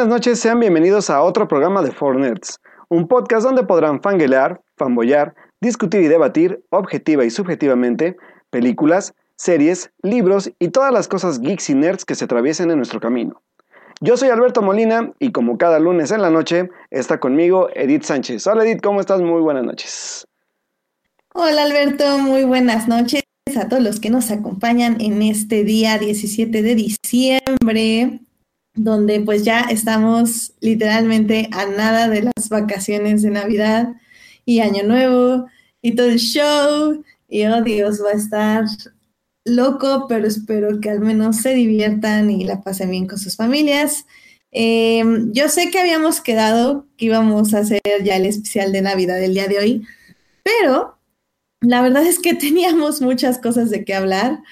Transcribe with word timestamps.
Buenas 0.00 0.14
noches, 0.14 0.40
sean 0.40 0.58
bienvenidos 0.58 1.10
a 1.10 1.20
otro 1.20 1.46
programa 1.46 1.82
de 1.82 1.92
Four 1.92 2.16
Nerds, 2.16 2.58
un 2.88 3.06
podcast 3.06 3.44
donde 3.44 3.64
podrán 3.64 4.00
fanguelear, 4.00 4.62
fanboyar, 4.78 5.34
discutir 5.60 6.00
y 6.00 6.08
debatir, 6.08 6.64
objetiva 6.70 7.26
y 7.26 7.28
subjetivamente, 7.28 8.16
películas, 8.48 9.12
series, 9.36 9.90
libros 10.00 10.52
y 10.58 10.68
todas 10.68 10.90
las 10.90 11.06
cosas 11.06 11.38
geeks 11.40 11.68
y 11.68 11.74
nerds 11.74 12.06
que 12.06 12.14
se 12.14 12.24
atraviesen 12.24 12.70
en 12.70 12.78
nuestro 12.78 12.98
camino. 12.98 13.42
Yo 14.00 14.16
soy 14.16 14.30
Alberto 14.30 14.62
Molina 14.62 15.12
y 15.18 15.32
como 15.32 15.58
cada 15.58 15.78
lunes 15.78 16.10
en 16.12 16.22
la 16.22 16.30
noche 16.30 16.70
está 16.90 17.20
conmigo 17.20 17.68
Edith 17.74 18.04
Sánchez. 18.04 18.46
Hola 18.46 18.64
Edith, 18.64 18.80
¿cómo 18.80 19.00
estás? 19.00 19.20
Muy 19.20 19.42
buenas 19.42 19.64
noches. 19.64 20.26
Hola 21.34 21.64
Alberto, 21.64 22.16
muy 22.16 22.44
buenas 22.44 22.88
noches 22.88 23.22
a 23.54 23.68
todos 23.68 23.82
los 23.82 24.00
que 24.00 24.08
nos 24.08 24.30
acompañan 24.30 24.98
en 24.98 25.20
este 25.20 25.62
día 25.62 25.98
17 25.98 26.62
de 26.62 26.74
diciembre 26.74 28.20
donde 28.82 29.20
pues 29.20 29.44
ya 29.44 29.60
estamos 29.60 30.54
literalmente 30.60 31.50
a 31.52 31.66
nada 31.66 32.08
de 32.08 32.22
las 32.22 32.48
vacaciones 32.48 33.20
de 33.20 33.30
Navidad 33.30 33.94
y 34.46 34.60
Año 34.60 34.84
Nuevo 34.84 35.46
y 35.82 35.94
todo 35.94 36.06
el 36.06 36.18
show. 36.18 37.04
Y 37.28 37.44
oh 37.44 37.62
Dios, 37.62 38.02
va 38.02 38.10
a 38.10 38.14
estar 38.14 38.64
loco, 39.44 40.06
pero 40.08 40.26
espero 40.26 40.80
que 40.80 40.88
al 40.88 41.00
menos 41.00 41.36
se 41.36 41.54
diviertan 41.54 42.30
y 42.30 42.44
la 42.44 42.62
pasen 42.62 42.90
bien 42.90 43.06
con 43.06 43.18
sus 43.18 43.36
familias. 43.36 44.06
Em, 44.50 45.30
yo 45.32 45.50
sé 45.50 45.70
que 45.70 45.78
habíamos 45.78 46.22
quedado 46.22 46.86
que 46.96 47.04
íbamos 47.06 47.52
a 47.52 47.58
hacer 47.58 47.82
ya 48.02 48.16
el 48.16 48.24
especial 48.24 48.72
de 48.72 48.80
Navidad 48.80 49.16
del 49.16 49.34
día 49.34 49.46
de 49.46 49.58
hoy, 49.58 49.86
pero 50.42 50.96
la 51.60 51.82
verdad 51.82 52.06
es 52.06 52.18
que 52.18 52.34
teníamos 52.46 53.02
muchas 53.02 53.38
cosas 53.38 53.68
de 53.68 53.84
qué 53.84 53.94
hablar 53.94 54.42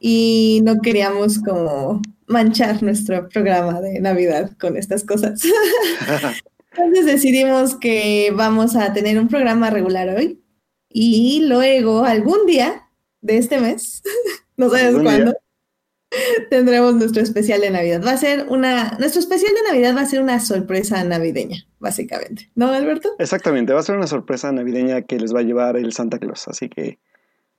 y 0.00 0.60
no 0.64 0.80
queríamos 0.82 1.38
como 1.38 2.02
manchar 2.30 2.82
nuestro 2.82 3.28
programa 3.28 3.80
de 3.80 4.00
Navidad 4.00 4.52
con 4.58 4.76
estas 4.76 5.04
cosas. 5.04 5.42
Entonces 6.72 7.04
decidimos 7.04 7.76
que 7.76 8.32
vamos 8.34 8.76
a 8.76 8.92
tener 8.92 9.18
un 9.18 9.28
programa 9.28 9.70
regular 9.70 10.08
hoy 10.08 10.40
y 10.88 11.44
luego 11.46 12.04
algún 12.04 12.46
día 12.46 12.88
de 13.20 13.38
este 13.38 13.60
mes, 13.60 14.02
no 14.56 14.70
sabes 14.70 14.96
cuándo, 15.02 15.34
tendremos 16.48 16.94
nuestro 16.94 17.22
especial 17.22 17.60
de 17.60 17.70
Navidad. 17.70 18.02
Va 18.06 18.12
a 18.12 18.16
ser 18.16 18.46
una, 18.48 18.96
nuestro 18.98 19.20
especial 19.20 19.52
de 19.52 19.72
Navidad 19.72 19.96
va 19.96 20.02
a 20.02 20.06
ser 20.06 20.22
una 20.22 20.38
sorpresa 20.40 21.02
navideña, 21.04 21.66
básicamente. 21.80 22.50
¿No, 22.54 22.68
Alberto? 22.68 23.16
Exactamente, 23.18 23.72
va 23.72 23.80
a 23.80 23.84
ser 23.84 23.96
una 23.96 24.06
sorpresa 24.06 24.52
navideña 24.52 25.02
que 25.02 25.18
les 25.18 25.34
va 25.34 25.40
a 25.40 25.44
llevar 25.44 25.76
el 25.76 25.92
Santa 25.92 26.18
Claus, 26.18 26.46
así 26.46 26.68
que 26.68 26.98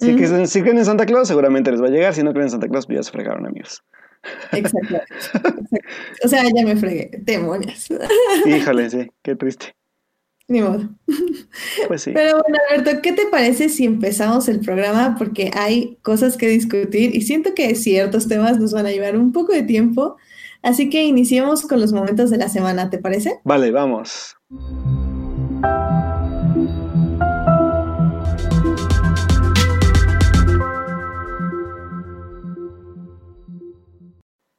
si, 0.01 0.15
creen 0.15 0.79
en 0.79 0.85
Santa 0.85 1.05
Claus, 1.05 1.27
seguramente 1.27 1.71
les 1.71 1.81
va 1.81 1.85
a 1.85 1.91
llegar. 1.91 2.15
Si 2.15 2.23
no 2.23 2.31
creen 2.31 2.45
en 2.45 2.51
Santa 2.51 2.67
Claus, 2.67 2.87
pues 2.87 2.97
ya 2.97 3.03
se 3.03 3.11
fregaron, 3.11 3.45
amigos. 3.45 3.83
Exacto. 4.51 5.01
O 6.23 6.27
sea, 6.27 6.43
ya 6.43 6.65
me 6.65 6.75
fregué. 6.75 7.11
Demonios. 7.19 7.87
Híjole, 8.45 8.89
sí, 8.89 9.11
qué 9.21 9.35
triste. 9.35 9.75
Ni 10.47 10.61
modo. 10.61 10.89
Pues 11.87 12.03
sí. 12.03 12.11
Pero 12.13 12.41
bueno, 12.41 12.57
Alberto, 12.69 13.01
¿qué 13.01 13.13
te 13.13 13.27
parece 13.27 13.69
si 13.69 13.85
empezamos 13.85 14.49
el 14.49 14.59
programa? 14.59 15.15
Porque 15.17 15.49
hay 15.53 15.97
cosas 16.01 16.35
que 16.35 16.47
discutir 16.47 17.15
y 17.15 17.21
siento 17.21 17.53
que 17.55 17.73
ciertos 17.75 18.27
temas 18.27 18.59
nos 18.59 18.73
van 18.73 18.85
a 18.85 18.91
llevar 18.91 19.17
un 19.17 19.31
poco 19.31 19.53
de 19.53 19.63
tiempo. 19.63 20.17
Así 20.61 20.89
que 20.89 21.03
iniciemos 21.03 21.63
con 21.63 21.79
los 21.79 21.93
momentos 21.93 22.29
de 22.29 22.37
la 22.37 22.49
semana, 22.49 22.89
¿te 22.89 22.97
parece? 22.97 23.39
Vale, 23.43 23.71
vamos. 23.71 24.35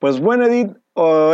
Pues 0.03 0.19
bueno, 0.19 0.47
Edith, 0.47 0.73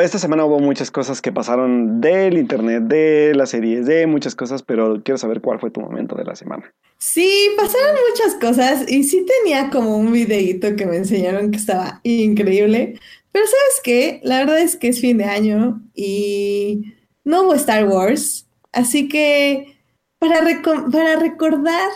esta 0.02 0.18
semana 0.18 0.44
hubo 0.44 0.58
muchas 0.58 0.90
cosas 0.90 1.22
que 1.22 1.32
pasaron 1.32 2.02
del 2.02 2.36
internet, 2.36 2.82
de 2.82 3.32
las 3.34 3.48
series, 3.48 3.86
de 3.86 4.06
muchas 4.06 4.34
cosas, 4.34 4.62
pero 4.62 5.00
quiero 5.02 5.16
saber 5.16 5.40
cuál 5.40 5.58
fue 5.58 5.70
tu 5.70 5.80
momento 5.80 6.14
de 6.16 6.24
la 6.24 6.36
semana. 6.36 6.70
Sí, 6.98 7.48
pasaron 7.56 7.96
muchas 8.10 8.34
cosas 8.34 8.84
y 8.86 9.04
sí 9.04 9.24
tenía 9.24 9.70
como 9.70 9.96
un 9.96 10.12
videíto 10.12 10.76
que 10.76 10.84
me 10.84 10.98
enseñaron 10.98 11.50
que 11.50 11.56
estaba 11.56 12.00
increíble, 12.02 13.00
pero 13.32 13.46
sabes 13.46 13.80
qué, 13.82 14.20
la 14.22 14.40
verdad 14.40 14.58
es 14.58 14.76
que 14.76 14.88
es 14.88 15.00
fin 15.00 15.16
de 15.16 15.24
año 15.24 15.80
y 15.94 16.92
no 17.24 17.44
hubo 17.44 17.54
Star 17.54 17.88
Wars, 17.88 18.46
así 18.72 19.08
que 19.08 19.78
para, 20.18 20.42
para 20.92 21.16
recordar, 21.16 21.88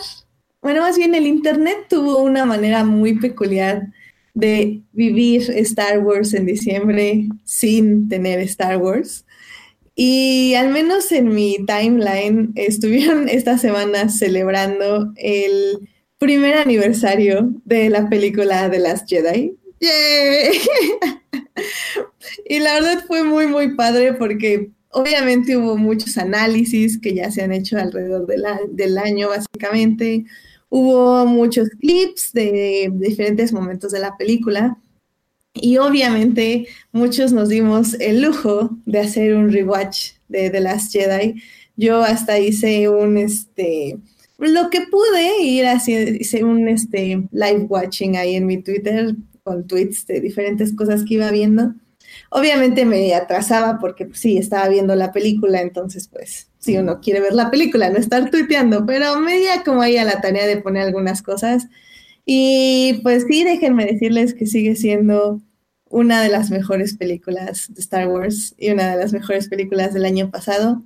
bueno, 0.63 0.81
más 0.81 0.97
bien 0.97 1.15
el 1.15 1.27
internet 1.27 1.85
tuvo 1.91 2.23
una 2.23 2.47
manera 2.47 2.83
muy 2.83 3.19
peculiar 3.19 3.89
de 4.35 4.83
vivir 4.93 5.43
Star 5.51 5.99
Wars 6.01 6.35
en 6.35 6.47
diciembre 6.47 7.29
sin 7.45 8.09
tener 8.09 8.41
Star 8.41 8.79
Wars. 8.79 9.25
Y 9.95 10.55
al 10.55 10.71
menos 10.71 11.13
en 11.13 11.29
mi 11.29 11.59
timeline 11.67 12.53
estuvieron 12.55 13.29
esta 13.29 13.59
semana 13.59 14.09
celebrando 14.09 15.13
el 15.17 15.89
primer 16.19 16.55
aniversario 16.55 17.53
de 17.65 17.91
la 17.91 18.09
película 18.09 18.69
de 18.69 18.79
las 18.79 19.05
Jedi. 19.07 19.57
y 22.49 22.61
la 22.61 22.75
verdad 22.75 23.05
fue 23.07 23.25
muy, 23.25 23.49
muy 23.49 23.75
padre 23.75 24.13
porque 24.15 24.71
obviamente 24.91 25.57
hubo 25.57 25.77
muchos 25.77 26.17
análisis 26.19 26.99
que 27.01 27.15
ya 27.15 27.31
se 27.33 27.43
han 27.43 27.53
hecho 27.53 27.77
alrededor 27.79 28.27
del 28.27 28.99
año, 28.99 29.29
básicamente. 29.29 30.25
Hubo 30.75 31.27
muchos 31.27 31.69
clips 31.69 32.33
de 32.33 32.91
diferentes 32.95 33.53
momentos 33.53 33.93
de 33.93 34.01
la 34.01 34.17
película 34.17 34.79
y 35.53 35.77
obviamente 35.77 36.67
muchos 36.93 37.31
nos 37.31 37.51
dimos 37.51 37.93
el 38.01 38.23
lujo 38.23 38.71
de 38.87 39.01
hacer 39.01 39.35
un 39.35 39.53
rewatch 39.53 40.13
de 40.29 40.49
The 40.49 40.61
Last 40.61 40.91
Jedi. 40.95 41.43
Yo 41.77 42.03
hasta 42.03 42.39
hice 42.39 42.89
un, 42.89 43.19
este, 43.19 43.99
lo 44.39 44.71
que 44.71 44.81
pude 44.91 45.43
ir 45.43 45.67
haciendo, 45.67 46.11
hice 46.11 46.43
un 46.43 46.67
este, 46.67 47.23
live 47.33 47.67
watching 47.69 48.17
ahí 48.17 48.37
en 48.37 48.47
mi 48.47 48.57
Twitter 48.63 49.15
con 49.43 49.67
tweets 49.67 50.07
de 50.07 50.21
diferentes 50.23 50.73
cosas 50.75 51.05
que 51.05 51.15
iba 51.17 51.31
viendo. 51.31 51.75
Obviamente 52.31 52.87
me 52.87 53.13
atrasaba 53.15 53.79
porque 53.79 54.07
pues, 54.07 54.21
sí, 54.21 54.39
estaba 54.39 54.71
viendo 54.71 54.95
la 54.95 55.13
película, 55.13 55.61
entonces 55.61 56.09
pues 56.09 56.49
si 56.63 56.79
uno 56.79 57.01
quiere 57.01 57.21
ver 57.21 57.35
la 57.35 57.51
película, 57.51 57.91
no 57.91 57.99
estar 57.99 58.31
tuiteando, 58.31 58.87
pero 58.87 59.19
media 59.19 59.65
como 59.65 59.83
ahí 59.83 59.97
a 59.97 60.05
la 60.05 60.21
tarea 60.21 60.47
de 60.47 60.59
poner 60.59 60.85
algunas 60.85 61.23
cosas. 61.23 61.69
Y 62.25 63.01
pues 63.03 63.25
sí, 63.29 63.45
déjenme 63.45 63.85
decirles 63.85 64.33
que 64.35 64.47
sigue 64.47 64.77
siendo 64.77 65.41
una 65.91 66.23
de 66.23 66.29
las 66.31 66.51
mejores 66.51 66.97
películas 66.97 67.67
de 67.75 67.81
Star 67.81 68.09
Wars 68.09 68.55
y 68.59 68.71
una 68.71 68.93
de 68.93 68.97
las 68.97 69.13
mejores 69.13 69.49
películas 69.49 69.93
del 69.93 70.05
año 70.05 70.31
pasado. 70.31 70.83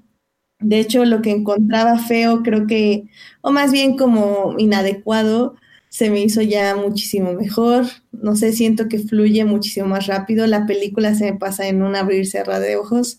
De 0.60 0.81
hecho, 0.81 1.04
lo 1.04 1.20
que 1.22 1.31
encontraba 1.31 1.98
feo, 1.98 2.43
creo 2.43 2.66
que, 2.66 3.04
o 3.43 3.53
más 3.53 3.70
bien 3.70 3.97
como 3.98 4.54
inadecuado, 4.58 5.56
se 5.91 6.10
me 6.10 6.22
hizo 6.22 6.41
ya 6.41 6.75
muchísimo 6.75 7.34
mejor. 7.34 7.84
No 8.12 8.34
sé, 8.34 8.53
siento 8.53 8.88
que 8.88 8.98
fluye 8.98 9.44
muchísimo 9.44 9.87
más 9.88 10.06
rápido. 10.06 10.47
La 10.47 10.66
película 10.66 11.14
se 11.14 11.32
me 11.32 11.38
pasa 11.38 11.69
en 11.69 11.82
un 11.82 11.97
abrir 11.97 12.26
cerrar 12.26 12.62
de 12.62 12.76
ojos. 12.76 13.19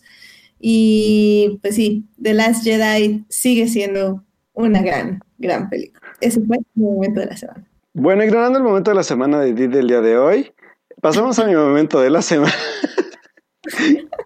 Y 0.58 1.58
pues 1.62 1.76
sí, 1.76 2.06
The 2.20 2.34
Last 2.34 2.64
Jedi 2.64 3.24
sigue 3.28 3.68
siendo 3.68 4.24
una 4.54 4.82
gran, 4.82 5.20
gran 5.38 5.68
película. 5.68 6.00
Ese 6.20 6.40
fue 6.40 6.58
mi 6.74 6.84
momento 6.84 7.20
de 7.20 7.26
la 7.26 7.36
semana. 7.36 7.64
Bueno, 7.94 8.24
ignorando 8.24 8.58
el 8.58 8.64
momento 8.64 8.90
de 8.90 8.96
la 8.96 9.02
semana 9.02 9.40
de 9.40 9.52
del 9.52 9.88
día 9.88 10.00
de 10.00 10.18
hoy, 10.18 10.52
pasamos 11.00 11.38
a 11.38 11.46
mi 11.46 11.54
momento 11.54 12.00
de 12.00 12.10
la 12.10 12.22
semana. 12.22 12.54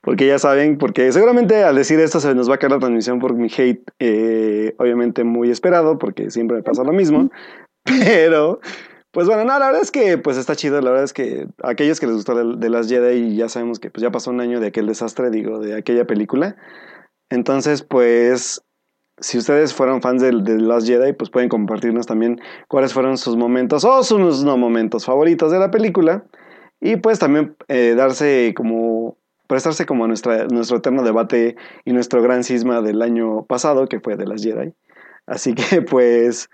porque 0.00 0.26
ya 0.26 0.38
saben, 0.38 0.78
porque 0.78 1.10
seguramente 1.12 1.64
al 1.64 1.76
decir 1.76 1.98
esto 1.98 2.20
se 2.20 2.34
nos 2.34 2.48
va 2.48 2.56
a 2.56 2.58
caer 2.58 2.72
la 2.72 2.78
transmisión 2.78 3.18
por 3.18 3.34
mi 3.34 3.48
hate, 3.48 3.82
eh, 3.98 4.74
obviamente 4.78 5.24
muy 5.24 5.50
esperado, 5.50 5.98
porque 5.98 6.30
siempre 6.30 6.58
me 6.58 6.62
pasa 6.62 6.84
lo 6.84 6.92
mismo, 6.92 7.30
pero 7.84 8.60
pues 9.14 9.28
bueno, 9.28 9.44
no, 9.44 9.58
la 9.58 9.66
verdad 9.66 9.80
es 9.80 9.92
que 9.92 10.18
pues 10.18 10.36
está 10.36 10.56
chido, 10.56 10.80
la 10.80 10.90
verdad 10.90 11.04
es 11.04 11.12
que 11.12 11.46
aquellos 11.62 12.00
que 12.00 12.06
les 12.06 12.16
gustó 12.16 12.56
de, 12.56 12.68
las 12.68 12.88
Jedi 12.88 13.36
ya 13.36 13.48
sabemos 13.48 13.78
que 13.78 13.90
pues 13.90 14.02
ya 14.02 14.10
pasó 14.10 14.30
un 14.30 14.40
año 14.40 14.60
de 14.60 14.66
aquel 14.66 14.86
desastre, 14.86 15.30
digo, 15.30 15.60
de 15.60 15.76
aquella 15.76 16.04
película. 16.04 16.56
Entonces, 17.30 17.82
pues 17.82 18.62
si 19.18 19.38
ustedes 19.38 19.72
fueron 19.72 20.02
fans 20.02 20.20
de, 20.20 20.32
de 20.32 20.58
Last 20.60 20.88
Jedi, 20.88 21.12
pues 21.12 21.30
pueden 21.30 21.48
compartirnos 21.48 22.06
también 22.06 22.40
cuáles 22.68 22.92
fueron 22.92 23.16
sus 23.16 23.36
momentos 23.36 23.84
o 23.84 24.02
sus 24.02 24.42
no 24.44 24.56
momentos 24.56 25.04
favoritos 25.04 25.52
de 25.52 25.60
la 25.60 25.70
película. 25.70 26.24
Y 26.80 26.96
pues 26.96 27.18
también 27.18 27.56
eh, 27.68 27.94
darse 27.96 28.52
como, 28.56 29.16
prestarse 29.46 29.86
como 29.86 30.06
nuestra, 30.08 30.46
nuestro 30.48 30.78
eterno 30.78 31.02
debate 31.02 31.56
y 31.84 31.92
nuestro 31.92 32.20
gran 32.20 32.44
cisma 32.44 32.82
del 32.82 33.00
año 33.00 33.46
pasado, 33.46 33.86
que 33.86 34.00
fue 34.00 34.16
de 34.16 34.26
las 34.26 34.42
Jedi. 34.42 34.74
Así 35.26 35.54
que 35.54 35.82
pues 35.90 36.50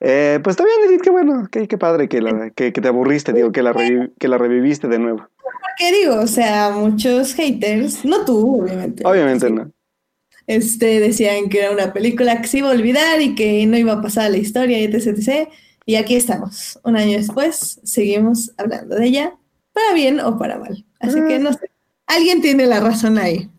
eh, 0.00 0.38
pues 0.42 0.54
está 0.54 0.64
bien, 0.64 0.88
Edith, 0.88 1.02
qué 1.02 1.10
bueno, 1.10 1.48
qué, 1.50 1.66
padre 1.78 2.08
que, 2.08 2.20
la, 2.20 2.50
que, 2.50 2.70
te 2.70 2.88
aburriste, 2.88 3.32
digo, 3.32 3.50
que 3.50 3.62
la, 3.62 3.74
que 4.18 4.28
la 4.28 4.38
reviviste 4.38 4.88
de 4.88 4.98
nuevo. 4.98 5.28
¿Qué 5.76 5.92
digo? 5.92 6.16
O 6.16 6.26
sea, 6.26 6.70
muchos 6.70 7.34
haters, 7.34 8.04
no 8.04 8.24
tú, 8.24 8.62
obviamente. 8.62 9.02
Obviamente 9.06 9.50
no. 9.50 9.72
Este, 10.46 10.98
decían 10.98 11.48
que 11.48 11.60
era 11.60 11.70
una 11.70 11.92
película 11.92 12.40
que 12.40 12.48
se 12.48 12.58
iba 12.58 12.68
a 12.68 12.72
olvidar 12.72 13.20
y 13.20 13.34
que 13.34 13.66
no 13.66 13.76
iba 13.76 13.92
a 13.92 14.02
pasar 14.02 14.26
a 14.26 14.30
la 14.30 14.38
historia, 14.38 14.78
etc, 14.78 15.08
etc. 15.08 15.48
Y 15.84 15.96
aquí 15.96 16.16
estamos, 16.16 16.78
un 16.84 16.96
año 16.96 17.18
después, 17.18 17.80
seguimos 17.84 18.52
hablando 18.56 18.96
de 18.96 19.06
ella, 19.06 19.34
para 19.72 19.94
bien 19.94 20.20
o 20.20 20.38
para 20.38 20.58
mal. 20.58 20.84
Así 21.00 21.20
que 21.28 21.38
no 21.38 21.52
sé. 21.52 21.70
alguien 22.06 22.40
tiene 22.40 22.66
la 22.66 22.80
razón 22.80 23.18
ahí. 23.18 23.50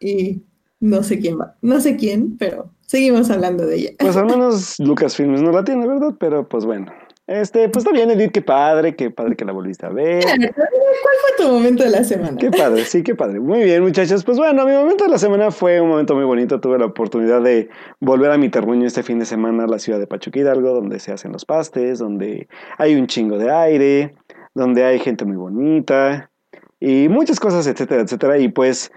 Y 0.00 0.42
no 0.78 1.02
sé 1.02 1.18
quién 1.18 1.38
va, 1.38 1.56
no 1.62 1.80
sé 1.80 1.96
quién, 1.96 2.36
pero 2.36 2.70
seguimos 2.86 3.30
hablando 3.30 3.66
de 3.66 3.76
ella. 3.76 3.90
Pues 3.98 4.16
al 4.16 4.26
menos 4.26 4.78
Lucasfilms 4.80 5.42
no 5.42 5.52
la 5.52 5.64
tiene, 5.64 5.86
¿verdad? 5.86 6.14
Pero 6.18 6.48
pues 6.48 6.64
bueno. 6.64 6.92
Este, 7.26 7.68
pues 7.68 7.84
está 7.84 7.92
bien, 7.92 8.08
Edith, 8.08 8.30
qué 8.30 8.40
padre, 8.40 8.94
qué 8.94 9.10
padre 9.10 9.34
que 9.34 9.44
la 9.44 9.50
volviste 9.50 9.84
a 9.84 9.88
ver. 9.88 10.22
¿Cuál 10.22 10.54
fue 10.54 11.44
tu 11.44 11.52
momento 11.52 11.82
de 11.82 11.90
la 11.90 12.04
semana? 12.04 12.36
Qué 12.38 12.52
padre, 12.52 12.84
sí, 12.84 13.02
qué 13.02 13.16
padre. 13.16 13.40
Muy 13.40 13.64
bien, 13.64 13.82
muchachos. 13.82 14.22
Pues 14.22 14.38
bueno, 14.38 14.64
mi 14.64 14.72
momento 14.72 15.04
de 15.04 15.10
la 15.10 15.18
semana 15.18 15.50
fue 15.50 15.80
un 15.80 15.88
momento 15.88 16.14
muy 16.14 16.24
bonito. 16.24 16.60
Tuve 16.60 16.78
la 16.78 16.86
oportunidad 16.86 17.42
de 17.42 17.68
volver 17.98 18.30
a 18.30 18.38
mi 18.38 18.48
terruño 18.48 18.86
este 18.86 19.02
fin 19.02 19.18
de 19.18 19.24
semana 19.24 19.64
a 19.64 19.66
la 19.66 19.80
ciudad 19.80 19.98
de 19.98 20.06
Pachuca 20.06 20.38
Hidalgo, 20.38 20.72
donde 20.72 21.00
se 21.00 21.12
hacen 21.12 21.32
los 21.32 21.44
pastes, 21.44 21.98
donde 21.98 22.46
hay 22.78 22.94
un 22.94 23.08
chingo 23.08 23.38
de 23.38 23.50
aire, 23.50 24.14
donde 24.54 24.84
hay 24.84 25.00
gente 25.00 25.24
muy 25.24 25.36
bonita 25.36 26.30
y 26.78 27.08
muchas 27.08 27.40
cosas, 27.40 27.66
etcétera, 27.66 28.02
etcétera. 28.02 28.38
Y 28.38 28.48
pues 28.48 28.92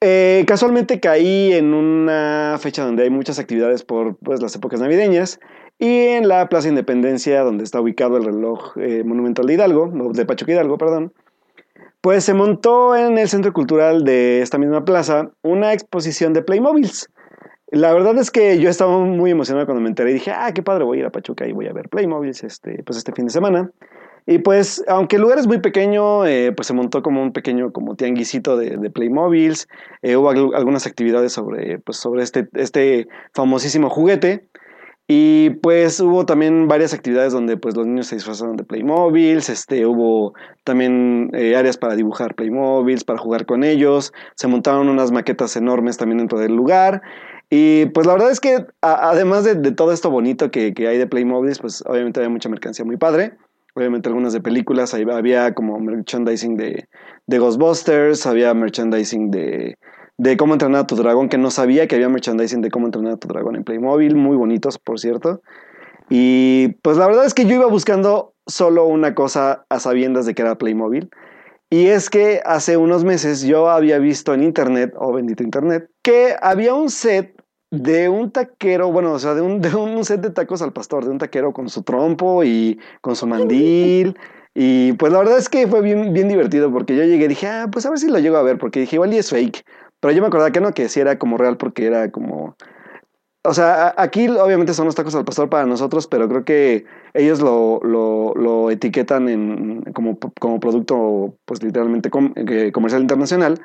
eh, 0.00 0.44
casualmente 0.46 1.00
caí 1.00 1.52
en 1.52 1.74
una 1.74 2.56
fecha 2.60 2.84
donde 2.84 3.02
hay 3.02 3.10
muchas 3.10 3.38
actividades 3.38 3.82
por 3.82 4.16
pues, 4.18 4.40
las 4.40 4.54
épocas 4.54 4.80
navideñas 4.80 5.40
y 5.78 6.06
en 6.06 6.28
la 6.28 6.48
Plaza 6.48 6.68
Independencia, 6.68 7.42
donde 7.42 7.64
está 7.64 7.80
ubicado 7.80 8.16
el 8.16 8.24
reloj 8.24 8.76
eh, 8.78 9.02
monumental 9.04 9.46
de 9.46 9.54
Hidalgo, 9.54 10.12
de 10.12 10.26
Pachuca 10.26 10.52
Hidalgo, 10.52 10.78
perdón, 10.78 11.12
pues 12.00 12.24
se 12.24 12.34
montó 12.34 12.96
en 12.96 13.18
el 13.18 13.28
Centro 13.28 13.52
Cultural 13.52 14.04
de 14.04 14.40
esta 14.40 14.58
misma 14.58 14.84
plaza 14.84 15.30
una 15.42 15.72
exposición 15.72 16.32
de 16.32 16.42
Playmobiles. 16.42 17.10
La 17.70 17.92
verdad 17.92 18.16
es 18.18 18.30
que 18.30 18.58
yo 18.58 18.70
estaba 18.70 18.98
muy 18.98 19.30
emocionado 19.30 19.66
cuando 19.66 19.82
me 19.82 19.88
enteré 19.88 20.10
y 20.10 20.14
dije, 20.14 20.32
ah, 20.34 20.52
qué 20.54 20.62
padre, 20.62 20.84
voy 20.84 20.98
a 20.98 21.00
ir 21.00 21.06
a 21.06 21.10
Pachuca 21.10 21.46
y 21.46 21.52
voy 21.52 21.66
a 21.66 21.72
ver 21.72 21.88
Playmobiles 21.88 22.42
este, 22.44 22.82
pues 22.84 22.96
este 22.96 23.12
fin 23.12 23.26
de 23.26 23.32
semana. 23.32 23.70
Y 24.30 24.40
pues, 24.40 24.84
aunque 24.88 25.16
el 25.16 25.22
lugar 25.22 25.38
es 25.38 25.46
muy 25.46 25.58
pequeño, 25.58 26.26
eh, 26.26 26.52
pues 26.52 26.66
se 26.66 26.74
montó 26.74 27.02
como 27.02 27.22
un 27.22 27.32
pequeño 27.32 27.72
como 27.72 27.96
tianguisito 27.96 28.58
de, 28.58 28.76
de 28.76 28.90
Playmobiles. 28.90 29.68
Eh, 30.02 30.16
hubo 30.16 30.28
algunas 30.28 30.86
actividades 30.86 31.32
sobre, 31.32 31.78
pues, 31.78 31.96
sobre 31.96 32.24
este, 32.24 32.46
este 32.52 33.08
famosísimo 33.32 33.88
juguete. 33.88 34.46
Y 35.06 35.48
pues 35.62 35.98
hubo 36.00 36.26
también 36.26 36.68
varias 36.68 36.92
actividades 36.92 37.32
donde 37.32 37.56
pues 37.56 37.74
los 37.74 37.86
niños 37.86 38.08
se 38.08 38.16
disfrazaron 38.16 38.58
de 38.58 38.64
Playmobiles, 38.64 39.48
este, 39.48 39.86
hubo 39.86 40.34
también 40.64 41.30
eh, 41.32 41.56
áreas 41.56 41.78
para 41.78 41.96
dibujar 41.96 42.34
Playmobiles, 42.34 43.04
para 43.04 43.18
jugar 43.18 43.46
con 43.46 43.64
ellos, 43.64 44.12
se 44.34 44.46
montaron 44.46 44.90
unas 44.90 45.10
maquetas 45.10 45.56
enormes 45.56 45.96
también 45.96 46.18
dentro 46.18 46.38
del 46.38 46.54
lugar. 46.54 47.00
Y 47.48 47.86
pues 47.86 48.06
la 48.06 48.12
verdad 48.12 48.30
es 48.30 48.40
que 48.40 48.66
además 48.82 49.44
de, 49.44 49.72
todo 49.72 49.92
esto 49.92 50.10
bonito 50.10 50.50
que, 50.50 50.74
que 50.74 50.86
hay 50.86 50.98
de 50.98 51.06
Playmobiles, 51.06 51.60
pues 51.60 51.82
obviamente 51.86 52.20
había 52.20 52.28
mucha 52.28 52.50
mercancía 52.50 52.84
muy 52.84 52.98
padre 52.98 53.32
obviamente 53.78 54.08
algunas 54.08 54.32
de 54.32 54.40
películas, 54.40 54.92
había 54.92 55.54
como 55.54 55.78
merchandising 55.78 56.56
de, 56.56 56.88
de 57.26 57.38
Ghostbusters, 57.38 58.26
había 58.26 58.52
merchandising 58.54 59.30
de, 59.30 59.78
de 60.18 60.36
Cómo 60.36 60.54
entrenar 60.54 60.82
a 60.82 60.86
tu 60.86 60.96
dragón, 60.96 61.28
que 61.28 61.38
no 61.38 61.50
sabía 61.50 61.86
que 61.86 61.94
había 61.94 62.08
merchandising 62.08 62.60
de 62.60 62.70
Cómo 62.70 62.86
entrenar 62.86 63.14
a 63.14 63.16
tu 63.16 63.28
dragón 63.28 63.56
en 63.56 63.64
Playmobil, 63.64 64.16
muy 64.16 64.36
bonitos, 64.36 64.78
por 64.78 64.98
cierto. 64.98 65.40
Y 66.10 66.68
pues 66.82 66.96
la 66.96 67.06
verdad 67.06 67.24
es 67.24 67.34
que 67.34 67.46
yo 67.46 67.54
iba 67.54 67.66
buscando 67.66 68.34
solo 68.46 68.86
una 68.86 69.14
cosa 69.14 69.64
a 69.68 69.78
sabiendas 69.78 70.26
de 70.26 70.34
que 70.34 70.42
era 70.42 70.58
Playmobil. 70.58 71.08
Y 71.70 71.86
es 71.86 72.10
que 72.10 72.40
hace 72.44 72.76
unos 72.78 73.04
meses 73.04 73.42
yo 73.42 73.68
había 73.68 73.98
visto 73.98 74.34
en 74.34 74.42
internet, 74.42 74.94
oh 74.96 75.12
bendito 75.12 75.42
internet, 75.42 75.88
que 76.02 76.34
había 76.40 76.74
un 76.74 76.88
set 76.88 77.37
de 77.70 78.08
un 78.08 78.30
taquero, 78.30 78.90
bueno, 78.90 79.12
o 79.12 79.18
sea, 79.18 79.34
de 79.34 79.42
un, 79.42 79.60
de 79.62 79.74
un 79.74 80.04
set 80.04 80.20
de 80.20 80.30
tacos 80.30 80.62
al 80.62 80.72
pastor, 80.72 81.04
de 81.04 81.10
un 81.10 81.18
taquero 81.18 81.52
con 81.52 81.68
su 81.68 81.82
trompo 81.82 82.44
y 82.44 82.78
con 83.00 83.16
su 83.16 83.26
mandil. 83.26 84.16
Y 84.54 84.92
pues 84.94 85.12
la 85.12 85.18
verdad 85.18 85.38
es 85.38 85.48
que 85.48 85.68
fue 85.68 85.82
bien, 85.82 86.12
bien 86.12 86.28
divertido 86.28 86.72
porque 86.72 86.96
yo 86.96 87.04
llegué 87.04 87.26
y 87.26 87.28
dije, 87.28 87.46
ah, 87.46 87.68
pues 87.70 87.86
a 87.86 87.90
ver 87.90 87.98
si 87.98 88.08
lo 88.08 88.18
llego 88.18 88.36
a 88.36 88.42
ver, 88.42 88.58
porque 88.58 88.80
dije, 88.80 88.96
igual 88.96 89.14
y 89.14 89.18
es 89.18 89.30
fake. 89.30 89.64
Pero 90.00 90.12
yo 90.12 90.20
me 90.20 90.28
acordaba 90.28 90.50
que 90.50 90.60
no, 90.60 90.72
que 90.72 90.88
sí 90.88 91.00
era 91.00 91.18
como 91.18 91.36
real 91.38 91.56
porque 91.56 91.86
era 91.86 92.10
como... 92.10 92.56
O 93.44 93.54
sea, 93.54 93.94
aquí 93.96 94.28
obviamente 94.28 94.74
son 94.74 94.86
los 94.86 94.94
tacos 94.94 95.14
al 95.14 95.24
pastor 95.24 95.48
para 95.48 95.64
nosotros, 95.64 96.06
pero 96.08 96.28
creo 96.28 96.44
que 96.44 96.84
ellos 97.14 97.40
lo, 97.40 97.80
lo, 97.82 98.34
lo 98.34 98.70
etiquetan 98.70 99.28
en, 99.28 99.82
como, 99.94 100.18
como 100.40 100.60
producto, 100.60 101.36
pues 101.44 101.62
literalmente 101.62 102.10
eh, 102.34 102.72
comercial 102.72 103.02
internacional 103.02 103.60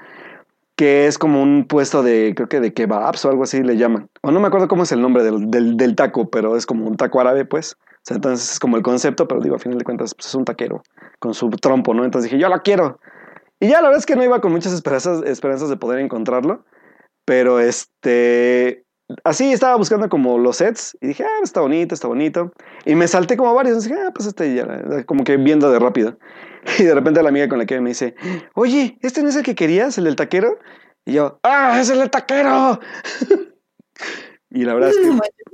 que 0.76 1.08
es 1.08 1.18
como 1.18 1.42
un 1.42 1.66
puesto 1.68 2.02
de, 2.02 2.34
creo 2.36 2.50
que 2.50 2.60
de 2.60 2.74
kebabs 2.74 3.26
o 3.26 3.30
algo 3.30 3.44
así 3.44 3.62
le 3.62 3.78
llaman. 3.78 4.10
O 4.22 4.32
no 4.32 4.40
me 4.40 4.48
acuerdo 4.48 4.68
cómo 4.68 4.84
es 4.84 4.92
el 4.92 5.02
nombre 5.02 5.24
del, 5.24 5.78
del, 5.78 5.96
taco, 5.96 6.30
pero 6.30 6.56
es 6.56 6.66
como 6.66 6.88
un 6.88 6.98
taco 6.98 7.20
árabe, 7.20 7.46
pues. 7.46 7.74
O 7.74 8.06
sea, 8.06 8.16
entonces 8.16 8.52
es 8.52 8.60
como 8.60 8.78
el 8.78 8.84
concepto, 8.84 9.28
pero 9.28 9.42
digo, 9.42 9.56
a 9.56 9.60
final 9.60 9.78
de 9.78 9.86
cuentas, 9.86 10.14
pues 10.16 10.28
es 10.28 10.36
un 10.36 10.46
taquero 10.46 10.84
con 11.20 11.34
su 11.34 11.50
trompo, 11.52 11.94
¿no? 11.94 12.04
Entonces 12.04 12.30
dije, 12.30 12.42
yo 12.42 12.50
lo 12.50 12.62
quiero. 12.62 13.00
Y 13.60 13.70
ya 13.70 13.82
la 13.82 13.88
verdad 13.88 14.00
es 14.00 14.06
que 14.06 14.16
no 14.16 14.24
iba 14.24 14.42
con 14.42 14.52
muchas 14.52 14.74
esperanzas, 14.74 15.24
esperanzas 15.24 15.70
de 15.70 15.78
poder 15.78 16.00
encontrarlo, 16.00 16.66
pero 17.24 17.60
este, 17.62 18.84
así 19.24 19.54
estaba 19.54 19.76
buscando 19.78 20.10
como 20.10 20.38
los 20.38 20.58
sets 20.58 20.98
y 21.00 21.08
dije, 21.08 21.24
ah, 21.24 21.40
está 21.44 21.62
bonito, 21.62 21.96
está 21.96 22.08
bonito. 22.08 22.52
Y 22.84 22.96
me 22.96 23.08
salté 23.08 23.38
como 23.38 23.54
varios, 23.54 23.86
y 23.86 23.90
dije, 23.90 24.02
ah, 24.06 24.12
pues 24.14 24.28
este 24.28 24.54
ya, 24.54 25.06
como 25.06 25.24
que 25.24 25.38
viendo 25.38 25.72
de 25.72 25.80
rápido. 25.80 26.18
Y 26.80 26.84
de 26.84 26.94
repente 26.94 27.22
la 27.22 27.30
amiga 27.30 27.50
con 27.50 27.60
la 27.60 27.66
que 27.66 27.80
me 27.82 27.90
dice, 27.90 28.16
oye, 28.54 28.98
¿este 29.02 29.22
no 29.22 29.30
es 29.30 29.36
el 29.36 29.44
que 29.44 29.56
querías, 29.56 29.98
el 29.98 30.06
del 30.06 30.16
taquero? 30.16 30.60
Y 31.06 31.14
yo, 31.14 31.40
¡ah, 31.44 31.80
es 31.82 31.90
el 31.90 32.00
del 32.00 32.10
taquero! 32.10 32.80
y 34.50 34.64
la 34.64 34.74
verdad, 34.74 34.92
es 34.92 34.98
que, 34.98 35.10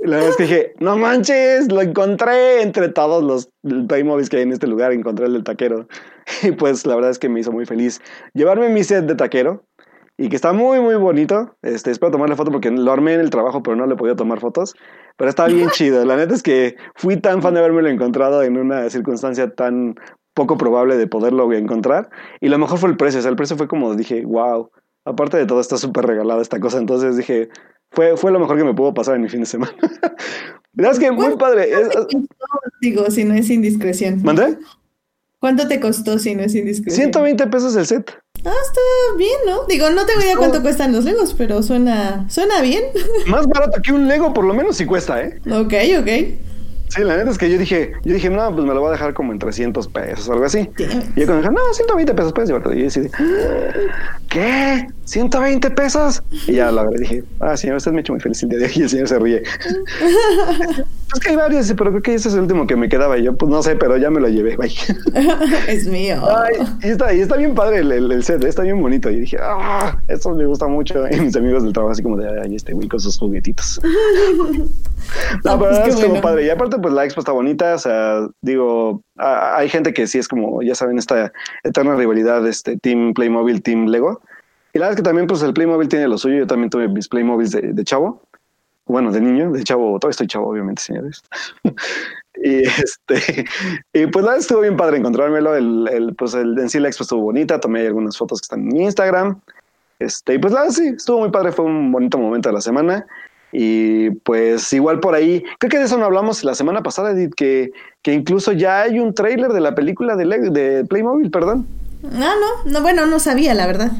la 0.07 0.17
verdad 0.17 0.29
es 0.29 0.37
que 0.37 0.43
dije, 0.43 0.73
no 0.79 0.97
manches, 0.97 1.71
lo 1.71 1.81
encontré 1.81 2.61
entre 2.61 2.89
todos 2.89 3.23
los 3.23 3.49
Playmobiles 3.87 4.29
que 4.29 4.37
hay 4.37 4.43
en 4.43 4.53
este 4.53 4.67
lugar, 4.67 4.91
encontré 4.91 5.25
el 5.25 5.33
del 5.33 5.43
taquero. 5.43 5.87
Y 6.43 6.51
pues 6.51 6.85
la 6.85 6.93
verdad 6.93 7.09
es 7.09 7.17
que 7.17 7.27
me 7.27 7.39
hizo 7.39 7.51
muy 7.51 7.65
feliz 7.65 7.99
llevarme 8.35 8.69
mi 8.69 8.83
set 8.83 9.05
de 9.05 9.15
taquero 9.15 9.65
y 10.15 10.29
que 10.29 10.35
está 10.35 10.53
muy, 10.53 10.79
muy 10.79 10.95
bonito. 10.95 11.55
Este, 11.61 11.91
espero 11.91 12.11
tomarle 12.11 12.35
foto 12.35 12.51
porque 12.51 12.69
lo 12.69 12.91
armé 12.91 13.13
en 13.13 13.21
el 13.21 13.29
trabajo, 13.29 13.63
pero 13.63 13.77
no 13.77 13.87
le 13.87 13.95
podía 13.95 14.15
tomar 14.15 14.39
fotos. 14.39 14.75
Pero 15.15 15.29
está 15.29 15.47
bien 15.47 15.69
chido. 15.69 16.03
La 16.05 16.17
neta 16.17 16.35
es 16.35 16.43
que 16.43 16.75
fui 16.93 17.15
tan 17.17 17.41
fan 17.41 17.53
de 17.53 17.61
haberme 17.61 17.81
lo 17.81 17.89
encontrado 17.89 18.43
en 18.43 18.57
una 18.57 18.89
circunstancia 18.89 19.49
tan 19.55 19.95
poco 20.33 20.57
probable 20.57 20.97
de 20.97 21.07
poderlo 21.07 21.51
encontrar. 21.53 22.09
Y 22.39 22.49
lo 22.49 22.57
mejor 22.57 22.77
fue 22.77 22.89
el 22.89 22.97
precio. 22.97 23.19
O 23.19 23.21
sea, 23.21 23.31
el 23.31 23.37
precio 23.37 23.57
fue 23.57 23.67
como 23.67 23.95
dije, 23.95 24.25
wow. 24.25 24.71
Aparte 25.05 25.37
de 25.37 25.45
todo, 25.45 25.59
está 25.59 25.77
súper 25.77 26.05
regalada 26.05 26.41
esta 26.41 26.59
cosa. 26.59 26.77
Entonces 26.77 27.17
dije, 27.17 27.49
fue, 27.91 28.17
fue 28.17 28.31
lo 28.31 28.39
mejor 28.39 28.57
que 28.57 28.63
me 28.63 28.73
pudo 28.73 28.93
pasar 28.93 29.15
en 29.15 29.21
mi 29.21 29.29
fin 29.29 29.41
de 29.41 29.45
semana. 29.45 29.73
verdad 30.73 30.93
es 30.93 30.99
que 30.99 31.11
muy 31.11 31.35
padre. 31.37 31.69
digo, 32.81 33.09
si 33.09 33.23
no 33.23 33.33
es 33.33 33.49
indiscreción. 33.49 34.21
¿Mandé? 34.23 34.57
¿Cuánto 35.39 35.67
te 35.67 35.79
costó 35.79 36.19
si 36.19 36.35
no 36.35 36.43
es 36.43 36.53
indiscreción? 36.53 37.11
120 37.13 37.47
pesos 37.47 37.75
el 37.75 37.85
set. 37.85 38.11
Ah, 38.45 38.53
está 38.65 38.81
bien, 39.17 39.37
¿no? 39.45 39.65
Digo, 39.65 39.89
no 39.89 40.05
tengo 40.05 40.21
idea 40.21 40.37
cuánto 40.37 40.61
cuestan 40.61 40.93
los 40.93 41.03
Legos, 41.03 41.33
pero 41.33 41.61
suena, 41.63 42.29
suena 42.29 42.61
bien. 42.61 42.83
Más 43.27 43.47
barato 43.47 43.81
que 43.81 43.91
un 43.91 44.07
Lego, 44.07 44.33
por 44.33 44.45
lo 44.45 44.53
menos 44.53 44.77
sí 44.77 44.85
cuesta, 44.85 45.21
¿eh? 45.21 45.39
Ok, 45.45 45.73
ok. 45.99 46.48
Sí, 46.89 47.03
la 47.03 47.17
neta 47.17 47.29
es 47.29 47.37
que 47.37 47.49
yo 47.49 47.57
dije, 47.57 47.93
yo 48.03 48.13
dije, 48.13 48.29
no, 48.29 48.51
pues 48.53 48.65
me 48.65 48.73
lo 48.73 48.81
voy 48.81 48.89
a 48.89 48.91
dejar 48.93 49.13
como 49.13 49.31
en 49.31 49.39
300 49.39 49.87
pesos 49.89 50.27
o 50.27 50.33
algo 50.33 50.45
así. 50.45 50.69
Y 51.15 51.19
yo 51.21 51.25
cuando 51.27 51.37
dije, 51.37 51.51
no, 51.51 51.73
120 51.73 52.13
pesos 52.15 52.33
puedes 52.33 52.49
llevarte. 52.49 52.75
Y 52.75 52.79
yo 52.79 52.83
decidí, 52.85 53.09
¿qué? 54.29 54.87
¿120 55.05 55.75
pesos? 55.75 56.23
Y 56.47 56.53
ya 56.53 56.71
la 56.71 56.83
verdad 56.83 56.99
dije, 56.99 57.23
ah, 57.39 57.55
señor, 57.55 57.77
usted 57.77 57.91
me 57.91 57.97
ha 57.97 58.01
hecho 58.01 58.13
muy 58.13 58.19
feliz 58.19 58.41
el 58.43 58.49
día 58.49 58.59
de 58.59 58.65
hoy. 58.65 58.71
Y 58.75 58.81
el 58.81 58.89
señor 58.89 59.07
se 59.07 59.19
ríe. 59.19 59.43
es 61.13 61.19
que 61.19 61.29
hay 61.29 61.35
varios, 61.35 61.73
pero 61.73 61.89
creo 61.91 62.01
que 62.01 62.13
ese 62.13 62.29
es 62.29 62.35
el 62.35 62.41
último 62.41 62.67
que 62.67 62.75
me 62.75 62.87
quedaba. 62.87 63.17
Y 63.17 63.23
yo, 63.23 63.35
pues 63.35 63.49
no 63.49 63.63
sé, 63.63 63.75
pero 63.75 63.97
ya 63.97 64.09
me 64.09 64.19
lo 64.19 64.27
llevé. 64.27 64.55
Bye. 64.55 64.71
es 65.67 65.87
mío. 65.87 66.21
Ay, 66.27 66.55
y, 66.83 66.89
está, 66.89 67.13
y 67.13 67.21
está 67.21 67.35
bien 67.35 67.55
padre 67.55 67.79
el, 67.79 67.91
el, 67.91 68.23
set, 68.23 68.43
está 68.43 68.61
bien 68.61 68.79
bonito. 68.79 69.09
Y 69.09 69.21
dije, 69.21 69.37
ah, 69.41 69.97
esto 70.07 70.33
me 70.35 70.45
gusta 70.45 70.67
mucho. 70.67 71.05
Y 71.09 71.19
mis 71.19 71.35
amigos 71.35 71.63
del 71.63 71.73
trabajo, 71.73 71.93
así 71.93 72.03
como 72.03 72.17
de, 72.17 72.41
ay, 72.41 72.55
este 72.55 72.73
güey 72.73 72.87
con 72.87 72.99
sus 72.99 73.17
juguetitos. 73.17 73.81
no, 75.43 75.59
pero 75.59 75.81
pues 75.81 75.95
es 75.95 76.05
como 76.05 76.21
padre. 76.21 76.45
Y 76.45 76.49
aparte, 76.49 76.77
pues 76.77 76.93
la 76.93 77.05
expo 77.05 77.21
está 77.21 77.31
bonita, 77.31 77.75
o 77.75 77.79
sea, 77.79 78.27
digo, 78.41 79.01
hay 79.17 79.67
gente 79.69 79.93
que 79.93 80.05
sí 80.05 80.19
es 80.19 80.27
como, 80.27 80.61
ya 80.61 80.75
saben, 80.75 80.99
esta 80.99 81.31
eterna 81.63 81.95
rivalidad, 81.95 82.45
este 82.47 82.77
Team 82.77 83.13
Playmobil, 83.13 83.63
Team 83.63 83.87
Lego. 83.87 84.21
Y 84.73 84.77
la 84.77 84.85
verdad 84.85 84.91
es 84.91 84.95
que 84.97 85.07
también, 85.07 85.25
pues 85.25 85.41
el 85.41 85.53
Playmobil 85.53 85.87
tiene 85.87 86.07
lo 86.07 86.19
suyo. 86.19 86.37
Yo 86.37 86.47
también 86.47 86.69
tuve 86.69 86.87
mis 86.87 87.07
Playmobil 87.07 87.49
de, 87.49 87.73
de 87.73 87.83
chavo. 87.83 88.21
Bueno, 88.89 89.11
de 89.11 89.21
niño, 89.21 89.51
de 89.51 89.63
chavo, 89.63 89.99
todavía 89.99 90.11
estoy 90.11 90.25
chavo, 90.25 90.49
obviamente, 90.49 90.81
señores. 90.81 91.21
y 92.43 92.63
este, 92.63 93.45
y 93.93 94.07
pues 94.07 94.25
la 94.25 94.35
estuvo 94.35 94.61
bien 94.61 94.75
padre 94.75 94.97
encontrármelo. 94.97 95.55
El, 95.55 95.87
el, 95.91 96.15
pues 96.15 96.33
el, 96.33 96.57
en 96.57 96.71
sí 96.71 96.79
la 96.79 96.87
expo 96.87 97.03
estuvo 97.03 97.21
bonita. 97.21 97.59
Tomé 97.59 97.85
algunas 97.85 98.17
fotos 98.17 98.41
que 98.41 98.45
están 98.45 98.61
en 98.61 98.67
mi 98.69 98.83
Instagram. 98.85 99.39
Este, 99.99 100.33
y 100.33 100.37
pues 100.39 100.53
la 100.53 100.67
sí, 100.71 100.87
estuvo 100.97 101.19
muy 101.19 101.29
padre. 101.29 101.51
Fue 101.51 101.65
un 101.65 101.91
bonito 101.91 102.17
momento 102.17 102.49
de 102.49 102.53
la 102.53 102.61
semana. 102.61 103.05
Y 103.51 104.09
pues 104.09 104.73
igual 104.73 104.99
por 104.99 105.13
ahí, 105.13 105.43
creo 105.59 105.69
que 105.69 105.77
de 105.77 105.85
eso 105.85 105.97
no 105.97 106.05
hablamos 106.05 106.43
la 106.43 106.55
semana 106.55 106.81
pasada, 106.81 107.11
Edith, 107.11 107.35
que, 107.35 107.71
que 108.01 108.13
incluso 108.13 108.53
ya 108.53 108.81
hay 108.81 108.99
un 108.99 109.13
tráiler 109.13 109.53
de 109.53 109.59
la 109.59 109.75
película 109.75 110.15
de, 110.15 110.25
de 110.49 110.85
Playmobil, 110.85 111.29
perdón. 111.29 111.67
No, 112.01 112.09
no, 112.39 112.71
no, 112.71 112.81
bueno, 112.81 113.05
no 113.05 113.19
sabía, 113.19 113.53
la 113.53 113.67
verdad. 113.67 113.91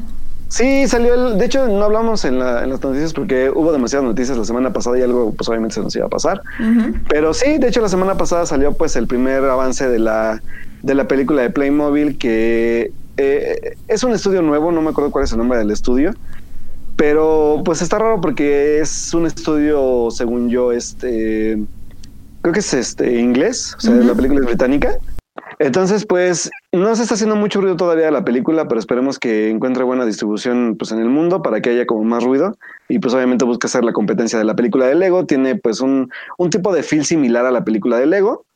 Sí, 0.50 0.88
salió 0.88 1.14
el, 1.14 1.38
de 1.38 1.46
hecho 1.46 1.68
no 1.68 1.84
hablamos 1.84 2.24
en, 2.24 2.40
la, 2.40 2.64
en 2.64 2.70
las 2.70 2.82
noticias 2.82 3.12
porque 3.12 3.50
hubo 3.54 3.70
demasiadas 3.70 4.04
noticias 4.04 4.36
la 4.36 4.44
semana 4.44 4.72
pasada 4.72 4.98
y 4.98 5.02
algo 5.02 5.32
pues 5.32 5.48
obviamente 5.48 5.76
se 5.76 5.80
nos 5.80 5.94
iba 5.94 6.06
a 6.06 6.08
pasar. 6.08 6.42
Pero 7.08 7.32
sí, 7.32 7.58
de 7.58 7.68
hecho 7.68 7.80
la 7.80 7.88
semana 7.88 8.16
pasada 8.16 8.44
salió 8.46 8.72
pues 8.72 8.96
el 8.96 9.06
primer 9.06 9.44
avance 9.44 9.88
de 9.88 10.00
la, 10.00 10.42
de 10.82 10.94
la 10.94 11.06
película 11.06 11.42
de 11.42 11.50
Playmobil 11.50 12.18
que 12.18 12.90
eh, 13.16 13.76
es 13.86 14.02
un 14.02 14.12
estudio 14.12 14.42
nuevo, 14.42 14.72
no 14.72 14.82
me 14.82 14.90
acuerdo 14.90 15.12
cuál 15.12 15.24
es 15.24 15.30
el 15.30 15.38
nombre 15.38 15.56
del 15.56 15.70
estudio, 15.70 16.14
pero 16.96 17.62
pues 17.64 17.80
está 17.80 18.00
raro 18.00 18.20
porque 18.20 18.80
es 18.80 19.14
un 19.14 19.26
estudio, 19.26 20.10
según 20.10 20.50
yo, 20.50 20.72
este, 20.72 21.62
creo 22.42 22.52
que 22.52 22.60
es 22.60 22.74
este 22.74 23.20
inglés, 23.20 23.76
o 23.78 23.80
sea, 23.80 23.94
la 23.94 24.14
película 24.14 24.40
es 24.40 24.46
británica. 24.46 24.98
Entonces, 25.60 26.06
pues 26.06 26.50
no 26.72 26.96
se 26.96 27.02
está 27.02 27.16
haciendo 27.16 27.36
mucho 27.36 27.60
ruido 27.60 27.76
todavía 27.76 28.10
la 28.10 28.24
película, 28.24 28.66
pero 28.66 28.80
esperemos 28.80 29.18
que 29.18 29.50
encuentre 29.50 29.84
buena 29.84 30.06
distribución 30.06 30.74
pues, 30.78 30.90
en 30.90 31.00
el 31.00 31.10
mundo 31.10 31.42
para 31.42 31.60
que 31.60 31.68
haya 31.68 31.84
como 31.84 32.02
más 32.02 32.24
ruido. 32.24 32.56
Y 32.88 32.98
pues 32.98 33.12
obviamente 33.12 33.44
busca 33.44 33.66
hacer 33.66 33.84
la 33.84 33.92
competencia 33.92 34.38
de 34.38 34.46
la 34.46 34.56
película 34.56 34.86
de 34.86 34.94
Lego. 34.94 35.26
Tiene 35.26 35.56
pues 35.56 35.82
un, 35.82 36.10
un 36.38 36.48
tipo 36.48 36.72
de 36.72 36.82
feel 36.82 37.04
similar 37.04 37.44
a 37.44 37.50
la 37.50 37.62
película 37.62 37.98
de 37.98 38.06
Lego. 38.06 38.46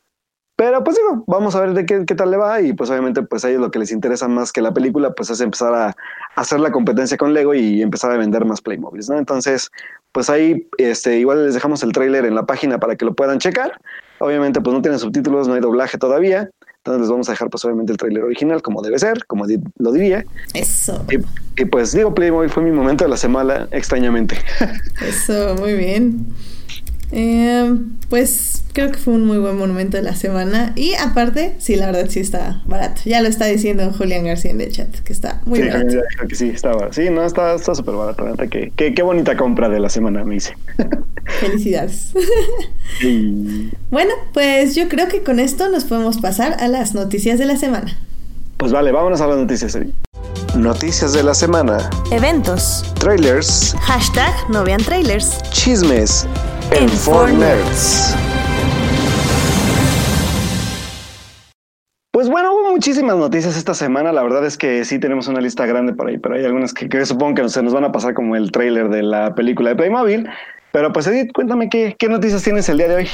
Pero 0.57 0.83
pues 0.83 0.97
digo, 0.97 1.25
vamos 1.27 1.55
a 1.55 1.61
ver 1.61 1.75
de 1.75 1.85
qué, 1.85 2.07
qué, 2.07 2.15
tal 2.15 2.31
le 2.31 2.39
va 2.39 2.63
y 2.63 2.73
pues 2.73 2.89
obviamente 2.89 3.23
pues 3.23 3.45
a 3.45 3.51
ellos 3.51 3.61
lo 3.61 3.71
que 3.71 3.81
les 3.81 3.93
interesa 3.93 4.27
más 4.27 4.51
que 4.53 4.63
la 4.63 4.73
película 4.73 5.13
pues 5.13 5.29
es 5.29 5.41
empezar 5.43 5.75
a, 5.75 5.97
hacer 6.37 6.61
la 6.61 6.71
competencia 6.71 7.19
con 7.19 7.35
Lego 7.35 7.53
y 7.55 7.83
empezar 7.83 8.13
a 8.13 8.17
vender 8.17 8.45
más 8.45 8.63
Playmobil, 8.63 9.03
¿no? 9.09 9.19
Entonces 9.19 9.71
pues 10.13 10.31
ahí 10.31 10.69
este, 10.79 11.19
igual 11.19 11.45
les 11.45 11.55
dejamos 11.55 11.83
el 11.83 11.93
tráiler 11.93 12.25
en 12.25 12.37
la 12.37 12.47
página 12.47 12.79
para 12.79 12.97
que 12.97 13.05
lo 13.05 13.15
puedan 13.15 13.41
checar. 13.41 13.79
Obviamente 14.21 14.61
pues 14.61 14.73
no 14.73 14.81
tiene 14.81 14.99
subtítulos, 14.99 15.49
no 15.49 15.55
hay 15.55 15.61
doblaje 15.61 15.99
todavía, 15.99 16.49
entonces 16.85 17.00
les 17.00 17.11
vamos 17.11 17.29
a 17.31 17.33
dejar 17.33 17.49
pues 17.49 17.64
obviamente 17.64 17.93
el 17.93 17.99
tráiler 17.99 18.25
original 18.25 18.61
como 18.61 18.83
debe 18.83 18.99
ser, 18.99 19.25
como 19.25 19.47
lo 19.79 19.93
diría. 19.93 20.23
Eso. 20.53 21.03
Y, 21.11 21.62
y, 21.62 21.64
pues 21.64 21.93
digo, 21.93 22.14
Playmobil 22.14 22.50
fue 22.50 22.62
mi 22.62 22.73
momento 22.73 23.05
de 23.05 23.11
la 23.11 23.17
semana 23.17 23.69
extrañamente. 23.71 24.37
Eso, 25.00 25.55
muy 25.55 25.73
bien. 25.73 26.26
Eh, 27.13 27.77
pues 28.09 28.65
creo 28.73 28.91
que 28.91 28.99
fue 28.99 29.15
un 29.15 29.27
muy 29.27 29.39
buen 29.39 29.57
monumento 29.57 29.97
de 29.97 30.03
la 30.03 30.15
semana. 30.15 30.73
Y 30.77 30.95
aparte, 30.95 31.55
sí, 31.59 31.77
la 31.77 31.87
verdad 31.87 32.07
sí 32.09 32.21
está 32.21 32.63
barato. 32.67 33.03
Ya 33.05 33.23
lo 33.23 33.29
está 33.29 33.47
diciendo 33.47 33.93
Julián 33.97 34.25
García 34.25 34.51
en 34.51 34.61
el 34.61 34.73
chat, 34.73 34.95
que 35.01 35.13
está 35.13 35.41
muy 35.45 35.61
sí, 35.61 35.69
barato. 35.69 35.95
Ya 35.95 36.27
que 36.27 36.35
sí, 36.35 36.49
está 36.49 36.73
Sí, 36.91 37.11
no, 37.11 37.25
está 37.25 37.59
súper 37.59 37.95
barato. 37.95 38.25
Que, 38.49 38.73
qué 38.75 39.03
bonita 39.03 39.37
compra 39.37 39.69
de 39.69 39.81
la 39.81 39.89
semana 39.89 40.25
me 40.25 40.37
hice. 40.37 40.57
Felicidades. 41.41 42.13
Sí. 43.01 43.71
Bueno, 43.91 44.13
pues 44.33 44.75
yo 44.75 44.89
creo 44.89 45.07
que 45.07 45.23
con 45.23 45.39
esto 45.39 45.69
nos 45.69 45.85
podemos 45.85 46.19
pasar 46.19 46.57
a 46.59 46.67
las 46.67 46.95
noticias 46.95 47.39
de 47.39 47.47
la 47.47 47.57
semana. 47.57 47.97
Pues 48.57 48.73
vale, 48.73 48.91
vámonos 48.91 49.21
a 49.21 49.29
las 49.29 49.37
noticias. 49.37 49.79
Noticias 50.57 51.13
de 51.13 51.23
la 51.23 51.35
semana. 51.35 51.91
Eventos. 52.11 52.93
Trailers. 52.99 53.77
Hashtag 53.83 54.33
no 54.51 54.65
vean 54.65 54.83
trailers. 54.83 55.41
Chismes 55.51 56.27
en. 56.71 56.88
Pues 62.11 62.28
bueno, 62.28 62.52
hubo 62.54 62.71
muchísimas 62.71 63.16
noticias 63.16 63.56
esta 63.56 63.75
semana. 63.75 64.12
La 64.12 64.23
verdad 64.23 64.44
es 64.47 64.56
que 64.56 64.85
sí 64.85 64.99
tenemos 64.99 65.26
una 65.28 65.40
lista 65.40 65.66
grande 65.66 65.92
por 65.92 66.09
ahí, 66.09 66.18
pero 66.18 66.37
hay 66.37 66.44
algunas 66.44 66.73
que, 66.73 66.88
que 66.88 67.04
supongo 67.04 67.35
que 67.35 67.49
se 67.49 67.62
nos 67.62 67.75
van 67.75 67.85
a 67.85 67.92
pasar 67.92 68.14
como 68.14 68.37
el 68.37 68.52
tráiler 68.52 68.88
de 68.88 69.02
la 69.02 69.35
película 69.35 69.71
de 69.71 69.76
Playmobil. 69.76 70.28
Pero 70.73 70.92
pues 70.92 71.06
Edith, 71.06 71.33
cuéntame 71.33 71.68
qué, 71.68 71.97
qué 71.99 72.09
noticias 72.09 72.42
tienes 72.42 72.68
el 72.68 72.78
día 72.78 72.88
de 72.88 72.94
hoy. 72.97 73.09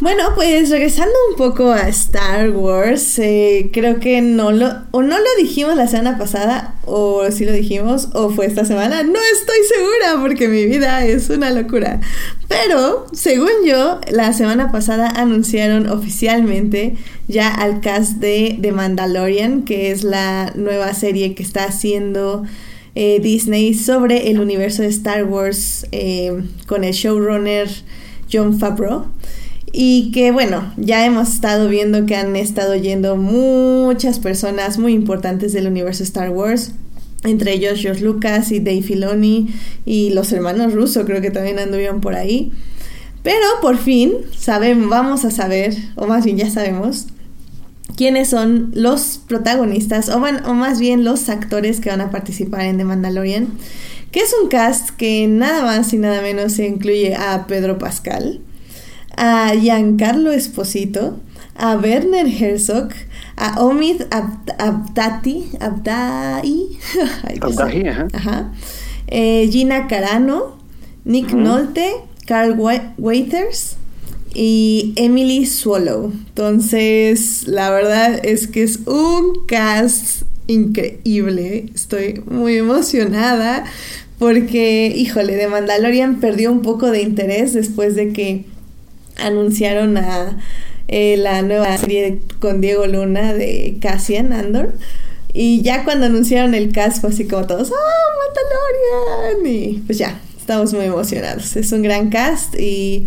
Bueno, 0.00 0.24
pues 0.34 0.70
regresando 0.70 1.14
un 1.30 1.36
poco 1.36 1.70
a 1.70 1.88
Star 1.88 2.50
Wars, 2.50 3.16
eh, 3.20 3.70
creo 3.72 4.00
que 4.00 4.20
no 4.20 4.50
lo, 4.50 4.66
o 4.90 5.02
no 5.02 5.16
lo 5.16 5.24
dijimos 5.38 5.76
la 5.76 5.86
semana 5.86 6.18
pasada, 6.18 6.74
o 6.84 7.30
sí 7.30 7.44
lo 7.44 7.52
dijimos, 7.52 8.08
o 8.12 8.28
fue 8.28 8.46
esta 8.46 8.64
semana, 8.64 9.04
no 9.04 9.18
estoy 9.32 9.56
segura 9.72 10.20
porque 10.20 10.48
mi 10.48 10.66
vida 10.66 11.06
es 11.06 11.30
una 11.30 11.50
locura. 11.52 12.00
Pero, 12.48 13.06
según 13.12 13.50
yo, 13.64 14.00
la 14.10 14.32
semana 14.32 14.72
pasada 14.72 15.08
anunciaron 15.08 15.88
oficialmente 15.88 16.96
ya 17.28 17.54
al 17.54 17.80
cast 17.80 18.14
de 18.14 18.58
The 18.60 18.72
Mandalorian, 18.72 19.62
que 19.62 19.92
es 19.92 20.02
la 20.02 20.52
nueva 20.56 20.92
serie 20.94 21.36
que 21.36 21.44
está 21.44 21.66
haciendo 21.66 22.42
eh, 22.96 23.20
Disney 23.20 23.74
sobre 23.74 24.28
el 24.30 24.40
universo 24.40 24.82
de 24.82 24.88
Star 24.88 25.24
Wars 25.24 25.86
eh, 25.92 26.32
con 26.66 26.82
el 26.82 26.92
showrunner 26.92 27.68
John 28.30 28.58
Favreau. 28.58 29.06
Y 29.76 30.12
que 30.12 30.30
bueno, 30.30 30.72
ya 30.76 31.04
hemos 31.04 31.30
estado 31.30 31.68
viendo 31.68 32.06
que 32.06 32.14
han 32.14 32.36
estado 32.36 32.76
yendo 32.76 33.16
muchas 33.16 34.20
personas 34.20 34.78
muy 34.78 34.92
importantes 34.92 35.52
del 35.52 35.66
universo 35.66 36.04
Star 36.04 36.30
Wars. 36.30 36.70
Entre 37.24 37.54
ellos 37.54 37.80
George 37.80 38.04
Lucas 38.04 38.52
y 38.52 38.60
Dave 38.60 38.82
Filoni 38.82 39.52
y 39.84 40.10
los 40.10 40.30
hermanos 40.30 40.74
Russo 40.74 41.04
creo 41.04 41.20
que 41.20 41.32
también 41.32 41.58
anduvieron 41.58 42.00
por 42.00 42.14
ahí. 42.14 42.52
Pero 43.24 43.44
por 43.60 43.76
fin 43.76 44.12
sabemos, 44.38 44.88
vamos 44.88 45.24
a 45.24 45.32
saber, 45.32 45.74
o 45.96 46.06
más 46.06 46.24
bien 46.24 46.36
ya 46.36 46.50
sabemos, 46.50 47.08
quiénes 47.96 48.30
son 48.30 48.70
los 48.74 49.20
protagonistas, 49.26 50.08
o, 50.08 50.20
más 50.20 50.78
bien 50.78 51.02
los 51.02 51.28
actores 51.28 51.80
que 51.80 51.90
van 51.90 52.00
a 52.00 52.12
participar 52.12 52.60
en 52.60 52.78
The 52.78 52.84
Mandalorian. 52.84 53.48
Que 54.12 54.20
es 54.20 54.32
un 54.40 54.48
cast 54.48 54.90
que 54.90 55.26
nada 55.26 55.64
más 55.64 55.92
y 55.92 55.98
nada 55.98 56.22
menos 56.22 56.52
se 56.52 56.64
incluye 56.64 57.16
a 57.16 57.48
Pedro 57.48 57.76
Pascal 57.76 58.40
a 59.16 59.54
Giancarlo 59.54 60.32
Esposito, 60.32 61.18
a 61.56 61.76
Werner 61.76 62.26
Herzog, 62.26 62.90
a 63.36 63.62
Omid 63.62 64.02
Abdati, 64.10 65.50
Abdai, 65.60 66.78
Abdahi, 67.40 67.88
ajá. 67.88 68.52
Eh, 69.06 69.48
Gina 69.50 69.86
Carano, 69.86 70.58
Nick 71.04 71.32
Nolte, 71.32 71.92
Carl 72.26 72.58
Waiters 72.98 73.76
y 74.34 74.92
Emily 74.96 75.46
Swallow. 75.46 76.12
Entonces, 76.12 77.46
la 77.46 77.70
verdad 77.70 78.20
es 78.24 78.48
que 78.48 78.62
es 78.62 78.80
un 78.86 79.44
cast 79.46 80.22
increíble. 80.46 81.66
Estoy 81.74 82.22
muy 82.26 82.56
emocionada 82.56 83.64
porque, 84.18 84.92
híjole, 84.94 85.36
de 85.36 85.48
Mandalorian 85.48 86.20
perdió 86.20 86.50
un 86.50 86.62
poco 86.62 86.90
de 86.90 87.02
interés 87.02 87.52
después 87.52 87.94
de 87.94 88.12
que 88.12 88.44
anunciaron 89.16 89.96
a 89.96 90.38
eh, 90.88 91.16
la 91.16 91.42
nueva 91.42 91.76
serie 91.78 92.20
con 92.40 92.60
Diego 92.60 92.86
Luna 92.86 93.32
de 93.32 93.78
Cassian 93.80 94.32
Andor. 94.32 94.74
Y 95.32 95.62
ya 95.62 95.84
cuando 95.84 96.06
anunciaron 96.06 96.54
el 96.54 96.72
cast 96.72 97.00
fue 97.00 97.10
así 97.10 97.26
como 97.26 97.46
todos, 97.46 97.72
¡ah, 97.72 99.32
Mandalorian! 99.32 99.54
Y 99.54 99.78
pues 99.80 99.98
ya, 99.98 100.20
estamos 100.38 100.72
muy 100.72 100.84
emocionados. 100.84 101.56
Es 101.56 101.72
un 101.72 101.82
gran 101.82 102.10
cast 102.10 102.54
y 102.58 103.06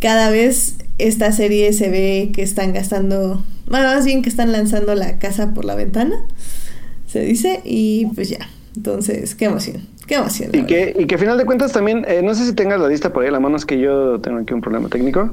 cada 0.00 0.30
vez 0.30 0.76
esta 0.98 1.32
serie 1.32 1.72
se 1.72 1.88
ve 1.88 2.30
que 2.32 2.42
están 2.42 2.72
gastando, 2.72 3.44
bueno, 3.66 3.86
más 3.86 4.04
bien 4.04 4.22
que 4.22 4.28
están 4.28 4.52
lanzando 4.52 4.94
la 4.94 5.18
casa 5.18 5.54
por 5.54 5.64
la 5.64 5.74
ventana, 5.74 6.24
se 7.06 7.20
dice, 7.20 7.60
y 7.64 8.06
pues 8.14 8.28
ya. 8.28 8.48
Entonces, 8.76 9.34
qué 9.34 9.46
emoción. 9.46 9.88
Qué 10.08 10.14
emoción. 10.14 10.50
Y 10.54 10.64
que, 10.64 10.96
y 10.98 11.04
que 11.04 11.16
a 11.16 11.18
final 11.18 11.36
de 11.36 11.44
cuentas 11.44 11.70
también, 11.72 12.04
eh, 12.08 12.22
no 12.24 12.34
sé 12.34 12.46
si 12.46 12.54
tengas 12.54 12.80
la 12.80 12.88
lista 12.88 13.12
por 13.12 13.22
ahí 13.22 13.28
a 13.28 13.32
la 13.32 13.40
mano, 13.40 13.56
es 13.56 13.66
que 13.66 13.78
yo 13.78 14.18
tengo 14.20 14.38
aquí 14.38 14.54
un 14.54 14.62
problema 14.62 14.88
técnico, 14.88 15.30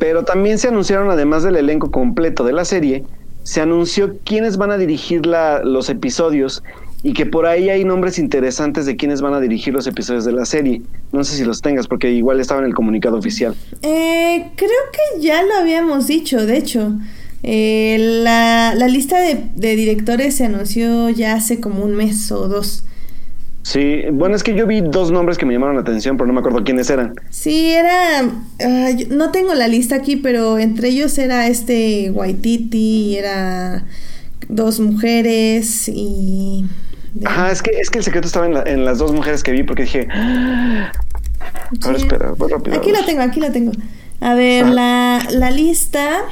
pero 0.00 0.24
también 0.24 0.58
se 0.58 0.66
anunciaron, 0.66 1.10
además 1.10 1.44
del 1.44 1.54
elenco 1.54 1.92
completo 1.92 2.42
de 2.42 2.52
la 2.52 2.64
serie, 2.64 3.04
se 3.44 3.60
anunció 3.60 4.18
quiénes 4.24 4.56
van 4.56 4.72
a 4.72 4.78
dirigir 4.78 5.26
la, 5.26 5.62
los 5.62 5.88
episodios 5.88 6.64
y 7.04 7.12
que 7.12 7.24
por 7.24 7.46
ahí 7.46 7.70
hay 7.70 7.84
nombres 7.84 8.18
interesantes 8.18 8.84
de 8.84 8.96
quiénes 8.96 9.22
van 9.22 9.32
a 9.32 9.40
dirigir 9.40 9.72
los 9.72 9.86
episodios 9.86 10.24
de 10.24 10.32
la 10.32 10.44
serie. 10.44 10.82
No 11.12 11.22
sé 11.22 11.36
si 11.36 11.44
los 11.44 11.62
tengas, 11.62 11.86
porque 11.86 12.10
igual 12.10 12.40
estaba 12.40 12.60
en 12.60 12.66
el 12.66 12.74
comunicado 12.74 13.16
oficial. 13.16 13.54
Eh, 13.82 14.50
creo 14.56 14.70
que 14.92 15.22
ya 15.22 15.42
lo 15.44 15.54
habíamos 15.54 16.08
dicho, 16.08 16.44
de 16.44 16.56
hecho. 16.56 16.92
Eh, 17.42 17.96
la, 18.22 18.74
la, 18.74 18.88
lista 18.88 19.18
de, 19.20 19.46
de 19.54 19.76
directores 19.76 20.34
se 20.34 20.44
anunció 20.44 21.08
ya 21.08 21.34
hace 21.34 21.60
como 21.60 21.84
un 21.84 21.94
mes 21.94 22.30
o 22.32 22.48
dos. 22.48 22.84
Sí, 23.62 24.02
bueno, 24.12 24.34
es 24.34 24.42
que 24.42 24.54
yo 24.54 24.66
vi 24.66 24.80
dos 24.80 25.10
nombres 25.10 25.36
que 25.36 25.44
me 25.46 25.52
llamaron 25.52 25.76
la 25.76 25.82
atención, 25.82 26.16
pero 26.16 26.26
no 26.26 26.32
me 26.32 26.40
acuerdo 26.40 26.64
quiénes 26.64 26.88
eran. 26.90 27.14
Sí, 27.28 27.72
era. 27.72 28.22
no 29.10 29.30
tengo 29.30 29.54
la 29.54 29.68
lista 29.68 29.96
aquí, 29.96 30.16
pero 30.16 30.58
entre 30.58 30.88
ellos 30.88 31.16
era 31.18 31.46
este 31.46 32.10
Waititi, 32.10 33.16
era 33.16 33.84
dos 34.48 34.80
mujeres 34.80 35.88
y. 35.88 36.64
Ajá, 37.24 37.50
es 37.50 37.62
que, 37.62 37.70
es 37.72 37.90
que 37.90 37.98
el 37.98 38.04
secreto 38.04 38.26
estaba 38.26 38.46
en, 38.46 38.66
en 38.66 38.84
las 38.84 38.98
dos 38.98 39.12
mujeres 39.12 39.42
que 39.42 39.52
vi 39.52 39.62
porque 39.62 39.82
dije. 39.82 40.08
Ah, 40.10 40.92
ahora 41.82 41.98
espera, 41.98 42.32
voy 42.36 42.50
rápido. 42.50 42.76
Aquí 42.76 42.90
la 42.92 43.04
tengo, 43.04 43.22
aquí 43.22 43.40
la 43.40 43.52
tengo. 43.52 43.72
A 44.20 44.34
ver, 44.34 44.66
la, 44.66 45.26
la 45.30 45.50
lista. 45.50 46.22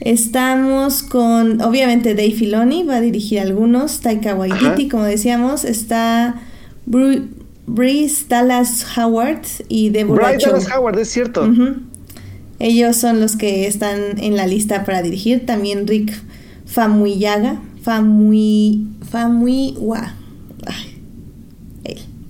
Estamos 0.00 1.02
con, 1.02 1.60
obviamente, 1.62 2.14
Dave 2.14 2.32
Filoni 2.32 2.82
va 2.82 2.96
a 2.96 3.00
dirigir 3.00 3.40
algunos, 3.40 4.00
Taika 4.00 4.34
Waititi, 4.34 4.88
como 4.88 5.04
decíamos, 5.04 5.64
está 5.64 6.42
Bryce 6.84 8.26
Dallas 8.28 8.86
Howard 8.96 9.42
y 9.68 9.90
Deborah 9.90 10.32
Bryce 10.32 10.50
Dallas 10.50 10.68
Howard, 10.70 10.98
es 10.98 11.08
cierto. 11.08 11.50
Ellos 12.58 12.96
son 12.96 13.20
los 13.20 13.36
que 13.36 13.66
están 13.66 14.18
en 14.18 14.36
la 14.36 14.46
lista 14.46 14.84
para 14.84 15.02
dirigir. 15.02 15.44
También 15.44 15.86
Rick 15.86 16.12
Famuyiga, 16.64 17.60
Famui, 17.82 18.86
Famuiwa. 19.10 20.14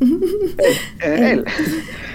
Él. 1.02 1.44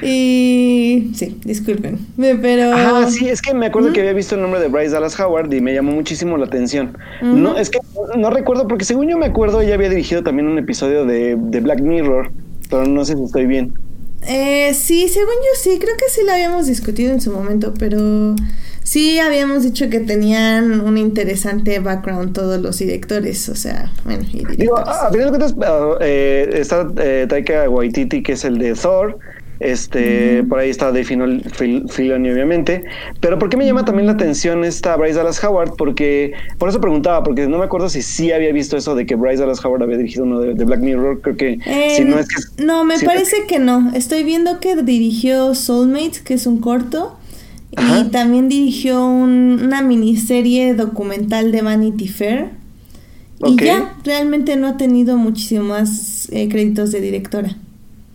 Y 0.03 1.11
sí, 1.13 1.38
disculpen, 1.45 2.00
pero... 2.17 2.71
Ah, 2.73 3.05
sí, 3.07 3.29
es 3.29 3.39
que 3.39 3.53
me 3.53 3.67
acuerdo 3.67 3.93
que 3.93 4.00
había 4.00 4.13
visto 4.13 4.33
el 4.33 4.41
nombre 4.41 4.59
de 4.59 4.67
Bryce 4.67 4.89
Dallas 4.89 5.19
Howard 5.19 5.53
y 5.53 5.61
me 5.61 5.75
llamó 5.75 5.91
muchísimo 5.91 6.38
la 6.38 6.45
atención. 6.45 6.97
No, 7.21 7.55
es 7.55 7.69
que 7.69 7.77
no 8.17 8.31
recuerdo 8.31 8.67
porque 8.67 8.83
según 8.83 9.07
yo 9.09 9.19
me 9.19 9.27
acuerdo 9.27 9.61
ella 9.61 9.75
había 9.75 9.89
dirigido 9.89 10.23
también 10.23 10.47
un 10.47 10.57
episodio 10.57 11.05
de, 11.05 11.35
de 11.38 11.59
Black 11.59 11.81
Mirror, 11.81 12.31
pero 12.67 12.85
no 12.85 13.05
sé 13.05 13.15
si 13.15 13.23
estoy 13.23 13.45
bien. 13.45 13.75
Eh, 14.27 14.73
sí, 14.73 15.07
según 15.07 15.33
yo 15.35 15.59
sí, 15.61 15.77
creo 15.79 15.95
que 15.97 16.09
sí 16.09 16.21
lo 16.25 16.31
habíamos 16.31 16.67
discutido 16.67 17.11
en 17.11 17.21
su 17.21 17.31
momento, 17.31 17.73
pero 17.77 18.35
sí 18.91 19.19
habíamos 19.19 19.63
dicho 19.63 19.89
que 19.89 20.01
tenían 20.01 20.81
un 20.81 20.98
interesante 20.98 21.79
background 21.79 22.33
todos 22.33 22.60
los 22.60 22.77
directores, 22.77 23.48
o 23.48 23.55
sea, 23.55 23.89
bueno, 24.03 24.25
y 24.33 24.43
Digo, 24.57 24.77
a 24.77 25.10
final 25.10 25.31
de 25.31 25.38
cuentas, 25.38 25.55
ah, 25.65 25.95
eh, 26.01 26.50
está 26.55 26.86
eh, 26.98 27.25
Taika 27.29 27.69
Waititi, 27.69 28.21
que 28.21 28.33
es 28.33 28.43
el 28.43 28.57
de 28.57 28.74
Thor, 28.74 29.17
este, 29.62 30.43
por 30.43 30.60
ahí 30.60 30.69
está 30.71 30.88
Dave 30.88 31.05
Filoni, 31.05 32.31
obviamente. 32.31 32.83
Pero 33.21 33.39
¿por 33.39 33.48
qué 33.48 33.55
me 33.55 33.65
llama 33.65 33.86
también 33.86 34.07
la 34.07 34.13
atención 34.13 34.65
esta 34.65 34.98
Bryce 34.98 35.13
Dallas 35.13 35.41
Howard? 35.41 35.75
Porque, 35.77 36.33
por 36.57 36.67
eso 36.67 36.81
preguntaba, 36.81 37.24
porque 37.24 37.48
no 37.48 37.60
me 37.60 37.65
acuerdo 37.65 37.88
si 37.88 38.01
sí 38.01 38.31
había 38.31 38.51
visto 38.51 38.75
eso 38.75 38.95
de 38.95 39.05
que 39.05 39.15
Bryce 39.15 39.39
Dallas 39.41 39.63
Howard 39.63 39.83
había 39.83 39.98
dirigido 39.98 40.25
uno 40.25 40.39
de, 40.39 40.65
Black 40.65 40.79
Mirror. 40.81 41.21
Creo 41.21 41.38
que 41.38 41.60
si 41.95 42.03
no 42.03 42.17
es 42.17 42.27
que. 42.27 42.63
No, 42.65 42.83
me 42.83 43.00
parece 43.00 43.45
que... 43.48 43.60
no. 43.60 43.91
Estoy 43.93 44.24
viendo 44.24 44.60
que 44.60 44.75
dirigió 44.75 45.53
Soulmates, 45.53 46.21
que 46.21 46.33
es 46.33 46.45
un 46.48 46.60
corto. 46.60 47.19
Y 47.71 48.09
también 48.09 48.49
dirigió 48.49 49.05
una 49.05 49.81
miniserie 49.81 50.73
documental 50.73 51.51
de 51.51 51.61
Vanity 51.61 52.07
Fair. 52.07 52.49
Y 53.45 53.55
ya, 53.63 53.95
realmente 54.03 54.55
no 54.55 54.67
ha 54.67 54.77
tenido 54.77 55.17
muchísimos 55.17 55.67
más 55.67 56.27
eh, 56.31 56.47
créditos 56.49 56.91
de 56.91 57.01
directora. 57.01 57.55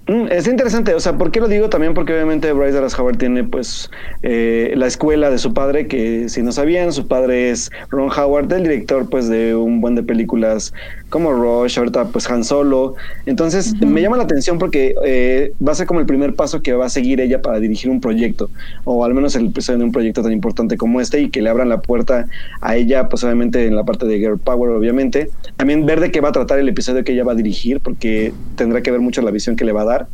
Mm, 0.09 0.29
es 0.31 0.47
interesante, 0.47 0.95
o 0.95 1.01
sea, 1.01 1.19
¿por 1.19 1.33
qué 1.33 1.41
lo 1.41 1.49
digo? 1.49 1.69
También 1.69 1.93
porque 1.93 2.13
obviamente 2.13 2.53
Bryce 2.53 2.75
Dallas 2.75 2.97
Howard 2.97 3.19
tiene 3.19 3.43
pues 3.43 3.91
eh, 4.23 4.73
la 4.77 4.87
escuela 4.87 5.31
de 5.31 5.39
su 5.39 5.53
padre, 5.53 5.89
que 5.89 6.29
si 6.29 6.43
no 6.43 6.53
sabían, 6.53 6.93
su 6.93 7.09
padre 7.09 7.51
es 7.51 7.73
Ron 7.89 8.11
Howard, 8.17 8.53
el 8.53 8.63
director 8.63 9.11
pues 9.11 9.29
de 9.29 9.57
un 9.57 9.81
buen 9.81 9.97
de 9.97 10.05
películas 10.05 10.73
como 11.09 11.33
Rush, 11.33 11.79
ahorita 11.79 12.07
pues 12.07 12.29
Han 12.31 12.45
Solo. 12.45 12.95
Entonces 13.27 13.75
me 13.81 14.03
llama 14.03 14.17
la 14.17 14.25
atención 14.25 14.59
porque 14.59 14.95
eh, 15.05 15.53
va 15.67 15.73
a 15.73 15.75
ser 15.75 15.87
como 15.87 16.01
el 16.01 16.07
primer 16.07 16.35
paso 16.35 16.63
que 16.63 16.73
va 16.73 16.87
a 16.87 16.91
seguir 16.91 17.21
ella 17.21 17.43
para 17.43 17.61
dirigir 17.61 17.91
un 17.91 18.01
proyecto, 18.01 18.51
o 18.85 19.05
al 19.05 19.15
menos 19.15 19.35
el 19.37 19.47
episodio 19.47 19.79
de 19.79 19.85
un 19.85 19.93
proyecto 19.93 20.23
tan 20.23 20.33
importante 20.33 20.77
como 20.77 21.01
este 21.01 21.21
y 21.21 21.31
que 21.31 21.43
le 21.43 21.51
abran 21.51 21.69
la 21.69 21.81
puerta 21.81 22.27
a 22.61 22.77
ella, 22.77 23.09
pues 23.09 23.25
obviamente 23.25 23.67
en 23.67 23.77
la 23.77 23.85
parte 23.85 24.07
de 24.07 24.19
Girl 24.19 24.39
Power, 24.39 24.71
obviamente. 24.71 25.31
También 25.57 25.87
ver 25.87 26.01
de 26.01 26.11
qué 26.11 26.21
va 26.21 26.31
a 26.31 26.33
tratar 26.33 26.59
el 26.59 26.69
episodio 26.69 27.05
que 27.05 27.13
ella 27.13 27.25
va 27.25 27.33
a 27.33 27.37
dirigir, 27.37 27.81
porque 27.81 28.33
tendrá 28.57 28.83
que 28.83 28.91
ver 28.91 29.01
mucho 29.01 29.23
la 29.23 29.31
visión 29.31 29.57
que 29.57 29.65
le 29.65 29.73
va 29.73 29.83
a 29.83 29.87
dar 29.87 30.09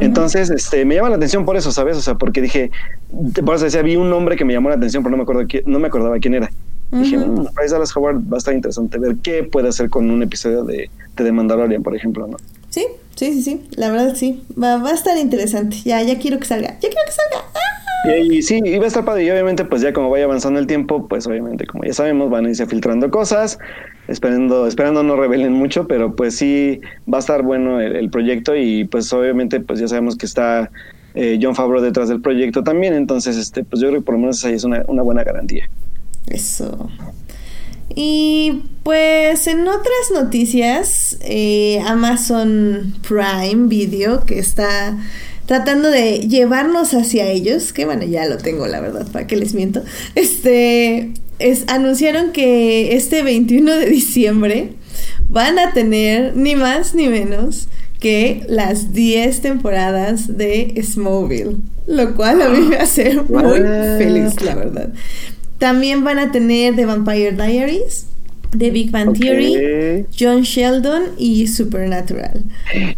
entonces, 0.00 0.50
este, 0.50 0.84
me 0.84 0.94
llama 0.94 1.10
la 1.10 1.16
atención 1.16 1.44
por 1.44 1.56
eso, 1.56 1.70
¿sabes? 1.70 1.96
O 1.96 2.00
sea, 2.00 2.14
porque 2.14 2.40
dije, 2.40 2.70
por 3.44 3.54
eso 3.54 3.64
decía, 3.64 3.82
vi 3.82 3.96
un 3.96 4.10
nombre 4.10 4.36
que 4.36 4.44
me 4.44 4.52
llamó 4.52 4.68
la 4.68 4.76
atención, 4.76 5.02
pero 5.02 5.10
no 5.10 5.18
me 5.18 5.22
acuerdo 5.22 5.46
no 5.66 5.78
me 5.78 5.86
acordaba 5.88 6.18
quién 6.18 6.34
era. 6.34 6.50
Dije, 6.92 7.18
mm, 7.18 7.48
Bryce 7.54 7.74
Dallas 7.74 7.96
Howard 7.96 8.20
va 8.30 8.36
a 8.36 8.38
estar 8.38 8.54
interesante 8.54 8.98
ver 8.98 9.16
qué 9.22 9.42
puede 9.42 9.68
hacer 9.68 9.90
con 9.90 10.10
un 10.10 10.22
episodio 10.22 10.64
de, 10.64 10.88
de 11.16 11.24
The 11.24 11.32
Mandalorian, 11.32 11.82
por 11.82 11.96
ejemplo, 11.96 12.26
¿no? 12.26 12.36
Sí, 12.70 12.86
sí, 13.14 13.32
sí, 13.32 13.42
sí, 13.42 13.68
la 13.76 13.90
verdad 13.90 14.14
sí, 14.14 14.44
va, 14.60 14.76
va 14.78 14.90
a 14.90 14.94
estar 14.94 15.16
interesante. 15.18 15.76
Ya, 15.84 16.02
ya 16.02 16.18
quiero 16.18 16.38
que 16.38 16.44
salga, 16.44 16.74
ya 16.74 16.88
quiero 16.88 17.02
que 17.06 17.12
salga. 17.12 17.46
Y, 18.06 18.42
sí, 18.42 18.60
iba 18.64 18.84
a 18.84 18.88
estar 18.88 19.04
padre. 19.04 19.24
Y 19.24 19.30
obviamente, 19.30 19.64
pues 19.64 19.82
ya 19.82 19.92
como 19.92 20.10
vaya 20.10 20.24
avanzando 20.24 20.60
el 20.60 20.66
tiempo, 20.66 21.08
pues 21.08 21.26
obviamente, 21.26 21.66
como 21.66 21.84
ya 21.84 21.92
sabemos, 21.92 22.30
van 22.30 22.46
a 22.46 22.48
irse 22.50 22.66
filtrando 22.66 23.10
cosas, 23.10 23.58
esperando, 24.06 24.66
esperando 24.66 25.02
no 25.02 25.16
revelen 25.16 25.52
mucho, 25.52 25.88
pero 25.88 26.14
pues 26.14 26.36
sí 26.36 26.80
va 27.12 27.18
a 27.18 27.20
estar 27.20 27.42
bueno 27.42 27.80
el, 27.80 28.10
proyecto. 28.10 28.54
Y 28.54 28.84
pues 28.84 29.12
obviamente, 29.12 29.60
pues 29.60 29.80
ya 29.80 29.88
sabemos 29.88 30.16
que 30.16 30.26
está 30.26 30.70
eh, 31.14 31.38
John 31.42 31.54
Favreau 31.54 31.82
detrás 31.82 32.08
del 32.08 32.20
proyecto 32.20 32.62
también. 32.62 32.94
Entonces, 32.94 33.36
este, 33.36 33.64
pues 33.64 33.82
yo 33.82 33.88
creo 33.88 34.00
que 34.00 34.04
por 34.04 34.14
lo 34.14 34.20
menos 34.20 34.44
ahí 34.44 34.54
es 34.54 34.64
una, 34.64 34.84
una 34.86 35.02
buena 35.02 35.24
garantía. 35.24 35.68
Eso. 36.26 36.90
Y 37.94 38.62
pues 38.82 39.46
en 39.46 39.62
otras 39.62 40.10
noticias, 40.12 41.16
eh, 41.22 41.80
Amazon 41.86 42.94
Prime 43.06 43.68
Video, 43.68 44.24
que 44.24 44.38
está 44.38 44.96
tratando 45.46 45.90
de 45.90 46.20
llevarnos 46.28 46.92
hacia 46.92 47.26
ellos, 47.30 47.72
que 47.72 47.84
bueno, 47.84 48.04
ya 48.04 48.26
lo 48.26 48.36
tengo, 48.38 48.66
la 48.66 48.80
verdad, 48.80 49.06
para 49.10 49.26
que 49.26 49.36
les 49.36 49.54
miento. 49.54 49.82
Este, 50.14 51.12
es, 51.38 51.64
anunciaron 51.68 52.32
que 52.32 52.96
este 52.96 53.22
21 53.22 53.76
de 53.76 53.86
diciembre 53.86 54.72
van 55.28 55.58
a 55.58 55.72
tener 55.72 56.36
ni 56.36 56.54
más 56.54 56.94
ni 56.94 57.08
menos 57.08 57.68
que 58.00 58.44
las 58.48 58.92
10 58.92 59.40
temporadas 59.40 60.36
de 60.36 60.74
Smallville, 60.82 61.56
lo 61.86 62.14
cual 62.14 62.42
a 62.42 62.48
mí 62.50 62.60
me 62.60 62.76
hace 62.76 63.14
muy 63.22 63.60
feliz, 63.98 64.40
la 64.42 64.54
verdad. 64.54 64.92
También 65.58 66.04
van 66.04 66.18
a 66.18 66.32
tener 66.32 66.76
The 66.76 66.86
Vampire 66.86 67.32
Diaries, 67.32 68.06
The 68.56 68.70
Big 68.70 68.90
Bang 68.90 69.18
Theory, 69.18 70.06
John 70.18 70.42
Sheldon 70.42 71.14
y 71.18 71.46
Supernatural. 71.46 72.44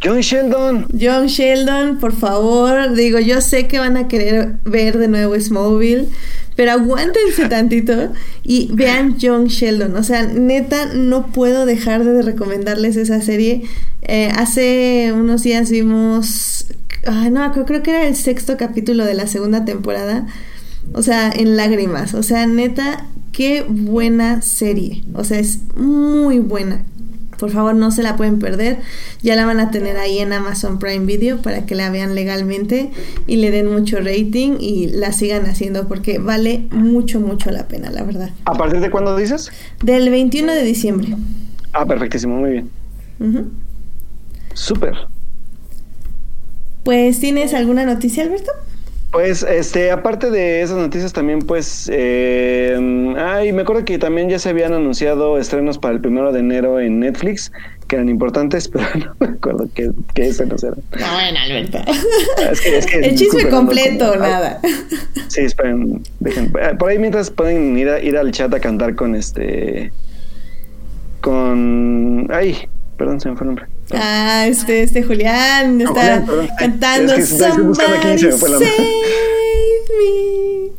John 0.03 0.21
Sheldon. 0.21 0.87
John 0.99 1.27
Sheldon, 1.27 1.99
por 1.99 2.15
favor. 2.15 2.95
Digo, 2.95 3.19
yo 3.19 3.41
sé 3.41 3.67
que 3.67 3.79
van 3.79 3.97
a 3.97 4.09
querer 4.09 4.57
ver 4.65 4.99
de 4.99 5.09
nuevo 5.09 5.39
Smallville, 5.39 6.09
pero 6.57 6.73
aguántense 6.73 7.49
tantito 7.49 8.13
y 8.45 8.71
vean 8.73 9.17
John 9.21 9.47
Sheldon. 9.47 9.97
O 9.97 10.03
sea, 10.03 10.27
neta, 10.27 10.95
no 10.95 11.29
puedo 11.29 11.67
dejar 11.67 12.05
de 12.05 12.23
recomendarles 12.23 12.97
esa 12.97 13.21
serie. 13.21 13.63
Eh, 14.03 14.31
hace 14.35 15.13
unos 15.15 15.43
días 15.43 15.71
vimos. 15.71 16.67
no, 17.31 17.53
creo 17.53 17.83
que 17.83 17.91
era 17.91 18.07
el 18.07 18.17
sexto 18.17 18.57
capítulo 18.57 19.05
de 19.05 19.15
la 19.15 19.27
segunda 19.27 19.65
temporada. 19.65 20.27
O 20.93 21.03
sea, 21.03 21.31
en 21.31 21.57
lágrimas. 21.57 22.15
O 22.15 22.23
sea, 22.23 22.47
neta, 22.47 23.07
qué 23.33 23.65
buena 23.69 24.43
serie. 24.43 25.05
O 25.15 25.25
sea, 25.25 25.39
es 25.39 25.61
muy 25.77 26.39
buena. 26.39 26.85
Por 27.39 27.51
favor, 27.51 27.75
no 27.75 27.93
se 27.93 28.03
la 28.03 28.17
pueden 28.17 28.41
perder. 28.41 28.79
Ya 29.23 29.37
la 29.37 29.47
van 29.47 29.61
a 29.61 29.71
tener 29.71 29.97
ahí 29.97 30.19
en 30.19 30.33
Amazon 30.33 30.81
Prime 30.81 31.07
Video 31.07 31.41
para 31.41 31.67
que 31.67 31.77
la 31.77 31.89
vean 31.89 32.17
legalmente 32.17 32.91
y 33.29 33.37
le 33.37 33.53
den 33.53 33.73
mucho 33.73 33.99
rating 33.99 34.57
y 34.59 34.89
la 34.89 35.13
sigan 35.13 35.47
haciendo 35.47 35.87
porque 35.87 36.19
vale 36.19 36.67
mucho, 36.73 37.21
mucho 37.21 37.53
la 37.53 37.69
pena, 37.69 37.91
la 37.91 38.03
verdad. 38.03 38.31
¿A 38.45 38.55
partir 38.55 38.81
de 38.81 38.91
cuándo 38.91 39.17
dices? 39.17 39.53
Del 39.85 40.11
21 40.11 40.53
de 40.53 40.65
diciembre. 40.65 41.17
Ah, 41.73 41.87
perfectísimo, 41.87 42.39
muy 42.39 42.51
bien. 42.51 42.71
Súper. 44.55 44.95
Pues, 46.83 47.21
¿tienes 47.21 47.55
alguna 47.55 47.85
noticia, 47.85 48.25
Alberto? 48.25 48.51
Pues, 49.11 49.43
este, 49.43 49.91
aparte 49.91 50.31
de 50.31 50.61
esas 50.61 50.77
noticias 50.77 51.15
también, 51.15 51.39
pues, 51.39 51.89
eh, 51.91 52.77
ay, 53.19 53.53
me 53.53 53.63
acuerdo 53.63 53.87
que 53.87 53.99
también 53.99 54.29
ya 54.29 54.39
se 54.39 54.51
habían 54.51 54.75
anunciado 54.75 55.39
estrenos 55.39 55.79
para 55.79 55.95
el 55.95 56.01
primero 56.01 56.31
de 56.31 56.41
enero 56.41 56.79
en 56.79 57.01
Netflix, 57.01 57.51
que 57.87 57.97
eran 57.97 58.11
importantes, 58.11 58.69
pero 58.73 58.85
no 58.97 59.15
me 59.19 59.27
acuerdo 59.29 59.67
qué, 59.75 59.91
qué 60.13 60.29
estrenos 60.29 60.63
eran. 60.63 60.81
No, 61.01 61.13
bueno, 61.15 61.39
Alberto. 61.43 61.79
Es 62.53 62.61
que, 62.61 62.77
es 62.77 62.87
que, 62.87 62.99
el 62.99 63.17
chisme 63.17 63.49
completo, 63.49 64.15
nada. 64.17 64.61
Sí, 65.29 65.41
esperen, 65.41 66.03
dejen, 66.21 66.53
por 66.79 66.91
ahí 66.91 66.99
mientras 66.99 67.31
pueden 67.31 67.79
ir, 67.79 67.89
a, 67.89 68.01
ir 68.01 68.17
al 68.19 68.31
chat 68.31 68.53
a 68.53 68.61
cantar 68.61 68.95
con 68.95 69.15
este, 69.15 69.91
con, 71.23 72.29
ay, 72.31 72.69
perdón, 72.99 73.21
se 73.21 73.31
me 73.31 73.37
fue 73.37 73.45
el 73.45 73.55
nombre. 73.55 73.78
Ah, 73.93 74.47
este, 74.47 74.83
este 74.83 75.03
Julián 75.03 75.81
está 75.81 76.25
cantando 76.59 77.15
es 77.15 77.33
que 77.33 77.51
Somebody 77.51 78.19
Save 78.19 78.59
Me. 79.99 80.73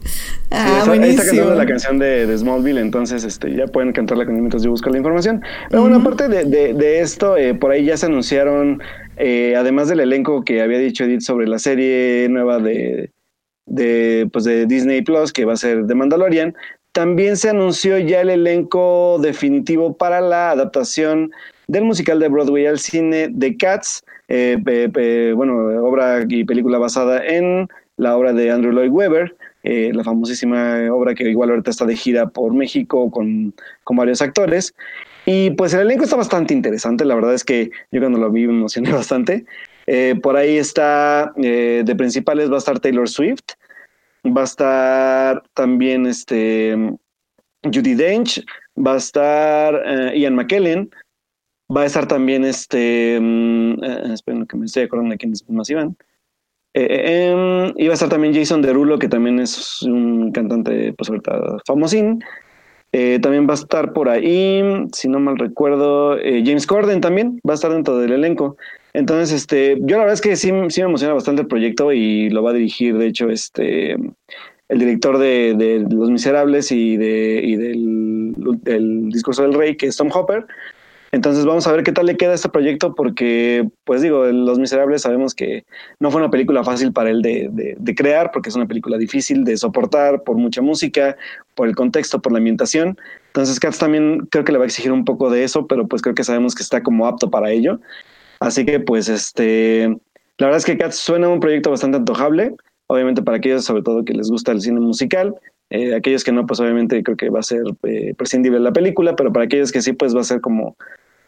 Ah, 0.52 0.82
sí, 0.84 0.92
ahí 0.92 1.10
está 1.12 1.26
cantando 1.26 1.56
la 1.56 1.66
canción 1.66 2.00
de, 2.00 2.26
de, 2.26 2.38
Smallville, 2.38 2.80
entonces 2.80 3.24
este, 3.24 3.56
ya 3.56 3.68
pueden 3.68 3.94
cantarla 3.94 4.26
con 4.26 4.36
mientras 4.36 4.64
yo 4.64 4.72
busco 4.72 4.90
la 4.90 4.98
información. 4.98 5.42
Pero 5.70 5.84
bueno, 5.84 5.98
aparte 5.98 6.28
de, 6.28 6.46
de, 6.46 6.74
de 6.74 7.02
esto, 7.02 7.38
eh, 7.38 7.54
por 7.54 7.72
ahí 7.72 7.86
ya 7.86 7.98
se 7.98 8.08
anunciaron, 8.08 8.82
eh, 9.18 9.56
además 9.56 9.90
del 9.90 10.00
elenco 10.00 10.44
que 10.44 10.62
había 10.62 10.80
dicho 10.80 11.04
Edith 11.04 11.22
sobre 11.22 11.48
la 11.48 11.60
serie 11.60 12.28
nueva 12.30 12.60
de, 12.60 13.12
de, 13.68 14.28
pues 14.34 14.46
de 14.46 14.66
Disney 14.66 15.04
Plus, 15.04 15.32
que 15.32 15.46
va 15.46 15.54
a 15.54 15.58
ser 15.58 15.86
de 15.86 15.96
Mandalorian, 15.96 16.56
también 16.92 17.38
se 17.38 17.50
anunció 17.50 18.00
ya 18.00 18.22
el 18.22 18.32
elenco 18.32 19.20
definitivo 19.22 19.98
para 19.98 20.20
la 20.22 20.52
adaptación 20.52 21.32
del 21.70 21.84
musical 21.84 22.20
de 22.20 22.28
Broadway 22.28 22.66
al 22.66 22.80
cine 22.80 23.28
de 23.30 23.56
Cats, 23.56 24.04
eh, 24.28 24.58
bueno, 25.36 25.54
obra 25.86 26.26
y 26.28 26.44
película 26.44 26.80
basada 26.80 27.24
en 27.24 27.68
la 27.98 28.18
obra 28.18 28.34
de 28.34 28.50
Andrew 28.50 28.74
Lloyd 28.74 28.90
Webber, 28.90 29.36
eh, 29.62 29.92
la 29.94 30.04
famosísima 30.04 30.92
obra 30.92 31.14
que 31.14 31.30
igual 31.30 31.52
ahorita 31.52 31.70
está 31.70 31.86
de 31.86 31.96
gira 31.96 32.28
por 32.28 32.56
México 32.56 33.12
con, 33.12 33.54
con 33.84 33.98
varios 33.98 34.20
actores. 34.22 34.74
Y 35.28 35.52
pues 35.52 35.74
el 35.76 35.82
elenco 35.82 36.06
está 36.06 36.16
bastante 36.16 36.56
interesante, 36.56 37.06
la 37.06 37.14
verdad 37.14 37.36
es 37.36 37.44
que 37.44 37.70
yo 37.92 38.00
cuando 38.00 38.18
lo 38.18 38.32
vi 38.32 38.48
me 38.48 38.54
emocioné 38.54 38.92
bastante. 38.94 39.46
Eh, 39.86 40.16
por 40.24 40.38
ahí 40.38 40.58
está, 40.58 41.34
de 41.36 41.96
principales 41.96 42.50
va 42.50 42.56
a 42.56 42.60
estar 42.60 42.80
Taylor 42.80 43.08
Swift, 43.08 43.46
va 44.26 44.42
a 44.42 44.46
estar 44.46 45.44
también 45.54 46.08
este, 46.08 46.76
Judy 47.64 47.94
Dench, 47.94 48.44
va 48.76 48.94
a 48.94 48.98
estar 48.98 50.14
Ian 50.16 50.36
McKellen, 50.36 50.90
Va 51.76 51.84
a 51.84 51.86
estar 51.86 52.08
también 52.08 52.46
este. 52.46 53.20
Mm, 53.22 53.84
eh, 53.84 54.14
esperen 54.14 54.46
que 54.48 54.58
me 54.58 54.66
estoy 54.66 54.84
acordando 54.84 55.12
de 55.12 55.18
quiénes 55.18 55.48
más 55.50 55.70
iban. 55.70 55.96
Eh, 56.74 56.88
eh, 56.90 57.30
em, 57.32 57.74
iba 57.78 57.92
a 57.92 57.96
estar 57.96 58.10
también 58.10 58.34
Jason 58.34 58.62
Derulo, 58.62 58.98
que 59.00 59.08
también 59.08 59.40
es 59.40 59.82
un 59.84 60.32
cantante, 60.32 60.94
pues 60.94 61.10
ahorita 61.10 61.58
famosín. 61.66 62.24
también 63.22 63.48
va 63.48 63.52
a 63.52 63.56
estar 63.56 63.94
por 63.94 64.10
ahí, 64.10 64.64
si 64.94 65.08
no 65.10 65.20
mal 65.20 65.38
recuerdo, 65.38 66.18
James 66.18 66.66
Corden 66.66 67.02
también 67.02 67.40
va 67.48 67.54
a 67.54 67.56
estar 67.56 67.72
dentro 67.72 67.98
del 67.98 68.14
elenco. 68.14 68.58
Entonces, 68.94 69.32
este, 69.32 69.78
yo 69.82 69.98
la 69.98 70.04
verdad 70.04 70.14
es 70.14 70.22
que 70.22 70.36
sí, 70.36 70.52
sí 70.70 70.82
me 70.82 70.88
emociona 70.88 71.14
bastante 71.14 71.44
el 71.44 71.48
proyecto 71.48 71.94
y 71.94 72.30
lo 72.30 72.42
va 72.42 72.52
a 72.52 72.54
dirigir, 72.54 72.98
de 72.98 73.08
hecho, 73.08 73.30
este, 73.30 73.94
el 73.94 74.80
director 74.80 75.20
de, 75.20 75.54
de 75.56 75.86
Los 75.90 76.10
Miserables 76.10 76.72
y, 76.72 76.98
de, 76.98 77.42
y 77.44 77.56
del, 77.56 78.34
del 78.64 79.10
Discurso 79.10 79.44
del 79.44 79.54
Rey, 79.54 79.76
que 79.78 79.88
es 79.88 79.98
Tom 79.98 80.10
Hopper. 80.12 80.48
Entonces 81.12 81.46
vamos 81.46 81.66
a 81.66 81.72
ver 81.72 81.84
qué 81.84 81.92
tal 81.92 82.06
le 82.06 82.18
queda 82.18 82.36
este 82.36 82.50
proyecto 82.50 82.94
porque, 82.94 83.68
pues 83.84 84.02
digo, 84.02 84.26
Los 84.26 84.60
Miserables 84.60 85.02
sabemos 85.02 85.34
que 85.34 85.66
no 86.00 86.12
fue 86.12 86.22
una 86.22 86.30
película 86.30 86.64
fácil 86.64 86.94
para 86.94 87.10
él 87.10 87.22
de, 87.22 87.96
crear 87.96 88.32
porque 88.32 88.50
es 88.50 88.56
una 88.56 88.68
película 88.68 88.98
difícil 88.98 89.44
de 89.44 89.58
soportar 89.58 90.24
por 90.24 90.38
mucha 90.38 90.62
música, 90.62 91.18
por 91.56 91.68
el 91.68 91.76
contexto, 91.76 92.22
por 92.22 92.32
la 92.32 92.38
ambientación. 92.38 92.98
Entonces 93.28 93.60
Cats 93.60 93.80
también 93.80 94.28
creo 94.30 94.44
que 94.44 94.52
le 94.52 94.60
va 94.60 94.66
a 94.66 94.68
exigir 94.68 94.92
un 94.92 95.04
poco 95.04 95.32
de 95.32 95.44
eso, 95.44 95.66
pero 95.66 95.88
pues 95.88 96.02
creo 96.02 96.14
que 96.14 96.24
sabemos 96.24 96.54
que 96.54 96.64
está 96.64 96.84
como 96.84 97.08
apto 97.08 97.32
para 97.32 97.52
ello. 97.52 97.80
Así 98.40 98.66
que 98.66 98.80
pues 98.80 99.10
este, 99.10 99.88
la 100.38 100.48
verdad 100.48 100.58
es 100.58 100.66
que 100.66 100.78
Cats 100.78 100.98
suena 100.98 101.28
un 101.28 101.40
proyecto 101.40 101.72
bastante 101.72 101.98
antojable, 101.98 102.56
obviamente 102.88 103.24
para 103.24 103.38
aquellos 103.38 103.66
sobre 103.66 103.82
todo 103.82 104.06
que 104.06 104.14
les 104.14 104.30
gusta 104.30 104.52
el 104.52 104.62
cine 104.62 104.80
musical. 104.80 105.36
Eh, 105.72 105.94
aquellos 105.94 106.24
que 106.24 106.32
no, 106.32 106.46
pues 106.48 106.60
obviamente 106.60 107.04
creo 107.04 107.16
que 107.16 107.30
va 107.30 107.40
a 107.40 107.44
ser 107.44 107.62
eh, 107.84 108.14
prescindible 108.16 108.60
la 108.60 108.74
película, 108.74 109.16
pero 109.16 109.32
para 109.32 109.46
aquellos 109.46 109.72
que 109.72 109.82
sí, 109.82 109.94
pues 109.94 110.16
va 110.16 110.22
a 110.22 110.24
ser 110.24 110.42
como 110.42 110.76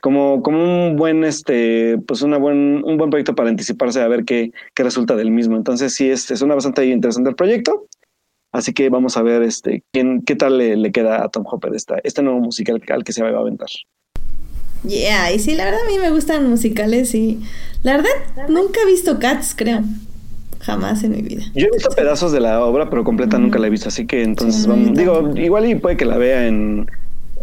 como, 0.02 0.42
como 0.42 0.64
un 0.64 0.98
buen, 0.98 1.24
este, 1.24 1.98
pues 2.08 2.22
una 2.24 2.38
buen, 2.38 2.84
un 2.84 2.98
buen 2.98 3.10
proyecto 3.10 3.36
para 3.36 3.50
anticiparse 3.50 4.02
a 4.02 4.08
ver 4.08 4.26
qué, 4.26 4.52
qué 4.76 4.84
resulta 4.84 5.16
del 5.16 5.32
mismo. 5.32 5.56
Entonces 5.56 5.94
sí, 5.94 6.10
es, 6.10 6.30
es 6.32 6.42
una 6.42 6.56
bastante 6.56 6.86
interesante 6.86 7.30
el 7.30 7.36
proyecto. 7.36 7.88
Así 8.52 8.74
que 8.74 8.90
vamos 8.90 9.16
a 9.16 9.22
ver 9.22 9.44
este, 9.44 9.84
quién, 9.94 10.24
qué 10.24 10.36
tal 10.36 10.58
le, 10.58 10.76
le 10.76 10.92
queda 10.92 11.24
a 11.24 11.30
Tom 11.30 11.46
Hopper 11.50 11.74
esta, 11.74 12.00
este 12.04 12.22
nuevo 12.22 12.40
musical 12.40 12.82
al 12.90 13.04
que 13.06 13.14
se 13.14 13.24
va 13.24 13.30
a 13.30 13.40
aventar. 13.40 13.70
Yeah, 14.84 15.32
y 15.32 15.40
sí, 15.40 15.56
la 15.56 15.66
verdad 15.66 15.82
a 15.86 15.90
mí 15.90 16.00
me 16.00 16.10
gustan 16.10 16.50
musicales 16.50 17.14
y 17.14 17.40
la 17.84 17.98
verdad 17.98 18.10
nunca 18.50 18.82
he 18.82 18.88
visto 18.88 19.20
Cats, 19.20 19.54
creo. 19.56 19.82
Jamás 20.60 21.04
en 21.04 21.12
mi 21.12 21.22
vida. 21.22 21.44
Yo 21.56 21.68
he 21.68 21.72
visto 21.72 21.90
pedazos 21.96 22.32
de 22.32 22.40
la 22.40 22.64
obra, 22.64 22.90
pero 22.90 23.04
completa 23.04 23.40
nunca 23.40 23.58
la 23.58 23.68
he 23.68 23.70
visto, 23.70 23.90
así 23.90 24.06
que 24.06 24.22
entonces 24.22 24.68
vamos, 24.68 24.96
digo, 24.96 25.32
igual 25.36 25.68
y 25.68 25.76
puede 25.76 25.98
que 25.98 26.06
la 26.06 26.18
vea 26.18 26.46
en, 26.48 26.88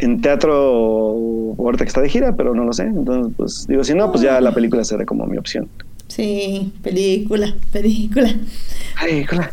en 0.01 0.21
teatro 0.21 1.55
ahorita 1.59 1.85
que 1.85 1.89
está 1.89 2.01
de 2.01 2.09
gira, 2.09 2.37
pero 2.37 2.55
no 2.55 2.65
lo 2.65 2.73
sé. 2.73 2.85
Entonces, 2.85 3.33
pues 3.37 3.67
digo, 3.69 3.85
si 3.85 3.95
no, 3.95 4.11
pues 4.11 4.23
ya 4.23 4.41
la 4.41 4.53
película 4.53 4.85
será 4.85 5.05
como 5.05 5.27
mi 5.27 5.39
opción. 5.39 5.69
Sí, 6.09 6.73
película, 6.83 7.55
película. 7.73 8.35
Película. 9.01 9.53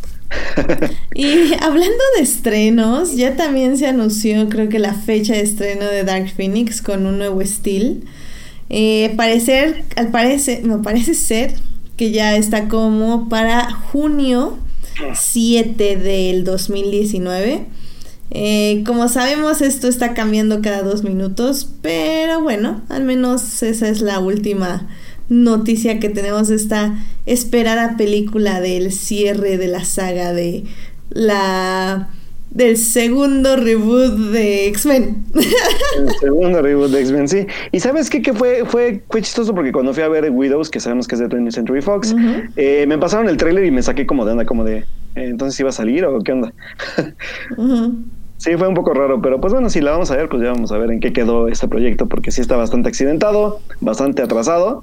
y 1.14 1.54
hablando 1.62 2.04
de 2.18 2.24
estrenos, 2.24 3.16
ya 3.16 3.36
también 3.36 3.78
se 3.78 3.88
anunció, 3.88 4.50
creo 4.50 4.70
que 4.70 4.80
la 4.80 4.94
fecha 4.94 5.34
de 5.34 5.42
estreno 5.42 5.86
de 5.86 6.04
Dark 6.04 6.30
Phoenix 6.36 6.82
con 6.82 7.06
un 7.06 7.18
nuevo 7.18 7.42
estilo. 7.42 7.96
Eh, 8.70 9.14
parecer, 9.16 9.84
al 9.96 10.10
parecer, 10.10 10.64
me 10.64 10.78
parece 10.80 11.14
ser 11.14 11.54
que 11.98 12.12
ya 12.12 12.36
está 12.36 12.68
como 12.68 13.30
para 13.30 13.72
junio 13.72 14.58
7 15.14 15.98
del 15.98 16.44
2019. 16.44 17.66
Eh, 18.32 18.84
como 18.86 19.08
sabemos, 19.08 19.62
esto 19.62 19.88
está 19.88 20.14
cambiando 20.14 20.62
cada 20.62 20.82
dos 20.82 21.04
minutos, 21.04 21.70
pero 21.82 22.42
bueno, 22.42 22.82
al 22.90 23.04
menos 23.04 23.64
esa 23.64 23.88
es 23.88 24.02
la 24.02 24.20
última 24.20 24.88
noticia 25.30 26.00
que 26.00 26.10
tenemos 26.10 26.48
de 26.48 26.56
esta 26.56 26.96
esperada 27.26 27.98
película 27.98 28.62
del 28.62 28.92
cierre 28.92 29.58
de 29.58 29.68
la 29.68 29.84
saga 29.86 30.34
de 30.34 30.64
la 31.10 32.10
del 32.56 32.78
segundo 32.78 33.58
reboot 33.58 34.14
de 34.32 34.68
X-Men. 34.68 35.26
El 35.34 36.10
segundo 36.22 36.62
reboot 36.62 36.90
de 36.90 37.02
X-Men, 37.02 37.28
sí. 37.28 37.46
Y 37.74 37.82
sabes 37.82 38.10
qué, 38.10 38.22
que 38.22 38.34
fue, 38.34 38.64
fue, 38.66 39.04
fue 39.10 39.22
chistoso 39.22 39.54
porque 39.54 39.74
cuando 39.74 39.94
fui 39.94 40.04
a 40.04 40.08
ver 40.08 40.30
Widows, 40.32 40.70
que 40.70 40.80
sabemos 40.80 41.06
que 41.06 41.16
es 41.16 41.20
de 41.20 41.28
20th 41.28 41.52
Century 41.52 41.82
Fox, 41.82 42.16
eh, 42.56 42.86
me 42.88 42.98
pasaron 42.98 43.28
el 43.28 43.36
tráiler 43.36 43.66
y 43.66 43.72
me 43.72 43.84
saqué 43.84 44.06
como 44.06 44.24
de 44.24 44.32
onda, 44.32 44.46
como 44.46 44.64
de, 44.64 44.78
eh, 44.78 44.86
entonces 45.16 45.60
iba 45.60 45.68
a 45.70 45.74
salir 45.74 46.06
o 46.06 46.22
qué 46.22 46.32
onda. 46.32 46.54
Sí, 48.46 48.56
fue 48.58 48.68
un 48.68 48.76
poco 48.76 48.94
raro, 48.94 49.24
pero 49.24 49.42
pues 49.42 49.54
bueno, 49.54 49.72
si 49.72 49.82
la 49.82 49.90
vamos 49.90 50.12
a 50.12 50.18
ver, 50.18 50.30
pues 50.30 50.44
ya 50.44 50.52
vamos 50.52 50.72
a 50.72 50.78
ver 50.78 50.92
en 50.92 51.00
qué 51.00 51.12
quedó 51.12 51.48
este 51.48 51.68
proyecto, 51.68 52.08
porque 52.08 52.30
sí 52.30 52.42
está 52.42 52.56
bastante 52.56 52.88
accidentado, 52.90 53.60
bastante 53.82 54.22
atrasado. 54.22 54.82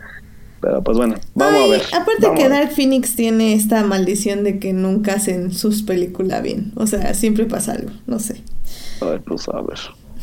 Pero 0.60 0.82
pues 0.82 0.98
bueno, 0.98 1.14
vamos 1.36 1.62
a 1.62 1.66
ver. 1.68 1.82
Aparte 1.92 2.26
que 2.34 2.48
Dark 2.48 2.72
Phoenix 2.72 3.14
tiene 3.14 3.54
esta 3.54 3.84
maldición 3.84 4.42
de 4.42 4.58
que 4.58 4.72
nunca 4.72 5.12
hacen 5.12 5.52
sus 5.52 5.84
películas 5.84 6.42
bien. 6.42 6.72
O 6.74 6.88
sea, 6.88 7.14
siempre 7.14 7.44
pasa 7.44 7.74
algo, 7.74 7.92
no 8.08 8.18
sé. 8.18 8.42
A 9.00 9.04
ver, 9.04 9.20
pues 9.20 9.48
a 9.48 9.60
ver. 9.60 9.78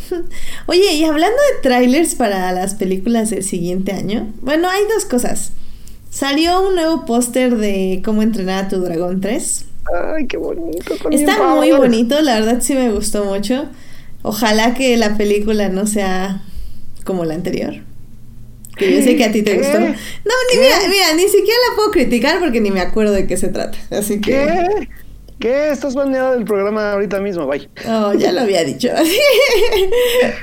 Oye, 0.66 0.96
y 0.96 1.06
hablando 1.06 1.38
de 1.38 1.62
trailers 1.62 2.16
para 2.16 2.52
las 2.52 2.76
películas 2.76 3.30
del 3.30 3.46
siguiente 3.46 3.94
año, 3.94 4.28
bueno, 4.42 4.68
hay 4.68 4.82
dos 4.94 5.06
cosas. 5.06 5.54
Salió 6.10 6.68
un 6.68 6.76
nuevo 6.76 7.06
póster 7.06 7.56
de 7.56 8.02
Cómo 8.04 8.22
entrenar 8.22 8.66
a 8.66 8.68
tu 8.68 8.82
dragón 8.82 9.22
3. 9.22 9.69
Ay, 9.94 10.28
qué 10.28 10.38
bonito. 10.38 10.94
Está 11.12 11.56
muy 11.56 11.72
bonito, 11.72 12.22
la 12.22 12.40
verdad 12.40 12.62
sí 12.62 12.74
me 12.74 12.92
gustó 12.92 13.26
mucho. 13.26 13.66
Ojalá 14.22 14.74
que 14.74 14.98
la 14.98 15.18
película 15.18 15.70
no 15.70 15.88
sea 15.88 16.42
como 17.04 17.26
la 17.26 17.36
anterior. 17.36 17.76
Que 18.78 18.96
yo 18.96 19.04
sé 19.04 19.18
que 19.18 19.26
a 19.26 19.32
ti 19.32 19.42
te 19.42 19.58
gustó. 19.58 19.80
No, 19.80 19.86
ni 19.88 20.60
mira, 20.60 20.78
mira, 20.90 21.14
ni 21.16 21.28
siquiera 21.28 21.60
la 21.70 21.76
puedo 21.76 21.92
criticar 21.92 22.40
porque 22.40 22.62
ni 22.62 22.72
me 22.72 22.82
acuerdo 22.82 23.14
de 23.14 23.28
qué 23.28 23.36
se 23.38 23.50
trata. 23.50 23.78
Así 23.92 24.22
que. 24.22 24.32
¿Qué? 24.32 24.90
¿Qué? 25.40 25.72
Estás 25.72 25.96
baneado 25.96 26.34
del 26.34 26.46
programa 26.46 26.94
ahorita 26.94 27.20
mismo, 27.20 27.48
bye. 27.48 27.70
Oh, 27.88 28.14
ya 28.14 28.32
lo 28.32 28.42
había 28.42 28.64
dicho. 28.64 28.90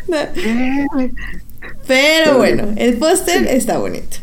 Pero 1.87 2.38
bueno, 2.38 2.74
el 2.76 2.96
póster 2.96 3.46
está 3.46 3.78
bonito. 3.78 4.18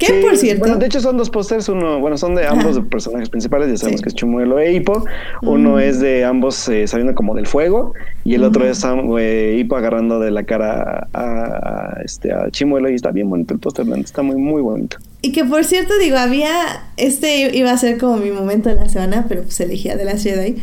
¿Qué, 0.00 0.14
por 0.14 0.36
cierto? 0.36 0.60
Bueno, 0.60 0.76
de 0.76 0.86
hecho 0.86 1.00
son 1.00 1.18
dos 1.18 1.28
pósters, 1.28 1.68
uno, 1.68 2.00
bueno, 2.00 2.16
son 2.16 2.34
de 2.34 2.46
ambos 2.46 2.80
personajes 2.90 3.28
principales, 3.28 3.68
ya 3.68 3.76
sabemos 3.76 4.00
que 4.00 4.08
es 4.08 4.14
Chimuelo 4.14 4.58
e 4.58 4.72
Hippo. 4.72 5.04
Uno 5.42 5.78
es 5.78 6.00
de 6.00 6.24
ambos 6.24 6.68
eh, 6.68 6.86
saliendo 6.86 7.14
como 7.14 7.34
del 7.34 7.46
fuego 7.46 7.92
y 8.24 8.34
el 8.34 8.44
otro 8.44 8.66
es 8.66 8.82
eh, 9.18 9.56
Hippo 9.58 9.76
agarrando 9.76 10.18
de 10.18 10.30
la 10.30 10.44
cara 10.44 11.08
a, 11.12 12.00
este, 12.04 12.32
a 12.32 12.50
Chimuelo 12.50 12.90
y 12.90 12.94
está 12.94 13.10
bien 13.10 13.28
bonito 13.28 13.52
el 13.52 13.60
póster, 13.60 13.86
está 13.98 14.22
muy, 14.22 14.36
muy 14.36 14.62
bonito. 14.62 14.96
Y 15.22 15.32
que 15.32 15.44
por 15.44 15.64
cierto, 15.64 15.92
digo, 15.98 16.16
había, 16.16 16.54
este 16.96 17.54
iba 17.54 17.70
a 17.70 17.76
ser 17.76 17.98
como 17.98 18.16
mi 18.16 18.30
momento 18.30 18.70
de 18.70 18.76
la 18.76 18.88
semana, 18.88 19.26
pero 19.28 19.42
pues 19.42 19.60
elegía 19.60 19.96
de 19.96 20.06
la 20.06 20.16
Jedi, 20.16 20.56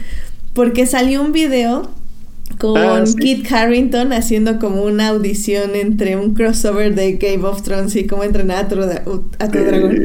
porque 0.53 0.87
salió 0.87 1.21
un 1.21 1.31
video 1.31 1.89
con 2.57 2.77
ah, 2.77 3.03
Kit 3.19 3.51
Harrington 3.51 4.13
haciendo 4.13 4.59
como 4.59 4.83
una 4.83 5.09
audición 5.09 5.75
entre 5.75 6.15
un 6.15 6.33
crossover 6.33 6.95
de 6.95 7.13
Game 7.13 7.45
of 7.45 7.61
Thrones 7.61 7.95
y 7.95 8.07
cómo 8.07 8.23
entrenar 8.23 8.65
a 8.65 8.67
tu, 8.67 8.81
a 9.39 9.47
tu 9.49 9.59
dragón. 9.59 9.97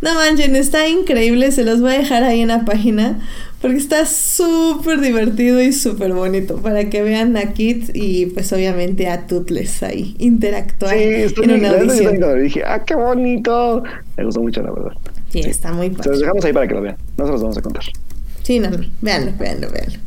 No 0.00 0.14
manchen, 0.14 0.56
está 0.56 0.88
increíble, 0.88 1.52
se 1.52 1.64
los 1.64 1.80
voy 1.80 1.92
a 1.92 1.98
dejar 1.98 2.22
ahí 2.22 2.40
en 2.40 2.48
la 2.48 2.64
página 2.64 3.20
porque 3.60 3.76
está 3.76 4.06
súper 4.06 5.00
divertido 5.00 5.60
y 5.60 5.72
súper 5.72 6.14
bonito 6.14 6.56
para 6.62 6.88
que 6.88 7.02
vean 7.02 7.36
a 7.36 7.52
Kit 7.52 7.90
y 7.94 8.26
pues 8.26 8.50
obviamente 8.54 9.08
a 9.08 9.26
Toothless 9.26 9.82
ahí 9.82 10.16
interactuar 10.18 10.96
en 10.96 11.50
una 11.50 11.70
audición. 11.70 12.42
dije, 12.42 12.62
ah, 12.64 12.82
qué 12.84 12.94
bonito. 12.94 13.82
Me 14.16 14.24
gustó 14.24 14.40
mucho, 14.40 14.62
la 14.62 14.70
verdad. 14.70 14.92
Sí, 15.28 15.40
está 15.40 15.72
muy 15.72 15.90
padre. 15.90 16.04
Se 16.04 16.08
los 16.10 16.20
dejamos 16.20 16.44
ahí 16.44 16.52
para 16.52 16.66
que 16.66 16.74
lo 16.74 16.80
vean, 16.80 16.96
no 17.18 17.26
se 17.26 17.32
los 17.32 17.42
vamos 17.42 17.58
a 17.58 17.62
contar. 17.62 17.84
Sí, 18.42 18.58
no, 18.58 18.70
no, 18.70 18.78
véanlo, 19.02 19.32
véanlo, 19.38 19.70
véanlo. 19.70 19.98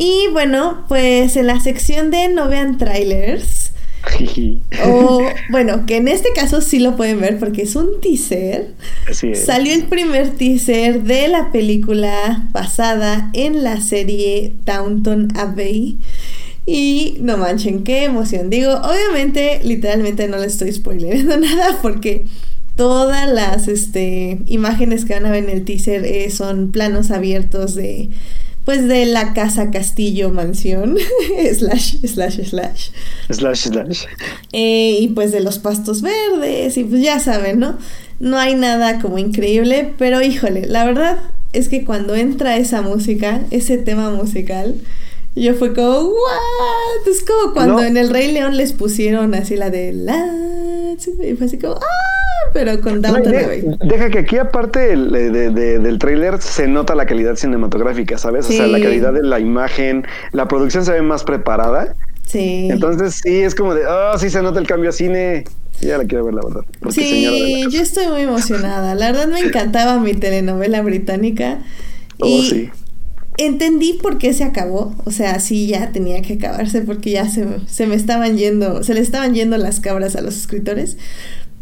Y 0.00 0.28
bueno, 0.32 0.84
pues 0.86 1.36
en 1.36 1.48
la 1.48 1.58
sección 1.58 2.12
de 2.12 2.28
no 2.28 2.46
vean 2.48 2.78
trailers. 2.78 3.72
o 4.86 5.26
bueno, 5.50 5.86
que 5.86 5.96
en 5.96 6.06
este 6.06 6.28
caso 6.32 6.60
sí 6.60 6.78
lo 6.78 6.96
pueden 6.96 7.20
ver 7.20 7.40
porque 7.40 7.62
es 7.62 7.74
un 7.74 8.00
teaser. 8.00 8.74
Salió 9.34 9.74
el 9.74 9.86
primer 9.86 10.30
teaser 10.30 11.02
de 11.02 11.26
la 11.26 11.50
película 11.50 12.48
basada 12.52 13.28
en 13.32 13.64
la 13.64 13.80
serie 13.80 14.52
Downton 14.64 15.36
Abbey. 15.36 15.98
Y 16.64 17.16
no 17.20 17.36
manchen, 17.36 17.82
qué 17.82 18.04
emoción. 18.04 18.50
Digo, 18.50 18.74
obviamente, 18.74 19.60
literalmente 19.64 20.28
no 20.28 20.38
le 20.38 20.46
estoy 20.46 20.70
spoilerando 20.70 21.36
nada 21.40 21.76
porque 21.82 22.24
todas 22.76 23.28
las 23.28 23.66
este, 23.66 24.38
imágenes 24.46 25.04
que 25.04 25.14
van 25.14 25.26
a 25.26 25.32
ver 25.32 25.42
en 25.42 25.50
el 25.50 25.64
teaser 25.64 26.04
eh, 26.04 26.30
son 26.30 26.70
planos 26.70 27.10
abiertos 27.10 27.74
de 27.74 28.10
pues 28.68 28.86
de 28.86 29.06
la 29.06 29.32
casa, 29.32 29.70
castillo, 29.70 30.28
mansión, 30.28 30.98
slash, 31.54 32.00
slash, 32.06 32.44
slash. 32.50 32.90
Slash, 33.30 33.60
slash. 33.60 34.04
Eh, 34.52 34.98
y 35.00 35.08
pues 35.08 35.32
de 35.32 35.40
los 35.40 35.58
pastos 35.58 36.02
verdes, 36.02 36.76
y 36.76 36.84
pues 36.84 37.00
ya 37.00 37.18
saben, 37.18 37.60
¿no? 37.60 37.78
No 38.20 38.36
hay 38.36 38.54
nada 38.56 39.00
como 39.00 39.16
increíble, 39.16 39.94
pero 39.96 40.20
híjole, 40.20 40.66
la 40.66 40.84
verdad 40.84 41.18
es 41.54 41.70
que 41.70 41.86
cuando 41.86 42.14
entra 42.14 42.58
esa 42.58 42.82
música, 42.82 43.40
ese 43.50 43.78
tema 43.78 44.10
musical, 44.10 44.74
yo 45.34 45.54
fue 45.54 45.72
como, 45.72 46.00
¿what? 46.00 47.08
Es 47.10 47.24
como 47.24 47.54
cuando 47.54 47.82
en 47.82 47.96
el 47.96 48.10
Rey 48.10 48.30
León 48.30 48.58
les 48.58 48.74
pusieron 48.74 49.34
así 49.34 49.56
la 49.56 49.70
de 49.70 49.94
la. 49.94 50.26
Y 50.92 51.34
fue 51.34 51.46
así 51.46 51.58
como, 51.58 51.74
¡ah! 51.74 52.50
Pero 52.52 52.80
con 52.80 53.02
Downton 53.02 53.34
Abbey. 53.34 53.64
Deja 53.80 54.10
que 54.10 54.20
aquí, 54.20 54.38
aparte 54.38 54.96
del 54.96 55.98
tráiler, 55.98 56.40
se 56.40 56.66
nota 56.66 56.94
la 56.94 57.06
calidad 57.06 57.36
cinematográfica, 57.36 58.16
¿sabes? 58.18 58.48
O 58.48 58.52
sea, 58.52 58.66
la 58.66 58.80
calidad 58.80 59.12
de 59.12 59.22
la 59.22 59.38
imagen, 59.38 60.06
la 60.32 60.48
producción 60.48 60.84
se 60.84 60.92
ve 60.92 61.02
más 61.02 61.24
preparada. 61.24 61.94
Sí. 62.26 62.68
Entonces, 62.70 63.20
sí, 63.22 63.40
es 63.40 63.54
como 63.54 63.74
de, 63.74 63.86
oh, 63.86 64.18
sí 64.18 64.30
se 64.30 64.42
nota 64.42 64.58
el 64.58 64.66
cambio 64.66 64.90
a 64.90 64.92
cine. 64.92 65.44
Ya 65.80 65.96
la 65.98 66.04
quiero 66.04 66.24
ver, 66.24 66.34
la 66.34 66.42
verdad. 66.42 66.62
Sí, 66.90 67.66
yo 67.70 67.80
estoy 67.80 68.08
muy 68.08 68.22
emocionada. 68.22 68.94
La 68.94 69.12
verdad 69.12 69.28
me 69.28 69.40
encantaba 69.40 69.98
mi 70.00 70.14
telenovela 70.14 70.82
británica. 70.82 71.58
Oh, 72.18 72.26
y 72.26 72.42
sí 72.48 72.70
entendí 73.38 73.94
por 73.94 74.18
qué 74.18 74.34
se 74.34 74.44
acabó. 74.44 74.94
O 75.04 75.10
sea, 75.10 75.40
sí, 75.40 75.66
ya 75.66 75.90
tenía 75.92 76.20
que 76.22 76.34
acabarse 76.34 76.82
porque 76.82 77.10
ya 77.12 77.28
se, 77.28 77.46
se 77.66 77.86
me 77.86 77.94
estaban 77.94 78.36
yendo, 78.36 78.82
se 78.82 78.94
le 78.94 79.00
estaban 79.00 79.34
yendo 79.34 79.56
las 79.56 79.80
cabras 79.80 80.16
a 80.16 80.20
los 80.20 80.36
escritores. 80.36 80.96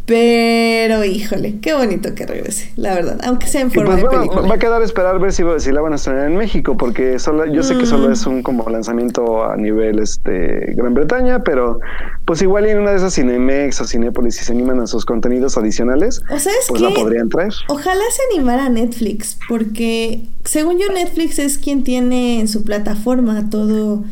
Pero, 0.06 1.04
híjole, 1.04 1.58
qué 1.60 1.74
bonito 1.74 2.14
que 2.14 2.26
regrese, 2.26 2.72
la 2.76 2.94
verdad, 2.94 3.18
aunque 3.24 3.48
sea 3.48 3.60
en 3.60 3.72
forma 3.72 3.98
pues, 3.98 4.04
de 4.04 4.08
película. 4.08 4.48
Va 4.48 4.54
a 4.54 4.58
quedar 4.58 4.80
esperar 4.82 5.18
ver 5.18 5.32
si, 5.32 5.42
si 5.58 5.72
la 5.72 5.80
van 5.80 5.94
a 5.94 5.96
estrenar 5.96 6.28
en 6.28 6.36
México, 6.36 6.76
porque 6.76 7.18
solo, 7.18 7.44
yo 7.46 7.64
sé 7.64 7.76
que 7.76 7.86
solo 7.86 8.08
mm. 8.08 8.12
es 8.12 8.24
un 8.24 8.42
como 8.44 8.70
lanzamiento 8.70 9.44
a 9.44 9.56
nivel 9.56 9.98
este 9.98 10.74
Gran 10.76 10.94
Bretaña, 10.94 11.42
pero 11.42 11.80
pues 12.24 12.40
igual 12.40 12.66
en 12.66 12.78
una 12.78 12.92
de 12.92 12.98
esas 12.98 13.14
Cinemex 13.14 13.80
o 13.80 13.84
Cinépolis 13.84 14.36
si 14.36 14.44
se 14.44 14.52
animan 14.52 14.78
a 14.78 14.86
sus 14.86 15.04
contenidos 15.04 15.58
adicionales, 15.58 16.22
o 16.30 16.36
pues 16.68 16.80
la 16.80 16.90
podrían 16.90 17.28
traer. 17.28 17.52
Ojalá 17.68 18.04
se 18.12 18.22
animara 18.32 18.66
a 18.66 18.68
Netflix, 18.68 19.36
porque 19.48 20.28
según 20.44 20.78
yo 20.78 20.86
Netflix 20.92 21.40
es 21.40 21.58
quien 21.58 21.82
tiene 21.82 22.38
en 22.38 22.46
su 22.46 22.62
plataforma 22.62 23.50
todo 23.50 24.04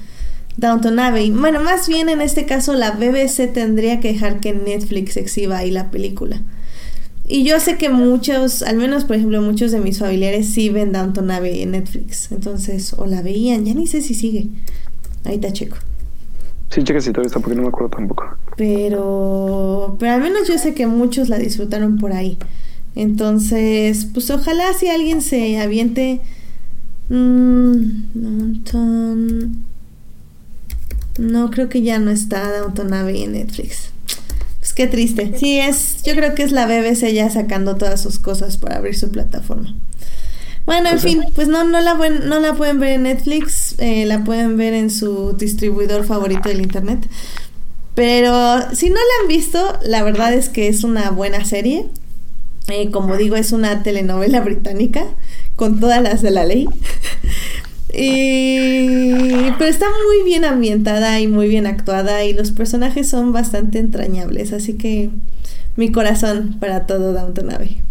Downton 0.56 0.98
Abbey. 0.98 1.30
Bueno, 1.30 1.60
más 1.60 1.88
bien 1.88 2.08
en 2.08 2.20
este 2.20 2.46
caso 2.46 2.74
la 2.74 2.92
BBC 2.92 3.52
tendría 3.52 4.00
que 4.00 4.12
dejar 4.12 4.40
que 4.40 4.52
Netflix 4.52 5.16
exhiba 5.16 5.58
ahí 5.58 5.70
la 5.70 5.90
película. 5.90 6.42
Y 7.26 7.44
yo 7.44 7.58
sé 7.58 7.78
que 7.78 7.88
muchos, 7.88 8.62
al 8.62 8.76
menos 8.76 9.04
por 9.04 9.16
ejemplo 9.16 9.40
muchos 9.40 9.72
de 9.72 9.80
mis 9.80 9.98
familiares 9.98 10.48
sí 10.48 10.68
ven 10.68 10.92
Downton 10.92 11.30
Abbey 11.30 11.62
en 11.62 11.72
Netflix. 11.72 12.30
Entonces, 12.30 12.92
o 12.94 13.06
la 13.06 13.22
veían, 13.22 13.64
ya 13.64 13.74
ni 13.74 13.86
sé 13.86 14.02
si 14.02 14.14
sigue. 14.14 14.48
Ahí 15.24 15.36
está 15.36 15.52
checo. 15.52 15.76
Sí, 16.70 16.82
checa 16.82 17.00
si 17.00 17.10
todavía 17.10 17.28
está 17.28 17.40
porque 17.40 17.56
no 17.56 17.62
me 17.62 17.68
acuerdo 17.68 17.90
tampoco. 17.90 18.24
Pero, 18.56 19.96
pero 19.98 20.12
al 20.12 20.20
menos 20.20 20.46
yo 20.46 20.58
sé 20.58 20.74
que 20.74 20.86
muchos 20.86 21.28
la 21.28 21.38
disfrutaron 21.38 21.98
por 21.98 22.12
ahí. 22.12 22.36
Entonces, 22.94 24.06
pues 24.12 24.30
ojalá 24.30 24.72
si 24.74 24.88
alguien 24.88 25.22
se 25.22 25.58
aviente... 25.58 26.20
Mmm, 27.08 27.84
Downton... 28.14 29.73
No, 31.18 31.50
creo 31.50 31.68
que 31.68 31.82
ya 31.82 31.98
no 31.98 32.10
está 32.10 32.58
Downton 32.58 32.92
Abbey 32.92 33.22
en 33.22 33.32
Netflix. 33.32 33.90
Pues 34.58 34.72
qué 34.72 34.86
triste. 34.86 35.32
Sí, 35.38 35.58
es, 35.58 36.02
yo 36.04 36.14
creo 36.14 36.34
que 36.34 36.42
es 36.42 36.52
la 36.52 36.66
BBC 36.66 37.12
ya 37.12 37.30
sacando 37.30 37.76
todas 37.76 38.00
sus 38.00 38.18
cosas 38.18 38.56
para 38.56 38.76
abrir 38.76 38.96
su 38.96 39.10
plataforma. 39.10 39.74
Bueno, 40.66 40.88
en 40.88 40.94
pues 40.94 41.02
fin, 41.02 41.24
pues 41.34 41.48
no, 41.48 41.64
no, 41.64 41.80
la, 41.80 41.94
no 41.94 42.40
la 42.40 42.54
pueden 42.54 42.80
ver 42.80 42.92
en 42.92 43.02
Netflix, 43.02 43.74
eh, 43.78 44.06
la 44.06 44.24
pueden 44.24 44.56
ver 44.56 44.72
en 44.72 44.90
su 44.90 45.34
distribuidor 45.34 46.04
favorito 46.04 46.48
del 46.48 46.62
Internet. 46.62 47.06
Pero 47.94 48.74
si 48.74 48.88
no 48.88 48.96
la 48.96 49.22
han 49.22 49.28
visto, 49.28 49.78
la 49.82 50.02
verdad 50.02 50.32
es 50.32 50.48
que 50.48 50.68
es 50.68 50.82
una 50.82 51.10
buena 51.10 51.44
serie. 51.44 51.86
Eh, 52.68 52.90
como 52.90 53.16
digo, 53.16 53.36
es 53.36 53.52
una 53.52 53.82
telenovela 53.82 54.40
británica 54.40 55.04
con 55.54 55.78
todas 55.80 56.02
las 56.02 56.22
de 56.22 56.30
la 56.30 56.44
ley. 56.44 56.66
Y, 57.96 59.52
pero 59.58 59.70
está 59.70 59.86
muy 59.86 60.24
bien 60.24 60.44
ambientada 60.44 61.20
y 61.20 61.28
muy 61.28 61.48
bien 61.48 61.66
actuada 61.66 62.24
y 62.24 62.32
los 62.32 62.50
personajes 62.50 63.08
son 63.08 63.32
bastante 63.32 63.78
entrañables, 63.78 64.52
así 64.52 64.74
que 64.74 65.10
mi 65.76 65.92
corazón 65.92 66.56
para 66.60 66.86
todo 66.86 67.12
Downton 67.12 67.50
Abbey. 67.50 67.82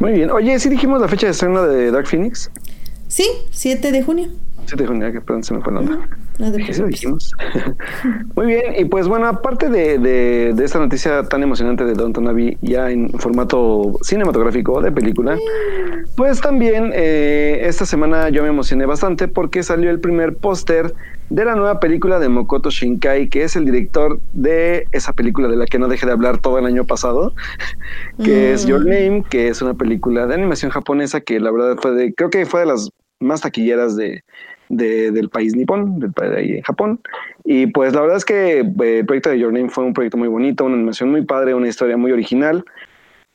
Muy 0.00 0.12
bien. 0.12 0.30
Oye, 0.30 0.58
¿sí 0.58 0.68
dijimos 0.68 1.00
la 1.00 1.08
fecha 1.08 1.26
de 1.26 1.32
estreno 1.32 1.62
de 1.64 1.90
Dark 1.90 2.06
Phoenix? 2.06 2.50
Sí, 3.08 3.26
7 3.50 3.92
de 3.92 4.02
junio. 4.02 4.28
7 4.66 4.82
de 4.82 4.88
junio, 4.88 5.12
que 5.12 5.20
perdón, 5.20 5.44
se 5.44 5.54
me 5.54 5.60
fue 5.60 5.72
la 5.72 5.80
onda. 5.80 6.08
Eso 6.38 6.86
dijimos. 6.86 7.30
Muy 8.34 8.46
bien, 8.46 8.74
y 8.76 8.84
pues 8.86 9.06
bueno, 9.06 9.26
aparte 9.26 9.68
de, 9.68 9.98
de, 9.98 10.64
esta 10.64 10.80
noticia 10.80 11.22
tan 11.24 11.42
emocionante 11.44 11.84
de 11.84 11.94
Downton 11.94 12.26
Abbey 12.26 12.58
ya 12.60 12.90
en 12.90 13.08
formato 13.10 13.98
cinematográfico 14.02 14.80
de 14.80 14.90
película, 14.90 15.38
pues 16.16 16.40
también 16.40 16.90
eh, 16.92 17.60
esta 17.62 17.86
semana 17.86 18.30
yo 18.30 18.42
me 18.42 18.48
emocioné 18.48 18.84
bastante 18.84 19.28
porque 19.28 19.62
salió 19.62 19.90
el 19.90 20.00
primer 20.00 20.34
póster 20.36 20.92
de 21.30 21.44
la 21.44 21.54
nueva 21.54 21.78
película 21.78 22.18
de 22.18 22.28
Mokoto 22.28 22.68
Shinkai, 22.70 23.28
que 23.28 23.44
es 23.44 23.54
el 23.54 23.64
director 23.64 24.20
de 24.32 24.88
esa 24.90 25.12
película 25.12 25.46
de 25.48 25.56
la 25.56 25.66
que 25.66 25.78
no 25.78 25.86
dejé 25.86 26.06
de 26.06 26.12
hablar 26.12 26.38
todo 26.38 26.58
el 26.58 26.66
año 26.66 26.84
pasado, 26.84 27.32
que 28.24 28.52
es 28.52 28.66
Your 28.66 28.84
mm. 28.84 28.88
Name, 28.88 29.24
que 29.30 29.48
es 29.48 29.62
una 29.62 29.74
película 29.74 30.26
de 30.26 30.34
animación 30.34 30.72
japonesa 30.72 31.20
que 31.20 31.38
la 31.38 31.52
verdad 31.52 31.76
fue 31.80 31.92
de, 31.92 32.12
creo 32.12 32.30
que 32.30 32.44
fue 32.44 32.60
de 32.60 32.66
las 32.66 32.90
más 33.20 33.40
taquilleras 33.40 33.96
de, 33.96 34.22
del 34.68 35.28
país 35.28 35.54
nipón, 35.54 35.98
del 35.98 36.12
país 36.12 36.30
de 36.30 36.38
ahí 36.38 36.52
en 36.52 36.62
Japón. 36.62 37.00
Y 37.44 37.66
pues 37.66 37.94
la 37.94 38.00
verdad 38.00 38.16
es 38.16 38.24
que 38.24 38.60
eh, 38.60 38.98
el 38.98 39.06
proyecto 39.06 39.30
de 39.30 39.38
Your 39.38 39.52
Name 39.52 39.68
fue 39.68 39.84
un 39.84 39.94
proyecto 39.94 40.16
muy 40.16 40.28
bonito, 40.28 40.64
una 40.64 40.74
animación 40.74 41.10
muy 41.10 41.24
padre, 41.24 41.54
una 41.54 41.68
historia 41.68 41.96
muy 41.96 42.12
original. 42.12 42.64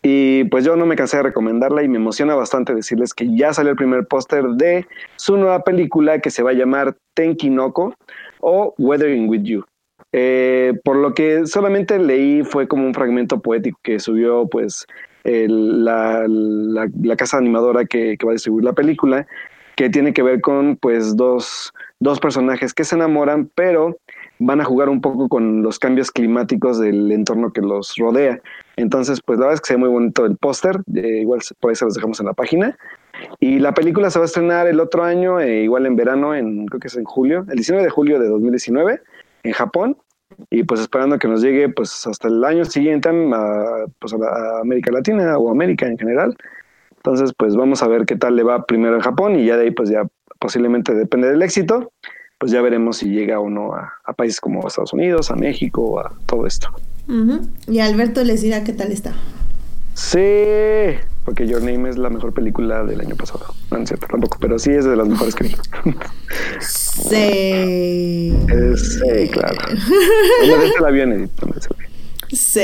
Y 0.02 0.46
pues 0.46 0.64
yo 0.64 0.78
no 0.78 0.86
me 0.86 0.96
cansé 0.96 1.18
de 1.18 1.24
recomendarla 1.24 1.84
y 1.84 1.90
me 1.90 1.98
emociona 1.98 2.34
bastante 2.34 2.74
decirles 2.74 3.14
que 3.14 3.36
ya 3.36 3.54
salió 3.54 3.72
el 3.72 3.78
primer 3.78 4.08
póster 4.08 4.46
de 4.46 4.86
su 5.18 5.36
nueva 5.36 5.64
película 5.64 6.20
que 6.20 6.32
se 6.32 6.42
va 6.42 6.52
a 6.52 6.54
llamar 6.54 6.96
Tenkinoko 7.16 7.94
o 8.40 8.74
Weathering 8.78 9.28
with 9.28 9.44
You. 9.44 9.66
Eh, 10.12 10.74
por 10.84 10.96
lo 10.96 11.14
que 11.14 11.46
solamente 11.46 12.00
leí 12.00 12.44
fue 12.44 12.68
como 12.68 12.86
un 12.86 12.94
fragmento 12.94 13.42
poético 13.42 13.80
que 13.84 14.00
subió 14.00 14.48
pues 14.48 14.88
la, 15.24 16.26
la, 16.28 17.16
casa 17.16 17.38
animadora 17.38 17.86
que, 17.86 18.18
que, 18.18 18.26
va 18.26 18.32
a 18.32 18.34
distribuir 18.34 18.66
la 18.66 18.74
película 18.74 19.28
que 19.80 19.90
tiene 19.90 20.12
que 20.12 20.24
ver 20.24 20.42
con 20.42 20.76
pues 20.76 21.16
dos, 21.16 21.74
dos 22.02 22.20
personajes 22.20 22.74
que 22.74 22.84
se 22.84 22.96
enamoran, 22.96 23.50
pero 23.56 23.98
van 24.38 24.60
a 24.60 24.66
jugar 24.66 24.90
un 24.90 25.00
poco 25.00 25.30
con 25.30 25.64
los 25.64 25.80
cambios 25.80 26.12
climáticos 26.12 26.82
del 26.82 27.10
entorno 27.14 27.54
que 27.54 27.62
los 27.62 27.96
rodea. 27.96 28.42
Entonces, 28.76 29.22
pues 29.22 29.40
la 29.40 29.46
verdad 29.46 29.54
es 29.54 29.62
que 29.62 29.68
se 29.68 29.74
ve 29.76 29.80
muy 29.80 29.88
bonito 29.88 30.26
el 30.26 30.36
póster, 30.36 30.82
eh, 30.96 31.20
igual 31.22 31.40
por 31.62 31.70
ahí 31.70 31.76
se 31.78 31.86
los 31.86 31.94
dejamos 31.94 32.20
en 32.20 32.26
la 32.26 32.34
página. 32.34 32.78
Y 33.40 33.60
la 33.60 33.74
película 33.74 34.10
se 34.10 34.20
va 34.20 34.26
a 34.26 34.28
estrenar 34.28 34.68
el 34.68 34.82
otro 34.82 35.06
año, 35.06 35.40
eh, 35.40 35.64
igual 35.64 35.86
en 35.86 35.96
verano, 35.96 36.36
en, 36.36 36.66
creo 36.66 36.82
que 36.82 36.90
es 36.90 36.98
en 36.98 37.06
julio, 37.06 37.46
el 37.48 37.56
19 37.56 37.82
de 37.82 37.90
julio 37.90 38.20
de 38.20 38.28
2019, 38.28 39.02
en 39.44 39.54
Japón. 39.54 39.96
Y 40.50 40.64
pues 40.64 40.82
esperando 40.82 41.18
que 41.20 41.30
nos 41.30 41.42
llegue 41.42 41.70
pues 41.70 42.06
hasta 42.06 42.28
el 42.28 42.44
año 42.44 42.66
siguiente 42.66 43.08
a, 43.08 43.86
pues, 43.98 44.14
a 44.14 44.60
América 44.60 44.92
Latina 44.92 45.38
o 45.38 45.50
América 45.50 45.88
en 45.88 45.98
general. 45.98 46.36
Entonces, 47.10 47.34
pues 47.36 47.56
vamos 47.56 47.82
a 47.82 47.88
ver 47.88 48.06
qué 48.06 48.16
tal 48.16 48.36
le 48.36 48.44
va 48.44 48.68
primero 48.68 48.94
en 48.94 49.02
Japón 49.02 49.36
y 49.36 49.44
ya 49.44 49.58
de 49.58 49.64
ahí, 49.64 49.72
pues 49.72 49.90
ya 49.90 50.06
posiblemente 50.38 50.94
depende 50.94 51.28
del 51.28 51.42
éxito, 51.42 51.92
pues 52.38 52.52
ya 52.52 52.62
veremos 52.62 52.98
si 52.98 53.10
llega 53.10 53.40
o 53.40 53.50
no 53.50 53.74
a, 53.74 54.14
países 54.16 54.40
como 54.40 54.68
Estados 54.68 54.94
Unidos, 54.94 55.32
a 55.32 55.36
México, 55.36 56.00
a 56.00 56.14
todo 56.28 56.46
esto. 56.46 56.70
Y 57.68 57.80
Alberto 57.80 58.24
les 58.24 58.44
dirá 58.44 58.64
qué 58.64 58.74
tal 58.74 58.92
está. 58.92 59.16
Sí, 59.96 61.00
porque 61.26 61.48
Your 61.48 61.64
Name 61.64 61.90
es 61.90 61.98
la 61.98 62.12
mejor 62.12 62.32
película 62.32 62.84
del 62.84 63.02
año 63.02 63.16
pasado. 63.16 63.56
No, 63.72 63.80
es 63.80 63.90
cierto, 63.90 64.06
tampoco, 64.06 64.38
pero 64.40 64.60
sí 64.60 64.70
es 64.70 64.86
de 64.86 64.96
las 64.96 65.08
mejores 65.08 65.34
que 65.34 65.46
vi. 65.46 65.56
Sí. 66.60 68.38
sí, 68.78 69.30
claro. 69.32 69.56
se 70.78 70.80
la 70.80 70.92
vi 70.92 71.02
en 71.02 71.14
Edith, 71.14 71.32
Sí. 72.32 72.62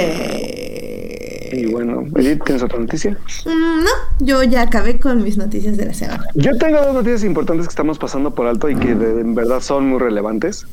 Y 1.56 1.72
bueno, 1.72 2.04
Edith, 2.18 2.44
¿tienes 2.44 2.64
otra 2.64 2.80
noticia? 2.80 3.18
Mm, 3.46 3.84
no, 3.84 3.90
yo 4.20 4.44
ya 4.44 4.64
acabé 4.64 5.00
con 5.00 5.24
mis 5.24 5.38
noticias 5.38 5.78
de 5.78 5.86
la 5.86 5.94
semana. 5.94 6.26
Yo 6.36 6.58
tengo 6.58 6.82
dos 6.82 6.94
noticias 6.94 7.24
importantes 7.24 7.68
que 7.68 7.72
estamos 7.72 7.98
pasando 7.98 8.36
por 8.36 8.46
alto 8.46 8.70
y 8.70 8.76
que 8.76 8.92
en 8.92 9.36
verdad 9.36 9.62
son 9.62 9.88
muy 9.88 10.00
relevantes. 10.00 10.68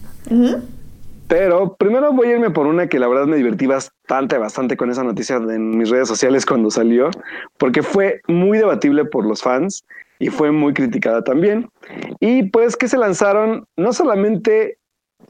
Pero 1.29 1.77
primero 1.77 2.13
voy 2.13 2.29
a 2.29 2.31
irme 2.33 2.51
por 2.51 2.67
una 2.67 2.89
que 2.89 2.99
la 2.99 3.07
verdad 3.07 3.27
me 3.27 3.37
divertí 3.37 3.67
bastante, 3.67 4.39
bastante 4.39 4.77
con 4.77 4.91
esa 4.91 5.05
noticia 5.05 5.37
en 5.37 5.79
mis 5.79 5.89
redes 5.89 6.09
sociales 6.09 6.45
cuando 6.45 6.69
salió, 6.69 7.11
porque 7.59 7.85
fue 7.85 8.21
muy 8.27 8.59
debatible 8.59 9.05
por 9.05 9.25
los 9.25 9.41
fans 9.41 9.85
y 10.19 10.31
fue 10.31 10.51
muy 10.51 10.75
criticada 10.75 11.23
también. 11.23 11.71
Y 12.19 12.45
pues 12.51 12.77
que 12.77 12.89
se 12.89 12.99
lanzaron 12.99 13.67
no 13.77 13.93
solamente 13.93 14.79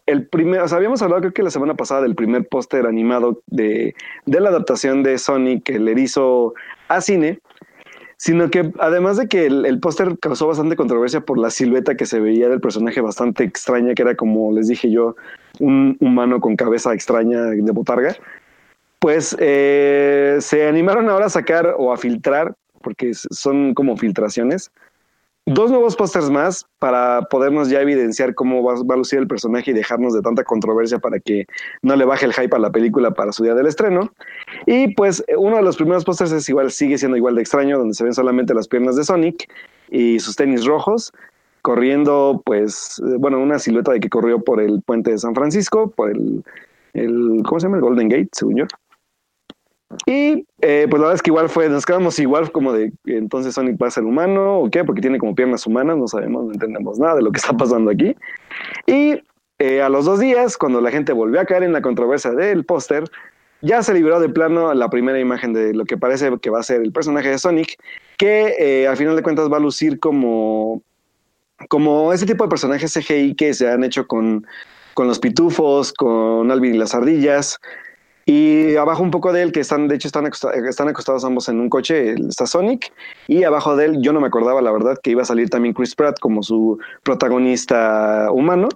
el 0.06 0.26
primer, 0.26 0.60
habíamos 0.60 1.02
hablado 1.02 1.20
creo 1.20 1.32
que 1.32 1.42
la 1.42 1.50
semana 1.50 1.74
pasada 1.74 2.02
del 2.02 2.14
primer 2.14 2.46
póster 2.48 2.86
animado 2.86 3.42
de, 3.46 3.94
de, 4.26 4.40
la 4.40 4.48
adaptación 4.48 5.02
de 5.02 5.18
Sonic, 5.18 5.68
el 5.70 5.88
erizo 5.88 6.54
a 6.88 7.00
cine, 7.00 7.40
sino 8.22 8.50
que 8.50 8.72
además 8.78 9.16
de 9.16 9.26
que 9.26 9.46
el, 9.46 9.80
póster 9.80 10.16
causó 10.20 10.46
bastante 10.46 10.76
controversia 10.76 11.22
por 11.22 11.38
la 11.38 11.50
silueta 11.50 11.96
que 11.96 12.06
se 12.06 12.20
veía 12.20 12.48
del 12.48 12.60
personaje 12.60 13.00
bastante 13.00 13.42
extraña, 13.42 13.94
que 13.94 14.02
era 14.02 14.14
como 14.14 14.52
les 14.52 14.68
dije 14.68 14.90
yo, 14.90 15.16
un 15.58 15.96
humano 15.98 16.40
con 16.40 16.54
cabeza 16.54 16.94
extraña 16.94 17.42
de 17.42 17.72
botarga, 17.72 18.14
pues 19.00 19.36
eh, 19.40 20.36
se 20.38 20.68
animaron 20.68 21.08
ahora 21.08 21.26
a 21.26 21.30
sacar 21.30 21.74
o 21.76 21.92
a 21.92 21.96
filtrar, 21.96 22.54
porque 22.80 23.12
son 23.12 23.74
como 23.74 23.96
filtraciones, 23.96 24.70
dos 25.46 25.70
nuevos 25.70 25.96
pósters 25.96 26.30
más 26.30 26.66
para 26.78 27.22
podernos 27.22 27.68
ya 27.68 27.80
evidenciar 27.80 28.34
cómo 28.34 28.62
va, 28.62 28.74
a 28.74 28.96
lucir 28.96 29.18
el 29.18 29.26
personaje 29.26 29.70
y 29.70 29.74
dejarnos 29.74 30.14
de 30.14 30.22
tanta 30.22 30.44
controversia 30.44 30.98
para 30.98 31.18
que 31.18 31.46
no 31.82 31.96
le 31.96 32.04
baje 32.04 32.26
el 32.26 32.32
hype 32.32 32.54
a 32.54 32.60
la 32.60 32.70
película 32.70 33.10
para 33.12 33.32
su 33.32 33.42
día 33.42 33.54
del 33.54 33.66
estreno. 33.66 34.12
Y 34.66 34.94
pues 34.94 35.24
uno 35.36 35.56
de 35.56 35.62
los 35.62 35.76
primeros 35.76 36.04
pósters 36.04 36.32
es 36.32 36.48
igual, 36.48 36.70
sigue 36.70 36.98
siendo 36.98 37.16
igual 37.16 37.34
de 37.34 37.42
extraño, 37.42 37.78
donde 37.78 37.94
se 37.94 38.04
ven 38.04 38.14
solamente 38.14 38.54
las 38.54 38.68
piernas 38.68 38.96
de 38.96 39.04
Sonic 39.04 39.50
y 39.90 40.20
sus 40.20 40.36
tenis 40.36 40.64
rojos, 40.64 41.12
corriendo, 41.60 42.42
pues, 42.44 43.00
bueno, 43.18 43.40
una 43.40 43.58
silueta 43.58 43.92
de 43.92 44.00
que 44.00 44.08
corrió 44.08 44.42
por 44.42 44.60
el 44.60 44.82
puente 44.82 45.10
de 45.10 45.18
San 45.18 45.34
Francisco, 45.34 45.90
por 45.90 46.10
el, 46.10 46.44
el 46.94 47.42
¿cómo 47.44 47.60
se 47.60 47.66
llama? 47.66 47.76
El 47.76 47.82
Golden 47.82 48.08
Gate, 48.08 48.30
según 48.32 48.56
yo. 48.56 48.64
Y 50.06 50.46
eh, 50.60 50.86
pues 50.88 51.00
la 51.00 51.08
verdad 51.08 51.14
es 51.14 51.22
que 51.22 51.30
igual 51.30 51.48
fue, 51.48 51.68
nos 51.68 51.84
quedamos 51.84 52.18
igual 52.18 52.50
como 52.50 52.72
de 52.72 52.92
entonces 53.04 53.54
Sonic 53.54 53.80
va 53.82 53.88
a 53.88 53.90
ser 53.90 54.04
humano 54.04 54.60
o 54.60 54.70
qué, 54.70 54.84
porque 54.84 55.00
tiene 55.00 55.18
como 55.18 55.34
piernas 55.34 55.66
humanas, 55.66 55.96
no 55.96 56.08
sabemos, 56.08 56.44
no 56.44 56.52
entendemos 56.52 56.98
nada 56.98 57.16
de 57.16 57.22
lo 57.22 57.32
que 57.32 57.38
está 57.38 57.52
pasando 57.56 57.90
aquí. 57.90 58.16
Y 58.86 59.22
eh, 59.58 59.82
a 59.82 59.88
los 59.88 60.04
dos 60.04 60.20
días, 60.20 60.56
cuando 60.56 60.80
la 60.80 60.90
gente 60.90 61.12
volvió 61.12 61.40
a 61.40 61.44
caer 61.44 61.62
en 61.62 61.72
la 61.72 61.82
controversia 61.82 62.32
del 62.32 62.64
póster, 62.64 63.04
ya 63.60 63.82
se 63.82 63.94
liberó 63.94 64.18
de 64.18 64.28
plano 64.28 64.74
la 64.74 64.90
primera 64.90 65.20
imagen 65.20 65.52
de 65.52 65.72
lo 65.72 65.84
que 65.84 65.96
parece 65.96 66.30
que 66.40 66.50
va 66.50 66.60
a 66.60 66.64
ser 66.64 66.82
el 66.82 66.92
personaje 66.92 67.28
de 67.28 67.38
Sonic, 67.38 67.76
que 68.18 68.54
eh, 68.58 68.88
al 68.88 68.96
final 68.96 69.14
de 69.14 69.22
cuentas 69.22 69.50
va 69.50 69.58
a 69.58 69.60
lucir 69.60 70.00
como, 70.00 70.82
como 71.68 72.12
ese 72.12 72.26
tipo 72.26 72.42
de 72.44 72.50
personajes 72.50 72.92
CGI 72.92 73.34
que 73.36 73.54
se 73.54 73.70
han 73.70 73.84
hecho 73.84 74.06
con, 74.08 74.44
con 74.94 75.06
los 75.06 75.20
pitufos, 75.20 75.92
con 75.92 76.50
Alvin 76.50 76.74
y 76.74 76.78
las 76.78 76.94
ardillas. 76.94 77.60
Y 78.24 78.76
abajo 78.76 79.02
un 79.02 79.10
poco 79.10 79.32
de 79.32 79.42
él, 79.42 79.52
que 79.52 79.60
están, 79.60 79.88
de 79.88 79.96
hecho, 79.96 80.08
están 80.08 80.26
están 80.26 80.88
acostados 80.88 81.24
ambos 81.24 81.48
en 81.48 81.60
un 81.60 81.68
coche, 81.68 82.14
está 82.28 82.46
Sonic. 82.46 82.92
Y 83.26 83.44
abajo 83.44 83.76
de 83.76 83.86
él, 83.86 83.98
yo 84.00 84.12
no 84.12 84.20
me 84.20 84.28
acordaba, 84.28 84.62
la 84.62 84.70
verdad, 84.70 84.98
que 85.02 85.10
iba 85.10 85.22
a 85.22 85.26
salir 85.26 85.50
también 85.50 85.74
Chris 85.74 85.94
Pratt 85.94 86.18
como 86.20 86.42
su 86.42 86.78
protagonista 87.02 88.30
humano. 88.30 88.68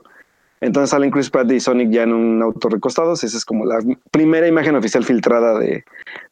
Entonces 0.61 0.91
salen 0.91 1.11
Chris 1.11 1.31
Pratt 1.31 1.51
y 1.53 1.61
Sonic 1.61 1.91
ya 1.91 2.03
en 2.05 2.13
un 2.13 2.43
auto 2.43 2.69
recostados. 2.69 3.23
Esa 3.23 3.37
es 3.37 3.45
como 3.45 3.67
la 3.67 3.79
primera 4.11 4.49
imagen 4.49 4.75
oficial 4.75 5.05
filtrada 5.05 5.59
de, 5.59 5.85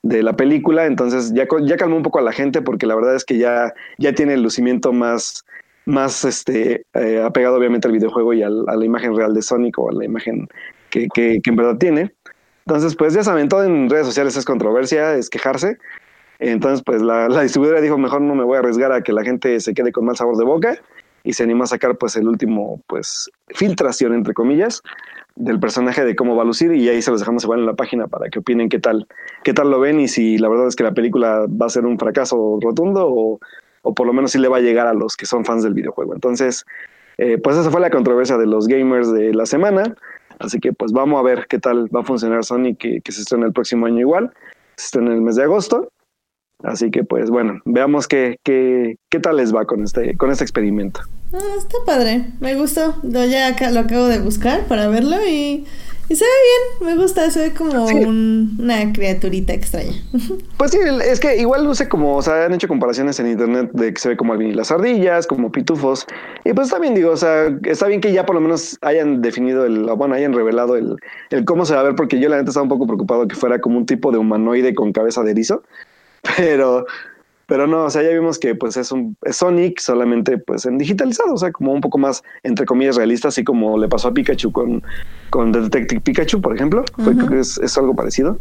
de 0.02 0.22
la 0.22 0.34
película. 0.34 0.86
Entonces 0.86 1.32
ya, 1.34 1.46
ya 1.62 1.76
calmó 1.76 1.96
un 1.96 2.02
poco 2.02 2.18
a 2.18 2.22
la 2.22 2.32
gente 2.32 2.62
porque 2.62 2.86
la 2.86 2.94
verdad 2.94 3.14
es 3.14 3.24
que 3.24 3.38
ya, 3.38 3.72
ya 3.98 4.14
tiene 4.14 4.34
el 4.34 4.42
lucimiento 4.42 4.92
más, 4.92 5.44
más 5.84 6.24
este, 6.24 6.86
eh, 6.94 7.22
apegado 7.22 7.56
obviamente 7.56 7.86
al 7.86 7.92
videojuego 7.92 8.32
y 8.32 8.42
a 8.42 8.48
la 8.48 8.84
imagen 8.84 9.14
real 9.14 9.34
de 9.34 9.42
Sonic 9.42 9.78
o 9.78 9.90
a 9.90 9.92
la 9.92 10.04
imagen 10.04 10.48
que, 10.88 11.06
que 11.14 11.40
en 11.44 11.56
verdad 11.56 11.76
tiene. 11.76 12.10
Entonces, 12.66 12.96
pues 12.96 13.12
ya 13.12 13.22
saben, 13.22 13.48
todo 13.48 13.64
en 13.64 13.90
redes 13.90 14.06
sociales 14.06 14.36
es 14.36 14.44
controversia, 14.44 15.14
es 15.14 15.28
quejarse. 15.28 15.78
Entonces, 16.38 16.82
pues 16.84 17.02
la, 17.02 17.28
distribuidora 17.42 17.80
dijo, 17.80 17.98
mejor 17.98 18.20
no 18.22 18.34
me 18.34 18.44
voy 18.44 18.56
a 18.56 18.60
arriesgar 18.60 18.92
a 18.92 19.02
que 19.02 19.12
la 19.12 19.22
gente 19.22 19.60
se 19.60 19.74
quede 19.74 19.92
con 19.92 20.04
mal 20.04 20.16
sabor 20.16 20.36
de 20.36 20.44
boca 20.44 20.78
y 21.22 21.32
se 21.34 21.42
animó 21.42 21.64
a 21.64 21.66
sacar 21.66 21.96
pues 21.96 22.16
el 22.16 22.26
último, 22.26 22.82
pues, 22.86 23.30
filtración, 23.48 24.14
entre 24.14 24.34
comillas, 24.34 24.82
del 25.36 25.60
personaje 25.60 26.04
de 26.04 26.16
cómo 26.16 26.36
va 26.36 26.42
a 26.42 26.46
lucir 26.46 26.72
y 26.72 26.88
ahí 26.88 27.02
se 27.02 27.10
los 27.10 27.20
dejamos 27.20 27.44
igual 27.44 27.60
en 27.60 27.66
la 27.66 27.74
página 27.74 28.06
para 28.06 28.28
que 28.28 28.38
opinen 28.38 28.68
qué 28.68 28.78
tal, 28.78 29.06
qué 29.42 29.52
tal 29.52 29.70
lo 29.70 29.80
ven 29.80 30.00
y 30.00 30.08
si 30.08 30.38
la 30.38 30.48
verdad 30.48 30.68
es 30.68 30.76
que 30.76 30.84
la 30.84 30.92
película 30.92 31.46
va 31.48 31.66
a 31.66 31.70
ser 31.70 31.86
un 31.86 31.98
fracaso 31.98 32.58
rotundo 32.60 33.06
o, 33.08 33.40
o 33.82 33.94
por 33.94 34.06
lo 34.06 34.12
menos 34.12 34.32
si 34.32 34.38
le 34.38 34.48
va 34.48 34.58
a 34.58 34.60
llegar 34.60 34.86
a 34.86 34.94
los 34.94 35.16
que 35.16 35.26
son 35.26 35.44
fans 35.44 35.62
del 35.62 35.74
videojuego. 35.74 36.14
Entonces, 36.14 36.64
eh, 37.18 37.38
pues 37.38 37.56
esa 37.56 37.70
fue 37.70 37.80
la 37.80 37.90
controversia 37.90 38.36
de 38.36 38.46
los 38.46 38.66
gamers 38.66 39.12
de 39.12 39.32
la 39.34 39.46
semana. 39.46 39.94
Así 40.44 40.60
que 40.60 40.72
pues 40.72 40.92
vamos 40.92 41.18
a 41.18 41.22
ver 41.22 41.46
qué 41.48 41.58
tal 41.58 41.94
va 41.94 42.00
a 42.00 42.04
funcionar 42.04 42.44
Sonic 42.44 42.78
que, 42.78 43.00
que 43.00 43.12
se 43.12 43.22
estrena 43.22 43.46
el 43.46 43.52
próximo 43.52 43.86
año 43.86 44.00
igual. 44.00 44.32
Se 44.76 44.86
estrena 44.86 45.10
en 45.10 45.16
el 45.16 45.22
mes 45.22 45.36
de 45.36 45.44
agosto. 45.44 45.88
Así 46.62 46.90
que 46.90 47.04
pues 47.04 47.30
bueno, 47.30 47.60
veamos 47.64 48.08
qué, 48.08 48.38
qué, 48.42 48.96
qué 49.10 49.20
tal 49.20 49.36
les 49.36 49.54
va 49.54 49.64
con 49.64 49.82
este, 49.82 50.16
con 50.16 50.30
este 50.30 50.44
experimento. 50.44 51.00
Ah, 51.32 51.38
está 51.58 51.76
padre, 51.84 52.26
me 52.40 52.54
gustó. 52.54 52.94
Yo 53.02 53.24
ya 53.24 53.48
acá 53.48 53.70
lo 53.70 53.80
acabo 53.80 54.06
de 54.06 54.20
buscar 54.20 54.66
para 54.66 54.88
verlo 54.88 55.16
y 55.26 55.66
y 56.08 56.16
se 56.16 56.24
ve 56.24 56.30
bien, 56.80 56.96
me 56.96 57.02
gusta, 57.02 57.30
se 57.30 57.40
ve 57.40 57.54
como 57.54 57.86
una 57.86 58.92
criaturita 58.92 59.52
extraña. 59.52 59.92
Pues 60.56 60.70
sí, 60.70 60.78
es 61.04 61.20
que 61.20 61.36
igual 61.36 61.64
luce 61.64 61.88
como, 61.88 62.16
o 62.16 62.22
sea, 62.22 62.44
han 62.44 62.54
hecho 62.54 62.68
comparaciones 62.68 63.18
en 63.20 63.26
internet 63.26 63.70
de 63.72 63.92
que 63.92 64.00
se 64.00 64.10
ve 64.10 64.16
como 64.16 64.32
Alvin 64.32 64.50
y 64.50 64.54
las 64.54 64.70
ardillas, 64.70 65.26
como 65.26 65.50
pitufos. 65.50 66.06
Y 66.44 66.52
pues 66.52 66.70
también 66.70 66.94
digo, 66.94 67.10
o 67.10 67.16
sea, 67.16 67.54
está 67.64 67.86
bien 67.86 68.00
que 68.00 68.12
ya 68.12 68.24
por 68.24 68.34
lo 68.34 68.40
menos 68.40 68.78
hayan 68.80 69.20
definido 69.20 69.64
el, 69.64 69.84
bueno, 69.96 70.14
hayan 70.14 70.32
revelado 70.32 70.76
el, 70.76 70.96
el 71.30 71.44
cómo 71.44 71.66
se 71.66 71.74
va 71.74 71.80
a 71.80 71.84
ver, 71.84 71.96
porque 71.96 72.20
yo 72.20 72.28
la 72.28 72.36
neta 72.36 72.50
estaba 72.50 72.62
un 72.62 72.68
poco 72.68 72.86
preocupado 72.86 73.26
que 73.26 73.34
fuera 73.34 73.60
como 73.60 73.78
un 73.78 73.86
tipo 73.86 74.12
de 74.12 74.18
humanoide 74.18 74.74
con 74.74 74.92
cabeza 74.92 75.22
de 75.22 75.32
erizo. 75.32 75.62
Pero, 76.36 76.86
pero 77.46 77.66
no, 77.66 77.84
o 77.84 77.90
sea, 77.90 78.02
ya 78.02 78.10
vimos 78.10 78.38
que 78.38 78.54
pues 78.54 78.76
es 78.76 78.92
un 78.92 79.16
Sonic 79.30 79.78
solamente 79.80 80.38
pues 80.38 80.66
en 80.66 80.78
digitalizado, 80.78 81.34
o 81.34 81.38
sea, 81.38 81.52
como 81.52 81.72
un 81.72 81.80
poco 81.80 81.98
más 81.98 82.22
entre 82.42 82.66
comillas 82.66 82.96
realista, 82.96 83.28
así 83.28 83.44
como 83.44 83.78
le 83.78 83.88
pasó 83.88 84.08
a 84.08 84.14
Pikachu 84.14 84.52
con, 84.52 84.82
con 85.30 85.52
Detective 85.52 86.00
Pikachu, 86.00 86.40
por 86.40 86.54
ejemplo. 86.54 86.84
es, 87.38 87.78
algo 87.78 87.94
parecido. 87.94 88.38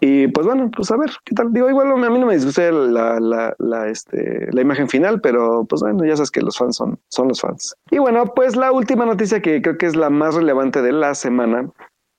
Y 0.00 0.28
pues 0.28 0.46
bueno, 0.46 0.70
pues 0.74 0.90
a 0.90 0.96
ver, 0.96 1.10
¿qué 1.24 1.34
tal? 1.34 1.52
Digo, 1.52 1.68
igual 1.68 1.90
a 1.90 2.10
mí 2.10 2.18
no 2.18 2.26
me 2.26 2.34
disgusta 2.34 2.70
la, 2.70 3.18
la, 3.18 3.54
la, 3.58 3.88
este, 3.88 4.48
la 4.52 4.60
imagen 4.60 4.88
final, 4.88 5.20
pero 5.20 5.64
pues 5.64 5.82
bueno, 5.82 6.04
ya 6.04 6.16
sabes 6.16 6.30
que 6.30 6.40
los 6.40 6.56
fans 6.56 6.76
son, 6.76 6.98
son 7.08 7.28
los 7.28 7.40
fans. 7.40 7.74
Y 7.90 7.98
bueno, 7.98 8.24
pues 8.34 8.54
la 8.54 8.70
última 8.70 9.06
noticia 9.06 9.42
que 9.42 9.60
creo 9.60 9.76
que 9.76 9.86
es 9.86 9.96
la 9.96 10.10
más 10.10 10.34
relevante 10.34 10.82
de 10.82 10.92
la 10.92 11.14
semana 11.14 11.70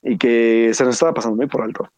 y 0.02 0.18
que 0.18 0.72
se 0.74 0.84
nos 0.84 0.96
estaba 0.96 1.14
pasando 1.14 1.38
muy 1.38 1.48
por 1.48 1.62
alto 1.62 1.90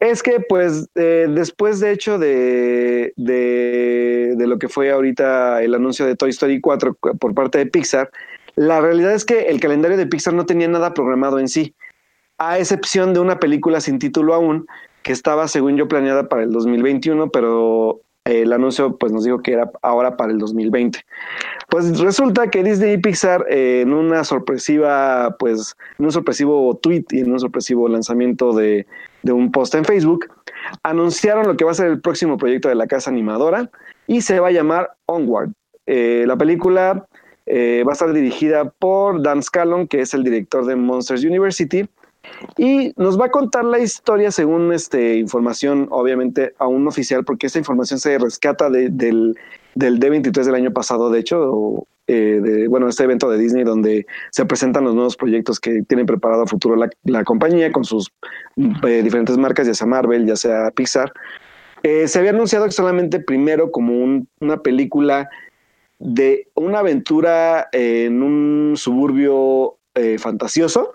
es 0.00 0.22
que, 0.22 0.40
pues, 0.40 0.88
eh, 0.94 1.26
después 1.28 1.80
de 1.80 1.92
hecho 1.92 2.18
de, 2.18 3.12
de, 3.16 4.46
lo 4.46 4.58
que 4.58 4.68
fue 4.68 4.90
ahorita 4.90 5.62
el 5.62 5.74
anuncio 5.74 6.06
de 6.06 6.16
Toy 6.16 6.30
Story 6.30 6.60
4 6.60 6.94
por 6.94 7.34
parte 7.34 7.58
de 7.58 7.66
Pixar, 7.66 8.10
la 8.54 8.80
realidad 8.80 9.12
es 9.12 9.24
que 9.24 9.48
el 9.48 9.60
calendario 9.60 9.96
de 9.96 10.06
Pixar 10.06 10.34
no 10.34 10.46
tenía 10.46 10.68
nada 10.68 10.94
programado 10.94 11.38
en 11.38 11.48
sí, 11.48 11.74
a 12.38 12.58
excepción 12.58 13.12
de 13.14 13.20
una 13.20 13.38
película 13.38 13.80
sin 13.80 13.98
título 13.98 14.34
aún, 14.34 14.66
que 15.02 15.12
estaba, 15.12 15.48
según 15.48 15.76
yo, 15.76 15.88
planeada 15.88 16.28
para 16.28 16.42
el 16.42 16.52
2021, 16.52 17.30
pero 17.30 18.00
el 18.26 18.52
anuncio 18.52 18.96
pues 18.96 19.12
nos 19.12 19.24
dijo 19.24 19.40
que 19.40 19.52
era 19.52 19.70
ahora 19.82 20.16
para 20.16 20.32
el 20.32 20.38
2020. 20.38 21.00
Pues 21.68 21.98
resulta 22.00 22.50
que 22.50 22.62
Disney 22.62 22.94
y 22.94 22.98
Pixar 22.98 23.44
eh, 23.48 23.82
en 23.82 23.92
una 23.92 24.24
sorpresiva, 24.24 25.36
pues 25.38 25.76
en 25.98 26.06
un 26.06 26.12
sorpresivo 26.12 26.76
tweet 26.82 27.04
y 27.10 27.20
en 27.20 27.32
un 27.32 27.40
sorpresivo 27.40 27.88
lanzamiento 27.88 28.52
de, 28.52 28.86
un 29.32 29.50
post 29.52 29.74
en 29.74 29.84
Facebook, 29.84 30.26
anunciaron 30.82 31.46
lo 31.46 31.56
que 31.56 31.64
va 31.64 31.70
a 31.70 31.74
ser 31.74 31.88
el 31.88 32.00
próximo 32.00 32.36
proyecto 32.36 32.68
de 32.68 32.74
la 32.74 32.86
casa 32.86 33.10
animadora 33.10 33.70
y 34.06 34.20
se 34.22 34.40
va 34.40 34.48
a 34.48 34.52
llamar 34.52 34.92
Onward. 35.06 35.50
Eh, 35.86 36.24
la 36.26 36.36
película 36.36 37.06
eh, 37.46 37.84
va 37.86 37.92
a 37.92 37.94
estar 37.94 38.12
dirigida 38.12 38.70
por 38.70 39.22
Dan 39.22 39.42
Scallon, 39.42 39.86
que 39.86 40.00
es 40.00 40.14
el 40.14 40.24
director 40.24 40.66
de 40.66 40.76
Monsters 40.76 41.24
University, 41.24 41.88
y 42.56 42.92
nos 42.96 43.18
va 43.20 43.26
a 43.26 43.30
contar 43.30 43.64
la 43.64 43.78
historia 43.78 44.32
según 44.32 44.72
este, 44.72 45.16
información, 45.16 45.86
obviamente, 45.90 46.54
aún 46.58 46.86
oficial, 46.88 47.24
porque 47.24 47.46
esta 47.46 47.58
información 47.58 48.00
se 48.00 48.18
rescata 48.18 48.68
del, 48.68 48.96
del 48.96 50.00
D23 50.00 50.44
del 50.44 50.54
año 50.54 50.72
pasado, 50.72 51.10
de 51.10 51.20
hecho, 51.20 51.86
eh, 52.08 52.66
bueno, 52.68 52.88
este 52.88 53.04
evento 53.04 53.28
de 53.28 53.38
Disney 53.38 53.64
donde 53.64 54.06
se 54.30 54.44
presentan 54.44 54.84
los 54.84 54.94
nuevos 54.94 55.16
proyectos 55.16 55.58
que 55.58 55.82
tienen 55.82 56.06
preparado 56.06 56.42
a 56.42 56.46
futuro 56.46 56.76
la, 57.04 57.24
compañía 57.24 57.72
con 57.72 57.84
sus 57.84 58.12
eh, 58.56 59.02
diferentes 59.02 59.36
marcas, 59.36 59.66
ya 59.66 59.74
sea 59.74 59.86
Marvel, 59.86 60.26
ya 60.26 60.36
sea 60.36 60.70
Pixar. 60.70 61.12
Eh, 61.82 62.06
se 62.06 62.18
había 62.18 62.30
anunciado 62.30 62.70
solamente 62.70 63.18
primero 63.20 63.70
como 63.70 64.24
una 64.40 64.62
película 64.62 65.28
de 65.98 66.48
una 66.54 66.80
aventura 66.80 67.68
en 67.72 68.22
un 68.22 68.74
suburbio 68.76 69.78
fantasioso, 70.18 70.92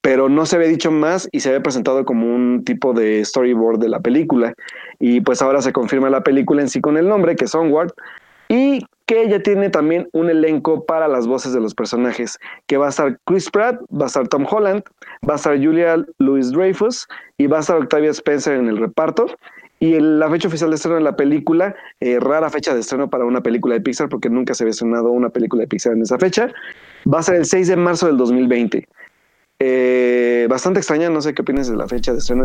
pero 0.00 0.30
no 0.30 0.46
se 0.46 0.56
había 0.56 0.68
dicho 0.68 0.90
más 0.90 1.28
y 1.32 1.40
se 1.40 1.50
había 1.50 1.62
presentado 1.62 2.06
como 2.06 2.34
un 2.34 2.64
tipo 2.64 2.94
de 2.94 3.22
storyboard 3.22 3.78
de 3.78 3.90
la 3.90 4.00
película. 4.00 4.54
Y 4.98 5.20
pues 5.20 5.42
ahora 5.42 5.60
se 5.60 5.72
confirma 5.72 6.08
la 6.08 6.22
película 6.22 6.62
en 6.62 6.70
sí 6.70 6.80
con 6.80 6.96
el 6.96 7.08
nombre, 7.08 7.36
que 7.36 7.44
es 7.44 7.54
Onward, 7.54 7.92
y 8.48 8.80
que 9.06 9.28
ya 9.28 9.40
tiene 9.42 9.70
también 9.70 10.08
un 10.12 10.30
elenco 10.30 10.84
para 10.84 11.08
las 11.08 11.26
voces 11.26 11.52
de 11.52 11.60
los 11.60 11.74
personajes, 11.74 12.38
que 12.66 12.76
va 12.76 12.86
a 12.86 12.90
estar 12.90 13.18
Chris 13.24 13.50
Pratt, 13.50 13.80
va 13.92 14.04
a 14.04 14.06
estar 14.06 14.26
Tom 14.28 14.46
Holland, 14.50 14.82
va 15.28 15.34
a 15.34 15.36
estar 15.36 15.62
Julia 15.62 16.04
Louis 16.18 16.50
Dreyfus 16.50 17.06
y 17.36 17.46
va 17.46 17.58
a 17.58 17.60
estar 17.60 17.76
Octavia 17.76 18.10
Spencer 18.10 18.54
en 18.54 18.68
el 18.68 18.78
reparto. 18.78 19.26
Y 19.80 19.98
la 20.00 20.30
fecha 20.30 20.48
oficial 20.48 20.70
de 20.70 20.76
estreno 20.76 20.96
de 20.96 21.02
la 21.02 21.16
película, 21.16 21.74
eh, 22.00 22.18
rara 22.18 22.48
fecha 22.48 22.72
de 22.72 22.80
estreno 22.80 23.10
para 23.10 23.26
una 23.26 23.42
película 23.42 23.74
de 23.74 23.82
Pixar, 23.82 24.08
porque 24.08 24.30
nunca 24.30 24.54
se 24.54 24.64
había 24.64 24.70
estrenado 24.70 25.10
una 25.10 25.28
película 25.28 25.62
de 25.62 25.66
Pixar 25.66 25.92
en 25.92 26.02
esa 26.02 26.18
fecha, 26.18 26.50
va 27.12 27.18
a 27.18 27.22
ser 27.22 27.34
el 27.34 27.44
6 27.44 27.68
de 27.68 27.76
marzo 27.76 28.06
del 28.06 28.16
2020. 28.16 28.88
Eh, 29.58 30.46
bastante 30.48 30.80
extraña, 30.80 31.10
no 31.10 31.20
sé 31.20 31.34
qué 31.34 31.42
opinas 31.42 31.68
de 31.68 31.76
la 31.76 31.86
fecha 31.86 32.12
de 32.12 32.18
estreno, 32.18 32.44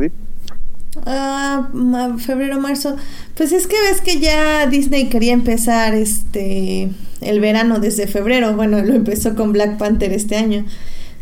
Ah, 1.05 1.69
febrero, 2.17 2.59
marzo. 2.59 2.95
Pues 3.35 3.51
es 3.51 3.67
que 3.67 3.75
ves 3.89 4.01
que 4.01 4.19
ya 4.19 4.67
Disney 4.67 5.09
quería 5.09 5.33
empezar 5.33 5.93
este 5.93 6.89
el 7.21 7.39
verano 7.39 7.79
desde 7.79 8.07
febrero. 8.07 8.55
Bueno, 8.55 8.81
lo 8.81 8.93
empezó 8.93 9.35
con 9.35 9.51
Black 9.51 9.77
Panther 9.77 10.13
este 10.13 10.37
año. 10.37 10.65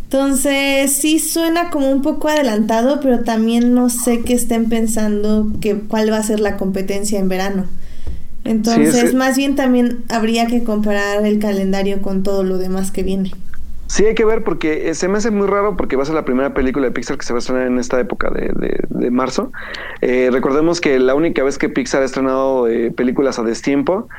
Entonces, 0.03 0.93
sí 0.93 1.19
suena 1.19 1.69
como 1.69 1.91
un 1.91 2.01
poco 2.01 2.29
adelantado, 2.29 3.01
pero 3.01 3.25
también 3.25 3.73
no 3.73 3.89
sé 3.89 4.21
qué 4.21 4.33
estén 4.33 4.69
pensando 4.69 5.51
que 5.59 5.75
cuál 5.75 6.11
va 6.11 6.17
a 6.17 6.23
ser 6.23 6.39
la 6.39 6.55
competencia 6.55 7.19
en 7.19 7.27
verano. 7.27 7.65
Entonces, 8.45 9.13
más 9.13 9.35
bien 9.35 9.55
también 9.55 10.05
habría 10.07 10.47
que 10.47 10.63
comparar 10.63 11.25
el 11.25 11.39
calendario 11.39 12.01
con 12.01 12.23
todo 12.23 12.45
lo 12.45 12.57
demás 12.57 12.91
que 12.91 13.03
viene. 13.03 13.31
Sí, 13.87 14.05
hay 14.05 14.15
que 14.15 14.25
ver 14.25 14.43
porque 14.43 14.93
se 14.93 15.07
me 15.07 15.17
hace 15.17 15.31
muy 15.31 15.47
raro 15.47 15.77
porque 15.77 15.95
va 15.95 16.03
a 16.03 16.05
ser 16.05 16.15
la 16.15 16.25
primera 16.25 16.53
película 16.53 16.85
de 16.85 16.91
Pixar 16.91 17.17
que 17.17 17.25
se 17.25 17.33
va 17.33 17.37
a 17.37 17.39
estrenar 17.39 17.67
en 17.67 17.79
esta 17.79 17.99
época 17.99 18.29
de, 18.29 19.11
marzo. 19.11 19.51
Eh, 20.01 20.29
recordemos 20.31 20.81
que 20.81 20.99
la 20.99 21.15
única 21.15 21.43
vez 21.43 21.57
que 21.57 21.69
Pixar 21.69 22.01
ha 22.01 22.05
estrenado 22.05 22.67
eh, 22.67 22.91
películas 22.91 23.39
a 23.39 23.43
destiempo 23.43 24.09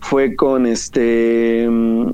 fue 0.00 0.34
con 0.34 0.66
este... 0.66 1.66
Mm, 1.68 2.12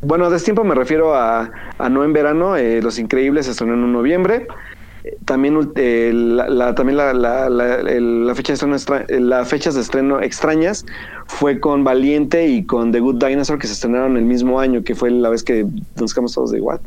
bueno, 0.00 0.26
a 0.26 0.30
destiempo 0.30 0.64
me 0.64 0.74
refiero 0.74 1.14
a, 1.14 1.50
No 1.90 2.04
en 2.04 2.12
Verano, 2.12 2.56
eh, 2.56 2.80
Los 2.82 2.98
Increíbles 2.98 3.46
se 3.46 3.52
estrenó 3.52 3.74
en 3.74 3.92
noviembre 3.92 4.46
también 5.26 5.70
eh, 5.76 6.12
la, 6.14 6.74
también 6.74 6.96
la, 6.96 7.12
la, 7.12 8.34
fecha 8.34 8.54
de 8.54 8.76
estreno 8.76 9.04
las 9.20 9.48
fechas 9.48 9.74
de 9.74 9.82
estreno 9.82 10.20
extrañas 10.22 10.86
fue 11.26 11.60
con 11.60 11.84
Valiente 11.84 12.46
y 12.46 12.64
con 12.64 12.90
The 12.90 13.00
Good 13.00 13.22
Dinosaur 13.22 13.58
que 13.58 13.66
se 13.66 13.74
estrenaron 13.74 14.16
el 14.16 14.24
mismo 14.24 14.60
año 14.60 14.82
que 14.82 14.94
fue 14.94 15.10
la 15.10 15.28
vez 15.28 15.42
que 15.42 15.66
nos 16.00 16.14
quedamos 16.14 16.34
todos 16.34 16.52
de 16.52 16.60
What. 16.60 16.80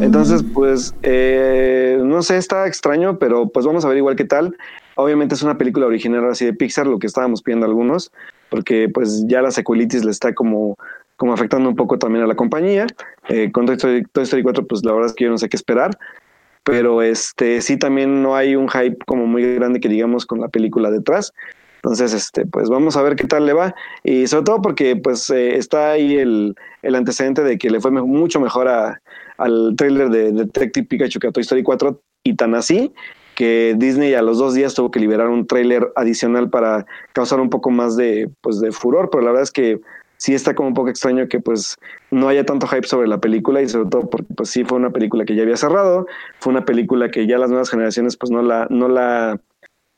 Entonces 0.00 0.42
pues 0.54 0.94
eh, 1.02 2.00
no 2.02 2.22
sé 2.22 2.38
está 2.38 2.66
extraño 2.66 3.18
pero 3.18 3.46
pues 3.48 3.66
vamos 3.66 3.84
a 3.84 3.88
ver 3.88 3.98
igual 3.98 4.16
qué 4.16 4.24
tal. 4.24 4.56
Obviamente 4.96 5.34
es 5.34 5.42
una 5.42 5.58
película 5.58 5.86
original 5.86 6.28
así 6.30 6.46
de 6.46 6.54
Pixar 6.54 6.86
lo 6.86 6.98
que 6.98 7.06
estábamos 7.06 7.42
pidiendo 7.42 7.66
algunos 7.66 8.10
porque 8.48 8.88
pues 8.88 9.26
ya 9.26 9.42
la 9.42 9.50
secuelitis 9.50 10.04
le 10.04 10.10
está 10.10 10.32
como 10.34 10.78
como 11.16 11.32
afectando 11.32 11.68
un 11.68 11.76
poco 11.76 11.98
también 11.98 12.24
a 12.24 12.26
la 12.26 12.34
compañía. 12.34 12.86
Eh, 13.28 13.52
con 13.52 13.66
Toy 13.66 13.76
Story, 13.76 14.02
Toy 14.10 14.24
Story 14.24 14.42
4, 14.42 14.66
pues 14.66 14.84
la 14.84 14.92
verdad 14.92 15.10
es 15.10 15.14
que 15.14 15.24
yo 15.24 15.30
no 15.30 15.38
sé 15.38 15.48
qué 15.48 15.56
esperar 15.56 15.96
pero 16.64 17.02
este 17.02 17.60
sí 17.60 17.78
también 17.78 18.22
no 18.22 18.34
hay 18.34 18.56
un 18.56 18.68
hype 18.68 18.96
como 19.06 19.26
muy 19.26 19.54
grande 19.54 19.80
que 19.80 19.88
digamos 19.88 20.26
con 20.26 20.40
la 20.40 20.48
película 20.48 20.90
detrás. 20.90 21.32
Entonces, 21.76 22.14
este, 22.14 22.46
pues 22.46 22.70
vamos 22.70 22.96
a 22.96 23.02
ver 23.02 23.14
qué 23.14 23.26
tal 23.26 23.44
le 23.44 23.52
va. 23.52 23.74
Y 24.02 24.26
sobre 24.26 24.44
todo 24.44 24.62
porque 24.62 24.96
pues 24.96 25.28
eh, 25.28 25.56
está 25.56 25.90
ahí 25.90 26.16
el, 26.16 26.54
el, 26.80 26.94
antecedente 26.94 27.42
de 27.42 27.58
que 27.58 27.68
le 27.68 27.78
fue 27.78 27.90
mucho 27.90 28.40
mejor 28.40 28.68
a, 28.68 29.02
al 29.36 29.74
trailer 29.76 30.08
de, 30.08 30.32
Detective 30.32 30.86
Pikachu 30.86 31.20
que 31.20 31.26
a 31.26 31.32
Toy 31.32 31.42
Story 31.42 31.62
4 31.62 32.00
y 32.22 32.36
tan 32.36 32.54
así 32.54 32.90
que 33.34 33.74
Disney 33.76 34.14
a 34.14 34.22
los 34.22 34.38
dos 34.38 34.54
días 34.54 34.74
tuvo 34.74 34.90
que 34.90 35.00
liberar 35.00 35.28
un 35.28 35.46
trailer 35.46 35.92
adicional 35.96 36.48
para 36.48 36.86
causar 37.12 37.40
un 37.40 37.50
poco 37.50 37.70
más 37.70 37.96
de, 37.96 38.30
pues, 38.40 38.60
de 38.60 38.72
furor, 38.72 39.10
pero 39.10 39.22
la 39.22 39.30
verdad 39.30 39.42
es 39.42 39.50
que 39.50 39.80
sí 40.24 40.32
está 40.32 40.54
como 40.54 40.68
un 40.68 40.74
poco 40.74 40.88
extraño 40.88 41.28
que 41.28 41.38
pues 41.38 41.76
no 42.10 42.28
haya 42.28 42.46
tanto 42.46 42.66
hype 42.66 42.86
sobre 42.86 43.06
la 43.06 43.20
película 43.20 43.60
y 43.60 43.68
sobre 43.68 43.90
todo 43.90 44.08
porque 44.08 44.32
pues 44.34 44.48
sí 44.48 44.64
fue 44.64 44.78
una 44.78 44.88
película 44.88 45.26
que 45.26 45.34
ya 45.34 45.42
había 45.42 45.58
cerrado, 45.58 46.06
fue 46.38 46.50
una 46.50 46.64
película 46.64 47.10
que 47.10 47.26
ya 47.26 47.36
las 47.36 47.50
nuevas 47.50 47.68
generaciones 47.68 48.16
pues 48.16 48.30
no 48.30 48.40
la, 48.40 48.66
no 48.70 48.88
la, 48.88 49.38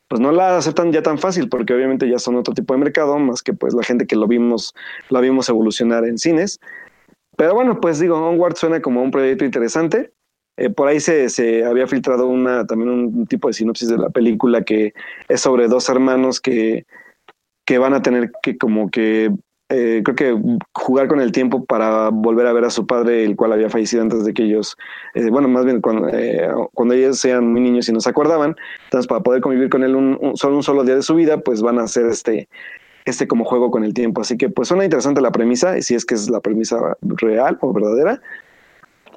pues 0.09 0.21
no 0.21 0.33
la 0.33 0.57
aceptan 0.57 0.91
ya 0.91 1.01
tan 1.01 1.19
fácil 1.19 1.49
porque 1.49 1.75
obviamente 1.75 2.09
ya 2.11 2.19
son 2.19 2.35
otro 2.35 2.55
tipo 2.55 2.75
de 2.75 2.81
mercado, 2.81 3.17
más 3.21 3.41
que 3.41 3.53
pues 3.53 3.73
la 3.73 3.85
gente 3.85 4.09
que 4.09 4.17
lo 4.17 4.27
vimos, 4.27 4.75
lo 5.11 5.21
vimos 5.21 5.49
evolucionar 5.49 6.05
en 6.05 6.19
cines. 6.19 6.59
Pero 7.37 7.55
bueno, 7.55 7.81
pues 7.81 8.01
digo, 8.01 8.17
Onward 8.17 8.57
suena 8.57 8.83
como 8.83 9.05
un 9.05 9.13
proyecto 9.13 9.45
interesante. 9.45 10.11
Eh, 10.57 10.71
por 10.71 10.89
ahí 10.89 10.99
se, 10.99 11.29
se, 11.29 11.65
había 11.65 11.87
filtrado 11.87 12.27
una, 12.27 12.67
también 12.67 12.91
un 12.91 13.27
tipo 13.29 13.47
de 13.47 13.55
sinopsis 13.55 13.91
de 13.91 13.99
la 13.99 14.11
película 14.11 14.65
que 14.65 14.93
es 15.29 15.41
sobre 15.41 15.69
dos 15.69 15.89
hermanos 15.89 16.41
que, 16.41 16.85
que 17.65 17.79
van 17.79 17.95
a 17.95 18.03
tener 18.03 18.33
que 18.43 18.59
como 18.59 18.91
que 18.91 19.31
eh, 19.69 20.03
creo 20.05 20.15
que 20.15 20.61
jugar 20.73 21.09
con 21.09 21.21
el 21.21 21.33
tiempo 21.33 21.65
para 21.65 22.11
volver 22.11 22.47
a 22.47 22.53
ver 22.53 22.65
a 22.65 22.71
su 22.71 22.87
padre, 22.87 23.25
el 23.25 23.35
cual 23.35 23.53
había 23.53 23.69
fallecido 23.69 24.03
antes 24.03 24.25
de 24.25 24.33
que 24.33 24.45
ellos, 24.45 24.77
eh, 25.15 25.29
bueno, 25.29 25.49
más 25.49 25.65
bien 25.65 25.81
cuando, 25.81 26.09
eh, 26.09 26.49
cuando 26.73 26.95
ellos 26.95 27.19
sean 27.19 27.51
muy 27.51 27.61
niños 27.61 27.89
y 27.89 27.93
no 27.93 28.01
se 28.01 28.09
acordaban, 28.09 28.55
entonces 28.85 29.09
para 29.09 29.23
poder 29.23 29.41
convivir 29.41 29.69
con 29.69 29.83
él 29.83 29.97
un, 29.97 30.37
solo 30.37 30.57
un 30.57 30.63
solo 30.63 30.85
día 30.85 30.95
de 30.95 31.03
su 31.03 31.17
vida, 31.17 31.39
pues 31.39 31.63
van 31.63 31.81
a 31.81 31.83
hacer 31.83 32.07
este, 32.07 32.49
este 33.07 33.27
como 33.27 33.45
juego 33.45 33.73
con 33.73 33.83
el 33.83 33.93
tiempo. 33.93 34.21
Así 34.21 34.37
que 34.37 34.49
pues 34.49 34.69
suena 34.69 34.85
interesante 34.85 35.21
la 35.21 35.33
premisa, 35.33 35.81
si 35.83 35.97
es 35.97 36.05
que 36.05 36.15
es 36.15 36.31
la 36.31 36.41
premisa 36.41 36.97
real 37.01 37.59
o 37.61 37.73
verdadera. 37.73 38.21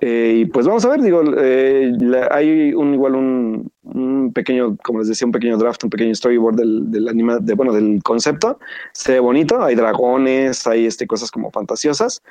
Eh, 0.02 0.34
y 0.38 0.46
pues 0.46 0.66
vamos 0.66 0.86
a 0.86 0.90
ver, 0.90 1.02
digo, 1.02 1.22
eh, 1.38 1.92
hay 2.32 2.74
un 2.74 2.94
igual 2.94 3.16
un, 3.16 4.32
pequeño, 4.34 4.78
como 4.84 5.00
les 5.00 5.10
decía, 5.10 5.26
un 5.26 5.32
pequeño 5.32 5.58
draft, 5.58 5.84
un 5.84 5.90
pequeño 5.90 6.16
storyboard 6.16 6.56
del, 6.56 6.92
del 6.92 7.08
anima, 7.10 7.40
de, 7.40 7.54
bueno, 7.54 7.74
del 7.74 8.02
concepto. 8.04 8.60
Se 8.94 9.14
ve 9.14 9.20
bonito, 9.20 9.62
hay 9.62 9.76
dragones, 9.76 10.66
hay 10.68 10.86
este, 10.86 11.06
cosas 11.06 11.32
como 11.32 11.52
fantasiosas. 11.52 12.22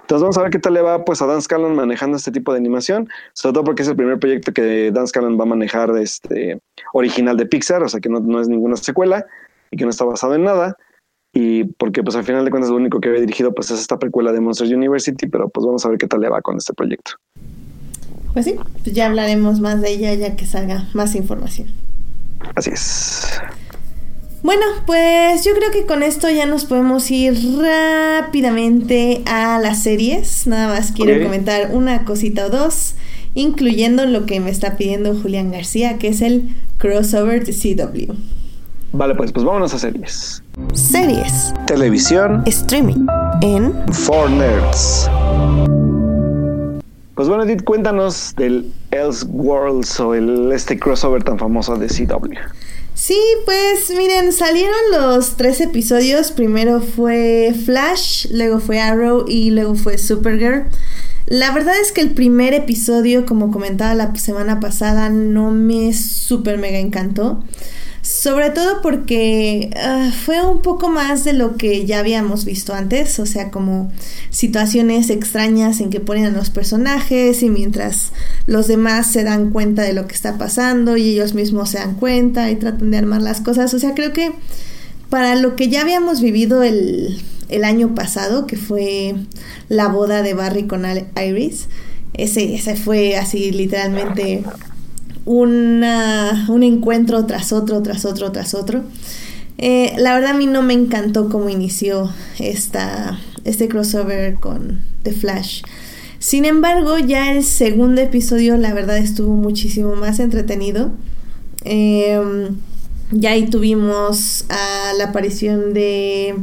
Entonces 0.00 0.22
vamos 0.22 0.38
a 0.38 0.42
ver 0.42 0.50
qué 0.52 0.60
tal 0.60 0.74
le 0.74 0.82
va 0.82 1.04
pues 1.04 1.20
a 1.20 1.26
Dan 1.26 1.42
Scanlon 1.42 1.74
manejando 1.74 2.16
este 2.16 2.30
tipo 2.30 2.52
de 2.52 2.58
animación, 2.58 3.08
sobre 3.32 3.54
todo 3.54 3.64
porque 3.64 3.82
es 3.82 3.88
el 3.88 3.96
primer 3.96 4.20
proyecto 4.20 4.52
que 4.52 4.92
Dan 4.92 5.08
Scanlon 5.08 5.36
va 5.36 5.42
a 5.42 5.46
manejar 5.46 5.90
este 5.98 6.60
original 6.92 7.36
de 7.36 7.46
Pixar, 7.46 7.82
o 7.82 7.88
sea 7.88 7.98
que 7.98 8.08
no, 8.08 8.20
no 8.20 8.40
es 8.40 8.48
ninguna 8.48 8.76
secuela 8.76 9.26
y 9.72 9.76
que 9.76 9.82
no 9.82 9.90
está 9.90 10.04
basado 10.04 10.36
en 10.36 10.44
nada 10.44 10.76
y 11.38 11.64
porque 11.64 12.02
pues 12.02 12.16
al 12.16 12.24
final 12.24 12.46
de 12.46 12.50
cuentas 12.50 12.70
lo 12.70 12.76
único 12.76 12.98
que 12.98 13.10
había 13.10 13.20
dirigido 13.20 13.54
pues 13.54 13.70
es 13.70 13.78
esta 13.78 13.98
precuela 13.98 14.32
de 14.32 14.40
Monsters 14.40 14.70
University, 14.70 15.26
pero 15.26 15.50
pues 15.50 15.66
vamos 15.66 15.84
a 15.84 15.90
ver 15.90 15.98
qué 15.98 16.06
tal 16.06 16.22
le 16.22 16.30
va 16.30 16.40
con 16.40 16.56
este 16.56 16.72
proyecto. 16.72 17.12
Pues 18.32 18.46
sí, 18.46 18.54
pues 18.82 18.94
ya 18.96 19.04
hablaremos 19.04 19.60
más 19.60 19.82
de 19.82 19.90
ella 19.90 20.14
ya 20.14 20.34
que 20.34 20.46
salga 20.46 20.88
más 20.94 21.14
información. 21.14 21.68
Así 22.54 22.70
es. 22.70 23.28
Bueno, 24.42 24.62
pues 24.86 25.44
yo 25.44 25.52
creo 25.52 25.70
que 25.72 25.84
con 25.84 26.02
esto 26.02 26.30
ya 26.30 26.46
nos 26.46 26.64
podemos 26.64 27.10
ir 27.10 27.34
rápidamente 27.58 29.20
a 29.26 29.58
las 29.58 29.82
series. 29.82 30.46
Nada 30.46 30.68
más 30.68 30.92
quiero 30.92 31.22
comentar 31.22 31.68
una 31.74 32.06
cosita 32.06 32.46
o 32.46 32.50
dos, 32.50 32.94
incluyendo 33.34 34.06
lo 34.06 34.24
que 34.24 34.40
me 34.40 34.48
está 34.48 34.78
pidiendo 34.78 35.14
Julián 35.14 35.50
García, 35.50 35.98
que 35.98 36.08
es 36.08 36.22
el 36.22 36.56
crossover 36.78 37.44
de 37.44 37.52
CW. 37.52 38.14
Vale, 38.92 39.14
pues, 39.14 39.32
pues 39.32 39.44
vámonos 39.44 39.74
a 39.74 39.78
series. 39.78 40.42
Series. 40.72 41.52
Televisión. 41.66 42.42
Streaming. 42.46 43.06
En. 43.42 43.74
For 43.92 44.30
Nerds. 44.30 45.10
Pues 47.14 47.28
bueno, 47.28 47.44
Edith, 47.44 47.64
cuéntanos 47.64 48.34
del 48.36 48.72
Elseworlds 48.90 50.00
o 50.00 50.14
el, 50.14 50.52
este 50.52 50.78
crossover 50.78 51.24
tan 51.24 51.38
famoso 51.38 51.76
de 51.76 51.86
CW. 51.86 52.34
Sí, 52.92 53.18
pues 53.44 53.90
miren, 53.96 54.32
salieron 54.32 54.76
los 54.92 55.36
tres 55.36 55.60
episodios. 55.60 56.32
Primero 56.32 56.80
fue 56.80 57.54
Flash, 57.64 58.26
luego 58.32 58.58
fue 58.58 58.80
Arrow 58.80 59.24
y 59.28 59.50
luego 59.50 59.74
fue 59.74 59.98
Supergirl. 59.98 60.66
La 61.26 61.50
verdad 61.50 61.74
es 61.80 61.90
que 61.90 62.00
el 62.00 62.12
primer 62.12 62.54
episodio, 62.54 63.26
como 63.26 63.50
comentaba 63.50 63.94
la 63.94 64.14
semana 64.14 64.60
pasada, 64.60 65.08
no 65.08 65.50
me 65.50 65.92
super 65.92 66.56
mega 66.56 66.78
encantó. 66.78 67.42
Sobre 68.00 68.50
todo 68.50 68.82
porque 68.82 69.70
ah, 69.76 70.12
fue 70.24 70.40
un 70.40 70.62
poco 70.62 70.88
más 70.88 71.24
de 71.24 71.32
lo 71.32 71.56
que 71.56 71.84
ya 71.86 71.98
habíamos 71.98 72.44
visto 72.44 72.72
antes, 72.72 73.18
o 73.18 73.26
sea, 73.26 73.50
como 73.50 73.90
situaciones 74.30 75.10
extrañas 75.10 75.80
en 75.80 75.90
que 75.90 75.98
ponen 75.98 76.26
a 76.26 76.30
los 76.30 76.50
personajes 76.50 77.42
y 77.42 77.50
mientras 77.50 78.12
los 78.46 78.68
demás 78.68 79.08
se 79.08 79.24
dan 79.24 79.50
cuenta 79.50 79.82
de 79.82 79.92
lo 79.92 80.06
que 80.06 80.14
está 80.14 80.38
pasando 80.38 80.96
y 80.96 81.10
ellos 81.10 81.34
mismos 81.34 81.70
se 81.70 81.78
dan 81.78 81.96
cuenta 81.96 82.48
y 82.48 82.54
tratan 82.54 82.92
de 82.92 82.98
armar 82.98 83.22
las 83.22 83.40
cosas. 83.40 83.74
O 83.74 83.80
sea, 83.80 83.94
creo 83.94 84.12
que 84.12 84.30
para 85.10 85.34
lo 85.34 85.56
que 85.56 85.68
ya 85.68 85.80
habíamos 85.80 86.20
vivido 86.20 86.62
el, 86.62 87.20
el 87.48 87.64
año 87.64 87.94
pasado, 87.94 88.46
que 88.46 88.56
fue 88.56 89.14
la 89.68 89.88
boda 89.88 90.22
de 90.22 90.34
Barry 90.34 90.66
con 90.66 90.84
Iris, 91.16 91.68
ese, 92.14 92.54
ese 92.54 92.76
fue 92.76 93.16
así 93.16 93.50
literalmente 93.50 94.42
una, 95.26 96.46
un 96.48 96.62
encuentro 96.62 97.26
tras 97.26 97.52
otro, 97.52 97.82
tras 97.82 98.04
otro, 98.04 98.32
tras 98.32 98.54
otro. 98.54 98.84
Eh, 99.58 99.92
la 99.98 100.14
verdad 100.14 100.30
a 100.30 100.38
mí 100.38 100.46
no 100.46 100.62
me 100.62 100.74
encantó 100.74 101.28
cómo 101.28 101.48
inició 101.48 102.10
esta, 102.38 103.18
este 103.44 103.68
crossover 103.68 104.34
con 104.34 104.82
The 105.02 105.12
Flash. 105.12 105.62
Sin 106.18 106.44
embargo, 106.44 106.98
ya 106.98 107.32
el 107.32 107.44
segundo 107.44 108.00
episodio 108.00 108.56
la 108.56 108.72
verdad 108.72 108.96
estuvo 108.96 109.34
muchísimo 109.34 109.94
más 109.96 110.18
entretenido. 110.20 110.92
Em, 111.64 112.56
ya 113.10 113.30
ahí 113.32 113.46
tuvimos 113.48 114.44
la 114.98 115.04
aparición 115.04 115.74
de... 115.74 116.34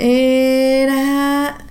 Era 0.00 1.66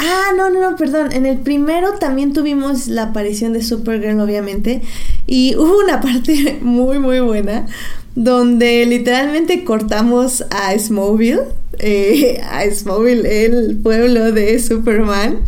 Ah, 0.00 0.32
no, 0.36 0.48
no, 0.48 0.60
no, 0.60 0.76
perdón. 0.76 1.10
En 1.12 1.26
el 1.26 1.38
primero 1.38 1.94
también 1.98 2.32
tuvimos 2.32 2.86
la 2.86 3.04
aparición 3.04 3.52
de 3.52 3.62
Supergirl, 3.62 4.20
obviamente. 4.20 4.80
Y 5.26 5.56
hubo 5.56 5.80
una 5.80 6.00
parte 6.00 6.58
muy, 6.62 6.98
muy 7.00 7.20
buena 7.20 7.66
donde 8.14 8.84
literalmente 8.84 9.62
cortamos 9.64 10.44
a 10.50 10.76
Smallville, 10.76 11.42
eh, 11.78 12.40
a 12.42 12.68
Smallville, 12.68 13.44
el 13.44 13.76
pueblo 13.76 14.32
de 14.32 14.58
Superman, 14.58 15.44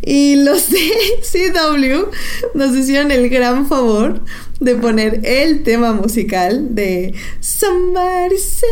y 0.00 0.36
los 0.36 0.70
de 0.70 0.90
CW 1.52 2.06
nos 2.54 2.74
hicieron 2.74 3.10
el 3.10 3.28
gran 3.28 3.66
favor 3.66 4.22
de 4.60 4.74
poner 4.76 5.20
el 5.24 5.62
tema 5.62 5.92
musical 5.92 6.74
de 6.74 7.14
Somebody 7.40 8.38
Say. 8.38 8.68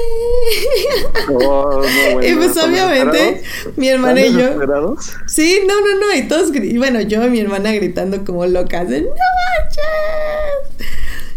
Oh, 1.31 1.83
y 2.23 2.33
pues 2.35 2.57
obviamente 2.57 3.43
mi 3.77 3.89
hermana 3.89 4.25
y 4.25 4.33
yo. 4.33 4.97
Sí, 5.27 5.61
no, 5.67 5.81
no, 5.81 6.01
no. 6.01 6.15
Y 6.15 6.23
todos, 6.29 6.53
bueno, 6.77 7.01
yo 7.01 7.25
y 7.25 7.31
mi 7.31 7.41
hermana 7.41 7.73
gritando 7.73 8.25
como 8.25 8.47
locas 8.47 8.89
de 8.89 9.03
¡No 9.03 9.09
manches! 9.09 10.87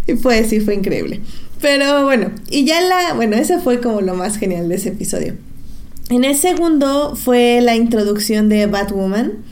Y 0.08 0.14
pues 0.16 0.50
sí, 0.50 0.60
fue 0.60 0.76
increíble. 0.76 1.22
Pero 1.62 2.04
bueno, 2.04 2.32
y 2.50 2.66
ya 2.66 2.82
la, 2.82 3.14
bueno, 3.14 3.36
ese 3.38 3.60
fue 3.60 3.82
como 3.82 4.02
lo 4.02 4.14
más 4.14 4.38
genial 4.38 4.70
de 4.70 4.76
ese 4.76 4.90
episodio. 4.90 5.34
En 6.10 6.24
el 6.24 6.38
segundo 6.38 7.16
fue 7.16 7.60
la 7.62 7.76
introducción 7.76 8.48
de 8.48 8.68
Batwoman, 8.68 9.44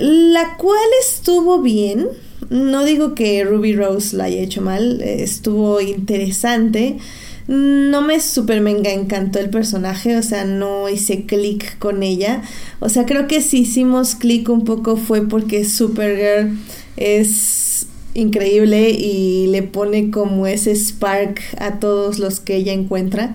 la 0.00 0.56
cual 0.56 0.88
estuvo 1.02 1.60
bien. 1.60 2.08
No 2.50 2.84
digo 2.84 3.14
que 3.14 3.44
Ruby 3.44 3.74
Rose 3.74 4.16
la 4.16 4.24
haya 4.24 4.40
hecho 4.40 4.62
mal, 4.62 5.00
estuvo 5.02 5.80
interesante. 5.80 6.98
No 7.46 8.02
me 8.02 8.20
super 8.20 8.60
mega 8.60 8.90
encantó 8.92 9.38
el 9.38 9.48
personaje, 9.48 10.16
o 10.16 10.22
sea, 10.22 10.44
no 10.44 10.88
hice 10.88 11.24
clic 11.24 11.78
con 11.78 12.02
ella. 12.02 12.42
O 12.80 12.88
sea, 12.88 13.06
creo 13.06 13.26
que 13.26 13.40
si 13.40 13.60
hicimos 13.60 14.14
clic 14.14 14.48
un 14.50 14.64
poco 14.64 14.96
fue 14.96 15.26
porque 15.26 15.64
Supergirl 15.64 16.58
es 16.96 17.86
increíble 18.14 18.90
y 18.90 19.46
le 19.48 19.62
pone 19.62 20.10
como 20.10 20.46
ese 20.46 20.74
spark 20.74 21.40
a 21.58 21.78
todos 21.78 22.18
los 22.18 22.40
que 22.40 22.56
ella 22.56 22.72
encuentra. 22.72 23.34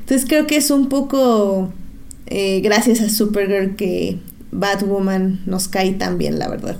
Entonces 0.00 0.28
creo 0.28 0.46
que 0.46 0.56
es 0.56 0.70
un 0.70 0.88
poco 0.88 1.72
eh, 2.26 2.60
gracias 2.60 3.00
a 3.00 3.08
Supergirl 3.08 3.76
que 3.76 4.18
Batwoman 4.54 5.40
nos 5.46 5.68
cae 5.68 5.92
tan 5.92 6.16
bien, 6.16 6.38
la 6.38 6.48
verdad. 6.48 6.76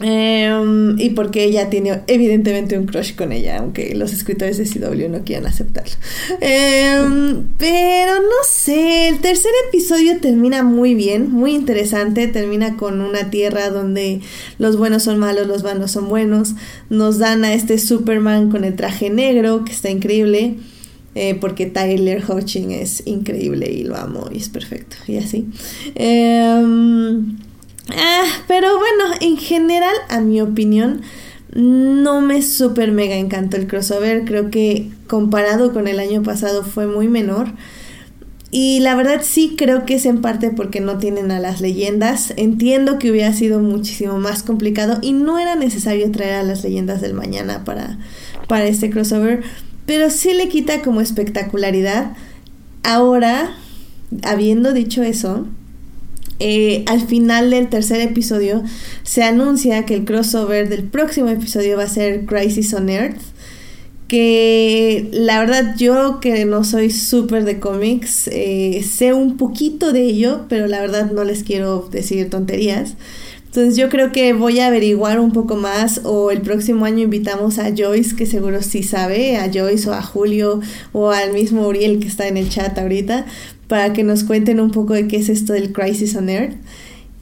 Em, 0.00 0.98
y 0.98 1.10
porque 1.10 1.44
ella 1.44 1.70
tiene 1.70 2.02
evidentemente 2.08 2.76
un 2.76 2.86
crush 2.86 3.14
con 3.14 3.30
ella, 3.30 3.58
aunque 3.58 3.94
los 3.94 4.12
escritores 4.12 4.58
de 4.58 4.64
CW 4.64 5.08
no 5.08 5.22
quieran 5.22 5.46
aceptarlo. 5.46 5.94
Em, 6.40 7.46
pero 7.58 8.14
no 8.16 8.42
sé, 8.44 9.08
el 9.08 9.20
tercer 9.20 9.52
episodio 9.68 10.18
termina 10.18 10.64
muy 10.64 10.94
bien, 10.96 11.30
muy 11.30 11.54
interesante, 11.54 12.26
termina 12.26 12.76
con 12.76 13.00
una 13.02 13.30
tierra 13.30 13.70
donde 13.70 14.20
los 14.58 14.76
buenos 14.76 15.04
son 15.04 15.18
malos, 15.18 15.46
los 15.46 15.62
malos 15.62 15.92
son 15.92 16.08
buenos. 16.08 16.54
Nos 16.90 17.18
dan 17.18 17.44
a 17.44 17.54
este 17.54 17.78
Superman 17.78 18.50
con 18.50 18.64
el 18.64 18.74
traje 18.74 19.10
negro, 19.10 19.64
que 19.64 19.70
está 19.70 19.90
increíble. 19.90 20.56
Eh, 21.14 21.36
porque 21.40 21.66
Tyler 21.66 22.24
Hoechlin 22.28 22.72
es 22.72 23.06
increíble 23.06 23.70
y 23.70 23.84
lo 23.84 23.96
amo 23.96 24.28
y 24.32 24.38
es 24.38 24.48
perfecto 24.48 24.96
y 25.06 25.18
así. 25.18 25.46
Em, 25.94 27.38
ah, 27.90 28.24
pero 28.48 28.78
bueno, 28.78 29.14
en 29.20 29.36
general, 29.36 29.94
a 30.08 30.20
mi 30.20 30.40
opinión, 30.40 31.02
no 31.54 32.20
me 32.20 32.42
super 32.42 32.90
mega 32.90 33.14
encantó 33.14 33.56
el 33.56 33.68
crossover. 33.68 34.24
Creo 34.24 34.50
que 34.50 34.90
comparado 35.06 35.72
con 35.72 35.86
el 35.86 36.00
año 36.00 36.22
pasado 36.22 36.64
fue 36.64 36.88
muy 36.88 37.06
menor. 37.06 37.52
Y 38.50 38.78
la 38.80 38.94
verdad 38.94 39.20
sí 39.22 39.54
creo 39.56 39.84
que 39.84 39.94
es 39.94 40.06
en 40.06 40.20
parte 40.20 40.50
porque 40.50 40.80
no 40.80 40.98
tienen 40.98 41.30
a 41.30 41.40
las 41.40 41.60
leyendas. 41.60 42.32
Entiendo 42.36 42.98
que 42.98 43.10
hubiera 43.10 43.32
sido 43.32 43.60
muchísimo 43.60 44.18
más 44.18 44.42
complicado 44.44 44.98
y 45.02 45.12
no 45.12 45.38
era 45.38 45.56
necesario 45.56 46.10
traer 46.12 46.34
a 46.34 46.42
las 46.44 46.62
leyendas 46.62 47.00
del 47.00 47.14
mañana 47.14 47.64
para, 47.64 47.98
para 48.46 48.66
este 48.66 48.90
crossover 48.90 49.42
pero 49.86 50.10
sí 50.10 50.32
le 50.32 50.48
quita 50.48 50.82
como 50.82 51.00
espectacularidad. 51.00 52.12
Ahora, 52.82 53.54
habiendo 54.22 54.72
dicho 54.72 55.02
eso, 55.02 55.46
eh, 56.40 56.84
al 56.86 57.06
final 57.06 57.50
del 57.50 57.68
tercer 57.68 58.00
episodio 58.00 58.62
se 59.02 59.22
anuncia 59.22 59.86
que 59.86 59.94
el 59.94 60.04
crossover 60.04 60.68
del 60.68 60.84
próximo 60.84 61.28
episodio 61.28 61.76
va 61.76 61.84
a 61.84 61.88
ser 61.88 62.26
Crisis 62.26 62.74
on 62.74 62.88
Earth. 62.88 63.20
Que 64.08 65.08
la 65.12 65.40
verdad 65.40 65.76
yo 65.78 66.20
que 66.20 66.44
no 66.44 66.62
soy 66.62 66.90
súper 66.90 67.44
de 67.44 67.58
cómics, 67.58 68.28
eh, 68.30 68.84
sé 68.88 69.14
un 69.14 69.38
poquito 69.38 69.92
de 69.92 70.02
ello, 70.02 70.44
pero 70.48 70.66
la 70.66 70.80
verdad 70.80 71.10
no 71.10 71.24
les 71.24 71.42
quiero 71.42 71.88
decir 71.90 72.28
tonterías. 72.28 72.94
Entonces 73.54 73.76
yo 73.76 73.88
creo 73.88 74.10
que 74.10 74.32
voy 74.32 74.58
a 74.58 74.66
averiguar 74.66 75.20
un 75.20 75.30
poco 75.30 75.54
más 75.54 76.00
o 76.02 76.32
el 76.32 76.40
próximo 76.40 76.86
año 76.86 77.04
invitamos 77.04 77.60
a 77.60 77.70
Joyce, 77.72 78.16
que 78.16 78.26
seguro 78.26 78.60
sí 78.62 78.82
sabe, 78.82 79.36
a 79.36 79.48
Joyce 79.48 79.88
o 79.88 79.92
a 79.92 80.02
Julio 80.02 80.60
o 80.92 81.10
al 81.10 81.32
mismo 81.32 81.64
Uriel 81.68 82.00
que 82.00 82.08
está 82.08 82.26
en 82.26 82.36
el 82.36 82.48
chat 82.48 82.76
ahorita, 82.76 83.26
para 83.68 83.92
que 83.92 84.02
nos 84.02 84.24
cuenten 84.24 84.58
un 84.58 84.72
poco 84.72 84.94
de 84.94 85.06
qué 85.06 85.18
es 85.18 85.28
esto 85.28 85.52
del 85.52 85.72
Crisis 85.72 86.16
on 86.16 86.30
Earth. 86.30 86.56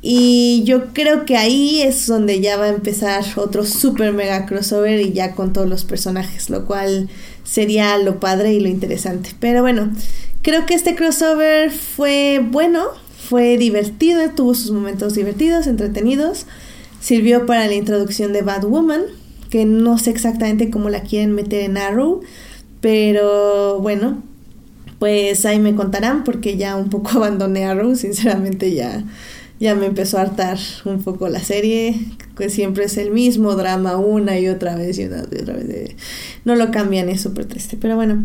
Y 0.01 0.63
yo 0.65 0.95
creo 0.95 1.27
que 1.27 1.37
ahí 1.37 1.83
es 1.83 2.07
donde 2.07 2.41
ya 2.41 2.57
va 2.57 2.65
a 2.65 2.69
empezar 2.71 3.23
otro 3.37 3.67
super 3.67 4.15
mega 4.15 4.47
crossover 4.47 5.03
y 5.03 5.13
ya 5.13 5.35
con 5.35 5.53
todos 5.53 5.69
los 5.69 5.85
personajes, 5.85 6.49
lo 6.49 6.65
cual 6.65 7.11
sería 7.45 7.99
lo 7.99 8.21
padre 8.21 8.55
y 8.55 8.61
lo 8.61 8.71
interesante. 8.71 9.33
Pero 9.39 9.61
bueno, 9.61 9.93
creo 10.41 10.65
que 10.65 10.73
este 10.73 10.95
crossover 10.95 11.71
fue 11.71 12.41
bueno, 12.43 12.87
fue 13.29 13.57
divertido, 13.57 14.21
tuvo 14.31 14.55
sus 14.55 14.71
momentos 14.71 15.15
divertidos, 15.15 15.67
entretenidos. 15.67 16.47
Sirvió 17.01 17.47
para 17.47 17.67
la 17.67 17.75
introducción 17.75 18.33
de 18.33 18.43
Batwoman, 18.43 19.03
que 19.49 19.65
no 19.65 19.99
sé 19.99 20.11
exactamente 20.11 20.71
cómo 20.71 20.89
la 20.89 21.03
quieren 21.03 21.33
meter 21.33 21.63
en 21.63 21.77
Arrow, 21.77 22.21
pero 22.81 23.81
bueno, 23.81 24.23
pues 24.99 25.45
ahí 25.47 25.59
me 25.59 25.75
contarán 25.75 26.25
porque 26.25 26.57
ya 26.57 26.77
un 26.77 26.91
poco 26.91 27.11
abandoné 27.17 27.65
Arrow, 27.65 27.95
sinceramente 27.97 28.75
ya, 28.75 29.05
ya 29.61 29.75
me 29.75 29.87
empezó 29.87 30.19
a 30.19 30.23
hartar 30.23 30.59
un 30.85 31.03
poco 31.03 31.29
la 31.29 31.41
serie, 31.41 31.99
que 32.37 32.51
siempre 32.51 32.85
es 32.85 32.97
el 32.97 33.13
mismo 33.13 33.55
drama 33.55 33.97
una 33.97 34.39
y 34.39 34.49
otra 34.49 34.75
vez 34.75 34.99
y 34.99 35.05
una 35.05 35.25
y 35.31 35.41
otra 35.43 35.55
vez. 35.55 35.97
No 36.45 36.57
lo 36.57 36.71
cambian, 36.71 37.09
es 37.09 37.21
súper 37.21 37.47
triste, 37.47 37.77
pero 37.81 37.95
bueno. 37.97 38.25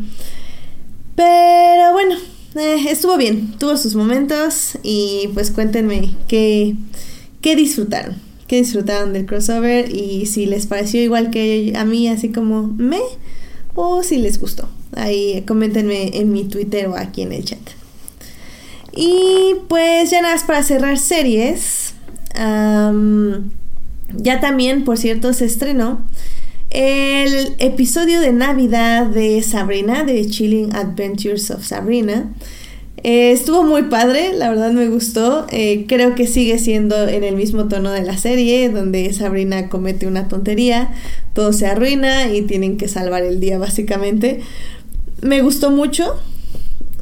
Pero 1.16 1.94
bueno, 1.94 2.16
eh, 2.56 2.86
estuvo 2.90 3.18
bien, 3.18 3.54
tuvo 3.60 3.78
sus 3.78 3.96
momentos 3.96 4.78
y 4.84 5.30
pues 5.34 5.52
cuéntenme 5.52 6.16
qué, 6.28 6.76
qué 7.42 7.56
disfrutaron, 7.56 8.16
qué 8.48 8.58
disfrutaron 8.58 9.14
del 9.14 9.26
crossover 9.26 9.94
y 9.94 10.26
si 10.26 10.46
les 10.46 10.68
pareció 10.68 11.02
igual 11.02 11.30
que 11.30 11.74
a 11.76 11.86
mí, 11.86 12.08
así 12.08 12.30
como 12.30 12.68
me, 12.68 13.00
o 13.76 14.04
si 14.04 14.18
les 14.18 14.40
gustó. 14.40 14.70
Ahí 14.96 15.44
coméntenme 15.48 16.18
en 16.18 16.32
mi 16.32 16.46
Twitter 16.46 16.88
o 16.88 16.96
aquí 16.96 17.22
en 17.22 17.34
el 17.34 17.44
chat. 17.44 17.60
Y 18.92 19.56
pues 19.68 20.10
ya 20.10 20.22
nada 20.22 20.34
más 20.34 20.44
para 20.44 20.64
cerrar 20.64 20.98
series. 20.98 21.94
ya 22.34 24.40
también, 24.40 24.84
por 24.84 24.98
cierto, 24.98 25.34
se 25.34 25.46
estrenó 25.46 26.02
el 26.70 27.56
episodio 27.60 28.20
de 28.20 28.34
Navidad 28.34 29.08
de 29.08 29.42
Sabrina, 29.42 30.04
de 30.04 30.26
Chilling 30.28 30.76
Adventures 30.76 31.52
of 31.52 31.66
Sabrina. 31.66 32.34
Eh, 33.04 33.32
estuvo 33.32 33.64
muy 33.64 33.84
padre, 33.84 34.34
la 34.34 34.50
verdad 34.50 34.72
me 34.72 34.90
gustó. 34.90 35.48
Eh, 35.52 35.86
creo 35.88 36.16
que 36.16 36.28
sigue 36.28 36.60
siendo 36.60 37.08
en 37.08 37.24
el 37.24 37.36
mismo 37.36 37.68
tono 37.68 37.92
de 37.92 38.02
la 38.02 38.18
serie, 38.18 38.70
donde 38.70 39.14
Sabrina 39.14 39.70
comete 39.70 40.08
una 40.08 40.28
tontería, 40.28 40.94
todo 41.34 41.54
se 41.54 41.68
arruina 41.68 42.32
y 42.34 42.42
tienen 42.42 42.78
que 42.78 42.88
salvar 42.88 43.24
el 43.24 43.40
día 43.40 43.58
básicamente. 43.58 44.42
Me 45.22 45.42
gustó 45.42 45.72
mucho. 45.72 46.16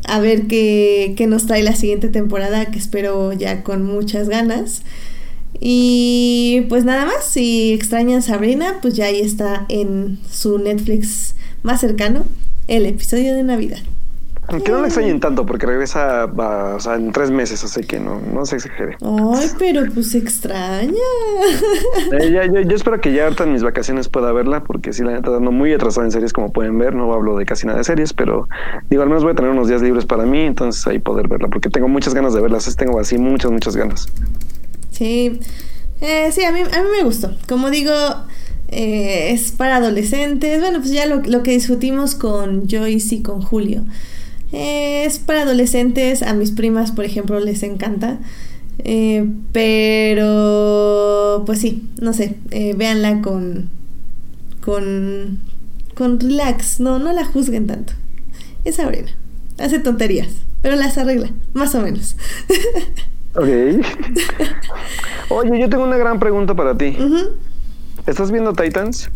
A 0.08 0.20
ver 0.20 0.44
qué, 0.44 1.16
qué 1.18 1.26
nos 1.26 1.48
trae 1.48 1.64
la 1.64 1.76
siguiente 1.76 2.10
temporada, 2.10 2.68
que 2.68 2.78
espero 2.78 3.34
ya 3.34 3.64
con 3.64 3.84
muchas 3.84 4.30
ganas. 4.30 4.84
Y 5.60 6.66
pues 6.70 6.86
nada 6.86 7.06
más, 7.06 7.26
si 7.26 7.74
extrañan 7.74 8.22
Sabrina, 8.22 8.80
pues 8.82 8.96
ya 8.96 9.06
ahí 9.06 9.22
está 9.22 9.66
en 9.70 10.20
su 10.30 10.58
Netflix 10.58 11.36
más 11.64 11.82
cercano 11.82 12.26
el 12.68 12.86
episodio 12.86 13.36
de 13.36 13.44
Navidad. 13.44 13.80
Aunque 14.48 14.72
no 14.72 14.80
la 14.80 14.88
extrañen 14.88 15.20
tanto 15.20 15.46
porque 15.46 15.66
regresa 15.66 16.26
o 16.26 16.80
sea, 16.80 16.96
en 16.96 17.12
tres 17.12 17.32
meses, 17.32 17.64
así 17.64 17.82
que 17.82 18.00
no, 18.00 18.22
no 18.22 18.46
se 18.46 18.58
exagere. 18.58 18.96
Ay, 19.02 19.50
pero 19.58 19.84
pues 19.92 20.14
extraña. 20.14 20.94
Eh, 22.20 22.50
yo, 22.68 22.76
espero 22.76 23.02
que 23.02 23.12
ya 23.12 23.24
ahorita 23.24 23.46
en 23.46 23.54
mis 23.54 23.64
vacaciones 23.64 24.08
pueda 24.08 24.32
verla 24.32 24.64
porque 24.64 24.94
sí, 24.94 25.04
la 25.04 25.14
neta 25.14 25.32
dando 25.32 25.52
muy 25.52 25.74
atrasada 25.74 26.06
en 26.06 26.12
series 26.12 26.34
como 26.34 26.52
pueden 26.52 26.78
ver. 26.78 26.94
No 26.94 27.12
hablo 27.14 27.38
de 27.38 27.46
casi 27.46 27.66
nada 27.66 27.80
de 27.80 27.84
series, 27.84 28.14
pero 28.14 28.48
digo, 28.90 29.02
al 29.02 29.10
menos 29.10 29.24
voy 29.24 29.32
a 29.32 29.36
tener 29.36 29.50
unos 29.50 29.68
días 29.68 29.82
libres 29.82 30.06
para 30.06 30.26
mí, 30.26 30.42
entonces 30.42 30.86
ahí 30.86 31.00
poder 31.00 31.28
verla 31.28 31.48
porque 31.48 31.70
tengo 31.70 31.88
muchas 31.88 32.14
ganas 32.14 32.34
de 32.34 32.42
verlas. 32.42 32.74
Tengo 32.76 33.00
así 33.00 33.18
muchas, 33.18 33.52
muchas 33.52 33.76
ganas. 33.76 34.08
Sí, 34.98 35.40
eh, 36.02 36.32
sí, 36.32 36.44
a 36.44 36.52
mí, 36.52 36.60
a 36.60 36.84
mí 36.84 36.88
me 36.96 37.04
gustó. 37.04 37.36
Como 37.48 37.70
digo, 37.70 37.94
eh, 38.70 39.32
es 39.32 39.52
para 39.52 39.78
adolescentes. 39.78 40.60
Bueno, 40.62 40.80
pues 40.80 40.92
ya 40.92 41.06
lo, 41.06 41.22
lo, 41.22 41.44
que 41.44 41.52
discutimos 41.52 42.16
con 42.16 42.68
Joyce 42.70 43.16
y 43.16 43.22
con 43.22 43.42
Julio. 43.42 43.84
Eh, 44.52 45.06
es 45.06 45.20
para 45.20 45.42
adolescentes. 45.42 46.22
A 46.24 46.34
mis 46.34 46.52
primas, 46.52 46.92
por 46.92 47.06
ejemplo, 47.06 47.40
les 47.40 47.64
encanta. 47.64 48.20
pero, 49.52 51.44
pues 51.46 51.60
sí, 51.60 51.84
no 52.02 52.14
sé. 52.14 52.36
véanla 52.76 53.22
con, 53.22 53.70
con, 54.62 55.40
con 55.94 56.20
relax. 56.20 56.80
No, 56.80 57.00
no 57.00 57.12
la 57.14 57.26
juzguen 57.26 57.68
tanto. 57.68 57.94
Es 58.64 58.76
Sabrina. 58.76 59.12
Hace 59.58 59.80
tonterías, 59.80 60.30
pero 60.62 60.76
las 60.76 60.98
arregla, 60.98 61.32
más 61.54 61.76
o 61.76 61.82
menos. 61.82 62.18
Ok. 63.36 63.48
Oye, 65.30 65.60
yo 65.60 65.70
tengo 65.70 65.84
una 65.84 65.98
gran 65.98 66.20
pregunta 66.20 66.54
para 66.56 66.78
ti. 66.78 66.96
¿Estás 68.06 68.32
viendo 68.32 68.54
Titans? 68.54 69.10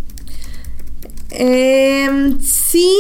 Eh, 1.32 2.36
sí, 2.41 2.95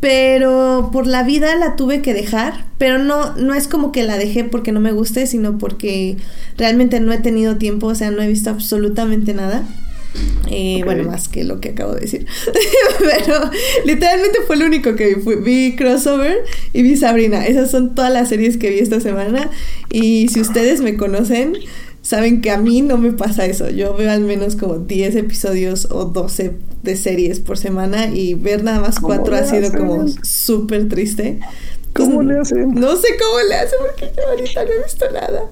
pero 0.00 0.90
por 0.92 1.06
la 1.06 1.22
vida 1.22 1.54
la 1.56 1.76
tuve 1.76 2.02
que 2.02 2.14
dejar. 2.14 2.64
Pero 2.78 2.98
no, 2.98 3.36
no 3.36 3.54
es 3.54 3.68
como 3.68 3.92
que 3.92 4.02
la 4.02 4.18
dejé 4.18 4.44
porque 4.44 4.72
no 4.72 4.80
me 4.80 4.92
guste, 4.92 5.26
sino 5.26 5.58
porque 5.58 6.16
realmente 6.56 7.00
no 7.00 7.12
he 7.12 7.18
tenido 7.18 7.56
tiempo, 7.56 7.86
o 7.86 7.94
sea, 7.94 8.10
no 8.10 8.22
he 8.22 8.28
visto 8.28 8.50
absolutamente 8.50 9.34
nada. 9.34 9.64
Eh, 10.50 10.82
Bueno, 10.84 11.04
más 11.04 11.28
que 11.28 11.44
lo 11.44 11.60
que 11.60 11.70
acabo 11.70 11.94
de 11.94 12.00
decir. 12.00 12.26
Pero 12.98 13.50
literalmente 13.84 14.38
fue 14.46 14.56
lo 14.56 14.66
único 14.66 14.94
que 14.94 15.14
vi. 15.14 15.34
vi 15.36 15.76
Crossover 15.76 16.38
y 16.72 16.82
vi 16.82 16.96
Sabrina. 16.96 17.46
Esas 17.46 17.70
son 17.70 17.94
todas 17.94 18.12
las 18.12 18.28
series 18.28 18.56
que 18.56 18.70
vi 18.70 18.78
esta 18.78 19.00
semana. 19.00 19.50
Y 19.90 20.28
si 20.28 20.40
ustedes 20.40 20.80
me 20.80 20.96
conocen, 20.96 21.54
saben 22.02 22.40
que 22.40 22.50
a 22.50 22.58
mí 22.58 22.82
no 22.82 22.98
me 22.98 23.12
pasa 23.12 23.46
eso. 23.46 23.68
Yo 23.70 23.96
veo 23.96 24.10
al 24.10 24.20
menos 24.20 24.54
como 24.54 24.78
10 24.78 25.16
episodios 25.16 25.88
o 25.90 26.04
12 26.04 26.52
de 26.82 26.96
series 26.96 27.40
por 27.40 27.58
semana 27.58 28.06
y 28.06 28.34
ver 28.34 28.62
nada 28.62 28.80
más 28.80 29.00
cuatro 29.00 29.34
ha 29.34 29.44
sido 29.44 29.72
como 29.72 30.06
súper 30.22 30.88
triste. 30.88 31.40
¿Cómo 31.96 32.22
le 32.22 32.38
hace? 32.38 32.54
No 32.66 32.96
sé 32.96 33.08
cómo 33.18 33.40
le 33.48 33.54
hace 33.54 33.76
porque 33.80 34.12
yo 34.16 34.28
ahorita 34.28 34.64
no 34.64 34.70
he 34.70 34.82
visto 34.82 35.04
nada. 35.12 35.42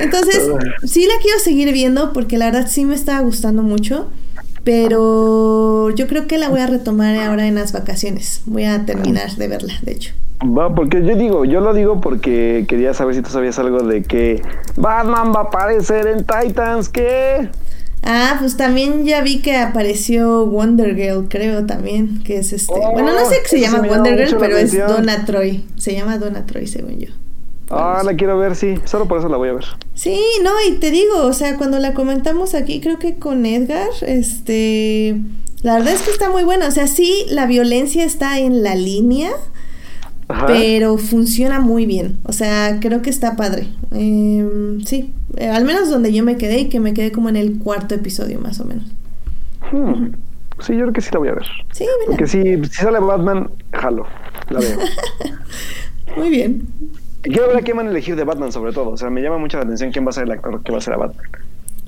Entonces, 0.00 0.48
sí 0.84 1.06
la 1.06 1.14
quiero 1.22 1.38
seguir 1.38 1.72
viendo 1.72 2.12
porque 2.12 2.38
la 2.38 2.46
verdad 2.46 2.68
sí 2.68 2.84
me 2.84 2.94
estaba 2.94 3.20
gustando 3.20 3.62
mucho. 3.62 4.08
Pero 4.64 5.90
yo 5.90 6.06
creo 6.06 6.28
que 6.28 6.38
la 6.38 6.48
voy 6.48 6.60
a 6.60 6.68
retomar 6.68 7.16
ahora 7.16 7.48
en 7.48 7.56
las 7.56 7.72
vacaciones. 7.72 8.42
Voy 8.46 8.64
a 8.64 8.86
terminar 8.86 9.34
de 9.34 9.48
verla, 9.48 9.74
de 9.82 9.92
hecho. 9.92 10.12
Va, 10.42 10.74
porque 10.74 11.04
yo 11.04 11.16
digo, 11.16 11.44
yo 11.44 11.60
lo 11.60 11.72
digo 11.72 12.00
porque 12.00 12.64
quería 12.68 12.94
saber 12.94 13.14
si 13.14 13.22
tú 13.22 13.30
sabías 13.30 13.58
algo 13.58 13.80
de 13.80 14.02
que 14.02 14.42
Batman 14.76 15.32
va 15.34 15.40
a 15.40 15.42
aparecer 15.44 16.06
en 16.06 16.24
Titans, 16.24 16.88
¿qué? 16.88 17.48
Ah, 18.02 18.36
pues 18.40 18.56
también 18.56 19.04
ya 19.06 19.22
vi 19.22 19.40
que 19.40 19.56
apareció 19.56 20.46
Wonder 20.46 20.96
Girl, 20.96 21.28
creo 21.28 21.66
también, 21.66 22.22
que 22.24 22.38
es 22.38 22.52
este. 22.52 22.74
Oh, 22.74 22.92
bueno, 22.92 23.12
no 23.12 23.28
sé 23.28 23.36
qué 23.42 23.48
se 23.48 23.60
llama 23.60 23.86
Wonder 23.86 24.26
Girl, 24.26 24.38
pero 24.40 24.56
es. 24.56 24.76
Donna 24.76 25.24
Troy. 25.24 25.64
Se 25.76 25.94
llama 25.94 26.18
Donna 26.18 26.44
Troy, 26.44 26.66
según 26.66 26.98
yo. 26.98 27.08
Ah, 27.70 28.02
la 28.04 28.14
quiero 28.14 28.36
ver, 28.38 28.54
sí. 28.54 28.74
Solo 28.84 29.08
por 29.08 29.18
eso 29.18 29.28
la 29.28 29.38
voy 29.38 29.48
a 29.48 29.54
ver. 29.54 29.64
Sí, 29.94 30.20
no, 30.42 30.50
y 30.68 30.78
te 30.78 30.90
digo, 30.90 31.22
o 31.22 31.32
sea, 31.32 31.56
cuando 31.56 31.78
la 31.78 31.94
comentamos 31.94 32.54
aquí, 32.54 32.80
creo 32.80 32.98
que 32.98 33.18
con 33.18 33.46
Edgar, 33.46 33.88
este, 34.02 35.16
la 35.62 35.74
verdad 35.74 35.94
es 35.94 36.02
que 36.02 36.10
está 36.10 36.28
muy 36.30 36.42
buena, 36.44 36.68
o 36.68 36.70
sea, 36.70 36.86
sí, 36.86 37.24
la 37.30 37.46
violencia 37.46 38.04
está 38.04 38.38
en 38.40 38.62
la 38.62 38.74
línea, 38.74 39.30
Ajá. 40.28 40.46
pero 40.48 40.98
funciona 40.98 41.60
muy 41.60 41.86
bien, 41.86 42.18
o 42.24 42.32
sea, 42.32 42.78
creo 42.78 43.00
que 43.00 43.08
está 43.08 43.36
padre. 43.36 43.68
Em, 43.90 44.84
sí, 44.84 45.14
eh, 45.36 45.48
al 45.48 45.64
menos 45.64 45.90
donde 45.90 46.12
yo 46.12 46.24
me 46.24 46.36
quedé 46.36 46.60
y 46.60 46.68
que 46.68 46.80
me 46.80 46.94
quedé 46.94 47.12
como 47.12 47.28
en 47.28 47.36
el 47.36 47.58
cuarto 47.58 47.94
episodio 47.94 48.40
más 48.40 48.60
o 48.60 48.64
menos. 48.64 48.84
Hmm. 49.70 50.12
Sí, 50.60 50.74
yo 50.74 50.80
creo 50.82 50.92
que 50.92 51.00
sí 51.00 51.10
la 51.12 51.18
voy 51.18 51.28
a 51.28 51.34
ver. 51.34 51.46
Sí, 51.72 51.84
Porque 52.06 52.24
mira, 52.24 52.64
si, 52.64 52.70
si 52.70 52.82
sale 52.82 53.00
Batman, 53.00 53.50
jalo. 53.72 54.06
La 54.50 54.60
veo. 54.60 54.78
muy 56.16 56.30
bien. 56.30 56.68
Y 57.24 57.30
quiero 57.30 57.48
ver 57.48 57.56
a 57.56 57.62
quién 57.62 57.76
van 57.76 57.86
a 57.86 57.90
elegir 57.90 58.16
de 58.16 58.24
Batman, 58.24 58.52
sobre 58.52 58.72
todo. 58.72 58.90
O 58.90 58.96
sea, 58.96 59.10
me 59.10 59.22
llama 59.22 59.38
mucho 59.38 59.56
la 59.56 59.64
atención 59.64 59.90
quién 59.90 60.04
va 60.04 60.10
a 60.10 60.12
ser 60.12 60.24
el 60.24 60.32
actor 60.32 60.62
que 60.62 60.72
va 60.72 60.78
a 60.78 60.80
ser 60.80 60.94
a 60.94 60.98
Batman. 60.98 61.24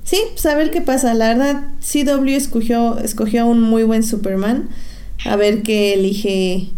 Sí, 0.02 0.20
pues 0.32 0.46
a 0.46 0.54
ver 0.54 0.70
qué 0.70 0.80
pasa. 0.80 1.14
La 1.14 1.28
verdad, 1.28 1.62
CW 1.80 2.28
escogió, 2.30 2.98
escogió 2.98 3.42
a 3.42 3.44
un 3.44 3.60
muy 3.60 3.82
buen 3.84 4.02
Superman. 4.02 4.68
A 5.24 5.36
ver 5.36 5.62
qué 5.62 5.94
elige 5.94 6.70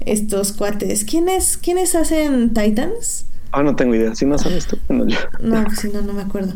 estos 0.00 0.52
cuates. 0.52 1.04
¿Quiénes, 1.04 1.56
¿Quiénes 1.56 1.94
hacen 1.94 2.54
Titans? 2.54 3.26
Ah, 3.52 3.62
no 3.62 3.74
tengo 3.76 3.94
idea. 3.94 4.14
Si 4.14 4.26
no 4.26 4.38
sabes 4.38 4.66
tú, 4.66 4.78
bueno, 4.88 5.06
yo. 5.06 5.18
No, 5.40 5.64
pues 5.64 5.80
si 5.80 5.88
no, 5.88 6.02
no 6.02 6.12
me 6.12 6.22
acuerdo. 6.22 6.54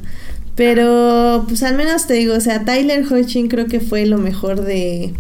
Pero, 0.54 1.44
pues 1.48 1.62
al 1.62 1.76
menos 1.76 2.06
te 2.06 2.14
digo, 2.14 2.34
o 2.34 2.40
sea, 2.40 2.64
Tyler 2.64 3.04
Hoechlin 3.10 3.48
creo 3.48 3.66
que 3.66 3.80
fue 3.80 4.06
lo 4.06 4.18
mejor 4.18 4.62
de. 4.62 5.14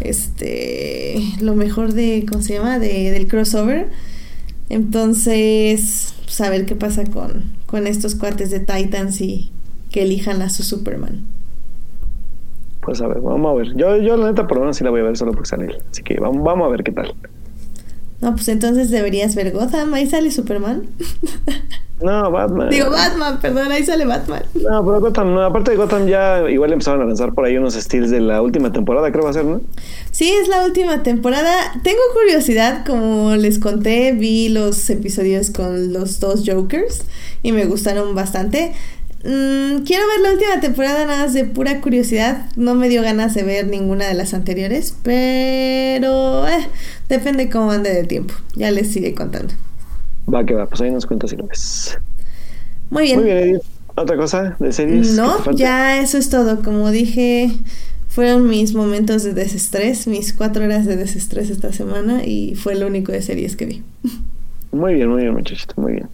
Este. 0.00 1.16
Lo 1.40 1.54
mejor 1.54 1.94
de. 1.94 2.26
¿Cómo 2.28 2.42
se 2.42 2.54
llama? 2.54 2.78
De, 2.78 3.10
del 3.10 3.26
crossover. 3.26 3.90
Entonces, 4.68 6.14
pues 6.24 6.40
a 6.40 6.50
ver 6.50 6.66
qué 6.66 6.76
pasa 6.76 7.04
con, 7.04 7.44
con 7.66 7.86
estos 7.86 8.14
cuates 8.14 8.50
de 8.50 8.60
Titans 8.60 9.20
y 9.20 9.50
que 9.90 10.02
elijan 10.02 10.42
a 10.42 10.50
su 10.50 10.62
Superman. 10.62 11.24
Pues 12.80 13.00
a 13.00 13.06
ver, 13.06 13.20
vamos 13.20 13.50
a 13.50 13.54
ver. 13.54 13.76
Yo, 13.76 13.96
yo 13.98 14.16
la 14.16 14.26
neta, 14.26 14.46
por 14.46 14.56
lo 14.56 14.62
menos 14.62 14.76
sí 14.76 14.84
la 14.84 14.90
voy 14.90 15.00
a 15.00 15.04
ver 15.04 15.16
solo 15.16 15.32
porque 15.32 15.48
sale 15.48 15.66
él. 15.66 15.78
Así 15.90 16.02
que 16.02 16.18
vamos, 16.18 16.42
vamos 16.42 16.66
a 16.66 16.70
ver 16.70 16.82
qué 16.82 16.92
tal. 16.92 17.14
No, 18.22 18.34
pues 18.34 18.48
entonces 18.48 18.90
deberías 18.90 19.34
ver 19.34 19.50
Gotham, 19.50 19.92
ahí 19.94 20.08
sale 20.08 20.30
Superman. 20.30 20.82
No, 22.02 22.32
Batman. 22.32 22.68
Digo 22.68 22.90
Batman, 22.90 23.38
perdón, 23.40 23.70
ahí 23.70 23.84
sale 23.84 24.04
Batman. 24.04 24.42
No, 24.54 24.84
pero 24.84 25.00
Gotham, 25.00 25.34
no. 25.34 25.44
Aparte 25.44 25.70
de 25.70 25.76
Gotham, 25.76 26.08
ya 26.08 26.50
igual 26.50 26.72
empezaron 26.72 27.00
a 27.00 27.04
lanzar 27.04 27.32
por 27.32 27.44
ahí 27.44 27.56
unos 27.56 27.74
steals 27.74 28.10
de 28.10 28.20
la 28.20 28.42
última 28.42 28.72
temporada, 28.72 29.12
creo 29.12 29.22
va 29.22 29.30
a 29.30 29.34
ser, 29.34 29.44
¿no? 29.44 29.60
Sí, 30.10 30.28
es 30.30 30.48
la 30.48 30.64
última 30.64 31.04
temporada. 31.04 31.52
Tengo 31.84 32.00
curiosidad, 32.12 32.84
como 32.84 33.36
les 33.36 33.60
conté, 33.60 34.10
vi 34.12 34.48
los 34.48 34.90
episodios 34.90 35.50
con 35.50 35.92
los 35.92 36.18
dos 36.18 36.42
Jokers 36.44 37.04
y 37.44 37.52
me 37.52 37.66
gustaron 37.66 38.16
bastante. 38.16 38.72
Mm, 39.24 39.84
quiero 39.84 40.04
ver 40.08 40.20
la 40.20 40.32
última 40.32 40.60
temporada 40.60 41.06
nada 41.06 41.24
más 41.24 41.34
de 41.34 41.44
pura 41.44 41.80
curiosidad. 41.80 42.46
No 42.56 42.74
me 42.74 42.88
dio 42.88 43.02
ganas 43.02 43.34
de 43.34 43.44
ver 43.44 43.66
ninguna 43.68 44.06
de 44.06 44.14
las 44.14 44.34
anteriores, 44.34 44.96
pero 45.02 46.46
eh, 46.48 46.66
depende 47.08 47.48
cómo 47.48 47.70
ande 47.70 47.92
de 47.92 48.04
tiempo. 48.04 48.34
Ya 48.56 48.70
les 48.70 48.90
sigue 48.90 49.14
contando. 49.14 49.54
Va 50.32 50.44
que 50.44 50.54
va, 50.54 50.66
pues 50.66 50.80
ahí 50.80 50.90
nos 50.90 51.06
cuentas 51.06 51.30
si 51.30 51.36
lo 51.36 51.46
ves. 51.46 51.98
Muy 52.90 53.04
bien. 53.04 53.16
Muy 53.18 53.26
bien, 53.26 53.38
Edith. 53.38 53.62
¿Otra 53.94 54.16
cosa 54.16 54.56
de 54.58 54.72
series? 54.72 55.12
No, 55.12 55.52
ya 55.52 56.00
eso 56.00 56.16
es 56.18 56.30
todo. 56.30 56.62
Como 56.62 56.90
dije, 56.90 57.50
fueron 58.08 58.48
mis 58.48 58.74
momentos 58.74 59.22
de 59.22 59.34
desestrés, 59.34 60.06
mis 60.06 60.32
cuatro 60.32 60.64
horas 60.64 60.86
de 60.86 60.96
desestrés 60.96 61.50
esta 61.50 61.72
semana 61.72 62.24
y 62.24 62.54
fue 62.54 62.74
lo 62.74 62.86
único 62.86 63.12
de 63.12 63.22
series 63.22 63.54
que 63.54 63.66
vi. 63.66 63.82
Muy 64.72 64.94
bien, 64.94 65.10
muy 65.10 65.22
bien, 65.22 65.34
muchachito, 65.34 65.74
muy 65.76 65.92
bien. 65.92 66.08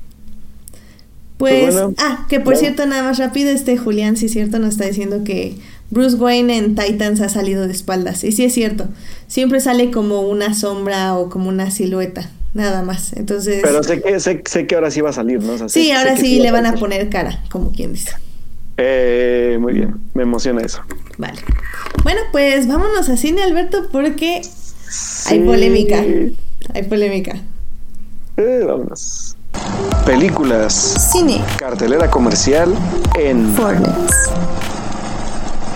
Pues, 1.39 1.63
Pues 1.63 1.75
bueno, 1.75 1.95
ah, 1.99 2.27
que 2.29 2.37
por 2.39 2.47
bueno. 2.55 2.61
cierto, 2.61 2.85
nada 2.87 3.03
más 3.05 3.19
rápido, 3.19 3.51
este 3.51 3.77
Julián, 3.79 4.17
sí 4.17 4.27
es 4.27 4.33
cierto, 4.33 4.59
nos 4.59 4.71
está 4.71 4.87
diciendo 4.87 5.23
que 5.25 5.57
Bruce 5.91 6.17
Wayne 6.17 6.57
en 6.59 6.75
Titans 6.75 7.21
ha 7.21 7.29
salido 7.29 7.67
de 7.67 7.73
espaldas. 7.73 8.25
Y 8.25 8.33
sí 8.33 8.45
es 8.45 8.53
cierto, 8.55 8.89
siempre 9.29 9.61
sale 9.61 9.91
como 9.93 10.23
una 10.23 10.53
sombra 10.55 11.15
o 11.15 11.31
como 11.31 11.49
una 11.49 11.71
silueta, 11.71 12.29
nada 12.55 12.83
más. 12.83 13.13
Entonces, 13.13 13.61
Pero 13.63 13.83
sé 13.85 14.03
que, 14.03 14.19
sé, 14.19 14.43
sé 14.45 14.67
que 14.67 14.75
ahora 14.75 14.91
sí 14.91 15.01
va 15.01 15.11
a 15.11 15.13
salir, 15.13 15.41
¿no? 15.43 15.53
O 15.53 15.59
sea, 15.59 15.69
sé- 15.69 15.81
sí, 15.81 15.87
sé 15.87 15.93
ahora 15.95 16.17
sí 16.17 16.41
le 16.41 16.51
van 16.51 16.67
a 16.67 16.73
poner 16.75 17.09
cara, 17.09 17.43
como 17.51 17.71
quien 17.71 17.93
dice. 17.93 18.13
Eh, 18.77 19.59
muy 19.61 19.75
bien, 19.75 19.95
me 20.15 20.25
emociona 20.25 20.61
eso. 20.63 20.81
Vale. 21.19 21.39
Bueno, 22.03 22.21
pues 22.33 22.67
vámonos 22.67 23.09
a 23.09 23.17
cine, 23.17 23.43
Alberto, 23.45 23.89
porque 23.93 24.43
hay 25.27 25.41
polémica. 25.41 26.05
Hay 26.75 26.83
polémica. 26.89 27.37
Eh, 28.37 28.63
vámonos. 28.67 29.37
Películas. 30.05 30.73
Cine. 31.13 31.43
Cartelera 31.59 32.11
comercial 32.11 32.75
en... 33.19 33.47
Fortnite. 33.55 33.91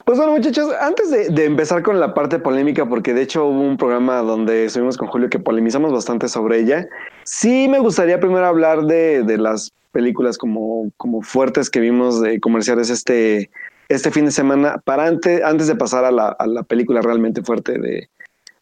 Pues 0.05 0.19
bueno, 0.19 0.33
muchachos, 0.33 0.69
antes 0.81 1.11
de, 1.11 1.29
de 1.31 1.45
empezar 1.45 1.83
con 1.83 2.01
la 2.01 2.13
parte 2.13 2.39
polémica, 2.39 2.87
porque 2.87 3.15
de 3.15 3.23
hecho 3.23 3.47
hubo 3.47 3.61
un 3.61 3.77
programa 3.77 4.19
donde 4.19 4.67
estuvimos 4.67 4.97
con 4.97 5.09
Julio 5.09 5.31
que 5.31 5.39
polemizamos 5.39 5.93
bastante 5.93 6.29
sobre 6.29 6.59
ella, 6.59 6.87
sí 7.25 7.69
me 7.69 7.79
gustaría 7.79 8.21
primero 8.21 8.47
hablar 8.47 8.85
de, 8.87 9.23
de 9.23 9.39
las 9.39 9.73
películas 9.93 10.39
como, 10.39 10.91
como 10.97 11.23
fuertes 11.23 11.71
que 11.71 11.81
vimos 11.81 12.21
de 12.21 12.41
comerciales 12.41 12.91
este, 12.91 13.51
este 13.89 14.11
fin 14.11 14.25
de 14.25 14.33
semana, 14.33 14.83
para 14.85 15.07
antes, 15.07 15.43
antes 15.45 15.67
de 15.67 15.77
pasar 15.77 16.05
a 16.05 16.11
la, 16.11 16.29
a 16.29 16.47
la 16.47 16.63
película 16.63 17.01
realmente 17.01 17.43
fuerte 17.43 17.79
de 17.79 18.09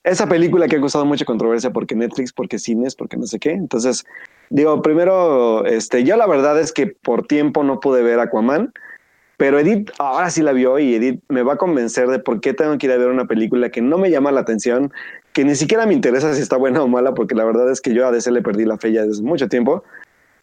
esa 0.04 0.26
película 0.28 0.66
que 0.66 0.76
ha 0.76 0.80
causado 0.80 1.04
mucha 1.04 1.24
controversia 1.24 1.72
porque 1.72 1.94
Netflix, 1.94 2.32
porque 2.32 2.58
cines, 2.58 2.94
porque 2.94 3.16
no 3.16 3.26
sé 3.26 3.38
qué. 3.38 3.50
Entonces, 3.52 4.04
digo, 4.50 4.82
primero, 4.82 5.64
este, 5.64 6.04
yo 6.04 6.16
la 6.16 6.26
verdad 6.26 6.60
es 6.60 6.72
que 6.72 6.86
por 6.86 7.26
tiempo 7.26 7.64
no 7.64 7.80
pude 7.80 8.02
ver 8.02 8.20
Aquaman. 8.20 8.72
Pero 9.40 9.58
Edith 9.58 9.90
ahora 9.98 10.28
sí 10.28 10.42
la 10.42 10.52
vio 10.52 10.78
y 10.78 10.94
Edith 10.96 11.22
me 11.30 11.42
va 11.42 11.54
a 11.54 11.56
convencer 11.56 12.08
de 12.08 12.18
por 12.18 12.42
qué 12.42 12.52
tengo 12.52 12.76
que 12.76 12.86
ir 12.86 12.92
a 12.92 12.98
ver 12.98 13.08
una 13.08 13.24
película 13.24 13.70
que 13.70 13.80
no 13.80 13.96
me 13.96 14.10
llama 14.10 14.30
la 14.32 14.40
atención, 14.40 14.92
que 15.32 15.46
ni 15.46 15.54
siquiera 15.54 15.86
me 15.86 15.94
interesa 15.94 16.34
si 16.34 16.42
está 16.42 16.58
buena 16.58 16.82
o 16.82 16.88
mala, 16.88 17.14
porque 17.14 17.34
la 17.34 17.44
verdad 17.44 17.70
es 17.70 17.80
que 17.80 17.94
yo 17.94 18.06
a 18.06 18.10
DC 18.12 18.30
le 18.32 18.42
perdí 18.42 18.66
la 18.66 18.76
fe 18.76 18.92
ya 18.92 19.06
desde 19.06 19.22
mucho 19.22 19.48
tiempo. 19.48 19.82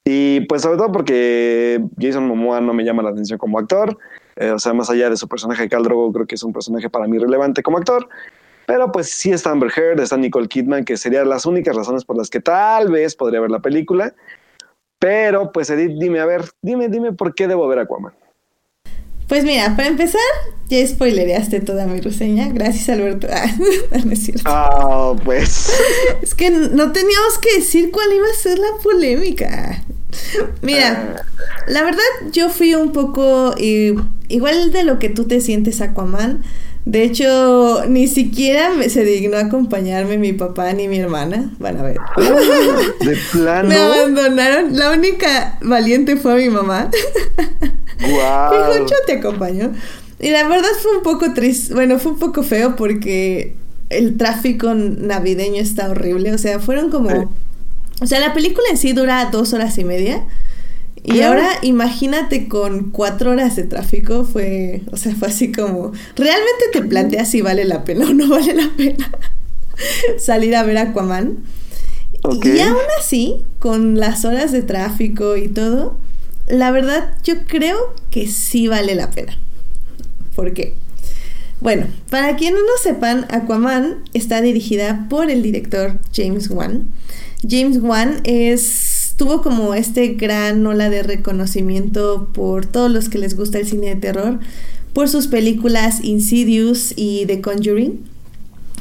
Y 0.03 0.41
pues 0.47 0.63
sobre 0.63 0.77
todo 0.77 0.91
porque 0.91 1.79
Jason 1.99 2.25
Momoa 2.25 2.59
no 2.59 2.73
me 2.73 2.83
llama 2.85 3.03
la 3.03 3.11
atención 3.11 3.37
como 3.37 3.59
actor, 3.59 3.99
eh, 4.35 4.49
o 4.49 4.57
sea, 4.57 4.73
más 4.73 4.89
allá 4.89 5.11
de 5.11 5.17
su 5.17 5.27
personaje 5.27 5.61
de 5.61 5.69
Khal 5.69 5.83
Drogo, 5.83 6.11
creo 6.11 6.25
que 6.25 6.33
es 6.33 6.43
un 6.43 6.51
personaje 6.51 6.89
para 6.89 7.05
mí 7.07 7.19
relevante 7.19 7.61
como 7.61 7.77
actor. 7.77 8.09
Pero 8.68 8.91
pues 8.91 9.09
sí 9.09 9.32
está 9.32 9.51
Amber 9.51 9.72
Heard, 9.74 10.01
está 10.01 10.18
Nicole 10.18 10.49
Kidman, 10.49 10.84
que 10.84 10.97
serían 10.97 11.30
las 11.30 11.45
únicas 11.45 11.74
razones 11.74 12.03
por 12.03 12.18
las 12.18 12.30
que 12.30 12.41
tal 12.41 12.91
vez 12.91 13.15
podría 13.15 13.39
ver 13.39 13.49
la 13.49 13.61
película. 13.61 14.13
Pero 14.99 15.53
pues 15.53 15.70
Edith, 15.70 15.97
dime, 15.97 16.20
a 16.20 16.26
ver, 16.26 16.43
dime, 16.61 16.89
dime 16.89 17.13
por 17.13 17.34
qué 17.34 17.47
debo 17.47 17.65
ver 17.70 17.80
Aquaman. 17.80 18.13
Pues 19.30 19.45
mira, 19.45 19.74
para 19.78 19.88
empezar, 19.88 20.20
ya 20.68 20.86
spoilereaste 20.86 21.61
toda 21.61 21.88
mi 21.88 22.01
reseña. 22.01 22.49
Gracias, 22.49 22.89
Alberto. 22.89 23.28
Ah, 23.34 23.47
no 24.03 24.11
es 24.11 24.24
cierto. 24.26 24.43
Ah, 24.45 25.15
pues. 25.24 25.74
Es 26.22 26.36
que 26.36 26.49
no 26.49 26.91
teníamos 26.91 27.38
que 27.39 27.59
decir 27.59 27.89
cuál 27.91 28.11
iba 28.11 28.28
a 28.28 28.34
ser 28.34 28.59
la 28.59 28.68
polémica. 28.84 29.82
Mira, 30.61 31.24
la 31.68 31.84
verdad 31.84 32.03
yo 32.34 32.49
fui 32.49 32.76
un 32.76 32.91
poco 32.91 33.55
eh, 33.57 33.95
igual 34.28 34.74
de 34.74 34.84
lo 34.84 34.99
que 34.99 35.07
tú 35.07 35.26
te 35.26 35.39
sientes 35.39 35.80
Aquaman. 35.80 36.43
De 36.88 37.03
hecho, 37.03 37.83
ni 37.89 38.07
siquiera 38.07 38.71
me, 38.71 38.88
se 38.88 39.03
dignó 39.03 39.35
acompañarme 39.35 40.17
mi 40.17 40.31
papá 40.31 40.71
ni 40.71 40.88
mi 40.88 40.99
hermana. 40.99 41.51
Van 41.59 41.75
a 41.75 41.83
ver. 41.83 41.97
De 43.01 43.17
plano. 43.33 43.67
Me 43.67 43.75
abandonaron. 43.75 44.77
La 44.77 44.91
única 44.91 45.57
valiente 45.61 46.15
fue 46.15 46.38
mi 46.38 46.49
mamá. 46.49 46.89
Guau. 47.99 48.73
Dijo, 48.73 48.88
yo 48.88 48.95
te 49.05 49.17
acompaño. 49.17 49.73
Y 50.21 50.29
la 50.29 50.47
verdad 50.47 50.69
fue 50.81 50.95
un 50.95 51.03
poco 51.03 51.33
triste, 51.33 51.73
bueno, 51.73 51.99
fue 51.99 52.13
un 52.13 52.19
poco 52.19 52.41
feo 52.41 52.77
porque 52.77 53.55
el 53.89 54.15
tráfico 54.15 54.73
navideño 54.73 55.61
está 55.61 55.89
horrible, 55.89 56.33
o 56.33 56.38
sea, 56.38 56.59
fueron 56.59 56.89
como... 56.89 57.29
O 57.99 58.07
sea, 58.07 58.21
la 58.21 58.33
película 58.33 58.65
en 58.71 58.77
sí 58.77 58.93
dura 58.93 59.27
dos 59.29 59.51
horas 59.51 59.77
y 59.77 59.83
media. 59.83 60.23
Y 61.07 61.21
ahora 61.21 61.47
imagínate 61.61 62.47
con 62.47 62.91
cuatro 62.91 63.31
horas 63.31 63.55
de 63.55 63.63
tráfico, 63.63 64.25
fue, 64.25 64.81
o 64.91 64.97
sea, 64.97 65.15
fue 65.15 65.29
así 65.29 65.51
como, 65.51 65.93
realmente 66.15 66.65
te 66.73 66.81
planteas 66.81 67.31
si 67.31 67.41
vale 67.41 67.63
la 67.65 67.85
pena 67.85 68.09
o 68.09 68.13
no 68.13 68.29
vale 68.29 68.53
la 68.53 68.69
pena 68.75 69.09
salir 70.17 70.55
a 70.55 70.63
ver 70.63 70.77
Aquaman. 70.77 71.37
Y 72.43 72.59
aún 72.59 72.77
así, 72.99 73.45
con 73.59 73.99
las 73.99 74.25
horas 74.25 74.51
de 74.51 74.61
tráfico 74.61 75.37
y 75.37 75.47
todo, 75.47 75.97
la 76.47 76.71
verdad 76.71 77.15
yo 77.23 77.43
creo 77.45 77.77
que 78.09 78.27
sí 78.27 78.67
vale 78.67 78.95
la 78.95 79.11
pena. 79.11 79.37
¿Por 80.35 80.53
qué? 80.53 80.73
Bueno, 81.61 81.87
para 82.09 82.35
quienes 82.35 82.61
no 82.61 82.77
sepan, 82.81 83.25
Aquaman 83.29 84.03
está 84.13 84.41
dirigida 84.41 85.07
por 85.09 85.29
el 85.29 85.41
director 85.41 85.99
James 86.13 86.49
Wan. 86.49 86.91
James 87.47 87.79
Wan 87.81 88.21
es, 88.23 88.63
tuvo 89.18 89.41
como 89.41 89.74
este 89.74 90.09
gran 90.09 90.65
ola 90.65 90.89
de 90.89 91.03
reconocimiento 91.03 92.30
por 92.34 92.65
todos 92.65 92.89
los 92.89 93.09
que 93.09 93.18
les 93.18 93.36
gusta 93.36 93.59
el 93.59 93.68
cine 93.68 93.88
de 93.88 93.95
terror, 93.95 94.39
por 94.93 95.09
sus 95.09 95.28
películas 95.28 96.03
Insidious 96.03 96.93
y 96.95 97.26
The 97.26 97.41
Conjuring, 97.41 97.99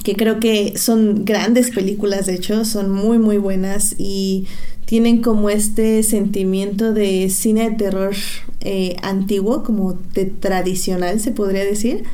que 0.05 0.15
creo 0.15 0.39
que 0.39 0.79
son 0.79 1.25
grandes 1.25 1.71
películas, 1.71 2.27
de 2.27 2.35
hecho, 2.35 2.65
son 2.65 2.91
muy 2.91 3.19
muy 3.19 3.39
buenas 3.39 3.97
y 3.99 4.47
tienen 4.85 5.21
como 5.21 5.51
este 5.51 6.03
sentimiento 6.05 6.93
de 6.93 7.29
cine 7.29 7.71
de 7.71 7.77
terror 7.77 8.15
eh, 8.61 8.97
antiguo, 9.03 9.65
como 9.65 9.95
de 10.15 10.27
tradicional 10.27 11.19
se 11.19 11.33
podría 11.33 11.65
decir, 11.65 12.05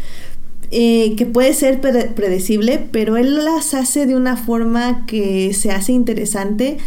eh, 0.70 1.14
que 1.16 1.26
puede 1.26 1.52
ser 1.52 1.80
predecible, 1.82 2.78
pero 2.90 3.18
él 3.18 3.44
las 3.44 3.74
hace 3.74 4.06
de 4.06 4.16
una 4.16 4.38
forma 4.38 5.04
que 5.06 5.52
se 5.52 5.70
hace 5.70 5.92
interesante 5.92 6.78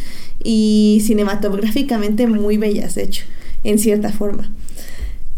y 0.45 1.01
cinematográficamente 1.03 2.27
muy 2.27 2.57
bellas, 2.57 2.95
de 2.95 3.03
hecho, 3.03 3.25
en 3.63 3.79
cierta 3.79 4.11
forma. 4.11 4.51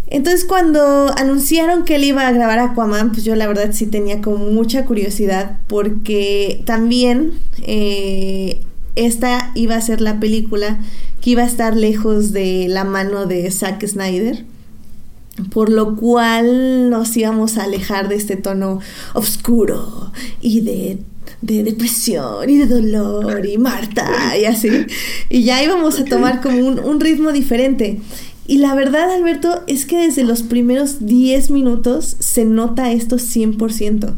Entonces 0.08 0.46
cuando 0.46 1.14
anunciaron 1.18 1.84
que 1.84 1.96
él 1.96 2.04
iba 2.04 2.28
a 2.28 2.32
grabar 2.32 2.60
Aquaman, 2.60 3.12
pues 3.12 3.24
yo 3.24 3.36
la 3.36 3.48
verdad 3.48 3.72
sí 3.74 3.88
tenía 3.88 4.22
como 4.22 4.38
mucha 4.52 4.86
curiosidad 4.86 5.58
porque 5.68 6.62
también 6.66 7.34
eh, 7.64 8.62
esta 8.96 9.52
iba 9.56 9.76
a 9.76 9.82
ser 9.82 10.02
la 10.02 10.20
película 10.20 10.80
que 11.22 11.32
iba 11.32 11.44
a 11.44 11.48
estar 11.48 11.76
lejos 11.76 12.32
de 12.32 12.68
la 12.70 12.84
mano 12.84 13.26
de 13.26 13.50
Zack 13.52 13.86
Snyder 13.86 14.46
por 15.52 15.70
lo 15.70 15.96
cual 15.96 16.90
nos 16.90 17.16
íbamos 17.16 17.58
a 17.58 17.64
alejar 17.64 18.10
de 18.10 18.16
este 18.16 18.36
tono 18.38 18.80
oscuro 19.14 20.12
y 20.42 20.62
de, 20.62 21.00
depresión 21.42 22.50
y 22.50 22.58
de 22.58 22.66
dolor 22.66 23.46
y 23.46 23.58
Marta 23.58 24.38
y 24.38 24.46
así. 24.46 24.70
Y 25.30 25.44
ya 25.44 25.64
íbamos 25.64 26.00
a 26.00 26.06
tomar 26.06 26.42
como 26.42 26.58
un, 26.60 27.00
ritmo 27.00 27.32
diferente. 27.32 28.00
Y 28.48 28.58
la 28.58 28.76
verdad, 28.76 29.12
Alberto, 29.12 29.64
es 29.68 29.86
que 29.86 29.98
desde 29.98 30.24
los 30.24 30.42
primeros 30.44 31.06
10 31.06 31.52
minutos 31.52 32.16
se 32.20 32.46
nota 32.46 32.92
esto 32.92 33.18
100%. 33.18 34.14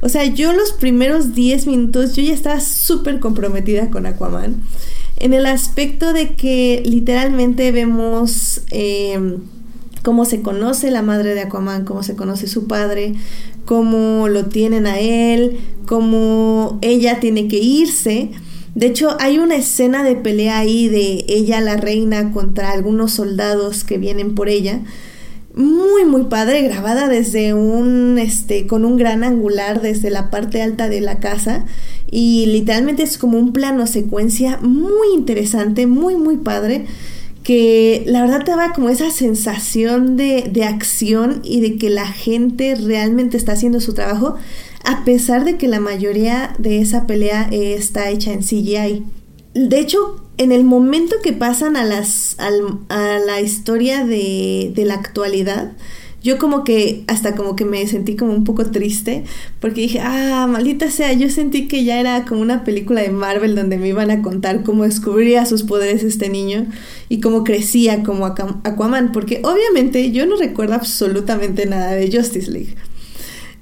O 0.00 0.08
sea, 0.08 0.24
yo 0.24 0.52
los 0.52 0.72
primeros 0.72 1.34
10 1.34 1.66
minutos 1.66 2.14
yo 2.14 2.22
ya 2.22 2.32
estaba 2.32 2.60
súper 2.60 3.20
comprometida 3.20 3.90
con 3.90 4.06
Aquaman. 4.06 4.62
En 5.16 5.32
el 5.32 5.46
aspecto 5.46 6.12
de 6.12 6.34
que 6.34 6.82
literalmente 6.84 7.72
vemos... 7.72 8.62
Eh, 8.70 9.38
cómo 10.02 10.24
se 10.24 10.42
conoce 10.42 10.90
la 10.90 11.02
madre 11.02 11.34
de 11.34 11.42
Aquaman, 11.42 11.84
cómo 11.84 12.02
se 12.02 12.16
conoce 12.16 12.46
su 12.46 12.66
padre, 12.66 13.14
cómo 13.64 14.28
lo 14.28 14.46
tienen 14.46 14.86
a 14.86 14.98
él, 14.98 15.58
cómo 15.86 16.78
ella 16.82 17.20
tiene 17.20 17.48
que 17.48 17.58
irse. 17.58 18.30
De 18.74 18.86
hecho, 18.86 19.16
hay 19.20 19.38
una 19.38 19.56
escena 19.56 20.04
de 20.04 20.14
pelea 20.14 20.58
ahí 20.58 20.88
de 20.88 21.24
ella, 21.28 21.60
la 21.60 21.76
reina, 21.76 22.32
contra 22.32 22.70
algunos 22.70 23.12
soldados 23.12 23.84
que 23.84 23.98
vienen 23.98 24.34
por 24.34 24.48
ella. 24.48 24.80
Muy, 25.54 26.04
muy 26.04 26.24
padre, 26.24 26.62
grabada 26.62 27.08
desde 27.08 27.52
un, 27.52 28.18
este, 28.18 28.68
con 28.68 28.84
un 28.84 28.96
gran 28.96 29.24
angular 29.24 29.82
desde 29.82 30.10
la 30.10 30.30
parte 30.30 30.62
alta 30.62 30.88
de 30.88 31.00
la 31.00 31.18
casa. 31.18 31.64
Y 32.10 32.46
literalmente 32.46 33.02
es 33.02 33.18
como 33.18 33.38
un 33.38 33.52
plano 33.52 33.86
secuencia 33.86 34.58
muy 34.62 35.08
interesante, 35.14 35.86
muy, 35.86 36.16
muy 36.16 36.36
padre 36.36 36.86
que 37.48 38.02
la 38.04 38.20
verdad 38.20 38.44
te 38.44 38.54
da 38.54 38.74
como 38.74 38.90
esa 38.90 39.10
sensación 39.10 40.18
de, 40.18 40.50
de, 40.52 40.64
acción 40.64 41.40
y 41.42 41.62
de 41.62 41.78
que 41.78 41.88
la 41.88 42.06
gente 42.06 42.74
realmente 42.74 43.38
está 43.38 43.52
haciendo 43.52 43.80
su 43.80 43.94
trabajo, 43.94 44.36
a 44.84 45.02
pesar 45.06 45.46
de 45.46 45.56
que 45.56 45.66
la 45.66 45.80
mayoría 45.80 46.54
de 46.58 46.82
esa 46.82 47.06
pelea 47.06 47.48
está 47.50 48.10
hecha 48.10 48.34
en 48.34 48.40
CGI. 48.40 49.06
De 49.54 49.80
hecho, 49.80 50.22
en 50.36 50.52
el 50.52 50.64
momento 50.64 51.16
que 51.22 51.32
pasan 51.32 51.78
a, 51.78 51.86
las, 51.86 52.36
a 52.38 53.18
la 53.18 53.40
historia 53.40 54.04
de, 54.04 54.70
de 54.74 54.84
la 54.84 54.96
actualidad, 54.96 55.72
yo 56.22 56.38
como 56.38 56.64
que 56.64 57.04
hasta 57.06 57.36
como 57.36 57.54
que 57.54 57.64
me 57.64 57.86
sentí 57.86 58.16
como 58.16 58.32
un 58.32 58.44
poco 58.44 58.66
triste 58.66 59.24
porque 59.60 59.82
dije, 59.82 60.00
ah, 60.00 60.46
maldita 60.48 60.90
sea, 60.90 61.12
yo 61.12 61.30
sentí 61.30 61.68
que 61.68 61.84
ya 61.84 62.00
era 62.00 62.24
como 62.24 62.40
una 62.40 62.64
película 62.64 63.02
de 63.02 63.10
Marvel 63.10 63.54
donde 63.54 63.78
me 63.78 63.88
iban 63.88 64.10
a 64.10 64.20
contar 64.20 64.64
cómo 64.64 64.84
descubría 64.84 65.46
sus 65.46 65.62
poderes 65.62 66.02
este 66.02 66.28
niño 66.28 66.66
y 67.08 67.20
cómo 67.20 67.44
crecía 67.44 68.02
como 68.02 68.26
Aquaman, 68.26 69.12
porque 69.12 69.40
obviamente 69.44 70.10
yo 70.10 70.26
no 70.26 70.36
recuerdo 70.36 70.74
absolutamente 70.74 71.66
nada 71.66 71.92
de 71.92 72.10
Justice 72.10 72.50
League. 72.50 72.74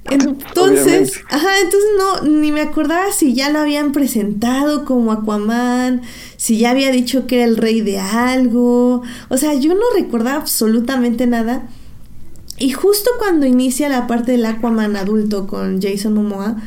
Entonces, 0.09 1.19
ajá, 1.29 1.59
entonces 1.61 1.89
no, 1.97 2.21
ni 2.21 2.51
me 2.51 2.61
acordaba 2.61 3.11
si 3.11 3.33
ya 3.33 3.49
lo 3.49 3.59
habían 3.59 3.91
presentado 3.91 4.85
como 4.85 5.11
Aquaman, 5.11 6.01
si 6.37 6.57
ya 6.57 6.71
había 6.71 6.91
dicho 6.91 7.27
que 7.27 7.37
era 7.37 7.45
el 7.45 7.57
rey 7.57 7.81
de 7.81 7.99
algo, 7.99 9.03
o 9.27 9.37
sea, 9.37 9.53
yo 9.55 9.73
no 9.73 9.83
recordaba 9.95 10.37
absolutamente 10.37 11.27
nada. 11.27 11.67
Y 12.57 12.71
justo 12.71 13.11
cuando 13.19 13.45
inicia 13.45 13.89
la 13.89 14.07
parte 14.07 14.31
del 14.31 14.45
Aquaman 14.45 14.95
adulto 14.95 15.47
con 15.47 15.81
Jason 15.81 16.13
Momoa, 16.13 16.57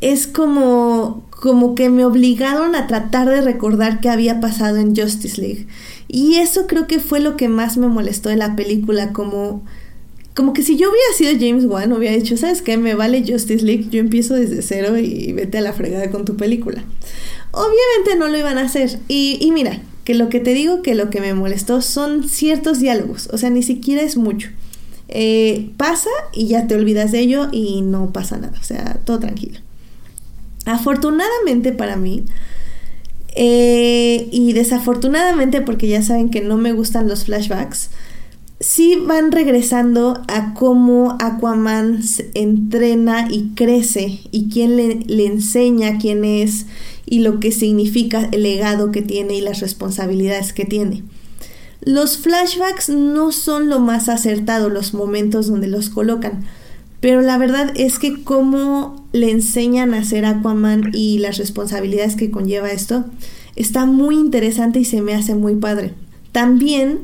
es 0.00 0.26
como, 0.26 1.24
como 1.30 1.74
que 1.74 1.90
me 1.90 2.04
obligaron 2.04 2.74
a 2.74 2.86
tratar 2.86 3.28
de 3.28 3.40
recordar 3.40 4.00
qué 4.00 4.08
había 4.08 4.40
pasado 4.40 4.76
en 4.76 4.96
Justice 4.96 5.40
League. 5.40 5.66
Y 6.08 6.36
eso 6.36 6.66
creo 6.66 6.86
que 6.86 7.00
fue 7.00 7.20
lo 7.20 7.36
que 7.36 7.48
más 7.48 7.76
me 7.76 7.88
molestó 7.88 8.28
de 8.28 8.36
la 8.36 8.56
película, 8.56 9.12
como, 9.12 9.64
como 10.34 10.52
que 10.52 10.62
si 10.62 10.76
yo 10.76 10.90
hubiera 10.90 11.12
sido 11.16 11.32
James 11.38 11.66
Wan, 11.66 11.92
hubiera 11.92 12.16
dicho, 12.16 12.36
¿sabes 12.36 12.62
qué? 12.62 12.76
Me 12.76 12.94
vale 12.94 13.24
Justice 13.26 13.64
League, 13.64 13.88
yo 13.90 14.00
empiezo 14.00 14.34
desde 14.34 14.62
cero 14.62 14.96
y 14.98 15.32
vete 15.32 15.58
a 15.58 15.62
la 15.62 15.72
fregada 15.72 16.10
con 16.10 16.24
tu 16.24 16.36
película. 16.36 16.82
Obviamente 17.52 18.16
no 18.18 18.28
lo 18.28 18.38
iban 18.38 18.58
a 18.58 18.62
hacer. 18.62 18.98
Y, 19.08 19.38
y 19.40 19.52
mira, 19.52 19.80
que 20.04 20.14
lo 20.14 20.28
que 20.28 20.40
te 20.40 20.54
digo 20.54 20.82
que 20.82 20.94
lo 20.94 21.10
que 21.10 21.20
me 21.20 21.34
molestó 21.34 21.80
son 21.80 22.28
ciertos 22.28 22.78
diálogos, 22.78 23.28
o 23.32 23.38
sea, 23.38 23.50
ni 23.50 23.62
siquiera 23.62 24.02
es 24.02 24.16
mucho. 24.16 24.50
Eh, 25.08 25.70
pasa 25.76 26.10
y 26.32 26.48
ya 26.48 26.66
te 26.66 26.74
olvidas 26.74 27.12
de 27.12 27.20
ello 27.20 27.48
y 27.52 27.82
no 27.82 28.12
pasa 28.12 28.38
nada, 28.38 28.58
o 28.58 28.64
sea, 28.64 29.00
todo 29.04 29.20
tranquilo. 29.20 29.60
Afortunadamente 30.64 31.72
para 31.72 31.96
mí, 31.96 32.24
eh, 33.36 34.28
y 34.30 34.52
desafortunadamente 34.52 35.60
porque 35.60 35.88
ya 35.88 36.02
saben 36.02 36.30
que 36.30 36.40
no 36.40 36.56
me 36.56 36.72
gustan 36.72 37.08
los 37.08 37.24
flashbacks, 37.24 37.90
sí 38.60 38.96
van 38.96 39.30
regresando 39.30 40.22
a 40.28 40.54
cómo 40.54 41.18
Aquaman 41.20 42.00
entrena 42.32 43.28
y 43.30 43.50
crece 43.54 44.20
y 44.30 44.48
quién 44.48 44.76
le, 44.76 45.00
le, 45.06 45.26
enseña 45.26 45.98
quién 45.98 46.24
es 46.24 46.66
y 47.04 47.18
lo 47.18 47.40
que 47.40 47.52
significa 47.52 48.28
el 48.32 48.44
legado 48.44 48.90
que 48.90 49.02
tiene 49.02 49.34
y 49.34 49.40
las 49.42 49.60
responsabilidades 49.60 50.52
que 50.52 50.64
tiene. 50.64 51.02
Los 51.84 52.18
flashbacks 52.18 52.88
no 52.88 53.30
son 53.32 53.68
lo 53.68 53.78
más 53.78 54.08
acertado 54.08 54.70
los 54.70 54.94
momentos 54.94 55.48
donde 55.48 55.66
los 55.68 55.90
colocan, 55.90 56.44
pero 57.00 57.20
la 57.20 57.36
verdad 57.36 57.72
es 57.74 57.98
que 57.98 58.22
cómo 58.24 59.06
le 59.12 59.30
enseñan 59.30 59.92
a 59.92 60.04
ser 60.04 60.24
Aquaman 60.24 60.90
y 60.94 61.18
las 61.18 61.36
responsabilidades 61.36 62.16
que 62.16 62.30
conlleva 62.30 62.70
esto, 62.70 63.04
está 63.56 63.84
muy 63.84 64.16
interesante 64.16 64.80
y 64.80 64.84
se 64.84 65.02
me 65.02 65.14
hace 65.14 65.34
muy 65.34 65.54
padre. 65.56 65.92
También 66.32 67.00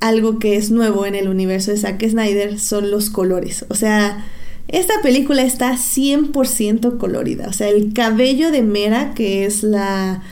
algo 0.00 0.38
que 0.38 0.56
es 0.56 0.70
nuevo 0.70 1.06
en 1.06 1.14
el 1.14 1.28
universo 1.28 1.70
de 1.70 1.78
Zack 1.78 2.06
Snyder 2.06 2.58
son 2.58 2.90
los 2.90 3.10
colores. 3.10 3.64
O 3.68 3.74
sea, 3.74 4.26
esta 4.68 4.94
película 5.02 5.42
está 5.42 5.72
100% 5.76 6.98
colorida. 6.98 7.48
O 7.48 7.52
sea, 7.52 7.68
el 7.68 7.92
cabello 7.92 8.50
de 8.50 8.62
Mera, 8.62 9.14
que 9.14 9.46
es 9.46 9.62
la 9.62 10.22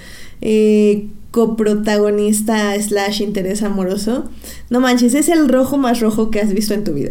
eh, 0.40 1.08
coprotagonista 1.34 2.80
slash 2.80 3.20
interés 3.20 3.64
amoroso, 3.64 4.30
no 4.70 4.78
manches, 4.78 5.14
es 5.14 5.28
el 5.28 5.48
rojo 5.48 5.76
más 5.76 5.98
rojo 5.98 6.30
que 6.30 6.40
has 6.40 6.54
visto 6.54 6.74
en 6.74 6.84
tu 6.84 6.94
vida. 6.94 7.10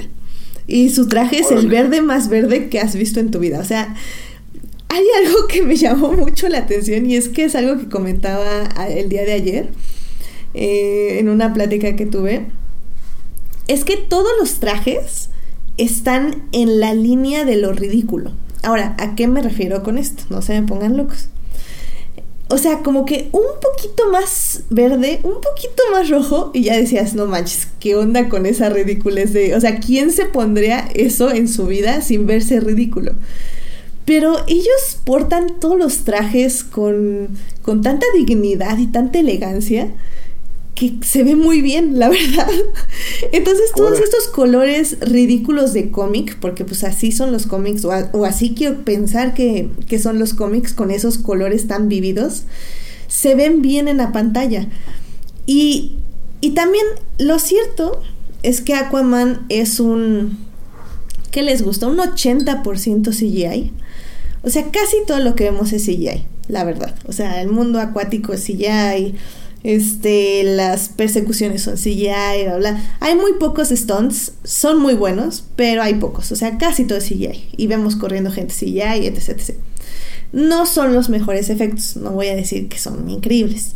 Y 0.66 0.92
su 0.92 1.10
traje 1.10 1.40
es 1.40 1.52
el 1.52 1.68
verde 1.68 2.02
más 2.02 2.30
verde 2.30 2.70
que 2.70 2.80
has 2.80 2.96
visto 2.96 3.20
en 3.20 3.32
tu 3.32 3.40
vida. 3.40 3.60
O 3.60 3.66
sea, 3.66 3.94
hay 4.88 5.04
algo 5.26 5.46
que 5.48 5.62
me 5.62 5.76
llamó 5.76 6.14
mucho 6.14 6.48
la 6.48 6.60
atención 6.60 7.06
y 7.06 7.18
es 7.18 7.28
que 7.28 7.44
es 7.44 7.54
algo 7.54 7.78
que 7.78 7.90
comentaba 7.90 8.64
el 8.88 9.10
día 9.10 9.26
de 9.26 9.34
ayer 9.34 9.70
eh, 10.54 11.18
en 11.20 11.28
una 11.28 11.54
plática 11.54 11.98
que 11.98 12.06
tuve. 12.06 12.46
Es 13.68 13.84
que 13.84 13.98
todos 13.98 14.32
los 14.40 14.62
trajes 14.62 15.32
están 15.76 16.44
en 16.54 16.80
la 16.80 16.94
línea 16.94 17.44
de 17.44 17.58
lo 17.58 17.74
ridículo. 17.74 18.32
Ahora, 18.62 18.96
¿a 19.00 19.16
qué 19.16 19.28
me 19.28 19.42
refiero 19.42 19.84
con 19.84 19.98
esto? 19.98 20.24
No 20.30 20.42
se 20.42 20.62
me 20.62 20.66
pongan 20.66 20.96
locos. 20.96 21.28
O 22.54 22.60
sea, 22.60 22.84
como 22.84 23.04
que 23.04 23.30
un 23.32 23.42
poquito 23.60 24.12
más 24.12 24.62
verde, 24.70 25.20
un 25.24 25.42
poquito 25.42 25.82
más 25.92 26.12
rojo, 26.12 26.52
y 26.54 26.66
ya 26.66 26.78
decías, 26.78 27.16
no 27.16 27.26
manches, 27.26 27.68
¿qué 27.80 27.96
onda 27.96 28.30
con 28.30 28.46
esa 28.46 28.70
ridiculez 28.70 29.34
de. 29.34 29.56
O 29.56 29.60
sea, 29.60 29.80
¿quién 29.80 30.12
se 30.12 30.26
pondría 30.26 30.88
eso 30.94 31.32
en 31.32 31.48
su 31.48 31.66
vida 31.66 32.02
sin 32.02 32.28
verse 32.28 32.60
ridículo? 32.60 33.14
Pero 34.06 34.36
ellos 34.48 35.00
portan 35.04 35.60
todos 35.60 35.80
los 35.80 36.04
trajes 36.04 36.64
con, 36.64 37.30
con 37.64 37.82
tanta 37.82 38.06
dignidad 38.16 38.78
y 38.78 38.86
tanta 38.86 39.18
elegancia 39.18 39.88
que 40.76 40.94
se 41.02 41.24
ve 41.24 41.36
muy 41.36 41.62
bien, 41.62 42.00
la 42.00 42.10
verdad. 42.10 42.50
Entonces 43.32 43.72
todos 43.76 44.00
estos 44.00 44.28
colores 44.28 44.98
ridículos 45.02 45.74
de 45.74 45.92
cómic, 45.92 46.38
porque 46.40 46.66
pues 46.66 46.84
así 46.84 47.12
son 47.12 47.32
los 47.32 47.48
cómics, 47.48 47.86
o, 47.86 48.26
así 48.26 48.54
quiero 48.56 48.84
pensar 48.84 49.34
que, 49.34 49.70
que, 49.88 50.00
son 50.00 50.20
los 50.20 50.34
cómics 50.34 50.74
con 50.74 50.92
esos 50.92 51.18
colores 51.18 51.68
tan 51.68 51.90
vividos, 51.90 52.44
se 53.08 53.36
ven 53.36 53.62
bien 53.62 53.88
en 53.88 53.98
la 53.98 54.12
pantalla. 54.12 54.68
Y, 55.46 55.98
y 56.42 56.52
también 56.52 56.86
lo 57.20 57.40
cierto 57.40 58.02
es 58.42 58.62
que 58.62 58.74
Aquaman 58.74 59.46
es 59.50 59.80
un... 59.80 60.38
¿Qué 61.32 61.42
les 61.42 61.64
gusta? 61.64 61.88
Un 61.88 61.98
80% 61.98 63.10
CGI. 63.10 63.72
O 64.44 64.50
sea, 64.50 64.70
casi 64.72 64.98
todo 65.08 65.20
lo 65.20 65.36
que 65.36 65.46
vemos 65.46 65.72
es 65.74 65.86
CGI, 65.86 66.26
la 66.48 66.64
verdad. 66.64 66.96
O 67.08 67.14
sea, 67.14 67.42
el 67.42 67.50
mundo 67.50 67.80
acuático 67.80 68.34
es 68.34 68.44
CGI 68.44 69.16
este, 69.64 70.44
las 70.44 70.90
persecuciones 70.90 71.64
son 71.64 71.76
CGI, 71.76 72.44
bla, 72.46 72.58
bla. 72.58 72.98
Hay 73.00 73.16
muy 73.16 73.34
pocos 73.40 73.70
stunts, 73.70 74.34
son 74.44 74.80
muy 74.80 74.94
buenos, 74.94 75.46
pero 75.56 75.82
hay 75.82 75.96
pocos. 75.96 76.32
O 76.32 76.36
sea, 76.36 76.58
casi 76.58 76.84
todo 76.84 76.98
es 76.98 77.06
CGI. 77.06 77.50
Y 77.56 77.68
vemos 77.68 77.96
corriendo 77.96 78.32
gente 78.32 78.54
CGI, 78.54 79.08
etc, 79.08 79.30
etc. 79.30 79.56
No 80.34 80.66
son 80.66 80.94
los 80.94 81.10
mejores 81.10 81.50
efectos, 81.50 81.96
no 81.96 82.12
voy 82.12 82.28
a 82.28 82.36
decir 82.36 82.68
que 82.68 82.78
son 82.78 83.10
increíbles. 83.10 83.76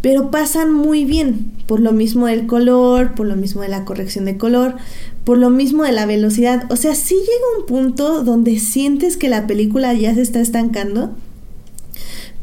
Pero 0.00 0.30
pasan 0.30 0.72
muy 0.72 1.04
bien, 1.04 1.50
por 1.66 1.80
lo 1.80 1.92
mismo 1.92 2.26
del 2.26 2.46
color, 2.46 3.14
por 3.14 3.26
lo 3.26 3.36
mismo 3.36 3.62
de 3.62 3.68
la 3.68 3.86
corrección 3.86 4.26
de 4.26 4.36
color, 4.36 4.76
por 5.24 5.38
lo 5.38 5.48
mismo 5.48 5.82
de 5.82 5.92
la 5.92 6.04
velocidad. 6.04 6.70
O 6.70 6.76
sea, 6.76 6.94
sí 6.94 7.14
llega 7.14 7.58
un 7.58 7.66
punto 7.66 8.22
donde 8.22 8.58
sientes 8.60 9.16
que 9.16 9.30
la 9.30 9.46
película 9.46 9.94
ya 9.94 10.14
se 10.14 10.20
está 10.20 10.40
estancando 10.40 11.16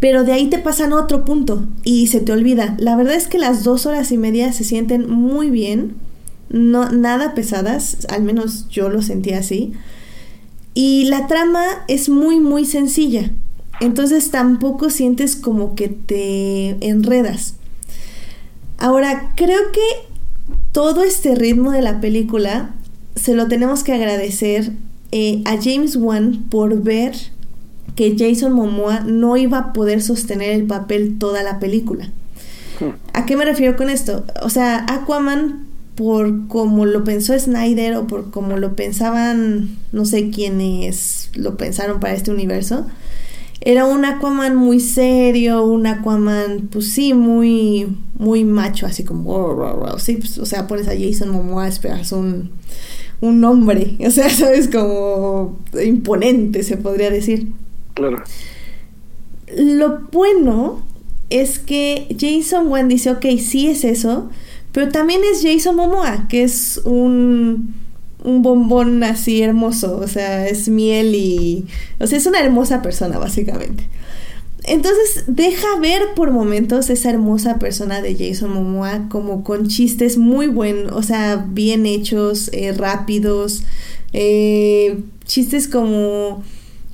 pero 0.02 0.24
de 0.24 0.34
ahí 0.34 0.48
te 0.48 0.58
pasan 0.58 0.94
otro 0.94 1.24
punto 1.24 1.68
y 1.84 2.08
se 2.08 2.22
te 2.22 2.32
olvida. 2.32 2.76
La 2.80 2.96
verdad 2.96 3.14
es 3.14 3.28
que 3.28 3.38
las 3.38 3.64
dos 3.64 3.86
horas 3.86 4.12
y 4.12 4.18
media 4.18 4.52
se 4.52 4.64
sienten 4.64 5.08
muy 5.08 5.52
bien, 5.52 5.96
no, 6.50 6.92
nada 6.92 7.36
pesadas, 7.36 8.08
al 8.10 8.24
menos 8.24 8.68
yo 8.68 8.90
lo 8.90 9.04
sentí 9.04 9.34
así. 9.34 9.74
Y 10.74 11.06
la 11.06 11.28
trama 11.28 11.64
es 11.88 12.10
muy, 12.10 12.40
muy 12.40 12.66
sencilla. 12.66 13.32
Entonces 13.80 14.32
tampoco 14.32 14.90
sientes 14.90 15.36
como 15.36 15.76
que 15.76 15.90
te 15.90 16.84
enredas. 16.86 17.54
Ahora, 18.80 19.34
creo 19.38 19.72
que 19.72 19.82
todo 20.72 21.04
este 21.04 21.36
ritmo 21.36 21.72
de 21.72 21.84
la 21.84 22.02
película 22.02 22.74
se 23.16 23.36
lo 23.36 23.48
tenemos 23.48 23.84
que 23.84 23.94
agradecer 23.94 24.72
eh, 25.12 25.44
a 25.46 25.62
James 25.62 25.96
Wan 25.96 26.46
por 26.50 26.82
ver 26.82 27.14
que 27.96 28.16
Jason 28.18 28.54
Momoa 28.54 29.02
no 29.02 29.38
iba 29.38 29.58
a 29.58 29.74
poder 29.74 30.02
sostener 30.02 30.52
el 30.52 30.66
papel 30.66 31.18
toda 31.18 31.44
la 31.44 31.60
película. 31.60 32.10
Hmm. 32.80 32.96
¿A 33.14 33.26
qué 33.26 33.36
me 33.36 33.46
refiero 33.46 33.76
con 33.76 33.90
esto? 33.90 34.26
O 34.42 34.50
sea, 34.50 34.86
Aquaman, 34.88 35.68
por 35.96 36.48
como 36.48 36.86
lo 36.86 37.04
pensó 37.04 37.38
Snyder 37.38 37.96
o 37.96 38.08
por 38.08 38.32
como 38.32 38.58
lo 38.58 38.76
pensaban, 38.76 39.78
no 39.92 40.06
sé 40.06 40.30
quiénes 40.30 41.30
lo 41.36 41.58
pensaron 41.58 42.00
para 42.00 42.14
este 42.14 42.32
universo, 42.32 42.86
era 43.64 43.86
un 43.86 44.06
Aquaman 44.06 44.56
muy 44.56 44.80
serio, 44.80 45.64
un 45.64 45.86
Aquaman, 45.86 46.70
pues 46.72 46.94
sí, 46.94 47.14
muy, 47.14 47.96
muy 48.18 48.44
macho, 48.44 48.88
así 48.88 49.04
como, 49.04 49.96
sí, 50.00 50.18
pues, 50.18 50.40
o 50.40 50.48
sea, 50.48 50.66
pones 50.68 50.88
a 50.88 50.98
Jason 50.98 51.30
Momoa, 51.30 51.68
esperas 51.68 52.12
un, 52.12 52.50
un 53.22 53.44
hombre, 53.44 53.98
o 54.06 54.10
sea, 54.10 54.30
sabes, 54.32 54.68
como 54.68 55.60
imponente, 55.84 56.64
se 56.64 56.78
podría 56.78 57.12
decir. 57.12 57.52
Claro. 57.94 58.24
Lo 59.56 60.00
bueno 60.12 60.84
es 61.30 61.60
que 61.60 62.08
Jason 62.20 62.68
Wan 62.68 62.88
dice, 62.88 63.12
ok, 63.12 63.26
sí 63.40 63.68
es 63.68 63.84
eso, 63.84 64.30
pero 64.72 64.90
también 64.90 65.22
es 65.32 65.42
Jason 65.44 65.76
Momoa, 65.76 66.28
que 66.30 66.44
es 66.44 66.82
un, 66.86 67.74
un 68.24 68.42
bombón 68.42 69.04
así 69.04 69.42
hermoso, 69.42 69.98
o 69.98 70.08
sea, 70.08 70.48
es 70.48 70.70
miel 70.70 71.16
y... 71.16 71.66
O 72.00 72.08
sea, 72.08 72.18
es 72.18 72.26
una 72.26 72.40
hermosa 72.40 72.82
persona, 72.82 73.18
básicamente. 73.18 73.88
Entonces 74.64 75.24
deja 75.28 75.68
ver 75.82 76.02
por 76.16 76.32
momentos 76.32 76.90
esa 76.90 77.10
hermosa 77.10 77.58
persona 77.58 78.02
de 78.02 78.16
Jason 78.16 78.54
Momoa 78.54 79.08
como 79.10 79.44
con 79.44 79.68
chistes 79.68 80.18
muy 80.18 80.48
buenos, 80.48 80.92
o 80.94 81.02
sea, 81.02 81.48
bien 81.50 81.86
hechos, 81.88 82.50
eh, 82.54 82.72
rápidos, 82.72 83.64
eh, 84.14 85.00
chistes 85.26 85.68
como 85.68 86.44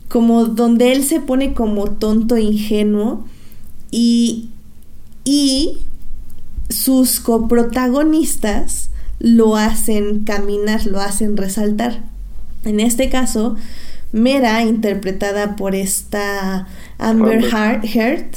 como 0.07 0.45
donde 0.45 0.93
él 0.93 1.03
se 1.03 1.19
pone 1.19 1.53
como 1.53 1.91
tonto 1.91 2.37
ingenuo 2.37 3.25
y, 3.91 4.49
y 5.23 5.79
sus 6.69 7.19
coprotagonistas 7.19 8.89
lo 9.19 9.55
hacen 9.55 10.23
caminar, 10.23 10.85
lo 10.85 11.01
hacen 11.01 11.37
resaltar. 11.37 12.03
En 12.63 12.79
este 12.79 13.09
caso, 13.09 13.55
Mera, 14.11 14.63
interpretada 14.63 15.55
por 15.55 15.75
esta 15.75 16.67
Amber, 16.97 17.43
Heard, 17.43 18.27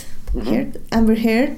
Amber 0.90 1.18
Heard, 1.18 1.56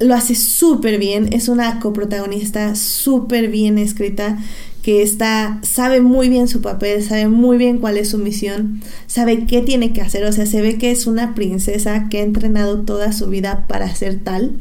lo 0.00 0.14
hace 0.14 0.34
súper 0.34 0.98
bien, 0.98 1.32
es 1.32 1.48
una 1.48 1.80
coprotagonista 1.80 2.74
súper 2.74 3.48
bien 3.48 3.78
escrita 3.78 4.38
que 4.82 5.02
está, 5.02 5.60
sabe 5.62 6.00
muy 6.00 6.28
bien 6.28 6.48
su 6.48 6.60
papel, 6.60 7.02
sabe 7.04 7.28
muy 7.28 7.56
bien 7.56 7.78
cuál 7.78 7.96
es 7.96 8.10
su 8.10 8.18
misión, 8.18 8.82
sabe 9.06 9.46
qué 9.46 9.62
tiene 9.62 9.92
que 9.92 10.02
hacer, 10.02 10.24
o 10.24 10.32
sea, 10.32 10.44
se 10.44 10.60
ve 10.60 10.76
que 10.76 10.90
es 10.90 11.06
una 11.06 11.34
princesa 11.34 12.08
que 12.10 12.18
ha 12.18 12.22
entrenado 12.22 12.80
toda 12.80 13.12
su 13.12 13.28
vida 13.28 13.64
para 13.68 13.94
ser 13.94 14.18
tal 14.18 14.58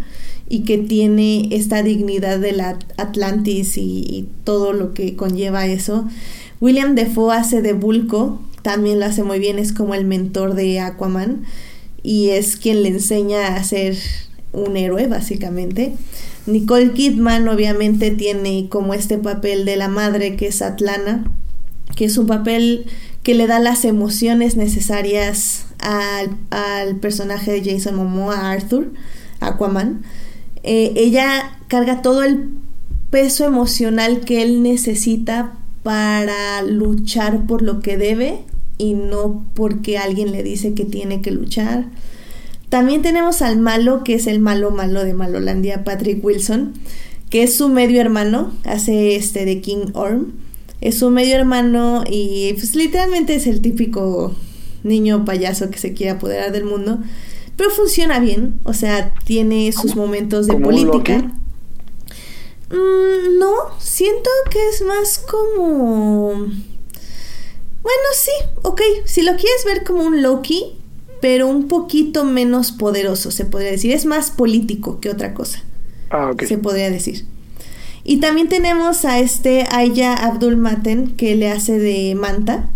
y 0.48 0.64
que 0.64 0.78
tiene 0.78 1.48
esta 1.52 1.82
dignidad 1.82 2.38
de 2.38 2.52
la 2.52 2.78
Atlantis 2.98 3.78
y, 3.78 4.28
todo 4.44 4.74
lo 4.74 4.94
que 4.94 5.16
conlleva 5.16 5.66
eso. 5.66 6.08
William 6.60 6.94
Defoe 6.94 7.34
hace 7.34 7.62
de 7.62 7.74
Bulko, 7.74 8.42
también 8.62 9.00
lo 9.00 9.06
hace 9.06 9.24
muy 9.24 9.40
bien, 9.40 9.58
es 9.58 9.72
como 9.72 9.96
el 9.96 10.06
mentor 10.06 10.54
de 10.54 10.80
Aquaman 10.80 11.46
y 12.04 12.30
es 12.30 12.58
quien 12.58 12.84
le 12.84 12.90
enseña 12.90 13.56
a 13.56 13.64
ser 13.64 13.98
un 14.52 14.78
héroe 14.78 15.08
básicamente. 15.08 15.94
Nicole 16.46 16.94
Kidman 16.94 17.48
obviamente 17.48 18.12
tiene 18.12 18.68
como 18.70 18.94
este 18.94 19.18
papel 19.18 19.66
de 19.66 19.76
la 19.76 19.88
madre 19.88 20.36
que 20.36 20.48
es 20.48 20.62
Atlana, 20.62 21.32
que 21.96 22.06
es 22.06 22.18
un 22.18 22.28
papel 22.28 22.86
que 23.24 23.36
le 23.36 23.48
da 23.48 23.60
las 23.60 23.86
emociones 23.86 24.56
necesarias 24.56 25.66
al, 25.80 26.96
personaje 27.00 27.52
de 27.52 27.72
Jason 27.72 27.96
Momoa, 27.96 28.52
Arthur, 28.52 28.92
Aquaman. 29.40 30.04
Eh, 30.64 30.94
ella 30.96 31.58
carga 31.68 32.02
todo 32.02 32.24
el 32.24 32.50
peso 33.10 33.46
emocional 33.46 34.22
que 34.22 34.42
él 34.42 34.64
necesita 34.64 35.54
para 35.84 36.62
luchar 36.64 37.46
por 37.46 37.62
lo 37.62 37.80
que 37.82 37.98
debe 37.98 38.44
y 38.78 38.94
no 38.94 39.46
porque 39.54 39.98
alguien 39.98 40.32
le 40.32 40.44
dice 40.44 40.74
que 40.74 40.86
tiene 40.86 41.22
que 41.22 41.32
luchar. 41.32 41.86
También 42.72 43.02
tenemos 43.02 43.42
al 43.42 43.58
malo, 43.60 44.02
que 44.06 44.14
es 44.14 44.28
el 44.28 44.40
malo 44.40 44.72
malo 44.72 45.04
de 45.04 45.14
Malolandia, 45.14 45.84
Patrick 45.84 46.24
Wilson, 46.24 46.74
que 47.30 47.44
es 47.44 47.54
su 47.54 47.68
medio 47.68 48.00
hermano, 48.00 48.54
hace 48.64 49.18
este 49.18 49.44
de 49.44 49.60
King 49.60 49.88
Orm. 49.92 50.32
Es 50.80 51.00
su 51.00 51.10
medio 51.10 51.36
hermano 51.36 52.06
y 52.10 52.54
pues 52.54 52.74
literalmente 52.74 53.36
es 53.36 53.46
el 53.46 53.60
típico 53.60 54.34
niño 54.84 55.26
payaso 55.26 55.70
que 55.70 55.80
se 55.80 55.92
quiere 55.92 56.14
apoderar 56.14 56.54
del 56.54 56.64
mundo. 56.64 57.00
Pero 57.58 57.72
funciona 57.72 58.22
bien, 58.22 58.62
o 58.64 58.74
sea, 58.74 59.14
tiene 59.26 59.70
sus 59.74 59.98
momentos 59.98 60.48
de 60.48 60.56
política. 60.56 61.18
Mm, 62.70 63.38
no, 63.38 63.54
siento 63.80 64.30
que 64.50 64.70
es 64.70 64.82
más 64.84 65.18
como... 65.18 66.36
Bueno, 67.82 68.08
sí, 68.16 68.32
ok, 68.62 68.82
si 69.04 69.24
lo 69.24 69.36
quieres 69.36 69.66
ver 69.66 69.84
como 69.84 70.04
un 70.04 70.22
Loki, 70.22 70.78
pero 71.22 71.48
un 71.48 71.68
poquito 71.68 72.26
menos 72.26 72.72
poderoso, 72.72 73.32
se 73.32 73.46
podría 73.46 73.72
decir. 73.72 73.92
Es 73.92 74.06
más 74.06 74.32
político 74.32 75.00
que 75.00 75.10
otra 75.10 75.34
cosa. 75.34 75.64
Ah, 76.10 76.32
Se 76.46 76.58
podría 76.58 76.90
decir. 76.90 77.26
Y 78.04 78.18
también 78.18 78.50
tenemos 78.50 79.06
a 79.06 79.20
este 79.20 79.66
Aya 79.72 80.16
Abdul 80.16 80.58
Maten 80.58 81.16
que 81.16 81.36
le 81.36 81.50
hace 81.50 81.78
de 81.78 82.16
Manta. 82.16 82.68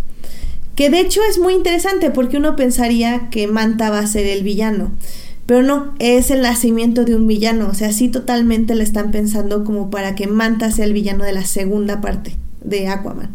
Que 0.75 0.89
de 0.89 0.99
hecho 0.99 1.21
es 1.27 1.39
muy 1.39 1.53
interesante 1.53 2.11
porque 2.11 2.37
uno 2.37 2.55
pensaría 2.55 3.29
que 3.29 3.47
Manta 3.47 3.89
va 3.89 3.99
a 3.99 4.07
ser 4.07 4.27
el 4.27 4.43
villano. 4.43 4.91
Pero 5.47 5.63
no, 5.63 5.93
es 5.99 6.31
el 6.31 6.41
nacimiento 6.41 7.05
de 7.05 7.15
un 7.15 7.27
villano. 7.27 7.67
O 7.69 7.73
sea, 7.73 7.91
sí 7.91 8.09
totalmente 8.09 8.75
le 8.75 8.83
están 8.83 9.11
pensando 9.11 9.63
como 9.63 9.89
para 9.89 10.15
que 10.15 10.27
Manta 10.27 10.71
sea 10.71 10.85
el 10.85 10.93
villano 10.93 11.23
de 11.23 11.33
la 11.33 11.45
segunda 11.45 12.01
parte 12.01 12.35
de 12.61 12.87
Aquaman. 12.87 13.29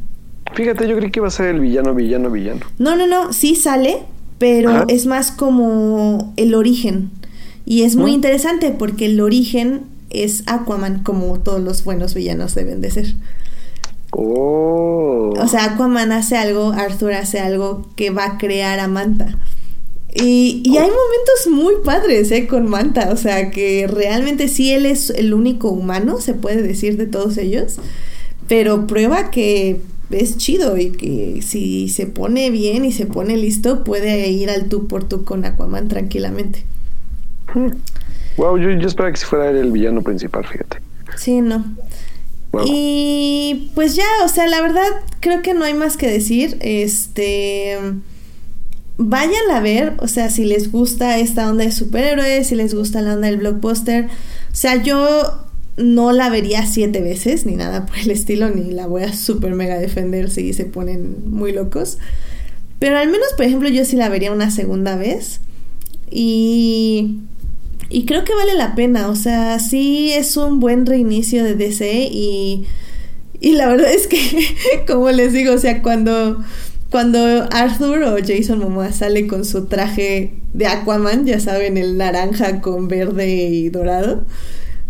Fíjate, 0.54 0.88
yo 0.88 0.96
creí 0.96 1.10
que 1.10 1.20
iba 1.20 1.28
a 1.28 1.32
ser 1.32 1.46
el 1.46 1.60
villano, 1.60 1.94
villano, 1.94 2.30
villano. 2.30 2.60
No, 2.78 2.96
no, 2.96 3.06
no, 3.06 3.32
sí 3.32 3.54
sale, 3.54 4.02
pero 4.40 4.86
es 4.88 5.04
más 5.04 5.32
como 5.32 6.32
el 6.38 6.54
origen. 6.54 7.10
Y 7.66 7.82
es 7.82 7.94
muy 7.94 8.14
interesante 8.14 8.70
porque 8.70 9.04
el 9.04 9.20
origen 9.20 9.82
es 10.08 10.44
Aquaman, 10.46 11.02
como 11.02 11.38
todos 11.40 11.60
los 11.60 11.84
buenos 11.84 12.14
villanos 12.14 12.54
deben 12.54 12.80
de 12.80 12.90
ser. 12.90 13.14
Oh. 14.12 15.34
O 15.38 15.46
sea, 15.46 15.66
Aquaman 15.66 16.10
hace 16.10 16.38
algo, 16.38 16.72
Arthur 16.72 17.12
hace 17.12 17.38
algo 17.38 17.86
que 17.96 18.08
va 18.08 18.24
a 18.24 18.38
crear 18.38 18.80
a 18.80 18.88
Manta. 18.88 19.38
Y, 20.14 20.62
y, 20.64 20.78
hay 20.78 20.88
momentos 20.88 21.46
muy 21.50 21.74
padres, 21.84 22.30
¿eh? 22.30 22.46
Con 22.46 22.66
Manta. 22.66 23.10
O 23.12 23.18
sea, 23.18 23.50
que 23.50 23.86
realmente 23.86 24.48
sí 24.48 24.72
él 24.72 24.86
es 24.86 25.10
el 25.10 25.34
único 25.34 25.68
humano, 25.68 26.18
se 26.18 26.32
puede 26.32 26.62
decir, 26.62 26.96
de 26.96 27.06
todos 27.06 27.36
ellos. 27.36 27.76
Pero 28.48 28.86
prueba 28.86 29.30
que 29.30 29.82
es 30.10 30.36
chido 30.36 30.76
y 30.76 30.90
que 30.90 31.42
si 31.42 31.88
se 31.88 32.06
pone 32.06 32.50
bien 32.50 32.84
y 32.84 32.92
se 32.92 33.06
pone 33.06 33.36
listo, 33.36 33.84
puede 33.84 34.28
ir 34.28 34.50
al 34.50 34.68
tú 34.68 34.88
por 34.88 35.04
tú 35.04 35.24
con 35.24 35.44
Aquaman 35.44 35.88
tranquilamente. 35.88 36.64
Wow, 38.36 38.58
yo, 38.58 38.70
yo 38.70 38.86
esperaba 38.86 39.12
que 39.12 39.18
si 39.18 39.26
fuera 39.26 39.50
el 39.50 39.72
villano 39.72 40.02
principal, 40.02 40.46
fíjate. 40.46 40.78
Sí, 41.16 41.40
no. 41.40 41.64
Y 42.64 43.70
pues 43.74 43.94
ya, 43.94 44.06
o 44.24 44.28
sea, 44.28 44.46
la 44.48 44.60
verdad 44.60 44.86
creo 45.20 45.42
que 45.42 45.54
no 45.54 45.64
hay 45.64 45.74
más 45.74 45.96
que 45.96 46.08
decir. 46.08 46.58
Este 46.60 47.78
vayan 49.02 49.50
a 49.52 49.60
ver, 49.60 49.94
o 49.98 50.08
sea, 50.08 50.28
si 50.30 50.44
les 50.44 50.70
gusta 50.70 51.18
esta 51.18 51.48
onda 51.48 51.64
de 51.64 51.72
superhéroes, 51.72 52.48
si 52.48 52.54
les 52.54 52.74
gusta 52.74 53.00
la 53.00 53.14
onda 53.14 53.28
del 53.28 53.38
blockbuster. 53.38 54.06
O 54.06 54.54
sea, 54.54 54.82
yo 54.82 55.46
no 55.80 56.12
la 56.12 56.30
vería 56.30 56.66
siete 56.66 57.00
veces, 57.00 57.46
ni 57.46 57.56
nada 57.56 57.86
por 57.86 57.98
el 57.98 58.10
estilo, 58.10 58.50
ni 58.50 58.70
la 58.70 58.86
voy 58.86 59.02
a 59.02 59.12
super 59.12 59.54
mega 59.54 59.78
defender 59.78 60.30
si 60.30 60.52
se 60.52 60.64
ponen 60.64 61.30
muy 61.30 61.52
locos. 61.52 61.98
Pero 62.78 62.98
al 62.98 63.08
menos, 63.08 63.28
por 63.36 63.46
ejemplo, 63.46 63.68
yo 63.68 63.84
sí 63.84 63.96
la 63.96 64.08
vería 64.08 64.32
una 64.32 64.50
segunda 64.50 64.96
vez. 64.96 65.40
Y, 66.10 67.18
y 67.88 68.06
creo 68.06 68.24
que 68.24 68.34
vale 68.34 68.54
la 68.54 68.74
pena. 68.74 69.08
O 69.08 69.16
sea, 69.16 69.58
sí 69.58 70.12
es 70.12 70.36
un 70.36 70.60
buen 70.60 70.86
reinicio 70.86 71.44
de 71.44 71.54
DC. 71.54 72.08
Y, 72.10 72.66
y 73.40 73.52
la 73.52 73.68
verdad 73.68 73.92
es 73.92 74.06
que, 74.06 74.18
como 74.86 75.10
les 75.10 75.32
digo, 75.32 75.54
o 75.54 75.58
sea, 75.58 75.82
cuando, 75.82 76.42
cuando 76.90 77.18
Arthur 77.50 78.02
o 78.04 78.16
Jason 78.26 78.58
Momoa 78.60 78.92
sale 78.92 79.26
con 79.26 79.44
su 79.44 79.66
traje 79.66 80.32
de 80.54 80.66
Aquaman, 80.66 81.26
ya 81.26 81.38
saben, 81.38 81.76
el 81.76 81.98
naranja 81.98 82.60
con 82.60 82.88
verde 82.88 83.28
y 83.28 83.68
dorado 83.68 84.24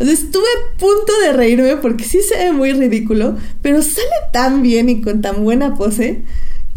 estuve 0.08 0.44
a 0.44 0.78
punto 0.78 1.12
de 1.22 1.32
reírme 1.32 1.76
porque 1.76 2.04
sí 2.04 2.20
se 2.22 2.36
ve 2.36 2.52
muy 2.52 2.72
ridículo, 2.72 3.36
pero 3.60 3.82
sale 3.82 4.08
tan 4.32 4.62
bien 4.62 4.88
y 4.88 5.02
con 5.02 5.20
tan 5.20 5.44
buena 5.44 5.76
pose 5.76 6.22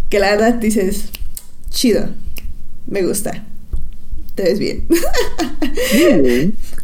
que 0.10 0.20
la 0.20 0.32
verdad 0.32 0.56
dices, 0.56 1.06
chido, 1.70 2.10
me 2.88 3.04
gusta, 3.04 3.46
te 4.36 4.44
ves 4.44 4.60
bien. 4.60 4.86
o 4.90 4.94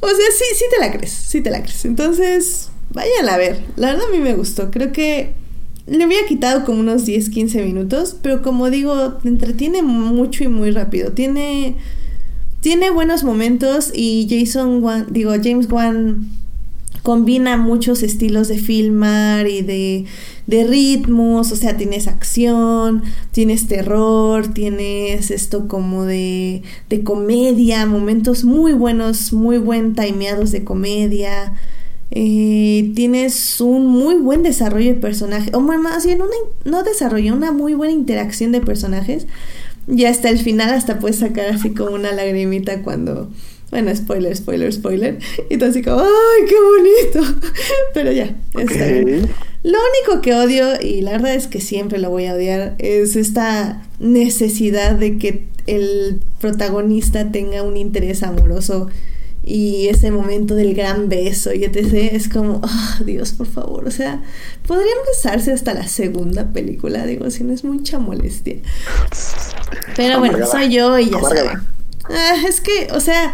sea, 0.08 0.28
sí, 0.38 0.46
sí 0.56 0.66
te 0.72 0.80
la 0.80 0.92
crees, 0.92 1.12
sí 1.12 1.42
te 1.42 1.52
la 1.52 1.62
crees. 1.62 1.86
Entonces, 1.86 2.70
vayan 2.92 3.28
a 3.30 3.38
ver, 3.38 3.62
la 3.76 3.92
verdad 3.92 4.08
a 4.08 4.12
mí 4.12 4.20
me 4.20 4.36
gustó, 4.36 4.72
creo 4.72 4.92
que 4.92 5.34
le 5.88 6.04
había 6.04 6.26
quitado 6.28 6.66
como 6.66 6.80
unos 6.80 7.06
10, 7.06 7.30
15 7.30 7.64
minutos, 7.64 8.16
pero 8.22 8.42
como 8.42 8.70
digo, 8.70 9.14
te 9.14 9.28
entretiene 9.28 9.82
mucho 9.82 10.44
y 10.44 10.48
muy 10.48 10.72
rápido, 10.72 11.12
tiene 11.12 11.76
tiene 12.62 12.90
buenos 12.90 13.24
momentos 13.24 13.92
y 13.94 14.28
Jason 14.30 14.84
Wan, 14.84 15.08
digo, 15.10 15.32
James 15.42 15.68
Wan 15.70 16.30
combina 17.04 17.58
muchos 17.58 18.04
estilos 18.04 18.48
de 18.50 18.58
filmar 18.58 19.48
y 19.48 19.62
de, 19.62 20.06
ritmos, 20.48 21.52
o 21.52 21.56
sea, 21.56 21.78
tienes 21.78 22.08
acción, 22.08 23.04
tienes 23.32 23.68
terror, 23.68 24.48
tienes 24.48 25.32
esto 25.32 25.68
como 25.68 26.06
de, 26.06 26.64
de 26.90 27.04
comedia, 27.04 27.86
momentos 27.86 28.44
muy 28.44 28.74
buenos, 28.74 29.32
muy 29.32 29.58
buen 29.58 29.96
timeados 29.96 30.52
de 30.52 30.64
comedia. 30.64 31.54
Eh, 32.12 32.92
tienes 32.96 33.62
un 33.62 33.86
muy 33.86 34.16
buen 34.16 34.42
desarrollo 34.42 34.94
de 34.96 35.00
personajes, 35.00 35.54
o 35.54 35.60
más 35.62 36.06
bien 36.06 36.22
una, 36.22 36.32
no 36.66 36.82
desarrollo, 36.82 37.36
una 37.36 37.52
muy 37.52 37.76
buena 37.76 37.94
interacción 37.94 38.52
de 38.52 38.62
personajes 38.62 39.28
y 39.90 40.06
hasta 40.06 40.30
el 40.30 40.40
final 40.40 40.70
hasta 40.70 41.00
puedes 41.00 41.18
sacar 41.18 41.48
así 41.48 41.74
como 41.74 41.92
una 41.92 42.12
lagrimita 42.12 42.82
cuando... 42.82 43.30
Bueno, 43.72 43.96
spoiler, 43.96 44.36
spoiler, 44.36 44.74
spoiler. 44.74 45.20
Y 45.48 45.58
tú 45.58 45.66
así 45.66 45.84
como, 45.84 46.00
¡ay, 46.00 46.46
qué 46.48 46.56
bonito! 46.56 47.42
Pero 47.94 48.12
ya, 48.12 48.36
está 48.58 48.86
bien. 48.88 49.30
Lo 49.62 49.78
único 49.78 50.22
que 50.24 50.34
odio, 50.34 50.82
y 50.82 51.02
la 51.02 51.12
verdad 51.12 51.36
es 51.36 51.46
que 51.46 51.62
siempre 51.62 52.00
lo 52.00 52.10
voy 52.10 52.26
a 52.26 52.34
odiar, 52.34 52.76
es 52.80 53.16
esta 53.16 53.84
necesidad 54.00 54.96
de 54.96 55.20
que 55.20 55.44
el 55.68 56.22
protagonista 56.40 57.32
tenga 57.32 57.62
un 57.62 57.78
interés 57.78 58.24
amoroso 58.24 58.90
y 59.44 59.88
ese 59.88 60.12
momento 60.12 60.56
del 60.56 60.76
gran 60.76 61.10
beso 61.10 61.54
y 61.54 61.64
etc. 61.64 61.94
Es 62.14 62.30
como, 62.30 62.62
oh, 62.64 63.04
Dios, 63.04 63.34
por 63.34 63.48
favor. 63.48 63.88
O 63.88 63.92
sea, 63.92 64.24
podrían 64.68 64.98
besarse 65.08 65.52
hasta 65.52 65.74
la 65.74 65.88
segunda 65.88 66.52
película, 66.52 67.06
digo, 67.06 67.30
si 67.32 67.44
no 67.44 67.54
es 67.54 67.64
mucha 67.64 68.00
molestia. 68.00 68.58
Pero 69.96 70.20
bueno, 70.20 70.46
soy 70.46 70.70
yo 70.70 70.98
y 70.98 71.10
ya 71.10 71.22
saben. 71.22 71.60
Ah, 72.10 72.36
es 72.48 72.62
que, 72.62 72.88
o 72.92 73.00
sea, 73.00 73.34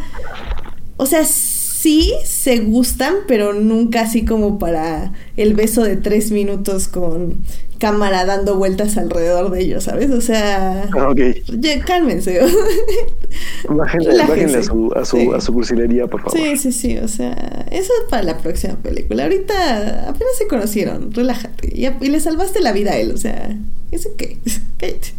o 0.98 1.06
sea, 1.06 1.24
sí 1.24 2.14
se 2.24 2.60
gustan, 2.60 3.14
pero 3.28 3.54
nunca 3.54 4.02
así 4.02 4.26
como 4.26 4.60
para 4.60 5.14
el 5.38 5.54
beso 5.54 5.84
de 5.84 5.96
tres 5.96 6.32
minutos 6.32 6.88
con 6.88 7.44
cámara 7.78 8.26
dando 8.26 8.56
vueltas 8.56 8.98
alrededor 8.98 9.52
de 9.52 9.62
ellos, 9.62 9.84
¿sabes? 9.84 10.10
O 10.10 10.22
sea, 10.22 10.90
ah, 10.98 11.10
okay. 11.10 11.44
cálmense. 11.86 12.40
bájenle, 13.70 14.22
a, 14.58 14.64
su, 14.64 14.92
a, 14.96 15.06
su, 15.06 15.34
a 15.34 15.42
su 15.42 15.54
cursilería, 15.54 16.08
por 16.08 16.22
favor. 16.22 16.38
Sí, 16.38 16.58
sí, 16.58 16.72
sí, 16.72 16.98
o 16.98 17.08
sea, 17.08 17.66
eso 17.72 17.92
es 18.02 18.10
para 18.10 18.24
la 18.24 18.38
próxima 18.40 18.76
película. 18.76 19.24
Ahorita 19.24 20.10
apenas 20.10 20.38
se 20.38 20.48
conocieron, 20.48 21.14
relájate. 21.14 21.70
Y, 21.72 21.86
y 21.86 22.10
le 22.10 22.20
salvaste 22.20 22.62
la 22.62 22.72
vida 22.72 22.94
a 22.94 22.98
él, 22.98 23.12
o 23.12 23.18
sea, 23.18 23.56
¿eso 23.92 24.10
qué? 24.18 24.40
Cállate. 24.80 25.14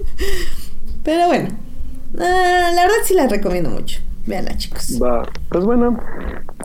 Pero 1.07 1.29
bueno, 1.29 1.51
ah, 2.19 2.73
la 2.75 2.83
verdad 2.83 2.97
sí 3.05 3.15
la 3.15 3.29
recomiendo 3.29 3.71
mucho. 3.71 4.01
Veanla, 4.27 4.57
chicos. 4.57 5.01
Va, 5.01 5.23
pues 5.51 5.65
bueno, 5.65 6.01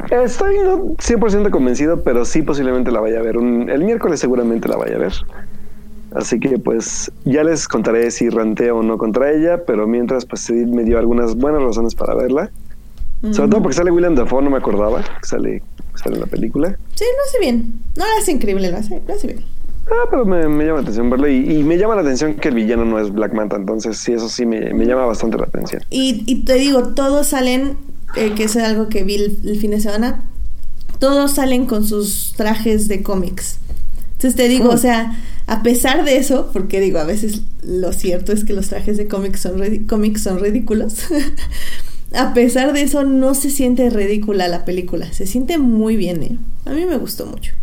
estoy 0.09 0.57
no 0.57 0.95
100% 0.95 1.51
convencido, 1.51 2.01
pero 2.03 2.25
sí 2.25 2.41
posiblemente 2.41 2.91
la 2.91 3.01
vaya 3.01 3.19
a 3.19 3.21
ver. 3.21 3.35
el 3.35 3.83
miércoles 3.83 4.19
seguramente 4.19 4.67
la 4.67 4.77
vaya 4.77 4.95
a 4.95 4.97
ver. 4.97 5.13
Así 6.15 6.39
que 6.39 6.57
pues 6.57 7.11
ya 7.23 7.43
les 7.43 7.67
contaré 7.67 8.09
si 8.09 8.29
ranteo 8.29 8.79
o 8.79 8.83
no 8.83 8.97
contra 8.97 9.31
ella, 9.31 9.63
pero 9.63 9.85
mientras 9.85 10.25
pues 10.25 10.41
sí 10.41 10.53
me 10.53 10.83
dio 10.85 10.97
algunas 10.97 11.35
buenas 11.35 11.61
razones 11.61 11.93
para 11.93 12.15
verla. 12.15 12.49
Sobre 13.31 13.49
todo 13.49 13.61
porque 13.61 13.77
sale 13.77 13.91
William 13.91 14.15
Dafoe, 14.15 14.41
no 14.41 14.49
me 14.49 14.57
acordaba 14.57 15.03
que 15.03 15.27
sale, 15.27 15.61
sale 15.93 16.15
en 16.15 16.21
la 16.21 16.25
película. 16.27 16.75
Sí, 16.95 17.05
lo 17.05 17.23
hace 17.27 17.39
bien. 17.39 17.79
No 17.95 18.05
lo 18.05 18.11
hace 18.19 18.31
increíble, 18.31 18.71
lo 18.71 18.77
hace, 18.77 19.03
lo 19.07 19.13
hace 19.13 19.27
bien. 19.27 19.45
Ah, 19.91 20.07
pero 20.09 20.25
me, 20.25 20.41
llama 20.41 20.75
la 20.75 20.79
atención 20.79 21.09
verlo 21.09 21.27
y, 21.27 21.63
me 21.63 21.77
llama 21.77 21.95
la 21.95 22.01
atención 22.01 22.35
que 22.35 22.47
el 22.47 22.55
villano 22.55 22.85
no 22.85 22.97
es 22.97 23.11
Black 23.11 23.33
Manta, 23.33 23.57
entonces 23.57 23.97
sí, 23.97 24.13
eso 24.13 24.29
sí 24.29 24.45
me, 24.45 24.85
llama 24.85 25.05
bastante 25.05 25.37
la 25.37 25.43
atención. 25.43 25.83
Y, 25.89 26.23
y 26.25 26.45
te 26.45 26.53
digo, 26.53 26.89
todos 26.93 27.27
salen, 27.27 27.75
eh, 28.15 28.33
que 28.33 28.45
es 28.45 28.55
algo 28.55 28.87
que 28.87 29.03
vi 29.03 29.15
el, 29.15 29.59
fin 29.59 29.71
de 29.71 29.81
semana, 29.81 30.23
todos 30.99 31.33
salen 31.33 31.65
con 31.65 31.85
sus 31.85 32.33
trajes 32.37 32.87
de 32.87 33.03
cómics. 33.03 33.59
Entonces 34.13 34.35
te 34.35 34.47
digo, 34.47 34.69
o 34.69 34.77
sea, 34.77 35.17
a 35.47 35.61
pesar 35.61 36.05
de 36.05 36.15
eso, 36.15 36.51
porque 36.53 36.79
digo, 36.79 36.99
a 36.99 37.03
veces 37.03 37.41
lo 37.61 37.91
cierto 37.91 38.31
es 38.31 38.45
que 38.45 38.53
los 38.53 38.69
trajes 38.69 38.95
de 38.95 39.09
cómics 39.09 39.41
son, 39.41 39.61
cómics 39.87 40.21
son 40.21 40.39
ridículos. 40.39 41.07
a 42.15 42.33
pesar 42.33 42.71
de 42.71 42.83
eso, 42.83 43.03
no 43.03 43.33
se 43.33 43.49
siente 43.49 43.89
ridícula 43.89 44.47
la 44.47 44.63
película. 44.63 45.11
Se 45.11 45.25
siente 45.25 45.57
muy 45.57 45.97
bien, 45.97 46.23
¿eh? 46.23 46.37
A 46.65 46.71
mí 46.71 46.85
me 46.85 46.97
gustó 46.97 47.25
mucho. 47.25 47.53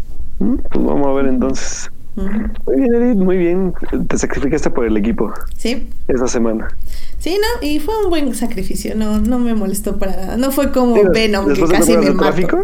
Mm, 0.40 0.56
pues 0.70 0.84
vamos 0.84 1.06
a 1.06 1.12
ver 1.12 1.26
entonces. 1.26 1.90
Muy 2.66 2.76
bien, 2.76 2.94
Edith, 2.94 3.16
muy 3.16 3.36
bien. 3.36 3.74
Te 4.08 4.18
sacrificaste 4.18 4.70
por 4.70 4.84
el 4.84 4.96
equipo. 4.96 5.32
Sí. 5.56 5.88
Esa 6.08 6.26
semana. 6.26 6.68
Sí, 7.18 7.38
no, 7.40 7.66
y 7.66 7.78
fue 7.80 7.94
un 8.02 8.10
buen 8.10 8.34
sacrificio. 8.34 8.94
No, 8.94 9.18
no 9.18 9.38
me 9.38 9.54
molestó 9.54 9.98
para 9.98 10.12
nada. 10.16 10.36
No 10.36 10.50
fue 10.50 10.72
como 10.72 11.02
Venom 11.10 11.52
que 11.52 11.60
casi 11.66 11.96
me 11.96 12.10
mató. 12.10 12.18
tráfico? 12.18 12.62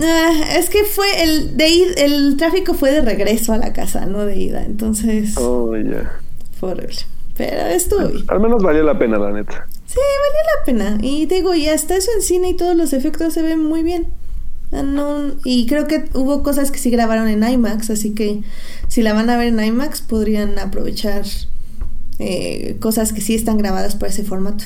Ah, 0.00 0.32
es 0.56 0.70
que 0.70 0.84
fue 0.84 1.06
el 1.22 1.56
de 1.56 1.68
ir, 1.68 1.94
el 1.98 2.36
tráfico 2.38 2.72
fue 2.72 2.92
de 2.92 3.02
regreso 3.02 3.52
a 3.52 3.58
la 3.58 3.72
casa, 3.72 4.06
no 4.06 4.24
de 4.24 4.36
ida. 4.36 4.64
Entonces. 4.64 5.36
Oh, 5.36 5.76
ya. 5.76 6.20
Fue 6.58 6.70
horrible. 6.70 6.96
Pero 7.36 7.66
estuvo 7.66 8.08
bien. 8.08 8.24
Al 8.28 8.40
menos 8.40 8.62
valió 8.62 8.82
la 8.82 8.98
pena, 8.98 9.18
la 9.18 9.32
neta. 9.32 9.66
Sí, 9.86 9.98
valió 10.26 10.42
la 10.56 10.64
pena. 10.64 10.98
Y 11.02 11.26
digo, 11.26 11.54
y 11.54 11.68
hasta 11.68 11.96
eso 11.96 12.10
en 12.14 12.22
cine 12.22 12.50
y 12.50 12.54
todos 12.54 12.76
los 12.76 12.92
efectos 12.92 13.34
se 13.34 13.42
ven 13.42 13.62
muy 13.62 13.82
bien. 13.82 14.06
Ah, 14.72 14.82
no, 14.82 15.32
y 15.44 15.66
creo 15.66 15.86
que 15.86 16.04
hubo 16.14 16.42
cosas 16.42 16.70
que 16.70 16.78
sí 16.78 16.90
grabaron 16.90 17.28
en 17.28 17.46
IMAX, 17.46 17.90
así 17.90 18.14
que 18.14 18.42
si 18.88 19.02
la 19.02 19.12
van 19.12 19.28
a 19.28 19.36
ver 19.36 19.48
en 19.48 19.62
IMAX 19.62 20.00
podrían 20.00 20.58
aprovechar 20.58 21.24
eh, 22.18 22.76
cosas 22.80 23.12
que 23.12 23.20
sí 23.20 23.34
están 23.34 23.58
grabadas 23.58 23.96
por 23.96 24.08
ese 24.08 24.24
formato. 24.24 24.64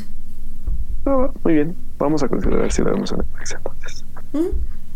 Ah, 1.07 1.30
muy 1.42 1.54
bien, 1.54 1.74
vamos 1.98 2.22
a 2.22 2.28
considerar 2.28 2.70
si 2.70 2.82
la 2.82 2.92
vemos 2.92 3.12
en 3.12 3.18
IMAX 3.18 3.54
entonces. 3.54 4.04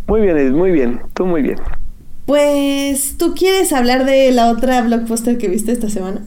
Muy 0.07 0.21
bien, 0.21 0.55
muy 0.55 0.71
bien, 0.71 1.01
tú 1.15 1.27
muy 1.27 1.43
bien. 1.43 1.59
Pues, 2.27 3.17
¿tú 3.19 3.35
quieres 3.35 3.73
hablar 3.73 4.05
de 4.05 4.31
la 4.31 4.51
otra 4.51 4.83
blockbuster 4.83 5.37
que 5.39 5.49
viste 5.49 5.73
esta 5.73 5.89
semana? 5.89 6.23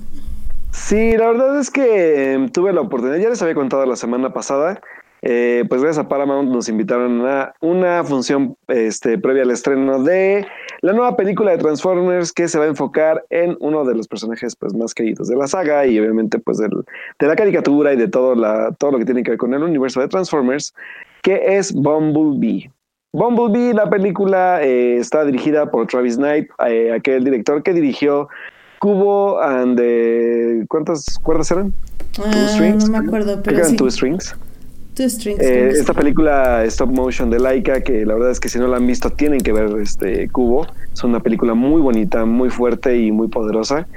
Sí, 0.71 1.15
la 1.15 1.27
verdad 1.27 1.59
es 1.59 1.69
que 1.69 2.33
em, 2.33 2.49
tuve 2.49 2.73
la 2.73 2.81
oportunidad, 2.81 3.19
ya 3.19 3.29
les 3.29 3.41
había 3.41 3.55
contado 3.55 3.85
la 3.85 3.95
semana 3.95 4.33
pasada, 4.33 4.81
eh, 5.25 5.63
pues 5.69 5.81
gracias 5.81 6.05
a 6.05 6.09
Paramount 6.09 6.49
nos 6.49 6.67
invitaron 6.67 7.25
a 7.25 7.53
una 7.61 8.03
función 8.03 8.57
este, 8.67 9.17
previa 9.17 9.43
al 9.43 9.51
estreno 9.51 10.03
de 10.03 10.45
la 10.81 10.91
nueva 10.91 11.15
película 11.15 11.51
de 11.51 11.59
Transformers 11.59 12.33
que 12.33 12.49
se 12.49 12.59
va 12.59 12.65
a 12.65 12.67
enfocar 12.67 13.23
en 13.29 13.55
uno 13.61 13.85
de 13.85 13.95
los 13.95 14.09
personajes 14.09 14.53
pues, 14.57 14.73
más 14.73 14.93
queridos 14.93 15.29
de 15.29 15.37
la 15.37 15.47
saga 15.47 15.85
y 15.85 15.97
obviamente 15.97 16.39
pues 16.39 16.57
del, 16.57 16.71
de 17.19 17.27
la 17.27 17.37
caricatura 17.37 17.93
y 17.93 17.95
de 17.95 18.09
todo, 18.09 18.35
la, 18.35 18.73
todo 18.77 18.91
lo 18.91 18.99
que 18.99 19.05
tiene 19.05 19.23
que 19.23 19.31
ver 19.31 19.37
con 19.37 19.53
el 19.53 19.63
universo 19.63 20.01
de 20.01 20.09
Transformers, 20.09 20.73
que 21.21 21.55
es 21.55 21.71
Bumblebee. 21.73 22.69
Bumblebee, 23.13 23.73
la 23.73 23.89
película 23.89 24.61
eh, 24.61 24.97
está 24.97 25.23
dirigida 25.23 25.71
por 25.71 25.87
Travis 25.87 26.17
Knight, 26.17 26.49
eh, 26.67 26.91
aquel 26.91 27.23
director 27.23 27.63
que 27.63 27.71
dirigió 27.71 28.27
Cubo 28.79 29.39
and 29.39 29.79
¿cuántas 30.67 31.17
cuerdas 31.19 31.49
eran? 31.51 31.71
Ah, 32.19 32.57
no 32.59 32.87
me 32.87 32.97
acuerdo, 32.97 33.41
pero 33.41 33.59
eran 33.59 33.69
sí. 33.69 33.77
Two 33.77 33.89
Strings. 33.89 34.35
Two 34.93 35.09
Strings. 35.09 35.41
Eh, 35.41 35.69
esta 35.69 35.93
película 35.93 36.63
stop 36.65 36.91
motion 36.91 37.29
de 37.29 37.39
Laika, 37.39 37.81
que 37.81 38.05
la 38.05 38.13
verdad 38.13 38.31
es 38.31 38.39
que 38.39 38.49
si 38.49 38.59
no 38.59 38.67
la 38.67 38.77
han 38.77 38.87
visto 38.87 39.09
tienen 39.09 39.41
que 39.41 39.51
ver 39.51 39.69
este 39.81 40.29
Cubo. 40.29 40.67
Es 40.93 41.03
una 41.03 41.19
película 41.19 41.53
muy 41.53 41.81
bonita, 41.81 42.25
muy 42.25 42.49
fuerte 42.49 42.97
y 42.97 43.11
muy 43.11 43.27
poderosa. 43.27 43.87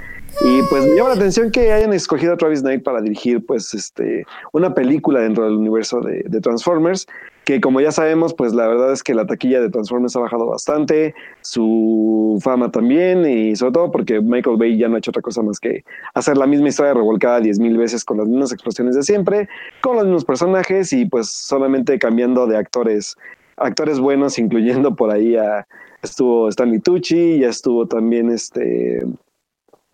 Y 0.43 0.63
pues 0.69 0.85
me 0.85 0.97
llama 0.97 1.11
la 1.11 1.15
atención 1.15 1.51
que 1.51 1.73
hayan 1.73 1.93
escogido 1.93 2.35
a 2.35 2.37
Travis 2.37 2.61
Knight 2.61 2.83
para 2.83 3.01
dirigir 3.01 3.45
pues 3.45 3.73
este 3.75 4.27
una 4.53 4.75
película 4.75 5.21
dentro 5.21 5.45
del 5.45 5.55
universo 5.55 6.01
de, 6.01 6.25
de, 6.27 6.41
Transformers, 6.41 7.07
que 7.47 7.61
como 7.61 7.81
ya 7.81 7.93
sabemos, 7.93 8.35
pues 8.35 8.53
la 8.55 8.67
verdad 8.67 8.93
es 8.93 9.05
que 9.05 9.15
la 9.15 9.25
taquilla 9.25 9.61
de 9.61 9.71
Transformers 9.71 10.17
ha 10.17 10.19
bajado 10.19 10.47
bastante, 10.47 11.15
su 11.43 12.41
fama 12.43 12.73
también, 12.73 13.25
y 13.25 13.55
sobre 13.55 13.73
todo 13.73 13.93
porque 13.93 14.21
Michael 14.21 14.57
Bay 14.57 14.77
ya 14.77 14.89
no 14.89 14.97
ha 14.97 14.99
hecho 14.99 15.13
otra 15.13 15.23
cosa 15.23 15.43
más 15.43 15.61
que 15.61 15.85
hacer 16.13 16.37
la 16.37 16.49
misma 16.49 16.71
historia 16.71 16.93
revolcada 16.93 17.39
diez 17.39 17.61
mil 17.61 17.77
veces 17.77 18.05
con 18.05 18.19
las 18.19 18.27
mismas 18.27 18.51
explosiones 18.51 18.97
de 18.97 19.05
siempre, 19.05 19.49
con 19.81 19.95
los 19.95 20.07
mismos 20.07 20.25
personajes 20.25 20.93
y 20.93 21.07
pues 21.07 21.29
solamente 21.31 22.01
cambiando 22.01 22.49
de 22.49 22.57
actores, 22.57 23.15
actores 23.57 24.01
buenos, 24.01 24.39
incluyendo 24.41 24.97
por 24.97 25.13
ahí 25.13 25.37
a 25.37 25.69
estuvo 26.03 26.49
Stanley 26.49 26.81
Tucci, 26.81 27.39
ya 27.39 27.49
estuvo 27.51 27.87
también 27.87 28.29
este 28.29 29.07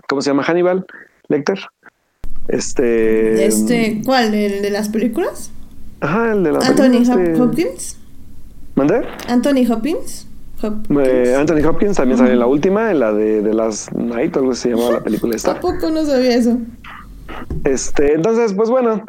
¿cómo 0.08 0.22
se 0.22 0.30
llama? 0.30 0.42
Hannibal 0.42 0.86
Lecter. 1.28 1.58
Este. 2.48 3.44
Este, 3.44 4.00
¿cuál? 4.06 4.32
¿El 4.32 4.62
de 4.62 4.70
las 4.70 4.88
películas? 4.88 5.52
Ajá, 6.02 6.32
el 6.32 6.42
de 6.42 6.52
la 6.52 6.58
Anthony 6.58 6.96
este... 7.00 7.40
Hopkins. 7.40 7.98
¿Mandé? 8.74 9.02
Anthony 9.28 9.70
Hopkins. 9.70 10.26
Hopkins. 10.60 10.98
Eh, 10.98 11.36
Anthony 11.36 11.64
Hopkins 11.64 11.96
también 11.96 12.18
uh 12.18 12.22
-huh. 12.22 12.24
sale 12.24 12.32
en 12.32 12.40
la 12.40 12.46
última, 12.46 12.90
en 12.90 12.98
la 12.98 13.12
de, 13.12 13.40
de 13.40 13.54
las 13.54 13.92
Night, 13.92 14.36
algo 14.36 14.52
se 14.54 14.70
llamaba 14.70 14.92
la 14.94 15.00
película 15.04 15.36
esta. 15.36 15.52
Tampoco 15.52 15.90
no 15.90 16.04
sabía 16.04 16.34
eso. 16.34 16.58
Este, 17.64 18.14
entonces, 18.14 18.52
pues 18.52 18.68
bueno. 18.68 19.04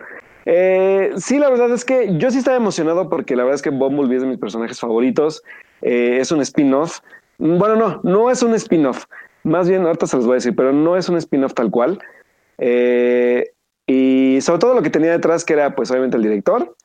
Eh, 0.46 1.12
sí, 1.18 1.40
la 1.40 1.50
verdad 1.50 1.72
es 1.72 1.84
que 1.86 2.18
yo 2.18 2.30
sí 2.30 2.38
estaba 2.38 2.58
emocionado 2.58 3.10
porque 3.10 3.36
la 3.36 3.44
verdad 3.44 3.56
es 3.56 3.62
que 3.62 3.70
Bumblebee 3.70 4.18
es 4.18 4.22
de 4.22 4.28
mis 4.28 4.38
personajes 4.38 4.80
favoritos. 4.80 5.42
Eh, 5.82 6.18
es 6.20 6.32
un 6.32 6.42
spin-off. 6.42 7.00
Bueno, 7.40 7.76
no, 7.76 8.02
no 8.04 8.30
es 8.30 8.44
un 8.44 8.54
spin-off. 8.54 9.06
Más 9.44 9.68
bien, 9.68 9.86
ahorita 9.86 10.06
se 10.06 10.18
los 10.18 10.26
voy 10.26 10.34
a 10.34 10.36
decir, 10.36 10.56
pero 10.56 10.74
no 10.74 10.96
es 10.96 11.10
un 11.10 11.18
spin-off 11.18 11.54
tal 11.54 11.72
cual. 11.72 11.98
Eh, 12.58 13.53
y 13.86 14.40
sobre 14.42 14.60
todo 14.60 14.74
lo 14.74 14.82
que 14.82 14.90
tenía 14.90 15.12
detrás, 15.12 15.44
que 15.46 15.54
era 15.54 15.76
pues 15.76 15.92
obviamente 15.92 16.18
el 16.18 16.24
director, 16.24 16.76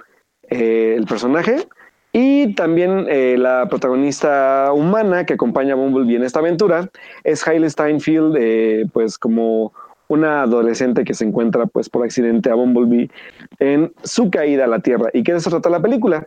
eh, 0.51 0.95
el 0.97 1.07
personaje 1.07 1.69
y 2.13 2.55
también 2.55 3.07
eh, 3.09 3.37
la 3.39 3.69
protagonista 3.69 4.73
humana 4.73 5.27
que 5.27 5.35
acompaña 5.35 5.75
a 5.75 5.77
Bumblebee 5.77 6.17
en 6.17 6.25
esta 6.25 6.41
aventura, 6.41 6.89
es 7.23 7.47
Hailey 7.47 7.71
Steinfeld, 7.71 8.91
pues 8.93 9.19
como 9.19 9.73
una 10.09 10.43
adolescente 10.43 11.05
que 11.05 11.15
se 11.15 11.25
encuentra 11.25 11.67
pues 11.67 11.89
por 11.89 12.05
accidente 12.05 12.51
a 12.51 12.55
Bumblebee 12.55 13.11
en 13.59 13.93
su 14.03 14.31
caída 14.31 14.65
a 14.65 14.69
la 14.69 14.81
Tierra. 14.81 15.11
¿Y 15.13 15.23
qué 15.23 15.33
de 15.33 15.39
eso 15.39 15.51
trata 15.51 15.71
la 15.71 15.83
película? 15.83 16.27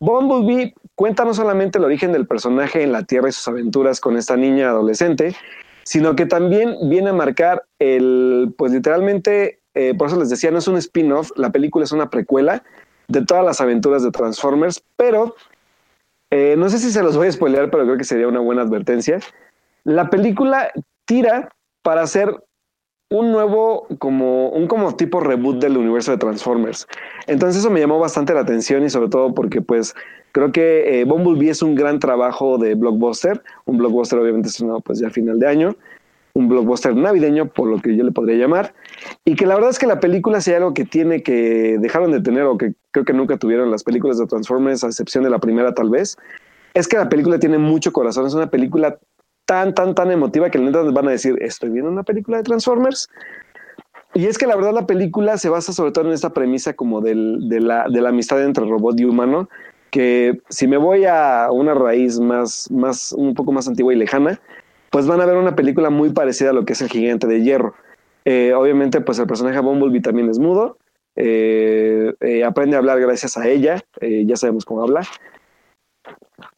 Bumblebee 0.00 0.74
cuenta 0.94 1.24
no 1.24 1.32
solamente 1.32 1.78
el 1.78 1.84
origen 1.84 2.12
del 2.12 2.26
personaje 2.26 2.82
en 2.82 2.92
la 2.92 3.04
Tierra 3.04 3.28
y 3.28 3.32
sus 3.32 3.46
aventuras 3.48 4.00
con 4.00 4.16
esta 4.16 4.36
niña 4.36 4.70
adolescente, 4.70 5.34
sino 5.84 6.16
que 6.16 6.26
también 6.26 6.76
viene 6.88 7.10
a 7.10 7.14
marcar 7.14 7.64
el, 7.78 8.52
pues 8.58 8.72
literalmente, 8.72 9.59
eh, 9.74 9.94
por 9.96 10.08
eso 10.08 10.18
les 10.18 10.30
decía, 10.30 10.50
no 10.50 10.58
es 10.58 10.68
un 10.68 10.76
spin-off, 10.76 11.30
la 11.36 11.50
película 11.50 11.84
es 11.84 11.92
una 11.92 12.10
precuela 12.10 12.62
de 13.08 13.24
todas 13.24 13.44
las 13.44 13.60
aventuras 13.60 14.02
de 14.02 14.10
Transformers, 14.10 14.82
pero 14.96 15.34
eh, 16.30 16.54
no 16.56 16.68
sé 16.68 16.78
si 16.78 16.90
se 16.90 17.02
los 17.02 17.16
voy 17.16 17.28
a 17.28 17.32
spoilear, 17.32 17.70
pero 17.70 17.84
creo 17.84 17.96
que 17.96 18.04
sería 18.04 18.28
una 18.28 18.40
buena 18.40 18.62
advertencia. 18.62 19.20
La 19.84 20.10
película 20.10 20.70
tira 21.04 21.48
para 21.82 22.02
hacer 22.02 22.34
un 23.10 23.32
nuevo, 23.32 23.88
como 23.98 24.50
un 24.50 24.68
como 24.68 24.94
tipo 24.94 25.18
reboot 25.18 25.60
del 25.60 25.76
universo 25.76 26.12
de 26.12 26.18
Transformers. 26.18 26.86
Entonces 27.26 27.60
eso 27.60 27.70
me 27.70 27.80
llamó 27.80 27.98
bastante 27.98 28.32
la 28.32 28.40
atención 28.40 28.84
y 28.84 28.90
sobre 28.90 29.08
todo 29.08 29.34
porque 29.34 29.60
pues 29.60 29.96
creo 30.30 30.52
que 30.52 31.00
eh, 31.00 31.04
Bumblebee 31.04 31.50
es 31.50 31.62
un 31.62 31.74
gran 31.74 31.98
trabajo 31.98 32.56
de 32.58 32.76
blockbuster, 32.76 33.42
un 33.64 33.78
blockbuster 33.78 34.20
obviamente 34.20 34.48
es 34.48 34.60
una 34.60 34.78
pues 34.78 35.00
ya 35.00 35.10
final 35.10 35.40
de 35.40 35.48
año, 35.48 35.76
un 36.34 36.48
blockbuster 36.48 36.94
navideño 36.94 37.46
por 37.46 37.68
lo 37.68 37.78
que 37.78 37.96
yo 37.96 38.04
le 38.04 38.12
podría 38.12 38.36
llamar 38.36 38.74
y 39.24 39.34
que 39.34 39.46
la 39.46 39.54
verdad 39.54 39.70
es 39.70 39.78
que 39.78 39.86
la 39.86 40.00
película 40.00 40.40
sea 40.40 40.58
algo 40.58 40.74
que 40.74 40.84
tiene 40.84 41.22
que 41.22 41.76
dejaron 41.80 42.12
de 42.12 42.20
tener 42.20 42.44
o 42.44 42.56
que 42.56 42.74
creo 42.92 43.04
que 43.04 43.12
nunca 43.12 43.36
tuvieron 43.36 43.70
las 43.70 43.84
películas 43.84 44.18
de 44.18 44.26
Transformers 44.26 44.84
a 44.84 44.88
excepción 44.88 45.24
de 45.24 45.30
la 45.30 45.38
primera 45.38 45.74
tal 45.74 45.90
vez, 45.90 46.16
es 46.74 46.88
que 46.88 46.96
la 46.96 47.08
película 47.08 47.38
tiene 47.38 47.58
mucho 47.58 47.92
corazón, 47.92 48.26
es 48.26 48.34
una 48.34 48.50
película 48.50 48.98
tan, 49.50 49.74
tan, 49.74 49.94
tan 49.94 50.10
emotiva 50.12 50.50
que 50.50 50.58
neta 50.58 50.82
van 50.82 51.08
a 51.08 51.10
decir, 51.10 51.36
estoy 51.40 51.70
viendo 51.70 51.90
una 51.90 52.04
película 52.04 52.36
de 52.36 52.44
Transformers. 52.44 53.08
Y 54.14 54.26
es 54.26 54.38
que 54.38 54.46
la 54.46 54.56
verdad 54.56 54.72
la 54.72 54.86
película 54.86 55.38
se 55.38 55.48
basa 55.48 55.72
sobre 55.72 55.92
todo 55.92 56.06
en 56.06 56.12
esta 56.12 56.30
premisa 56.32 56.74
como 56.74 57.00
del, 57.00 57.48
de, 57.48 57.60
la, 57.60 57.86
de 57.88 58.00
la 58.00 58.10
amistad 58.10 58.42
entre 58.44 58.64
robot 58.64 58.98
y 59.00 59.04
humano, 59.04 59.48
que 59.90 60.40
si 60.48 60.68
me 60.68 60.76
voy 60.76 61.04
a 61.04 61.48
una 61.50 61.74
raíz 61.74 62.20
más, 62.20 62.70
más, 62.70 63.12
un 63.12 63.34
poco 63.34 63.50
más 63.50 63.66
antigua 63.66 63.92
y 63.92 63.96
lejana, 63.96 64.40
pues 64.90 65.06
van 65.06 65.20
a 65.20 65.26
ver 65.26 65.36
una 65.36 65.56
película 65.56 65.88
muy 65.90 66.10
parecida 66.10 66.50
a 66.50 66.52
lo 66.52 66.64
que 66.64 66.74
es 66.74 66.82
el 66.82 66.88
gigante 66.88 67.26
de 67.26 67.42
hierro. 67.42 67.74
Eh, 68.24 68.52
obviamente, 68.54 69.00
pues 69.00 69.18
el 69.18 69.26
personaje 69.26 69.58
Bumblebee 69.60 70.02
también 70.02 70.28
es 70.28 70.38
mudo, 70.38 70.76
eh, 71.16 72.12
eh, 72.20 72.44
aprende 72.44 72.76
a 72.76 72.80
hablar 72.80 73.00
gracias 73.00 73.36
a 73.36 73.48
ella, 73.48 73.82
ya 74.00 74.36
sabemos 74.36 74.64
cómo 74.64 74.82
habla. 74.82 75.02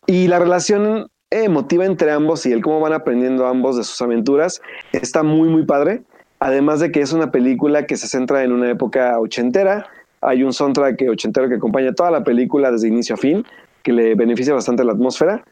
Y 0.07 0.29
la 0.29 0.39
relación 0.39 1.09
emotiva 1.31 1.87
entre 1.87 2.11
ambos 2.11 2.45
y 2.47 2.53
el 2.53 2.63
cómo 2.63 2.81
van 2.81 2.93
aprendiendo 2.93 3.47
ambos 3.47 3.77
de 3.77 3.85
sus 3.85 4.01
aventuras 4.03 4.61
está 4.93 5.23
muy 5.23 5.49
muy 5.49 5.65
padre 5.65 6.03
además 6.41 6.81
de 6.81 6.93
que 6.93 7.01
es 7.01 7.15
una 7.15 7.31
película 7.31 7.87
que 7.87 7.97
se 7.97 8.07
centra 8.07 8.45
en 8.45 8.53
una 8.53 8.71
época 8.71 9.19
ochentera 9.19 9.87
hay 10.21 10.43
un 10.43 10.53
soundtrack 10.53 11.03
ochentero 11.11 11.49
que 11.49 11.55
acompaña 11.55 11.95
toda 11.95 12.11
la 12.11 12.23
película 12.23 12.71
desde 12.71 12.89
inicio 12.89 13.15
a 13.15 13.19
fin 13.19 13.47
que 13.83 13.93
le 13.93 14.15
beneficia 14.15 14.53
bastante 14.53 14.85
la 14.85 14.93
atmósfera 14.93 15.43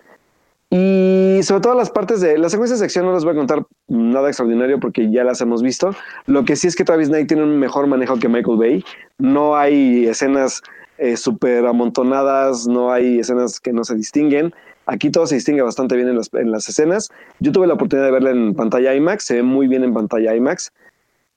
y 0.71 1.41
sobre 1.43 1.61
todo 1.63 1.75
las 1.75 1.91
partes 1.91 2.21
de 2.21 2.39
las 2.39 2.53
secuencias 2.53 2.79
de 2.79 2.85
acción 2.85 3.05
no 3.05 3.13
les 3.13 3.25
voy 3.25 3.33
a 3.33 3.37
contar 3.37 3.67
nada 3.89 4.29
extraordinario 4.29 4.79
porque 4.79 5.11
ya 5.11 5.25
las 5.25 5.41
hemos 5.41 5.63
visto 5.63 5.95
lo 6.27 6.45
que 6.45 6.55
sí 6.55 6.69
es 6.69 6.77
que 6.77 6.85
Travis 6.85 7.09
Knight 7.09 7.27
tiene 7.27 7.43
un 7.43 7.59
mejor 7.59 7.89
manejo 7.89 8.19
que 8.19 8.29
Michael 8.29 8.57
Bay 8.57 8.85
no 9.19 9.57
hay 9.57 10.07
escenas 10.07 10.63
eh, 10.99 11.17
súper 11.17 11.67
amontonadas 11.67 12.69
no 12.69 12.93
hay 12.93 13.19
escenas 13.19 13.59
que 13.59 13.73
no 13.73 13.83
se 13.83 13.97
distinguen 13.97 14.55
Aquí 14.91 15.11
todo 15.11 15.25
se 15.27 15.37
distingue 15.37 15.63
bastante 15.63 15.95
bien 15.95 16.09
en 16.09 16.17
las, 16.17 16.35
en 16.35 16.51
las, 16.51 16.69
escenas. 16.69 17.11
Yo 17.39 17.53
tuve 17.53 17.69
la 17.69 17.75
oportunidad 17.75 18.07
de 18.07 18.13
verla 18.13 18.31
en 18.31 18.55
pantalla 18.55 18.93
IMAX, 18.93 19.23
se 19.23 19.35
ve 19.35 19.43
muy 19.45 19.69
bien 19.69 19.85
en 19.85 19.95
pantalla 19.95 20.35
IMAX. 20.35 20.73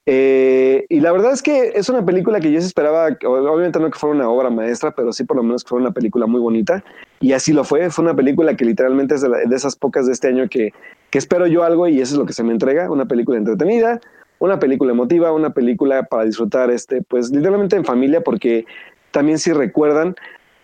Eh, 0.05 0.85
y 0.89 0.99
la 0.99 1.13
verdad 1.13 1.31
es 1.31 1.41
que 1.41 1.71
es 1.75 1.87
una 1.87 2.05
película 2.05 2.41
que 2.41 2.51
yo 2.51 2.59
esperaba, 2.59 3.17
obviamente 3.25 3.79
no 3.79 3.89
que 3.89 3.97
fuera 3.97 4.15
una 4.15 4.29
obra 4.29 4.49
maestra, 4.49 4.91
pero 4.91 5.13
sí 5.13 5.23
por 5.23 5.37
lo 5.37 5.43
menos 5.43 5.63
que 5.63 5.69
fuera 5.69 5.85
una 5.85 5.93
película 5.93 6.25
muy 6.25 6.41
bonita. 6.41 6.83
Y 7.21 7.33
así 7.33 7.53
lo 7.53 7.63
fue. 7.63 7.89
Fue 7.89 8.03
una 8.03 8.15
película 8.15 8.55
que 8.55 8.65
literalmente 8.65 9.15
es 9.15 9.21
de, 9.21 9.29
esas 9.55 9.75
pocas 9.75 10.05
de 10.05 10.13
este 10.13 10.27
año 10.27 10.47
que, 10.49 10.73
que 11.09 11.17
espero 11.17 11.47
yo 11.47 11.63
algo 11.63 11.87
y 11.87 12.01
eso 12.01 12.15
es 12.15 12.19
lo 12.19 12.25
que 12.25 12.33
se 12.33 12.43
me 12.43 12.51
entrega. 12.51 12.91
Una 12.91 13.05
película 13.05 13.37
entretenida, 13.37 14.01
una 14.39 14.59
película 14.59 14.91
emotiva, 14.91 15.31
una 15.31 15.53
película 15.53 16.03
para 16.03 16.25
disfrutar, 16.25 16.69
este, 16.69 17.01
pues 17.01 17.31
literalmente 17.31 17.77
en 17.77 17.85
familia, 17.85 18.21
porque 18.21 18.65
también 19.11 19.39
si 19.39 19.53
recuerdan, 19.53 20.15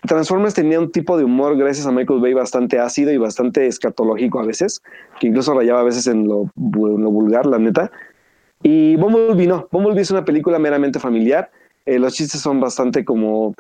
Transformers 0.06 0.54
tenía 0.54 0.80
un 0.80 0.92
tipo 0.92 1.18
de 1.18 1.24
humor, 1.24 1.58
gracias 1.58 1.86
a 1.86 1.92
Michael 1.92 2.20
Bay, 2.20 2.34
bastante 2.34 2.80
ácido 2.80 3.12
y 3.12 3.18
bastante 3.18 3.68
escatológico 3.68 4.40
a 4.40 4.46
veces, 4.46 4.82
que 5.20 5.28
incluso 5.28 5.54
rayaba 5.54 5.82
a 5.82 5.84
veces 5.84 6.08
en 6.08 6.28
lo 6.28 6.50
vulgar, 6.56 7.46
la 7.46 7.60
neta. 7.60 7.92
Y 8.62 8.96
Bumblebee 8.98 9.48
no, 9.48 9.68
Bumblebee 9.72 10.02
es 10.02 10.12
una 10.12 10.26
película 10.26 10.60
meramente 10.60 11.00
familiar. 11.00 11.52
Eh, 11.86 12.00
los 12.00 12.14
chistes 12.14 12.42
son 12.42 12.60
bastante 12.60 13.06
como. 13.06 13.56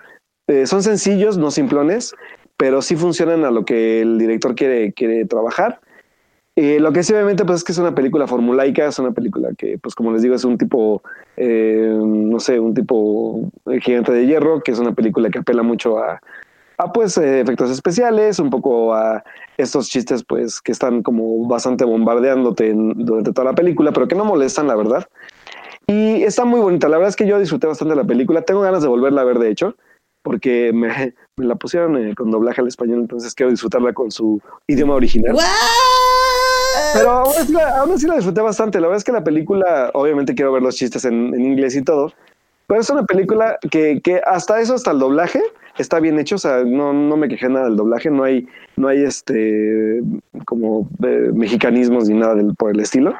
Eh, 0.47 0.65
son 0.65 0.83
sencillos, 0.83 1.37
no 1.37 1.51
simplones, 1.51 2.15
pero 2.57 2.81
sí 2.81 2.95
funcionan 2.95 3.45
a 3.45 3.51
lo 3.51 3.65
que 3.65 4.01
el 4.01 4.17
director 4.17 4.55
quiere, 4.55 4.93
quiere 4.93 5.25
trabajar. 5.25 5.79
Eh, 6.55 6.79
lo 6.79 6.91
que 6.91 7.03
sí, 7.03 7.13
obviamente, 7.13 7.45
pues 7.45 7.59
es 7.59 7.63
que 7.63 7.71
es 7.71 7.77
una 7.77 7.95
película 7.95 8.27
formulaica, 8.27 8.87
es 8.87 8.99
una 8.99 9.11
película 9.11 9.51
que, 9.57 9.77
pues 9.77 9.95
como 9.95 10.11
les 10.11 10.21
digo, 10.21 10.35
es 10.35 10.43
un 10.43 10.57
tipo, 10.57 11.01
no 11.37 12.39
sé, 12.39 12.59
un 12.59 12.73
tipo 12.73 13.49
gigante 13.81 14.11
de 14.11 14.25
hierro, 14.25 14.61
que 14.61 14.71
es 14.71 14.79
una 14.79 14.91
película 14.93 15.29
que 15.29 15.39
apela 15.39 15.63
mucho 15.63 15.99
a, 15.99 16.19
a 16.79 16.93
pues 16.93 17.17
eh, 17.17 17.41
efectos 17.41 17.69
especiales, 17.69 18.39
un 18.39 18.49
poco 18.49 18.93
a 18.95 19.23
estos 19.57 19.89
chistes 19.89 20.23
pues 20.23 20.61
que 20.61 20.71
están 20.71 21.03
como 21.03 21.45
bastante 21.45 21.83
bombardeándote 21.83 22.73
durante 22.73 23.33
toda 23.33 23.51
la 23.51 23.55
película, 23.55 23.91
pero 23.91 24.07
que 24.07 24.15
no 24.15 24.23
molestan, 24.23 24.67
la 24.67 24.75
verdad. 24.75 25.05
Y 25.87 26.23
está 26.23 26.45
muy 26.45 26.61
bonita, 26.61 26.87
la 26.87 26.97
verdad 26.97 27.09
es 27.09 27.17
que 27.17 27.27
yo 27.27 27.37
disfruté 27.37 27.67
bastante 27.67 27.95
la 27.95 28.05
película, 28.05 28.43
tengo 28.43 28.61
ganas 28.61 28.81
de 28.81 28.87
volverla 28.87 29.21
a 29.21 29.25
ver 29.25 29.39
de 29.39 29.49
hecho, 29.49 29.75
porque 30.23 30.71
me, 30.73 31.13
la 31.37 31.55
pusieron 31.55 31.97
eh, 31.97 32.15
con 32.15 32.31
doblaje 32.31 32.61
al 32.61 32.67
español, 32.67 33.01
entonces 33.01 33.35
quiero 33.35 33.51
disfrutarla 33.51 33.91
con 33.91 34.09
su 34.09 34.41
idioma 34.67 34.93
original. 34.93 35.35
Pero 36.93 37.11
aún 37.11 37.91
así, 37.91 38.07
la, 38.07 38.15
disfruté 38.15 38.39
bastante. 38.41 38.79
La 38.79 38.87
verdad 38.87 38.99
es 38.99 39.03
que 39.03 39.11
la 39.11 39.23
película, 39.23 39.91
obviamente 39.93 40.33
quiero 40.33 40.53
ver 40.53 40.63
los 40.63 40.75
chistes 40.75 41.03
en, 41.03 41.33
inglés 41.39 41.75
y 41.75 41.83
todo, 41.83 42.13
pero 42.69 42.81
es 42.81 42.89
una 42.91 43.03
película 43.03 43.57
que, 43.71 43.99
que, 43.99 44.21
hasta 44.23 44.61
eso, 44.61 44.75
hasta 44.75 44.91
el 44.91 44.99
doblaje, 44.99 45.41
está 45.79 45.99
bien 45.99 46.19
hecho. 46.19 46.35
O 46.35 46.37
sea, 46.37 46.63
no, 46.63 46.93
no 46.93 47.17
me 47.17 47.27
quejé 47.27 47.49
nada 47.49 47.65
del 47.65 47.75
doblaje, 47.75 48.11
no 48.11 48.23
hay, 48.23 48.47
no 48.77 48.87
hay 48.87 49.03
este 49.03 50.03
como 50.45 50.87
eh, 51.03 51.31
mexicanismos 51.33 52.07
ni 52.07 52.19
nada 52.19 52.35
del, 52.35 52.53
por 52.53 52.69
el 52.69 52.79
estilo. 52.79 53.15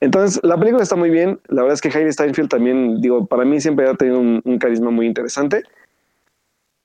Entonces, 0.00 0.40
la 0.42 0.56
película 0.56 0.82
está 0.82 0.96
muy 0.96 1.10
bien. 1.10 1.38
La 1.48 1.60
verdad 1.60 1.74
es 1.74 1.82
que 1.82 1.90
Jaime 1.90 2.10
Steinfeld 2.10 2.48
también, 2.48 3.02
digo, 3.02 3.26
para 3.26 3.44
mí 3.44 3.60
siempre 3.60 3.86
ha 3.86 3.94
tenido 3.94 4.20
un 4.20 4.58
carisma 4.58 4.90
muy 4.90 5.04
interesante. 5.04 5.64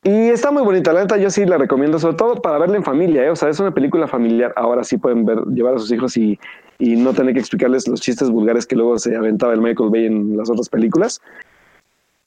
Y 0.04 0.28
está 0.28 0.52
muy 0.52 0.64
bonita, 0.64 0.92
la 0.92 1.04
neta 1.04 1.16
yo 1.16 1.30
sí 1.30 1.46
la 1.46 1.58
recomiendo, 1.58 1.98
sobre 1.98 2.18
todo 2.18 2.42
para 2.42 2.58
verla 2.58 2.76
en 2.76 2.84
familia, 2.84 3.24
¿eh? 3.24 3.30
o 3.30 3.38
sea, 3.38 3.48
es 3.48 3.58
una 3.62 3.74
película 3.74 4.06
familiar, 4.06 4.52
ahora 4.58 4.84
sí 4.84 4.98
pueden 4.98 5.24
ver, 5.24 5.40
llevar 5.46 5.76
a 5.76 5.80
sus 5.80 5.90
hijos 5.94 6.18
y, 6.18 6.38
y 6.78 6.98
no 6.98 7.14
tener 7.14 7.34
que 7.34 7.40
explicarles 7.40 7.88
los 7.88 8.02
chistes 8.02 8.30
vulgares 8.30 8.66
que 8.66 8.76
luego 8.76 9.00
se 9.00 9.16
aventaba 9.16 9.54
el 9.54 9.62
Michael 9.62 9.92
Bay 9.92 10.08
en 10.08 10.36
las 10.36 10.50
otras 10.50 10.68
películas. 10.68 11.22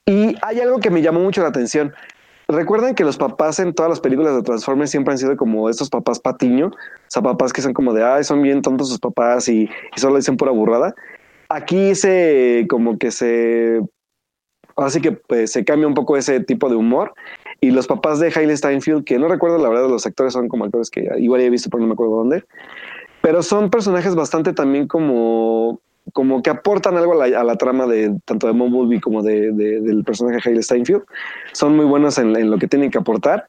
Y 0.08 0.36
hay 0.42 0.60
algo 0.60 0.78
que 0.78 0.90
me 0.90 1.02
llamó 1.02 1.20
mucho 1.20 1.42
la 1.42 1.48
atención. 1.48 1.92
Recuerden 2.46 2.94
que 2.94 3.02
los 3.02 3.16
papás 3.16 3.58
en 3.58 3.74
todas 3.74 3.90
las 3.90 3.98
películas 3.98 4.36
de 4.36 4.42
Transformers 4.42 4.92
siempre 4.92 5.10
han 5.10 5.18
sido 5.18 5.36
como 5.36 5.68
estos 5.68 5.90
papás 5.90 6.20
patiño, 6.20 6.68
o 6.68 6.72
sea, 7.08 7.22
papás 7.22 7.52
que 7.52 7.60
son 7.60 7.72
como 7.72 7.92
de, 7.92 8.04
ay, 8.04 8.22
son 8.22 8.40
bien 8.40 8.62
tontos 8.62 8.88
sus 8.88 9.00
papás 9.00 9.48
y, 9.48 9.68
y 9.96 10.00
solo 10.00 10.14
dicen 10.14 10.36
pura 10.36 10.52
burrada. 10.52 10.94
Aquí 11.48 11.96
se, 11.96 12.66
como 12.70 12.98
que 12.98 13.10
se, 13.10 13.80
así 14.76 15.00
que 15.00 15.10
pues, 15.10 15.50
se 15.50 15.64
cambia 15.64 15.88
un 15.88 15.94
poco 15.94 16.16
ese 16.16 16.38
tipo 16.38 16.68
de 16.68 16.76
humor 16.76 17.12
y 17.60 17.72
los 17.72 17.88
papás 17.88 18.20
de 18.20 18.32
Hailey 18.32 18.56
Steinfeld, 18.56 19.02
que 19.02 19.18
no 19.18 19.26
recuerdo 19.26 19.58
la 19.58 19.68
verdad, 19.68 19.88
los 19.88 20.06
actores 20.06 20.32
son 20.32 20.46
como 20.46 20.64
actores 20.66 20.88
que 20.88 21.08
igual 21.18 21.40
he 21.40 21.50
visto, 21.50 21.68
pero 21.68 21.80
no 21.80 21.88
me 21.88 21.94
acuerdo 21.94 22.16
dónde. 22.18 22.44
Pero 23.22 23.42
son 23.42 23.70
personajes 23.70 24.14
bastante 24.14 24.52
también 24.52 24.86
como, 24.86 25.80
como 26.12 26.42
que 26.42 26.50
aportan 26.50 26.96
algo 26.96 27.20
a 27.20 27.26
la, 27.26 27.56
trama 27.56 27.86
de 27.86 28.16
tanto 28.24 28.46
de 28.46 28.52
Bumblebee 28.52 29.00
como 29.00 29.22
de, 29.22 29.52
del 29.52 30.04
personaje 30.04 30.36
de 30.36 30.42
Hailey 30.44 30.62
Steinfeld. 30.62 31.02
Son 31.52 31.76
muy 31.76 31.84
buenos 31.84 32.18
en, 32.18 32.50
lo 32.50 32.58
que 32.58 32.68
tienen 32.68 32.90
que 32.90 32.98
aportar. 32.98 33.46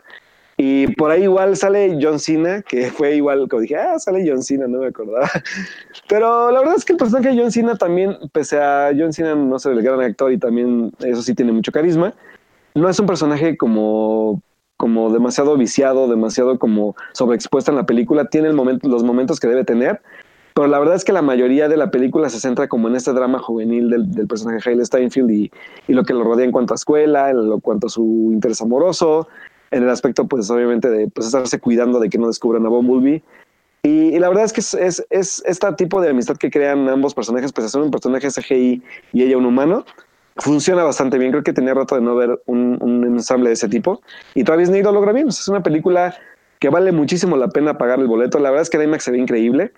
Y 0.59 0.87
por 0.95 1.11
ahí 1.11 1.23
igual 1.23 1.55
sale 1.55 1.99
John 2.01 2.19
Cena, 2.19 2.63
que 2.63 2.89
fue 2.91 3.15
igual, 3.15 3.47
como 3.47 3.61
dije, 3.61 3.75
ah, 3.75 3.99
sale 3.99 4.25
John 4.27 4.41
Cena, 4.41 4.67
no 4.67 4.79
me 4.79 4.87
acordaba. 4.87 5.29
Pero 6.09 6.51
la 6.51 6.59
verdad 6.59 6.75
es 6.77 6.83
que 6.83 6.93
el 6.93 6.97
personaje 6.97 7.29
de 7.29 7.41
John 7.41 7.51
Cena 7.51 7.75
también, 7.75 8.17
pese 8.31 8.59
a 8.59 8.91
John 8.97 9.13
Cena 9.13 9.35
no 9.35 9.59
ser 9.59 9.73
el 9.73 9.83
gran 9.83 10.01
actor 10.01 10.31
y 10.31 10.37
también 10.37 10.91
eso 10.99 11.21
sí 11.21 11.35
tiene 11.35 11.51
mucho 11.51 11.71
carisma, 11.71 12.13
no 12.73 12.89
es 12.89 12.99
un 12.99 13.05
personaje 13.05 13.57
como, 13.57 14.41
como 14.77 15.11
demasiado 15.11 15.57
viciado, 15.57 16.07
demasiado 16.07 16.57
como 16.57 16.95
sobreexpuesto 17.13 17.71
en 17.71 17.77
la 17.77 17.85
película, 17.85 18.25
tiene 18.25 18.47
el 18.47 18.53
momento, 18.53 18.87
los 18.87 19.03
momentos 19.03 19.39
que 19.39 19.47
debe 19.47 19.63
tener, 19.63 20.01
pero 20.57 20.69
la 20.69 20.79
verdad 20.79 20.95
es 20.95 21.05
que 21.05 21.13
la 21.13 21.21
mayoría 21.21 21.69
de 21.69 21.77
la 21.77 21.91
película 21.91 22.31
se 22.31 22.39
centra 22.39 22.67
como 22.67 22.87
en 22.87 22.95
este 22.95 23.13
drama 23.13 23.37
juvenil 23.37 23.91
del, 23.91 24.25
personaje 24.25 24.67
Haile 24.67 24.83
Steinfeld 24.83 25.29
y, 25.29 25.51
lo 25.87 26.03
que 26.03 26.15
lo 26.15 26.23
rodea 26.23 26.45
en 26.45 26.51
cuanto 26.51 26.73
a 26.73 26.77
escuela, 26.77 27.29
en 27.29 27.47
lo 27.47 27.59
cuanto 27.59 27.85
a 27.85 27.89
su 27.91 28.31
interés 28.31 28.59
amoroso, 28.59 29.27
en 29.69 29.83
el 29.83 29.89
aspecto 29.91 30.25
pues 30.27 30.49
obviamente 30.49 30.89
de 30.89 31.09
pues, 31.09 31.27
estarse 31.27 31.59
cuidando 31.59 31.99
de 31.99 32.09
que 32.09 32.17
no 32.17 32.25
descubran 32.25 32.65
a 32.65 32.69
Bumblebee. 32.69 33.21
Y, 33.83 34.15
y 34.15 34.17
la 34.17 34.29
verdad 34.29 34.45
es 34.45 34.53
que 34.53 34.61
es, 34.61 34.73
es, 34.73 35.05
es, 35.11 35.43
este 35.45 35.71
tipo 35.73 36.01
de 36.01 36.09
amistad 36.09 36.37
que 36.37 36.49
crean 36.49 36.89
ambos 36.89 37.13
personajes, 37.13 37.53
pues 37.53 37.69
son 37.69 37.83
un 37.83 37.91
personaje 37.91 38.27
CGI 38.27 38.81
y 39.13 39.21
ella 39.21 39.37
un 39.37 39.45
humano, 39.45 39.85
funciona 40.37 40.83
bastante 40.83 41.19
bien. 41.19 41.29
Creo 41.29 41.43
que 41.43 41.53
tenía 41.53 41.75
rato 41.75 41.93
de 41.93 42.01
no 42.01 42.15
ver 42.15 42.41
un, 42.47 43.03
ensamble 43.05 43.49
de 43.49 43.53
ese 43.53 43.69
tipo. 43.69 44.01
Y 44.33 44.43
todavía 44.43 44.65
Disney 44.65 44.81
lo 44.81 44.91
logra 44.91 45.13
bien. 45.13 45.27
Es 45.27 45.47
una 45.49 45.61
película 45.61 46.15
que 46.57 46.69
vale 46.69 46.91
muchísimo 46.91 47.37
la 47.37 47.49
pena 47.49 47.77
pagar 47.77 47.99
el 47.99 48.07
boleto. 48.07 48.39
La 48.39 48.49
verdad 48.49 48.63
es 48.63 48.71
que 48.71 48.77
el 48.77 48.85
IMAX 48.85 49.03
se 49.03 49.11
ve 49.11 49.19
increíble. 49.19 49.71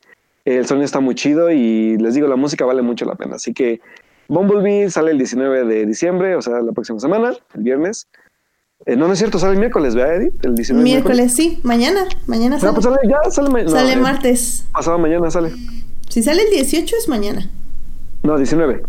El 0.57 0.65
sonido 0.65 0.85
está 0.85 0.99
muy 0.99 1.15
chido 1.15 1.51
y 1.51 1.97
les 1.97 2.15
digo, 2.15 2.27
la 2.27 2.35
música 2.35 2.65
vale 2.65 2.81
mucho 2.81 3.05
la 3.05 3.15
pena. 3.15 3.35
Así 3.35 3.53
que 3.53 3.81
Bumblebee 4.27 4.89
sale 4.89 5.11
el 5.11 5.17
19 5.17 5.65
de 5.65 5.85
diciembre, 5.85 6.35
o 6.35 6.41
sea, 6.41 6.61
la 6.61 6.71
próxima 6.71 6.99
semana, 6.99 7.33
el 7.53 7.63
viernes. 7.63 8.07
Eh, 8.85 8.95
no, 8.95 9.07
no 9.07 9.13
es 9.13 9.19
cierto, 9.19 9.37
sale 9.37 9.53
el 9.53 9.59
miércoles, 9.59 9.93
¿verdad, 9.93 10.15
Edith? 10.15 10.45
El 10.45 10.55
19 10.55 10.83
miércoles, 10.83 11.35
sí, 11.35 11.59
mañana, 11.63 12.07
mañana 12.27 12.59
sale. 12.59 12.73
pues 12.73 12.85
sale, 12.85 12.97
ya 13.07 13.29
sale, 13.29 13.69
sale 13.69 13.93
eh, 13.93 13.97
martes. 13.97 14.65
Pasado 14.71 14.97
mañana 14.97 15.29
sale. 15.29 15.51
Si 16.09 16.23
sale 16.23 16.43
el 16.43 16.49
18 16.51 16.95
es 16.97 17.07
mañana. 17.09 17.49
No, 18.23 18.37
19. 18.37 18.81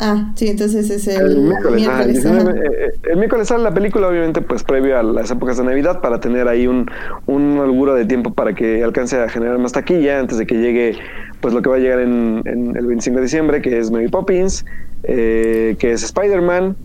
Ah, 0.00 0.32
sí, 0.36 0.48
entonces 0.48 0.88
es 0.90 1.08
el, 1.08 1.38
miércoles. 1.38 2.24
Eh, 2.24 2.92
el, 3.10 3.16
miércoles 3.16 3.48
sale 3.48 3.64
la 3.64 3.74
película, 3.74 4.08
obviamente, 4.08 4.40
pues 4.40 4.62
previo 4.62 4.98
a 4.98 5.02
las 5.02 5.30
épocas 5.30 5.56
de 5.56 5.64
Navidad, 5.64 6.00
para 6.00 6.20
tener 6.20 6.46
ahí 6.46 6.68
un, 6.68 6.88
un 7.26 7.58
alburo 7.58 7.94
de 7.94 8.04
tiempo 8.04 8.32
para 8.32 8.54
que 8.54 8.84
alcance 8.84 9.16
a 9.20 9.28
generar 9.28 9.58
más 9.58 9.72
taquilla 9.72 10.20
antes 10.20 10.38
de 10.38 10.46
que 10.46 10.54
llegue, 10.54 10.96
pues 11.40 11.52
lo 11.52 11.62
que 11.62 11.70
va 11.70 11.76
a 11.76 11.78
llegar 11.80 12.00
en, 12.00 12.42
el 12.46 12.86
25 12.86 13.16
de 13.16 13.22
diciembre, 13.22 13.60
que 13.60 13.78
es 13.78 13.90
Mary 13.90 14.08
Poppins, 14.08 14.64
eh, 15.02 15.76
que 15.80 15.92
es 15.92 16.04
Spider-Man, 16.04 16.76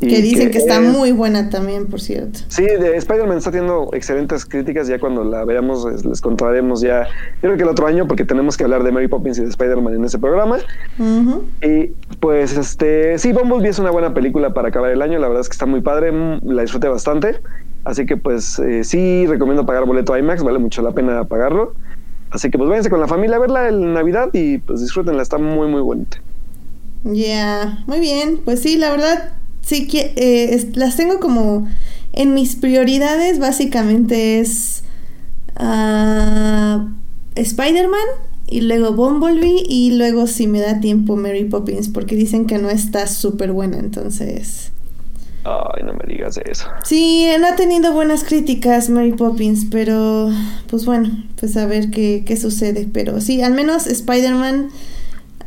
que 0.00 0.22
dicen 0.22 0.50
que, 0.50 0.56
está 0.56 0.80
muy 0.80 1.12
buena 1.12 1.50
también, 1.50 1.86
por 1.86 2.00
cierto. 2.00 2.40
Sí, 2.48 2.64
de 2.64 2.96
Spider-Man 2.96 3.36
está 3.36 3.50
teniendo 3.50 3.90
excelentes 3.92 4.46
críticas. 4.46 4.88
Ya 4.88 4.98
cuando 4.98 5.24
la 5.24 5.44
veamos, 5.44 6.04
les 6.04 6.20
contaremos 6.22 6.80
ya. 6.80 7.04
Yo 7.34 7.40
creo 7.42 7.56
que 7.56 7.62
el 7.64 7.68
otro 7.68 7.86
año, 7.86 8.06
porque 8.06 8.24
tenemos 8.24 8.56
que 8.56 8.64
hablar 8.64 8.82
de 8.82 8.92
Mary 8.92 9.08
Poppins 9.08 9.38
y 9.38 9.42
de 9.42 9.48
Spider-Man 9.48 9.96
en 9.96 10.04
ese 10.04 10.18
programa. 10.18 10.58
Y 11.62 11.88
pues, 12.18 12.56
este, 12.56 13.18
sí, 13.18 13.32
Bumblebee 13.32 13.68
es 13.68 13.78
una 13.78 13.90
buena 13.90 14.14
película 14.14 14.54
para 14.54 14.68
acabar 14.68 14.90
el 14.90 15.02
año. 15.02 15.18
La 15.18 15.28
verdad 15.28 15.42
es 15.42 15.48
que 15.48 15.54
está 15.54 15.66
muy 15.66 15.82
padre. 15.82 16.12
Mm, 16.12 16.50
la 16.50 16.62
disfruté 16.62 16.88
bastante. 16.88 17.40
Así 17.84 18.06
que, 18.06 18.16
pues, 18.16 18.58
eh, 18.58 18.84
sí, 18.84 19.26
recomiendo 19.26 19.66
pagar 19.66 19.84
boleto 19.84 20.16
IMAX. 20.16 20.42
Vale 20.42 20.58
mucho 20.58 20.80
la 20.80 20.92
pena 20.92 21.24
pagarlo. 21.24 21.74
Así 22.30 22.50
que, 22.50 22.56
pues, 22.56 22.70
váyanse 22.70 22.88
con 22.88 23.00
la 23.00 23.08
familia 23.08 23.36
a 23.36 23.40
verla 23.40 23.68
en 23.68 23.92
Navidad 23.92 24.30
y, 24.32 24.58
pues, 24.58 24.80
disfrútenla. 24.80 25.20
Está 25.20 25.36
muy, 25.36 25.68
muy 25.68 25.82
bonita. 25.82 26.16
Ya, 27.04 27.84
muy 27.86 28.00
bien. 28.00 28.40
Pues 28.44 28.60
sí, 28.60 28.76
la 28.76 28.90
verdad 28.90 29.39
sí 29.62 29.86
que 29.86 30.12
eh, 30.16 30.70
las 30.74 30.96
tengo 30.96 31.20
como 31.20 31.68
en 32.12 32.34
mis 32.34 32.56
prioridades 32.56 33.38
básicamente 33.38 34.40
es 34.40 34.82
uh, 35.58 36.88
Spider-Man 37.34 38.00
y 38.46 38.62
luego 38.62 38.92
Bumblebee 38.92 39.62
y 39.68 39.92
luego 39.92 40.26
si 40.26 40.46
me 40.46 40.60
da 40.60 40.80
tiempo 40.80 41.16
Mary 41.16 41.44
Poppins 41.44 41.88
porque 41.88 42.16
dicen 42.16 42.46
que 42.46 42.58
no 42.58 42.68
está 42.68 43.06
súper 43.06 43.52
buena 43.52 43.78
entonces 43.78 44.72
Ay, 45.42 45.84
no 45.84 45.94
me 45.94 46.04
digas 46.06 46.38
eso. 46.44 46.66
Sí, 46.84 47.26
no 47.40 47.46
ha 47.46 47.56
tenido 47.56 47.94
buenas 47.94 48.24
críticas 48.24 48.90
Mary 48.90 49.12
Poppins, 49.12 49.66
pero 49.70 50.30
pues 50.68 50.84
bueno, 50.84 51.24
pues 51.38 51.56
a 51.56 51.64
ver 51.64 51.90
qué, 51.90 52.24
qué 52.26 52.36
sucede. 52.36 52.86
Pero 52.92 53.22
sí, 53.22 53.40
al 53.40 53.54
menos 53.54 53.86
Spider-Man 53.86 54.68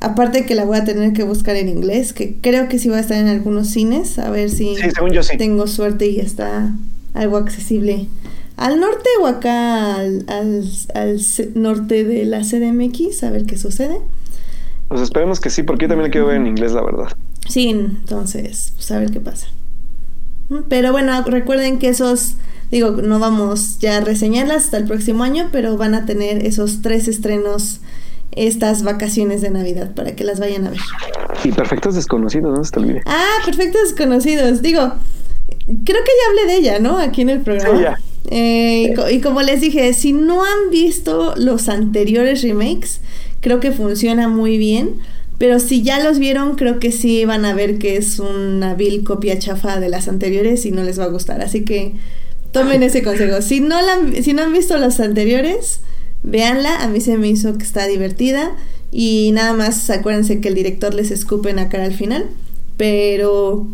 Aparte 0.03 0.45
que 0.45 0.53
la 0.53 0.65
voy 0.65 0.77
a 0.77 0.83
tener 0.83 1.13
que 1.13 1.23
buscar 1.23 1.55
en 1.55 1.69
inglés, 1.69 2.11
que 2.11 2.35
creo 2.41 2.67
que 2.67 2.77
sí 2.77 2.89
va 2.89 2.97
a 2.97 2.99
estar 2.99 3.17
en 3.17 3.29
algunos 3.29 3.69
cines, 3.69 4.19
a 4.19 4.29
ver 4.29 4.49
si 4.49 4.75
tengo 5.37 5.65
suerte 5.65 6.07
y 6.07 6.19
está 6.19 6.75
algo 7.13 7.37
accesible. 7.37 8.07
¿Al 8.57 8.81
norte 8.81 9.09
o 9.21 9.27
acá 9.27 9.95
al, 9.95 10.25
norte 11.55 12.03
de 12.03 12.25
la 12.25 12.41
CDMX? 12.41 13.23
A 13.23 13.31
ver 13.31 13.45
qué 13.45 13.57
sucede. 13.57 14.01
Pues 14.89 14.99
esperemos 14.99 15.39
que 15.39 15.49
sí, 15.49 15.63
porque 15.63 15.85
yo 15.85 15.87
también 15.87 16.09
la 16.09 16.11
quiero 16.11 16.27
ver 16.27 16.35
en 16.35 16.47
inglés, 16.47 16.73
la 16.73 16.83
verdad. 16.83 17.15
Sí, 17.47 17.69
entonces, 17.69 18.73
pues 18.75 18.91
a 18.91 18.99
ver 18.99 19.09
qué 19.09 19.21
pasa. 19.21 19.47
Pero 20.67 20.91
bueno, 20.91 21.23
recuerden 21.23 21.79
que 21.79 21.87
esos, 21.87 22.33
digo, 22.71 22.91
no 22.91 23.19
vamos 23.19 23.79
ya 23.79 23.99
a 23.99 24.01
reseñarlas 24.01 24.65
hasta 24.65 24.79
el 24.79 24.83
próximo 24.83 25.23
año, 25.23 25.47
pero 25.53 25.77
van 25.77 25.93
a 25.93 26.05
tener 26.05 26.45
esos 26.45 26.81
tres 26.81 27.07
estrenos 27.07 27.79
estas 28.35 28.83
vacaciones 28.83 29.41
de 29.41 29.49
Navidad 29.49 29.93
para 29.93 30.15
que 30.15 30.23
las 30.23 30.39
vayan 30.39 30.67
a 30.67 30.71
ver. 30.71 30.79
Y 31.43 31.51
Perfectos 31.51 31.95
Desconocidos, 31.95 32.57
no 32.57 32.63
se 32.63 32.71
te 32.71 32.79
olvide. 32.79 33.01
Ah, 33.05 33.37
Perfectos 33.45 33.81
Desconocidos. 33.83 34.61
Digo, 34.61 34.81
creo 35.67 36.03
que 36.03 36.11
ya 36.11 36.29
hablé 36.29 36.53
de 36.53 36.55
ella, 36.57 36.79
¿no? 36.79 36.97
Aquí 36.97 37.21
en 37.21 37.29
el 37.29 37.41
programa. 37.41 37.97
Eh, 38.29 38.93
y, 39.11 39.21
como 39.21 39.41
les 39.41 39.61
dije, 39.61 39.93
si 39.93 40.13
no 40.13 40.43
han 40.43 40.69
visto 40.71 41.33
los 41.37 41.69
anteriores 41.69 42.41
remakes, 42.41 43.01
creo 43.41 43.59
que 43.59 43.71
funciona 43.71 44.27
muy 44.27 44.57
bien. 44.57 44.95
Pero 45.37 45.59
si 45.59 45.81
ya 45.81 46.01
los 46.01 46.19
vieron, 46.19 46.55
creo 46.55 46.79
que 46.79 46.91
sí 46.91 47.25
van 47.25 47.43
a 47.43 47.53
ver 47.53 47.77
que 47.77 47.97
es 47.97 48.19
una 48.19 48.75
vil 48.75 49.03
copia 49.03 49.37
chafa 49.39 49.79
de 49.79 49.89
las 49.89 50.07
anteriores 50.07 50.65
y 50.65 50.71
no 50.71 50.83
les 50.83 50.99
va 50.99 51.05
a 51.05 51.07
gustar. 51.07 51.41
Así 51.41 51.65
que 51.65 51.93
tomen 52.51 52.83
ese 52.83 53.03
consejo. 53.03 53.41
Si 53.41 53.59
no, 53.59 53.81
la, 53.81 54.21
si 54.21 54.33
no 54.33 54.43
han 54.43 54.53
visto 54.53 54.77
los 54.77 54.99
anteriores, 54.99 55.81
Véanla, 56.23 56.81
a 56.81 56.87
mí 56.87 57.01
se 57.01 57.17
me 57.17 57.27
hizo 57.27 57.57
que 57.57 57.63
está 57.63 57.85
divertida 57.85 58.51
y 58.91 59.31
nada 59.33 59.53
más 59.53 59.89
acuérdense 59.89 60.39
que 60.39 60.47
el 60.47 60.55
director 60.55 60.93
les 60.93 61.11
escupe 61.11 61.49
en 61.49 61.57
la 61.57 61.69
cara 61.69 61.85
al 61.85 61.93
final, 61.93 62.25
pero 62.77 63.67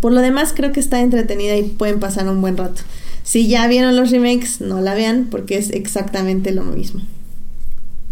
por 0.00 0.12
lo 0.12 0.20
demás 0.20 0.52
creo 0.54 0.72
que 0.72 0.80
está 0.80 1.00
entretenida 1.00 1.56
y 1.56 1.62
pueden 1.62 2.00
pasar 2.00 2.28
un 2.28 2.40
buen 2.40 2.56
rato. 2.56 2.82
Si 3.22 3.48
ya 3.48 3.66
vieron 3.66 3.96
los 3.96 4.10
remakes, 4.10 4.60
no 4.60 4.80
la 4.80 4.94
vean 4.94 5.28
porque 5.30 5.56
es 5.56 5.70
exactamente 5.70 6.52
lo 6.52 6.62
mismo. 6.62 7.00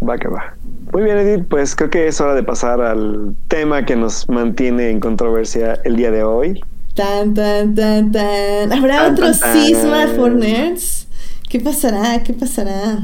Va 0.07 0.19
que 0.19 0.29
va. 0.29 0.57
Muy 0.93 1.03
bien, 1.03 1.19
Edith, 1.19 1.47
pues 1.49 1.77
creo 1.77 1.91
que 1.91 2.09
es 2.09 2.21
hora 2.21 2.35
de 2.35 2.43
pasar 2.43 2.81
al 2.81 3.35
tema 3.49 3.85
que 3.85 3.97
nos 3.97 4.29
mantiene 4.29 4.91
en 4.91 5.01
controversia 5.01 5.79
el 5.85 5.97
día 5.97 6.11
de 6.11 6.23
hoy. 6.23 6.61
Tan, 6.95 7.35
tan, 7.35 7.75
tan, 7.75 8.13
tan. 8.13 8.73
¿Habrá 8.73 9.09
otro 9.09 9.33
cisma 9.35 10.09
for 10.17 10.33
nerds? 10.33 11.09
¿Qué 11.49 11.61
pasará? 11.61 12.23
¿Qué 12.23 12.33
pasará? 12.33 13.01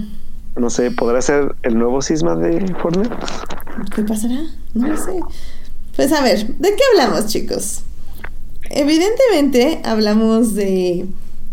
No 0.56 0.70
sé, 0.70 0.90
¿podrá 0.90 1.22
ser 1.22 1.54
el 1.62 1.78
nuevo 1.78 2.02
cisma 2.02 2.34
de 2.36 2.74
Fortnite? 2.74 3.14
¿Qué 3.94 4.02
pasará? 4.02 4.40
No 4.74 4.88
lo 4.88 4.96
sé. 4.96 5.20
Pues 5.96 6.12
a 6.12 6.22
ver, 6.22 6.46
¿de 6.46 6.68
qué 6.70 6.82
hablamos, 6.92 7.26
chicos? 7.26 7.82
Evidentemente 8.70 9.80
hablamos 9.84 10.54
de 10.54 11.06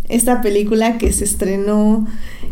esta 0.10 0.42
película 0.42 0.98
que 0.98 1.12
se 1.12 1.26
estrenó 1.26 2.08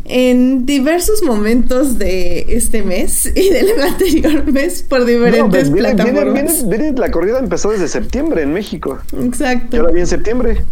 en 0.05 0.65
diversos 0.65 1.23
momentos 1.23 1.97
de 1.97 2.45
este 2.49 2.83
mes 2.83 3.25
y 3.35 3.49
del 3.49 3.79
anterior 3.81 4.51
mes 4.51 4.83
por 4.83 5.05
diferentes 5.05 5.69
no, 5.69 5.75
viene, 5.75 5.95
plataformas. 5.95 6.67
Viene, 6.67 6.83
viene, 6.83 6.99
la 6.99 7.11
corrida 7.11 7.39
empezó 7.39 7.71
desde 7.71 7.87
septiembre 7.87 8.43
en 8.43 8.53
México. 8.53 8.99
Exacto. 9.19 9.77
Yo 9.77 9.83
la 9.83 9.91
vi 9.91 10.01
en 10.01 10.07
septiembre. 10.07 10.63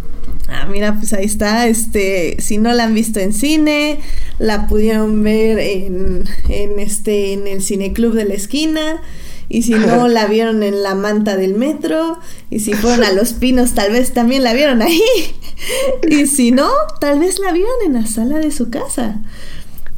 Ah, 0.48 0.66
mira, 0.70 0.94
pues 0.94 1.12
ahí 1.12 1.24
está. 1.24 1.66
Este, 1.66 2.36
si 2.38 2.58
no 2.58 2.72
la 2.72 2.84
han 2.84 2.94
visto 2.94 3.20
en 3.20 3.32
cine, 3.32 4.00
la 4.38 4.66
pudieron 4.66 5.22
ver 5.22 5.58
en, 5.58 6.24
en 6.48 6.78
este, 6.78 7.32
en 7.32 7.46
el 7.46 7.62
cineclub 7.62 8.14
de 8.14 8.24
la 8.24 8.34
esquina. 8.34 9.00
Y 9.48 9.62
si 9.62 9.72
no 9.72 10.08
la 10.08 10.26
vieron 10.26 10.62
en 10.62 10.82
la 10.82 10.94
manta 10.94 11.36
del 11.36 11.54
metro, 11.54 12.18
y 12.50 12.60
si 12.60 12.74
fueron 12.74 13.04
a 13.04 13.12
Los 13.12 13.32
Pinos, 13.32 13.74
tal 13.74 13.92
vez 13.92 14.12
también 14.12 14.42
la 14.42 14.52
vieron 14.52 14.82
ahí. 14.82 15.00
Y 16.08 16.26
si 16.26 16.50
no, 16.50 16.68
tal 17.00 17.20
vez 17.20 17.38
la 17.38 17.52
vieron 17.52 17.72
en 17.86 17.94
la 17.94 18.06
sala 18.06 18.38
de 18.38 18.50
su 18.50 18.70
casa. 18.70 19.20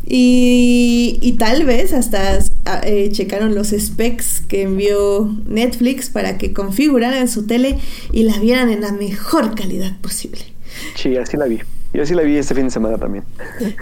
Y, 0.06 1.18
y 1.20 1.32
tal 1.32 1.64
vez 1.64 1.92
hasta 1.92 2.38
eh, 2.84 3.08
checaron 3.10 3.54
los 3.54 3.68
specs 3.76 4.40
que 4.46 4.62
envió 4.62 5.34
Netflix 5.48 6.10
para 6.10 6.38
que 6.38 6.52
configuraran 6.52 7.28
su 7.28 7.46
tele 7.46 7.78
y 8.12 8.22
la 8.22 8.38
vieran 8.38 8.70
en 8.70 8.82
la 8.82 8.92
mejor 8.92 9.54
calidad 9.54 9.96
posible. 10.00 10.40
Sí, 10.94 11.16
así 11.16 11.36
la 11.36 11.46
vi. 11.46 11.58
Yo 11.92 12.02
así 12.02 12.14
la 12.14 12.22
vi 12.22 12.36
este 12.36 12.54
fin 12.54 12.64
de 12.64 12.70
semana 12.70 12.98
también. 12.98 13.24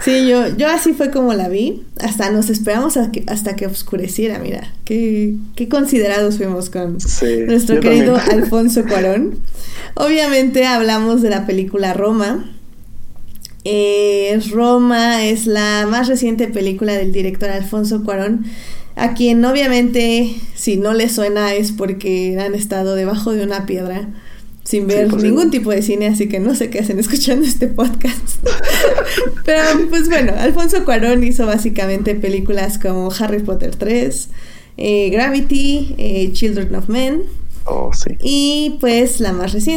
Sí, 0.01 0.27
yo, 0.27 0.47
yo 0.55 0.69
así 0.69 0.93
fue 0.93 1.11
como 1.11 1.33
la 1.33 1.49
vi. 1.49 1.83
Hasta 1.99 2.29
nos 2.31 2.49
esperamos 2.49 2.95
a 2.95 3.11
que, 3.11 3.23
hasta 3.27 3.55
que 3.55 3.67
oscureciera, 3.67 4.39
mira. 4.39 4.73
Qué, 4.85 5.35
qué 5.55 5.67
considerados 5.67 6.37
fuimos 6.37 6.69
con 6.69 7.01
Sí, 7.01 7.41
nuestro 7.45 7.81
querido 7.81 8.15
también. 8.15 8.43
Alfonso 8.43 8.85
Cuarón. 8.85 9.39
Obviamente 9.95 10.65
hablamos 10.65 11.21
de 11.21 11.29
la 11.29 11.45
película 11.45 11.93
Roma. 11.93 12.49
Eh, 13.65 14.39
Roma 14.51 15.25
es 15.25 15.47
la 15.47 15.87
más 15.89 16.07
reciente 16.07 16.47
película 16.47 16.93
del 16.93 17.11
director 17.11 17.49
Alfonso 17.49 18.03
Cuarón, 18.03 18.45
a 18.95 19.13
quien 19.13 19.43
obviamente 19.43 20.35
si 20.53 20.77
no 20.77 20.93
le 20.93 21.09
suena 21.09 21.53
es 21.53 21.71
porque 21.71 22.37
han 22.39 22.55
estado 22.55 22.95
debajo 22.95 23.33
de 23.33 23.43
una 23.43 23.65
piedra 23.65 24.07
sin 24.63 24.87
ver 24.87 25.13
ningún 25.13 25.51
tipo 25.51 25.69
de 25.71 25.81
cine, 25.83 26.07
así 26.07 26.27
que 26.27 26.39
no 26.39 26.55
sé 26.55 26.69
qué 26.69 26.79
hacen 26.79 26.97
escuchando 26.99 27.45
este 27.45 27.67
podcast. 27.67 28.39
Pero 29.45 29.61
pues 29.89 30.09
bueno, 30.09 30.33
Alfonso 30.37 30.83
Cuarón 30.85 31.23
hizo 31.23 31.45
básicamente 31.45 32.15
películas 32.15 32.79
como 32.79 33.11
Harry 33.19 33.39
Potter 33.39 33.75
3, 33.75 34.29
eh, 34.77 35.09
Gravity, 35.11 35.95
eh, 35.97 36.29
Children 36.33 36.75
of 36.75 36.89
Men 36.89 37.23
Oh, 37.67 37.91
sí. 37.93 38.11
y 38.21 38.77
pues 38.79 39.19
la 39.19 39.33
más 39.33 39.53
reciente. 39.53 39.73